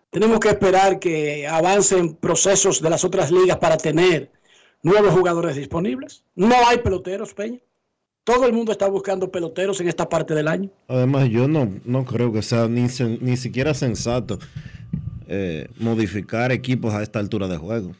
Tenemos 0.08 0.40
que 0.40 0.48
esperar 0.48 0.98
que 0.98 1.46
avancen 1.46 2.14
procesos 2.14 2.80
de 2.80 2.88
las 2.88 3.04
otras 3.04 3.30
ligas 3.30 3.58
para 3.58 3.76
tener 3.76 4.30
nuevos 4.82 5.12
jugadores 5.12 5.56
disponibles. 5.56 6.24
No 6.34 6.54
hay 6.66 6.78
peloteros, 6.78 7.34
Peña. 7.34 7.58
Todo 8.24 8.46
el 8.46 8.54
mundo 8.54 8.72
está 8.72 8.88
buscando 8.88 9.30
peloteros 9.30 9.78
en 9.82 9.88
esta 9.88 10.08
parte 10.08 10.34
del 10.34 10.48
año. 10.48 10.70
Además, 10.88 11.28
yo 11.28 11.48
no, 11.48 11.70
no 11.84 12.06
creo 12.06 12.32
que 12.32 12.40
sea 12.40 12.66
ni, 12.66 12.86
ni 13.20 13.36
siquiera 13.36 13.74
sensato 13.74 14.38
eh, 15.28 15.68
modificar 15.78 16.50
equipos 16.50 16.94
a 16.94 17.02
esta 17.02 17.18
altura 17.18 17.46
de 17.46 17.58
juego. 17.58 17.92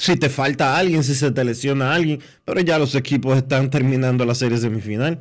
Si 0.00 0.16
te 0.16 0.30
falta 0.30 0.78
alguien, 0.78 1.04
si 1.04 1.14
se 1.14 1.30
te 1.30 1.44
lesiona 1.44 1.92
alguien, 1.92 2.22
pero 2.46 2.62
ya 2.62 2.78
los 2.78 2.94
equipos 2.94 3.36
están 3.36 3.68
terminando 3.68 4.24
la 4.24 4.34
serie 4.34 4.56
semifinal. 4.56 5.20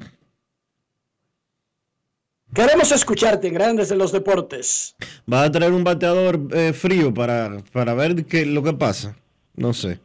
Queremos 2.53 2.89
escucharte 2.93 3.49
Grandes 3.49 3.89
de 3.89 3.97
los 3.97 4.14
Deportes. 4.14 4.95
¿Va 5.31 5.43
a 5.43 5.51
traer 5.51 5.73
un 5.73 5.84
bateador 5.84 6.39
eh, 6.53 6.72
frío 6.72 7.14
para, 7.14 7.57
para 7.73 7.93
ver 7.93 8.26
qué 8.26 8.45
lo 8.45 8.64
que 8.64 8.72
pasa? 8.72 9.18
No 9.53 9.73
sé. 9.73 9.99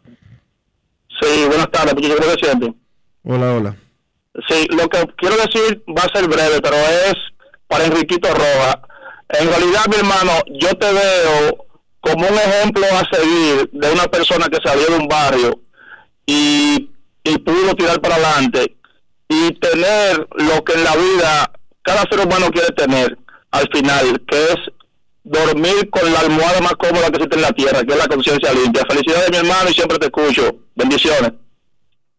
Sí, 1.21 1.45
buenas 1.47 1.71
tardes, 1.71 1.95
muchachos, 1.95 2.19
¿cómo 2.19 2.31
se 2.33 2.39
sienten? 2.39 2.77
Hola, 3.23 3.55
hola. 3.55 3.77
Sí, 4.49 4.67
lo 4.71 4.89
que 4.89 5.07
quiero 5.17 5.37
decir 5.37 5.85
va 5.89 6.03
a 6.03 6.19
ser 6.19 6.29
breve, 6.29 6.61
pero 6.61 6.75
es 6.77 7.15
para 7.69 7.85
Enriquito 7.85 8.29
Roja. 8.29 8.83
En 9.29 9.47
realidad, 9.47 9.87
mi 9.89 9.95
hermano, 9.95 10.33
yo 10.61 10.77
te 10.77 10.93
veo 10.93 11.65
como 12.05 12.29
un 12.29 12.35
ejemplo 12.35 12.85
a 12.93 13.17
seguir 13.17 13.71
de 13.73 13.93
una 13.93 14.05
persona 14.05 14.47
que 14.47 14.59
salió 14.63 14.87
de 14.89 14.97
un 14.97 15.09
barrio 15.09 15.59
y, 16.27 16.91
pudo 17.45 17.75
tirar 17.75 18.01
para 18.01 18.17
adelante 18.17 18.77
y 19.29 19.53
tener 19.55 20.27
lo 20.35 20.63
que 20.65 20.75
en 20.75 20.85
la 20.85 20.97
vida 20.97 21.53
cada 21.83 22.03
ser 22.03 22.27
humano 22.27 22.51
quiere 22.51 22.69
tener 22.75 23.19
al 23.51 23.69
final, 23.73 24.23
que 24.27 24.45
es 24.45 24.57
dormir 25.25 25.91
con 25.91 26.11
la 26.13 26.21
almohada 26.21 26.61
más 26.61 26.75
cómoda 26.75 27.11
que 27.11 27.17
existe 27.17 27.37
en 27.37 27.43
la 27.43 27.53
tierra, 27.53 27.83
que 27.83 27.93
es 27.93 27.99
la 27.99 28.09
conciencia 28.09 28.53
limpia. 28.53 28.83
Felicidades, 28.89 29.31
mi 29.31 29.37
hermano, 29.37 29.71
y 29.71 29.75
siempre 29.75 29.99
te 29.99 30.07
escucho. 30.07 30.57
Bendiciones. 30.75 31.33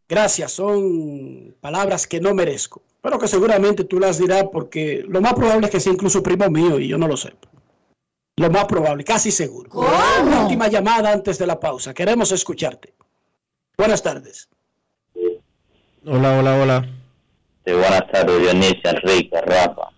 Gracias, 0.07 0.51
son 0.51 1.55
palabras 1.61 2.07
que 2.07 2.19
no 2.19 2.33
merezco, 2.33 2.83
pero 3.01 3.17
que 3.17 3.27
seguramente 3.27 3.83
tú 3.85 3.99
las 3.99 4.19
dirás 4.19 4.45
porque 4.51 5.03
lo 5.07 5.21
más 5.21 5.33
probable 5.33 5.65
es 5.65 5.71
que 5.71 5.79
sea 5.79 5.93
incluso 5.93 6.21
primo 6.21 6.49
mío 6.49 6.79
y 6.79 6.87
yo 6.87 6.97
no 6.97 7.07
lo 7.07 7.17
sé. 7.17 7.33
Lo 8.37 8.49
más 8.49 8.65
probable, 8.65 9.03
casi 9.05 9.31
seguro. 9.31 9.69
Una 9.71 10.41
última 10.43 10.67
llamada 10.67 11.11
antes 11.13 11.37
de 11.39 11.47
la 11.47 11.57
pausa. 11.59 11.93
Queremos 11.93 12.31
escucharte. 12.33 12.93
Buenas 13.77 14.03
tardes. 14.03 14.49
Hola, 16.05 16.37
hola, 16.37 16.55
hola. 16.61 16.89
Sí, 17.65 17.71
buenas 17.71 18.03
tardes, 18.11 18.41
Dionisio, 18.41 18.89
Enrique, 18.89 19.41
Rafa. 19.41 19.89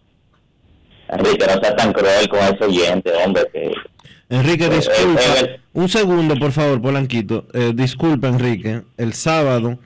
Enrique, 1.10 1.46
no 1.48 1.54
seas 1.62 1.76
tan 1.76 1.92
cruel 1.94 2.30
con 2.30 2.40
ese 2.40 2.64
oyente, 2.64 3.12
hombre, 3.26 3.44
que... 3.52 3.72
Enrique, 4.30 4.66
Eh, 4.66 4.70
disculpa. 4.70 5.22
eh, 5.42 5.60
Un 5.74 5.90
segundo, 5.90 6.36
por 6.36 6.52
favor, 6.52 6.80
Polanquito. 6.82 7.48
Eh, 7.54 7.72
disculpa, 7.74 8.28
Enrique. 8.28 8.84
El 8.98 9.14
sábado, 9.14 9.80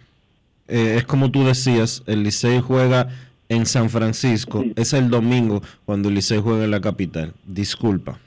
eh, 0.67 0.95
es 0.97 1.05
como 1.05 1.31
tú 1.31 1.45
decías, 1.45 2.03
el 2.05 2.23
Licey 2.23 2.59
juega 2.59 3.07
en 3.49 3.65
San 3.65 3.89
Francisco. 3.89 4.63
Es 4.75 4.91
el 4.93 5.09
domingo 5.09 5.61
cuando 5.85 6.09
el 6.09 6.15
Licey 6.15 6.39
juega 6.41 6.65
en 6.65 6.71
la 6.71 6.81
capital. 6.81 7.33
Disculpa. 7.45 8.19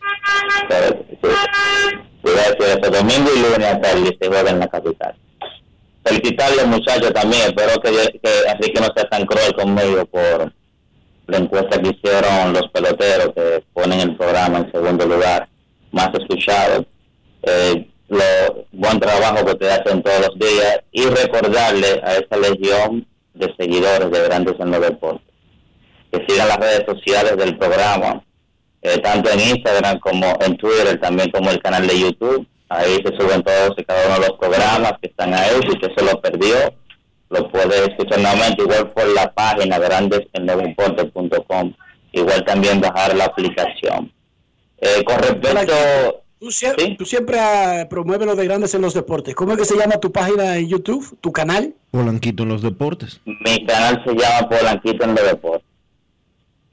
A 0.71 0.81
decir 0.81 2.79
eso, 2.83 2.91
domingo 2.91 3.31
y 3.35 3.41
lunes 3.41 3.67
hasta 3.67 3.91
el 3.93 4.17
se 4.21 4.29
juega 4.29 4.51
en 4.51 4.59
la 4.59 4.69
capital. 4.69 5.15
Felicitarle, 6.05 6.65
muchachos, 6.65 7.13
también. 7.13 7.43
Espero 7.43 7.81
que, 7.81 7.91
que 7.91 8.31
Enrique 8.51 8.81
no 8.81 8.89
sea 8.95 9.09
tan 9.09 9.25
cruel 9.27 9.55
conmigo 9.55 10.05
por 10.07 10.53
la 11.27 11.39
encuesta 11.39 11.81
que 11.81 11.91
hicieron 11.91 12.53
los 12.53 12.69
peloteros 12.69 13.33
que 13.35 13.65
ponen 13.73 14.01
el 14.01 14.17
programa 14.17 14.59
en 14.59 14.73
segundo 14.73 15.07
lugar, 15.07 15.49
más 15.93 16.11
escuchado. 16.15 16.85
Eh, 17.43 17.89
lo 18.09 18.67
buen 18.73 19.01
trabajo 19.01 19.45
que 19.45 19.53
ustedes 19.53 19.81
hacen 19.81 20.03
todos 20.03 20.29
los 20.29 20.39
días 20.39 20.81
y 20.93 21.05
recordarle 21.07 22.03
a 22.05 22.17
esa 22.17 22.37
legión 22.37 23.07
de 23.33 23.55
seguidores 23.59 24.11
de 24.11 24.23
Grandes 24.25 24.55
en 24.59 24.71
los 24.71 24.81
Deportes 24.81 25.35
que 26.15 26.25
sigan 26.29 26.49
las 26.49 26.59
redes 26.59 26.85
sociales 26.87 27.37
del 27.37 27.57
programa 27.59 28.23
eh, 28.85 28.99
tanto 28.99 29.31
en 29.31 29.41
Instagram 29.41 29.99
como 29.99 30.27
en 30.41 30.57
Twitter, 30.57 31.01
también 31.01 31.31
como 31.31 31.51
el 31.51 31.61
canal 31.61 31.87
de 31.87 31.99
YouTube. 31.99 32.47
Ahí 32.69 32.95
se 33.05 33.17
suben 33.19 33.43
todos 33.43 33.73
y 33.77 33.85
cada 33.85 34.07
uno 34.07 34.15
de 34.21 34.29
los 34.29 34.39
programas 34.39 34.93
que 35.01 35.09
están 35.09 35.35
ahí. 35.35 35.51
Si 35.63 35.69
usted 35.77 35.89
se 35.97 36.05
lo 36.05 36.21
perdió, 36.21 36.55
lo 37.31 37.51
puede 37.51 37.79
escuchar 37.87 38.21
nuevamente, 38.21 38.63
igual 38.63 38.91
por 38.93 39.07
la 39.15 39.33
página 39.33 39.79
grandesennuevoimporte.com. 39.79 41.73
Igual 42.13 42.45
también 42.45 42.81
bajar 42.81 43.15
la 43.17 43.25
aplicación. 43.25 44.13
Eh, 44.79 45.03
con 45.05 45.19
respecto... 45.19 46.21
Tú, 46.39 46.51
sie- 46.51 46.97
tú 46.99 47.07
siempre 47.07 47.39
ah, 47.41 47.87
promueves 47.89 48.27
lo 48.27 48.35
de 48.37 48.45
grandes 48.45 48.75
en 48.75 48.83
los 48.83 48.93
deportes. 48.93 49.35
¿Cómo 49.35 49.53
es 49.53 49.59
que 49.59 49.65
se 49.65 49.77
llama 49.79 49.97
tu 49.99 50.13
página 50.13 50.57
en 50.59 50.69
YouTube, 50.69 51.17
tu 51.23 51.33
canal? 51.33 51.75
Polanquito 51.91 52.43
en 52.43 52.51
los 52.51 52.61
deportes. 52.61 53.19
Mi 53.25 53.65
canal 53.65 54.03
se 54.05 54.13
llama 54.15 54.49
Polanquito 54.51 55.05
en 55.05 55.15
los 55.15 55.25
deportes. 55.25 55.67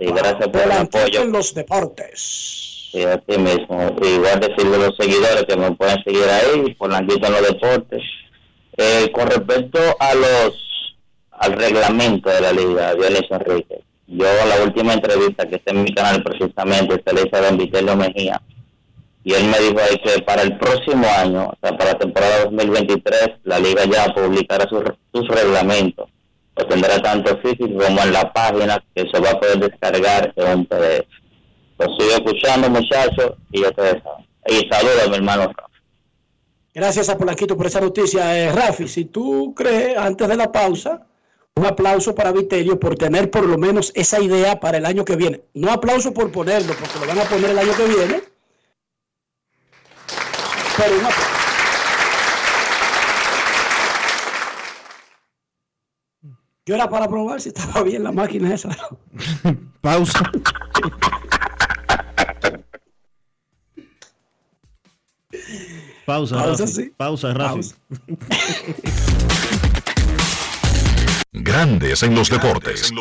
Sí, 0.02 0.08
gracias 0.08 0.48
por 0.48 0.62
el 0.62 0.72
apoyo. 0.72 1.22
en 1.22 1.32
los 1.32 1.54
deportes. 1.54 2.90
Sí, 2.92 3.04
así 3.04 3.40
mismo. 3.40 3.96
Igual 4.02 4.40
decirle 4.40 4.76
a 4.78 4.90
los 4.90 4.98
seguidores 4.98 5.46
que 5.48 5.56
me 5.56 5.72
pueden 5.74 6.04
seguir 6.04 6.24
ahí, 6.24 6.74
Polanquito 6.74 7.28
en 7.28 7.34
los 7.34 7.48
deportes. 7.48 8.02
Eh, 8.78 9.12
con 9.14 9.28
respecto 9.28 9.80
a 10.00 10.16
los 10.16 10.56
al 11.32 11.54
reglamento 11.54 12.30
de 12.30 12.42
la 12.42 12.52
liga, 12.52 12.96
Dionisio 12.96 13.36
Enrique, 13.36 13.82
yo 14.08 14.26
la 14.48 14.64
última 14.64 14.94
entrevista 14.94 15.48
que 15.48 15.56
está 15.56 15.72
en 15.72 15.84
mi 15.84 15.94
canal 15.94 16.24
precisamente 16.24 17.02
se 17.06 17.14
le 17.14 17.22
hice 17.22 17.36
a 17.36 17.42
Don 17.42 17.58
Vitelio 17.58 17.96
Mejía 17.96 18.42
y 19.24 19.34
él 19.34 19.46
me 19.46 19.60
dijo 19.60 19.80
ahí 19.80 19.98
que 19.98 20.22
para 20.24 20.42
el 20.42 20.58
próximo 20.58 21.08
año, 21.18 21.46
o 21.46 21.58
sea, 21.62 21.78
para 21.78 21.94
la 21.94 22.00
temporada 22.00 22.46
2023, 22.46 23.30
la 23.44 23.60
liga 23.60 23.86
ya 23.86 24.14
publicará 24.14 24.68
sus, 24.68 24.84
sus 25.14 25.28
reglamentos. 25.28 26.10
Lo 26.62 26.68
tendrá 26.68 27.02
tanto 27.02 27.36
físico 27.40 27.66
como 27.66 28.04
en 28.04 28.14
la 28.14 28.32
página 28.32 28.84
que 28.94 29.10
se 29.12 29.20
va 29.20 29.32
a 29.32 29.40
poder 29.40 29.58
descargar 29.58 30.32
en 30.36 30.60
un 30.60 30.66
PDF. 30.68 31.08
Lo 31.80 31.86
sigo 31.98 32.12
escuchando, 32.12 32.70
muchachos, 32.70 33.34
y 33.52 33.64
ustedes 33.64 34.04
saben. 34.04 34.28
Y 34.46 34.70
saludos 34.70 35.04
a 35.04 35.10
mi 35.10 35.16
hermano 35.16 35.48
Rafa. 35.48 35.70
Gracias 36.72 37.10
a 37.10 37.18
Polanquito 37.18 37.58
por 37.58 37.66
esa 37.66 37.82
noticia. 37.82 38.38
Eh, 38.38 38.52
Rafi, 38.52 38.88
si 38.88 39.06
tú 39.06 39.56
crees, 39.56 39.98
antes 39.98 40.28
de 40.28 40.36
la 40.36 40.52
pausa, 40.52 41.08
un 41.56 41.66
aplauso 41.66 42.14
para 42.14 42.32
Viterio 42.32 42.80
por 42.80 42.96
tener 42.96 43.32
por 43.32 43.48
lo 43.48 43.58
menos 43.58 43.92
esa 43.96 44.20
idea 44.20 44.60
para 44.60 44.78
el 44.78 44.86
año 44.86 45.04
que 45.04 45.16
viene. 45.16 45.42
No 45.56 45.72
aplauso 45.72 46.14
por 46.14 46.32
ponerlo, 46.32 46.74
porque 46.74 47.00
lo 47.00 47.08
van 47.08 47.20
a 47.20 47.24
poner 47.24 47.50
el 47.50 47.58
año 47.58 47.76
que 47.76 47.86
viene. 47.86 48.24
Pero 50.78 51.00
un 51.00 51.06
aplauso. 51.06 51.41
Yo 56.68 56.76
era 56.76 56.88
para 56.88 57.08
probar 57.08 57.42
si 57.42 57.50
estaba 57.50 57.82
bien 57.84 58.04
la 58.04 58.12
máquina 58.12 58.54
esa. 58.54 58.70
Pausa. 59.82 60.22
Pausa, 66.06 66.36
Pausa, 66.36 66.64
Rafi. 66.64 66.68
sí. 66.68 66.94
Pausa, 66.96 67.34
Rafi. 67.34 67.62
Grandes 71.32 72.04
en 72.04 72.14
los 72.14 72.30
deportes. 72.30 72.92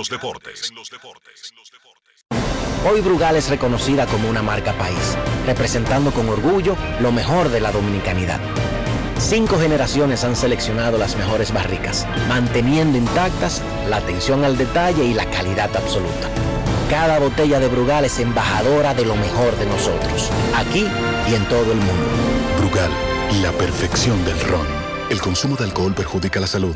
Hoy 2.91 3.01
Brugal 3.03 3.37
es 3.37 3.51
reconocida 3.51 4.07
como 4.07 4.31
una 4.31 4.43
marca 4.43 4.73
país, 4.79 5.19
representando 5.45 6.13
con 6.13 6.29
orgullo 6.31 6.77
lo 7.01 7.13
mejor 7.13 7.51
de 7.51 7.61
la 7.61 7.73
dominicanidad. 7.73 8.41
Cinco 9.21 9.59
generaciones 9.59 10.25
han 10.25 10.35
seleccionado 10.35 10.97
las 10.97 11.15
mejores 11.15 11.53
barricas, 11.53 12.07
manteniendo 12.27 12.97
intactas 12.97 13.63
la 13.89 13.99
atención 13.99 14.45
al 14.45 14.57
detalle 14.57 15.05
y 15.05 15.13
la 15.13 15.27
calidad 15.27 15.71
absoluta. 15.77 16.29
Cada 16.89 17.19
botella 17.19 17.61
de 17.61 17.69
Brugal 17.69 18.07
es 18.07 18.19
embajadora 18.19 18.95
de 18.95 19.05
lo 19.05 19.15
mejor 19.15 19.55
de 19.57 19.67
nosotros, 19.67 20.31
aquí 20.57 20.87
y 21.31 21.35
en 21.35 21.45
todo 21.49 21.71
el 21.71 21.79
mundo. 21.79 22.09
Brugal, 22.59 22.91
la 23.43 23.53
perfección 23.53 24.25
del 24.25 24.41
ron. 24.41 24.67
El 25.11 25.21
consumo 25.21 25.55
de 25.55 25.65
alcohol 25.65 25.93
perjudica 25.95 26.41
la 26.41 26.47
salud. 26.47 26.75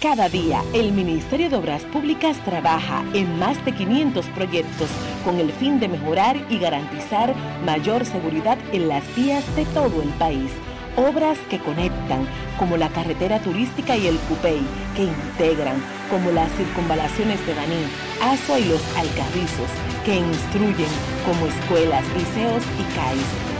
Cada 0.00 0.30
día, 0.30 0.64
el 0.72 0.92
Ministerio 0.92 1.50
de 1.50 1.56
Obras 1.56 1.84
Públicas 1.84 2.42
trabaja 2.46 3.04
en 3.12 3.38
más 3.38 3.62
de 3.66 3.72
500 3.72 4.24
proyectos 4.28 4.88
con 5.22 5.38
el 5.38 5.52
fin 5.52 5.78
de 5.78 5.88
mejorar 5.88 6.36
y 6.48 6.58
garantizar 6.58 7.34
mayor 7.66 8.06
seguridad 8.06 8.56
en 8.72 8.88
las 8.88 9.04
vías 9.14 9.44
de 9.54 9.66
todo 9.66 10.00
el 10.00 10.08
país. 10.10 10.50
Obras 10.96 11.38
que 11.48 11.58
conectan, 11.58 12.26
como 12.58 12.76
la 12.76 12.88
carretera 12.88 13.38
turística 13.38 13.96
y 13.96 14.06
el 14.08 14.16
Cupey, 14.28 14.60
que 14.96 15.04
integran, 15.04 15.76
como 16.10 16.30
las 16.32 16.50
circunvalaciones 16.52 17.44
de 17.46 17.54
Baní, 17.54 17.84
Asua 18.20 18.58
y 18.58 18.64
los 18.64 18.82
Alcarrizos, 18.96 19.70
que 20.04 20.16
instruyen, 20.16 20.90
como 21.24 21.46
escuelas, 21.46 22.04
liceos 22.16 22.64
y 22.78 22.94
CAIS. 22.94 23.59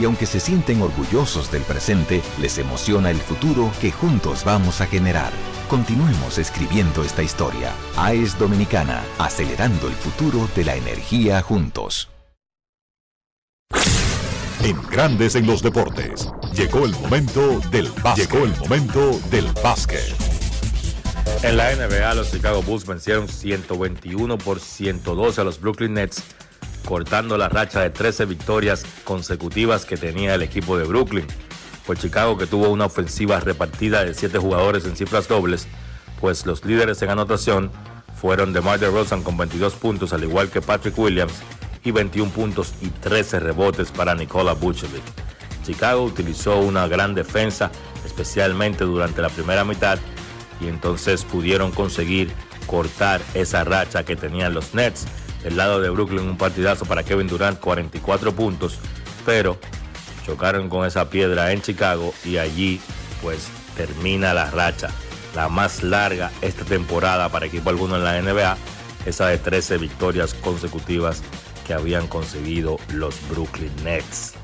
Y 0.00 0.04
aunque 0.04 0.26
se 0.26 0.40
sienten 0.40 0.80
orgullosos 0.80 1.50
del 1.50 1.62
presente, 1.62 2.22
les 2.40 2.58
emociona 2.58 3.10
el 3.10 3.18
futuro 3.18 3.72
que 3.80 3.90
juntos 3.90 4.44
vamos 4.44 4.80
a 4.80 4.86
generar. 4.86 5.32
Continuemos 5.68 6.38
escribiendo 6.38 7.02
esta 7.02 7.22
historia. 7.22 7.72
AES 7.96 8.38
Dominicana, 8.38 9.02
acelerando 9.18 9.88
el 9.88 9.94
futuro 9.94 10.48
de 10.54 10.64
la 10.64 10.76
energía 10.76 11.42
juntos. 11.42 12.08
En 14.62 14.80
Grandes 14.90 15.34
en 15.34 15.46
los 15.46 15.62
Deportes. 15.62 16.28
Llegó 16.52 16.84
el 16.84 16.92
momento 16.92 17.60
del 17.70 17.90
básquet. 18.02 18.30
Llegó 18.30 18.44
el 18.44 18.56
momento 18.56 19.20
del 19.30 19.46
básquet. 19.62 20.14
En 21.42 21.56
la 21.56 21.74
NBA, 21.74 22.14
los 22.14 22.32
Chicago 22.32 22.62
Bulls 22.62 22.84
vencieron 22.84 23.28
121 23.28 24.38
por 24.38 24.58
112 24.58 25.40
a 25.40 25.44
los 25.44 25.60
Brooklyn 25.60 25.94
Nets 25.94 26.22
cortando 26.88 27.36
la 27.36 27.50
racha 27.50 27.82
de 27.82 27.90
13 27.90 28.24
victorias 28.24 28.86
consecutivas 29.04 29.84
que 29.84 29.98
tenía 29.98 30.34
el 30.34 30.40
equipo 30.40 30.78
de 30.78 30.84
Brooklyn. 30.84 31.26
Por 31.86 31.98
Chicago, 31.98 32.38
que 32.38 32.46
tuvo 32.46 32.70
una 32.70 32.86
ofensiva 32.86 33.40
repartida 33.40 34.06
de 34.06 34.14
7 34.14 34.38
jugadores 34.38 34.86
en 34.86 34.96
cifras 34.96 35.28
dobles, 35.28 35.68
pues 36.18 36.46
los 36.46 36.64
líderes 36.64 37.02
en 37.02 37.10
anotación 37.10 37.70
fueron 38.18 38.54
DeMar 38.54 38.80
DeRozan 38.80 39.22
con 39.22 39.36
22 39.36 39.74
puntos, 39.74 40.14
al 40.14 40.24
igual 40.24 40.48
que 40.48 40.62
Patrick 40.62 40.98
Williams, 40.98 41.34
y 41.84 41.90
21 41.90 42.30
puntos 42.32 42.72
y 42.80 42.88
13 42.88 43.40
rebotes 43.40 43.92
para 43.92 44.14
Nikola 44.14 44.54
Vucevic. 44.54 45.02
Chicago 45.66 46.04
utilizó 46.04 46.58
una 46.58 46.88
gran 46.88 47.14
defensa, 47.14 47.70
especialmente 48.06 48.84
durante 48.84 49.20
la 49.20 49.28
primera 49.28 49.62
mitad, 49.62 49.98
y 50.58 50.68
entonces 50.68 51.26
pudieron 51.26 51.70
conseguir 51.70 52.32
cortar 52.66 53.20
esa 53.34 53.62
racha 53.64 54.04
que 54.04 54.16
tenían 54.16 54.54
los 54.54 54.72
Nets. 54.72 55.04
Del 55.42 55.56
lado 55.56 55.80
de 55.80 55.90
Brooklyn 55.90 56.28
un 56.28 56.36
partidazo 56.36 56.84
para 56.84 57.04
Kevin 57.04 57.28
Durant, 57.28 57.60
44 57.60 58.32
puntos, 58.32 58.78
pero 59.24 59.58
chocaron 60.26 60.68
con 60.68 60.86
esa 60.86 61.08
piedra 61.08 61.52
en 61.52 61.62
Chicago 61.62 62.12
y 62.24 62.38
allí 62.38 62.80
pues 63.22 63.48
termina 63.76 64.34
la 64.34 64.50
racha, 64.50 64.90
la 65.34 65.48
más 65.48 65.82
larga 65.82 66.30
esta 66.42 66.64
temporada 66.64 67.28
para 67.28 67.46
equipo 67.46 67.70
alguno 67.70 67.96
en 67.96 68.04
la 68.04 68.20
NBA, 68.20 68.56
esa 69.06 69.28
de 69.28 69.38
13 69.38 69.78
victorias 69.78 70.34
consecutivas 70.34 71.22
que 71.66 71.74
habían 71.74 72.08
conseguido 72.08 72.78
los 72.92 73.14
Brooklyn 73.28 73.72
Nets. 73.84 74.34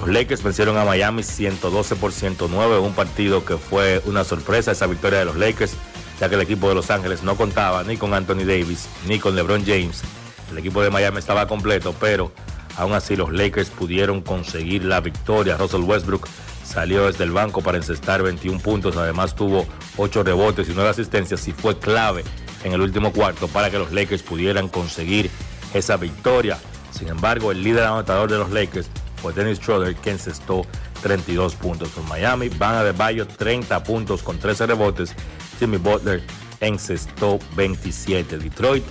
Los 0.00 0.08
Lakers 0.08 0.42
vencieron 0.42 0.76
a 0.78 0.84
Miami 0.84 1.22
112 1.22 1.96
por 1.96 2.12
109, 2.12 2.78
un 2.78 2.92
partido 2.92 3.44
que 3.44 3.56
fue 3.56 4.02
una 4.04 4.24
sorpresa 4.24 4.72
esa 4.72 4.86
victoria 4.86 5.20
de 5.20 5.24
los 5.24 5.36
Lakers 5.36 5.74
ya 6.20 6.28
que 6.28 6.34
el 6.34 6.40
equipo 6.40 6.68
de 6.68 6.74
Los 6.74 6.90
Ángeles 6.90 7.22
no 7.22 7.36
contaba 7.36 7.82
ni 7.84 7.96
con 7.96 8.14
Anthony 8.14 8.44
Davis 8.44 8.88
ni 9.06 9.18
con 9.18 9.34
LeBron 9.34 9.64
James. 9.64 10.02
El 10.50 10.58
equipo 10.58 10.82
de 10.82 10.90
Miami 10.90 11.18
estaba 11.18 11.46
completo, 11.46 11.94
pero 11.98 12.32
aún 12.76 12.92
así 12.92 13.16
los 13.16 13.32
Lakers 13.32 13.70
pudieron 13.70 14.20
conseguir 14.20 14.84
la 14.84 15.00
victoria. 15.00 15.56
Russell 15.56 15.82
Westbrook 15.82 16.28
salió 16.64 17.06
desde 17.06 17.24
el 17.24 17.32
banco 17.32 17.62
para 17.62 17.78
encestar 17.78 18.22
21 18.22 18.60
puntos, 18.60 18.96
además 18.96 19.34
tuvo 19.34 19.66
8 19.96 20.22
rebotes 20.22 20.68
y 20.68 20.72
9 20.74 20.90
asistencias 20.90 21.46
y 21.48 21.52
fue 21.52 21.78
clave 21.78 22.24
en 22.64 22.72
el 22.72 22.80
último 22.80 23.12
cuarto 23.12 23.48
para 23.48 23.70
que 23.70 23.78
los 23.78 23.92
Lakers 23.92 24.22
pudieran 24.22 24.68
conseguir 24.68 25.30
esa 25.74 25.96
victoria. 25.96 26.58
Sin 26.90 27.08
embargo, 27.08 27.50
el 27.50 27.62
líder 27.62 27.84
anotador 27.84 28.30
de 28.30 28.38
los 28.38 28.50
Lakers 28.50 28.88
fue 29.20 29.32
Dennis 29.32 29.58
Schroeder, 29.58 29.94
que 29.96 30.10
encestó 30.10 30.66
32 31.02 31.54
puntos. 31.56 31.90
Con 31.90 32.08
Miami 32.08 32.48
van 32.48 32.84
de 32.84 32.92
Bayo 32.92 33.26
30 33.26 33.82
puntos 33.82 34.22
con 34.22 34.38
13 34.38 34.66
rebotes 34.66 35.14
Jimmy 35.58 35.76
Butler 35.76 36.22
encestó 36.60 37.38
27. 37.56 38.38
Detroit 38.38 38.84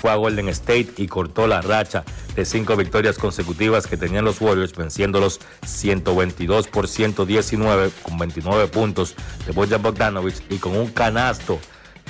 fue 0.00 0.10
a 0.10 0.16
Golden 0.16 0.48
State 0.48 0.94
y 0.96 1.06
cortó 1.06 1.46
la 1.46 1.60
racha 1.60 2.04
de 2.34 2.44
cinco 2.44 2.76
victorias 2.76 3.18
consecutivas 3.18 3.86
que 3.86 3.96
tenían 3.96 4.24
los 4.24 4.40
Warriors, 4.40 4.74
venciéndolos 4.74 5.40
122 5.66 6.68
por 6.68 6.86
119 6.86 7.90
con 8.02 8.18
29 8.18 8.68
puntos 8.68 9.14
de 9.46 9.52
Bojan 9.52 9.82
Bogdanovich 9.82 10.40
y 10.50 10.58
con 10.58 10.76
un 10.76 10.88
canasto 10.88 11.58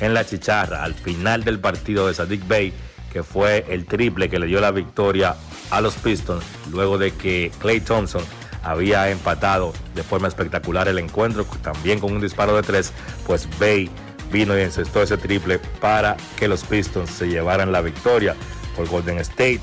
en 0.01 0.15
la 0.15 0.25
chicharra 0.25 0.85
al 0.85 0.95
final 0.95 1.45
del 1.45 1.59
partido 1.59 2.07
de 2.07 2.15
Sadiq 2.15 2.47
Bay, 2.47 2.73
que 3.13 3.23
fue 3.23 3.65
el 3.69 3.87
triple 3.87 4.29
que 4.29 4.39
le 4.39 4.47
dio 4.47 4.61
la 4.61 4.71
victoria 4.71 5.35
a 5.71 5.81
los 5.81 5.95
Pistons 5.95 6.45
luego 6.71 6.99
de 6.99 7.13
que 7.13 7.51
Clay 7.59 7.81
Thompson 7.81 8.23
había 8.63 9.11
empatado 9.11 9.73
de 9.95 10.03
forma 10.03 10.29
espectacular 10.29 10.89
el 10.89 10.99
encuentro, 10.99 11.45
también 11.63 12.01
con 12.01 12.13
un 12.13 12.21
disparo 12.21 12.57
de 12.57 12.63
tres, 12.63 12.93
pues 13.27 13.49
Bay 13.59 13.91
vino 14.33 14.59
y 14.59 14.63
encestó 14.63 15.03
ese 15.03 15.17
triple 15.17 15.59
para 15.81 16.17
que 16.39 16.49
los 16.49 16.65
Pistons 16.65 17.11
se 17.11 17.29
llevaran 17.29 17.73
la 17.73 17.81
victoria 17.81 18.35
por 18.77 18.89
Golden 18.89 19.19
State. 19.19 19.61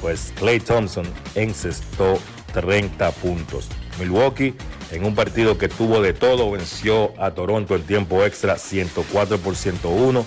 Pues 0.00 0.32
Clay 0.36 0.58
Thompson 0.60 1.06
encestó 1.34 2.18
30 2.52 3.10
puntos. 3.12 3.68
Milwaukee, 4.00 4.54
en 4.90 5.04
un 5.04 5.14
partido 5.14 5.58
que 5.58 5.68
tuvo 5.68 6.00
de 6.00 6.12
todo, 6.12 6.50
venció 6.50 7.12
a 7.22 7.30
Toronto 7.30 7.76
en 7.76 7.82
tiempo 7.82 8.24
extra 8.24 8.58
104 8.58 9.38
por 9.38 9.54
101. 9.54 10.26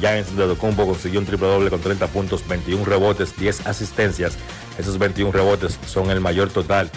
Giants 0.00 0.36
de 0.36 0.46
Documbo 0.46 0.86
consiguió 0.86 1.20
un 1.20 1.26
triple 1.26 1.48
doble 1.48 1.68
con 1.68 1.80
30 1.80 2.06
puntos, 2.08 2.46
21 2.48 2.84
rebotes, 2.84 3.36
10 3.36 3.66
asistencias. 3.66 4.36
Esos 4.78 4.98
21 4.98 5.32
rebotes 5.32 5.78
son 5.86 6.10
el 6.10 6.20
mayor 6.20 6.48
total 6.48 6.90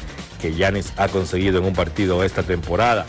que 0.43 0.53
Giannis 0.53 0.91
ha 0.97 1.07
conseguido 1.07 1.59
en 1.59 1.63
un 1.63 1.73
partido 1.73 2.21
esta 2.21 2.43
temporada. 2.43 3.05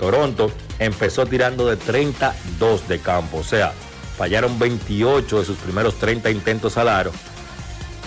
Toronto 0.00 0.50
empezó 0.78 1.26
tirando 1.26 1.66
de 1.66 1.76
32 1.76 2.88
de 2.88 2.98
campo, 2.98 3.36
o 3.36 3.44
sea, 3.44 3.74
fallaron 4.16 4.58
28 4.58 5.40
de 5.40 5.44
sus 5.44 5.58
primeros 5.58 5.98
30 5.98 6.30
intentos 6.30 6.78
al 6.78 6.88
aro, 6.88 7.12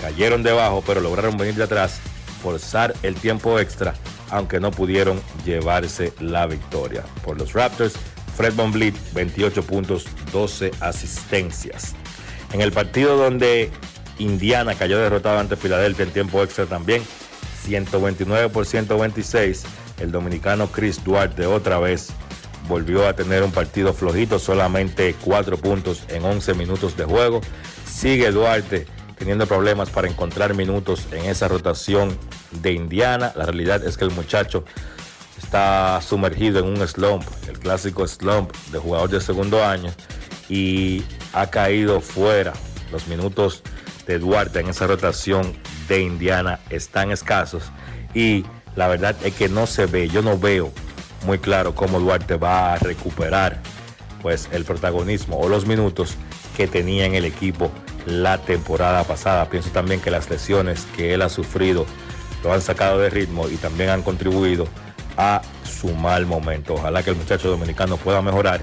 cayeron 0.02 0.42
debajo, 0.42 0.82
pero 0.84 1.00
lograron 1.00 1.36
venir 1.36 1.54
de 1.54 1.62
atrás, 1.62 2.00
forzar 2.42 2.92
el 3.04 3.14
tiempo 3.14 3.60
extra, 3.60 3.94
aunque 4.30 4.58
no 4.58 4.72
pudieron 4.72 5.22
llevarse 5.44 6.12
la 6.18 6.48
victoria. 6.48 7.04
Por 7.24 7.38
los 7.38 7.52
Raptors, 7.52 7.94
Fred 8.36 8.54
Van 8.56 8.72
28 9.14 9.62
puntos, 9.62 10.06
12 10.32 10.72
asistencias. 10.80 11.94
En 12.52 12.60
el 12.60 12.72
partido 12.72 13.16
donde 13.16 13.70
Indiana 14.18 14.74
cayó 14.74 14.98
derrotado 14.98 15.38
ante 15.38 15.54
Filadelfia 15.54 16.04
en 16.04 16.10
tiempo 16.10 16.42
extra 16.42 16.66
también, 16.66 17.04
129 17.66 18.48
por 18.50 18.64
126 18.64 19.64
el 19.98 20.12
dominicano 20.12 20.68
Chris 20.68 21.02
Duarte 21.02 21.46
otra 21.46 21.78
vez 21.78 22.10
volvió 22.68 23.08
a 23.08 23.14
tener 23.14 23.42
un 23.42 23.50
partido 23.52 23.92
flojito, 23.92 24.38
solamente 24.38 25.14
4 25.24 25.56
puntos 25.58 26.04
en 26.08 26.24
11 26.24 26.54
minutos 26.54 26.96
de 26.96 27.04
juego. 27.04 27.40
Sigue 27.84 28.30
Duarte 28.30 28.86
teniendo 29.18 29.46
problemas 29.46 29.90
para 29.90 30.08
encontrar 30.08 30.54
minutos 30.54 31.06
en 31.12 31.24
esa 31.24 31.48
rotación 31.48 32.16
de 32.50 32.72
Indiana. 32.72 33.32
La 33.36 33.46
realidad 33.46 33.84
es 33.84 33.96
que 33.96 34.04
el 34.04 34.10
muchacho 34.10 34.64
está 35.38 36.00
sumergido 36.02 36.58
en 36.58 36.66
un 36.66 36.86
slump, 36.86 37.24
el 37.48 37.58
clásico 37.58 38.06
slump 38.06 38.54
de 38.70 38.78
jugador 38.78 39.10
de 39.10 39.20
segundo 39.20 39.64
año, 39.64 39.90
y 40.48 41.02
ha 41.32 41.48
caído 41.48 42.00
fuera. 42.00 42.52
Los 42.92 43.08
minutos 43.08 43.62
de 44.06 44.18
Duarte 44.18 44.60
en 44.60 44.68
esa 44.68 44.86
rotación 44.86 45.54
de 45.88 46.02
Indiana 46.02 46.60
están 46.70 47.10
escasos 47.10 47.70
y 48.14 48.44
la 48.76 48.88
verdad 48.88 49.16
es 49.24 49.34
que 49.34 49.48
no 49.48 49.66
se 49.66 49.86
ve, 49.86 50.08
yo 50.08 50.22
no 50.22 50.38
veo 50.38 50.72
muy 51.24 51.38
claro 51.38 51.74
cómo 51.74 51.98
Duarte 51.98 52.36
va 52.36 52.74
a 52.74 52.78
recuperar 52.78 53.60
pues 54.22 54.48
el 54.52 54.64
protagonismo 54.64 55.38
o 55.38 55.48
los 55.48 55.66
minutos 55.66 56.16
que 56.56 56.66
tenía 56.66 57.06
en 57.06 57.14
el 57.14 57.24
equipo 57.24 57.70
la 58.06 58.38
temporada 58.38 59.04
pasada. 59.04 59.48
Pienso 59.48 59.70
también 59.70 60.00
que 60.00 60.10
las 60.10 60.30
lesiones 60.30 60.86
que 60.96 61.14
él 61.14 61.22
ha 61.22 61.28
sufrido 61.28 61.86
lo 62.42 62.52
han 62.52 62.62
sacado 62.62 62.98
de 62.98 63.10
ritmo 63.10 63.48
y 63.48 63.56
también 63.56 63.90
han 63.90 64.02
contribuido 64.02 64.68
a 65.16 65.42
su 65.64 65.88
mal 65.94 66.26
momento. 66.26 66.74
Ojalá 66.74 67.02
que 67.02 67.10
el 67.10 67.16
muchacho 67.16 67.48
dominicano 67.48 67.96
pueda 67.96 68.22
mejorar 68.22 68.60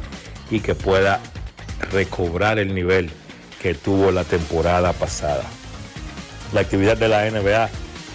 y 0.50 0.60
que 0.60 0.76
pueda 0.76 1.20
recobrar 1.92 2.60
el 2.60 2.74
nivel 2.74 3.10
que 3.62 3.74
tuvo 3.74 4.12
la 4.12 4.24
temporada 4.24 4.94
pasada. 4.94 5.44
La 6.54 6.62
actividad 6.62 6.98
de 6.98 7.08
la 7.08 7.30
NBA 7.30 7.68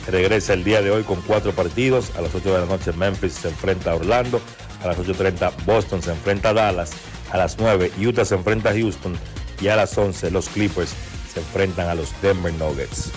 regresa 0.07 0.53
el 0.53 0.63
día 0.63 0.81
de 0.81 0.93
hoy 0.93 1.03
con 1.03 1.21
cuatro 1.23 1.53
partidos. 1.53 2.13
A 2.17 2.21
las 2.21 2.33
8 2.33 2.55
de 2.55 2.61
la 2.61 2.67
noche 2.67 2.93
Memphis 2.93 3.33
se 3.33 3.49
enfrenta 3.49 3.91
a 3.91 3.97
Orlando. 3.97 4.41
A 4.83 4.87
las 4.87 4.99
8.30 4.99 5.65
Boston 5.67 6.01
se 6.03 6.13
enfrenta 6.13 6.51
a 6.51 6.53
Dallas. 6.53 6.93
A 7.33 7.37
las 7.37 7.59
9 7.59 7.91
Utah 7.99 8.25
se 8.25 8.37
enfrenta 8.37 8.71
a 8.71 8.75
Houston. 8.75 9.19
Y 9.61 9.67
a 9.67 9.75
las 9.75 9.99
11 9.99 10.31
los 10.31 10.49
Clippers 10.51 10.95
se 11.33 11.41
enfrentan 11.41 11.89
a 11.89 11.97
los 11.97 12.11
Denver 12.23 12.53
Nuggets. 12.55 13.11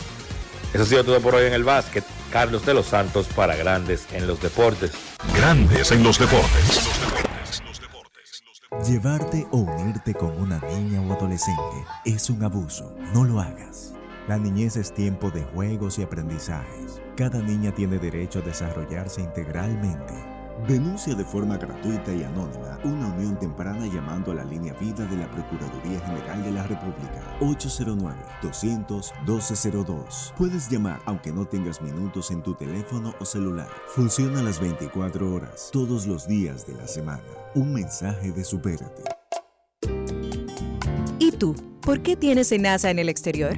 Eso 0.73 0.83
ha 0.83 0.85
sido 0.87 1.03
todo 1.03 1.21
por 1.21 1.35
hoy 1.35 1.45
en 1.45 1.53
el 1.53 1.63
básquet. 1.63 2.03
Carlos 2.31 2.65
de 2.65 2.73
los 2.73 2.87
Santos 2.87 3.27
para 3.27 3.55
Grandes 3.55 4.07
en 4.13 4.25
los 4.25 4.41
Deportes. 4.41 4.91
Grandes 5.35 5.91
en 5.91 6.01
los 6.01 6.17
Deportes. 6.17 6.89
Llevarte 8.87 9.45
o 9.51 9.57
unirte 9.57 10.15
con 10.15 10.31
una 10.41 10.59
niña 10.61 10.99
o 11.01 11.13
adolescente 11.13 11.85
es 12.05 12.27
un 12.31 12.43
abuso. 12.43 12.95
No 13.13 13.23
lo 13.23 13.39
hagas. 13.39 13.93
La 14.27 14.37
niñez 14.37 14.77
es 14.77 14.93
tiempo 14.93 15.31
de 15.31 15.41
juegos 15.41 15.97
y 15.97 16.03
aprendizajes. 16.03 17.01
Cada 17.17 17.41
niña 17.41 17.73
tiene 17.73 17.97
derecho 17.97 18.37
a 18.39 18.43
desarrollarse 18.43 19.21
integralmente. 19.21 20.13
Denuncia 20.67 21.15
de 21.15 21.25
forma 21.25 21.57
gratuita 21.57 22.13
y 22.13 22.21
anónima 22.23 22.77
una 22.83 23.07
unión 23.07 23.39
temprana 23.39 23.87
llamando 23.87 24.31
a 24.31 24.35
la 24.35 24.43
línea 24.43 24.73
vida 24.73 25.07
de 25.07 25.17
la 25.17 25.27
Procuraduría 25.31 25.99
General 26.01 26.43
de 26.43 26.51
la 26.51 26.67
República 26.67 27.35
809-200-1202. 27.39 30.33
Puedes 30.37 30.69
llamar 30.69 31.01
aunque 31.05 31.31
no 31.31 31.45
tengas 31.45 31.81
minutos 31.81 32.29
en 32.29 32.43
tu 32.43 32.53
teléfono 32.53 33.15
o 33.19 33.25
celular. 33.25 33.69
Funciona 33.87 34.43
las 34.43 34.59
24 34.59 35.33
horas, 35.33 35.71
todos 35.73 36.05
los 36.05 36.27
días 36.27 36.67
de 36.67 36.75
la 36.75 36.87
semana. 36.87 37.23
Un 37.55 37.73
mensaje 37.73 38.31
de 38.31 38.43
Supérate. 38.43 39.01
¿Y 41.17 41.31
tú? 41.31 41.55
¿Por 41.81 42.03
qué 42.03 42.15
tienes 42.15 42.51
NASA 42.51 42.91
en 42.91 42.99
el 42.99 43.09
exterior? 43.09 43.57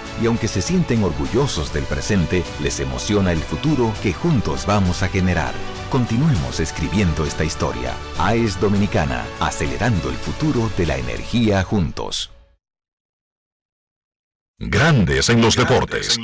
Y 0.21 0.25
aunque 0.25 0.47
se 0.47 0.61
sienten 0.61 1.03
orgullosos 1.03 1.73
del 1.73 1.83
presente, 1.83 2.43
les 2.59 2.79
emociona 2.79 3.31
el 3.31 3.39
futuro 3.39 3.93
que 4.01 4.13
juntos 4.13 4.65
vamos 4.65 5.03
a 5.03 5.09
generar. 5.09 5.53
Continuemos 5.91 6.59
escribiendo 6.59 7.25
esta 7.25 7.43
historia. 7.43 7.93
AES 8.17 8.59
Dominicana, 8.59 9.25
acelerando 9.39 10.09
el 10.09 10.15
futuro 10.15 10.71
de 10.77 10.85
la 10.85 10.97
energía 10.97 11.63
juntos. 11.63 12.31
Grandes 14.63 15.27
en 15.29 15.41
los 15.41 15.55
deportes. 15.55 16.19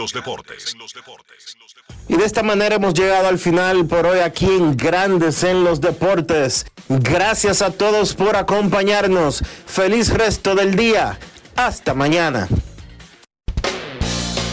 Y 2.08 2.16
de 2.18 2.24
esta 2.24 2.44
manera 2.44 2.76
hemos 2.76 2.94
llegado 2.94 3.28
al 3.28 3.40
final 3.40 3.88
por 3.88 4.06
hoy 4.06 4.20
aquí 4.20 4.46
en 4.46 4.78
Grandes 4.78 5.44
en 5.44 5.64
los 5.64 5.82
Deportes. 5.82 6.68
Gracias 6.88 7.64
a 7.64 7.72
todos 7.72 8.14
por 8.14 8.36
acompañarnos. 8.36 9.44
Feliz 9.66 10.14
resto 10.14 10.54
del 10.54 10.76
día. 10.76 11.20
Hasta 11.56 11.96
mañana. 11.96 12.48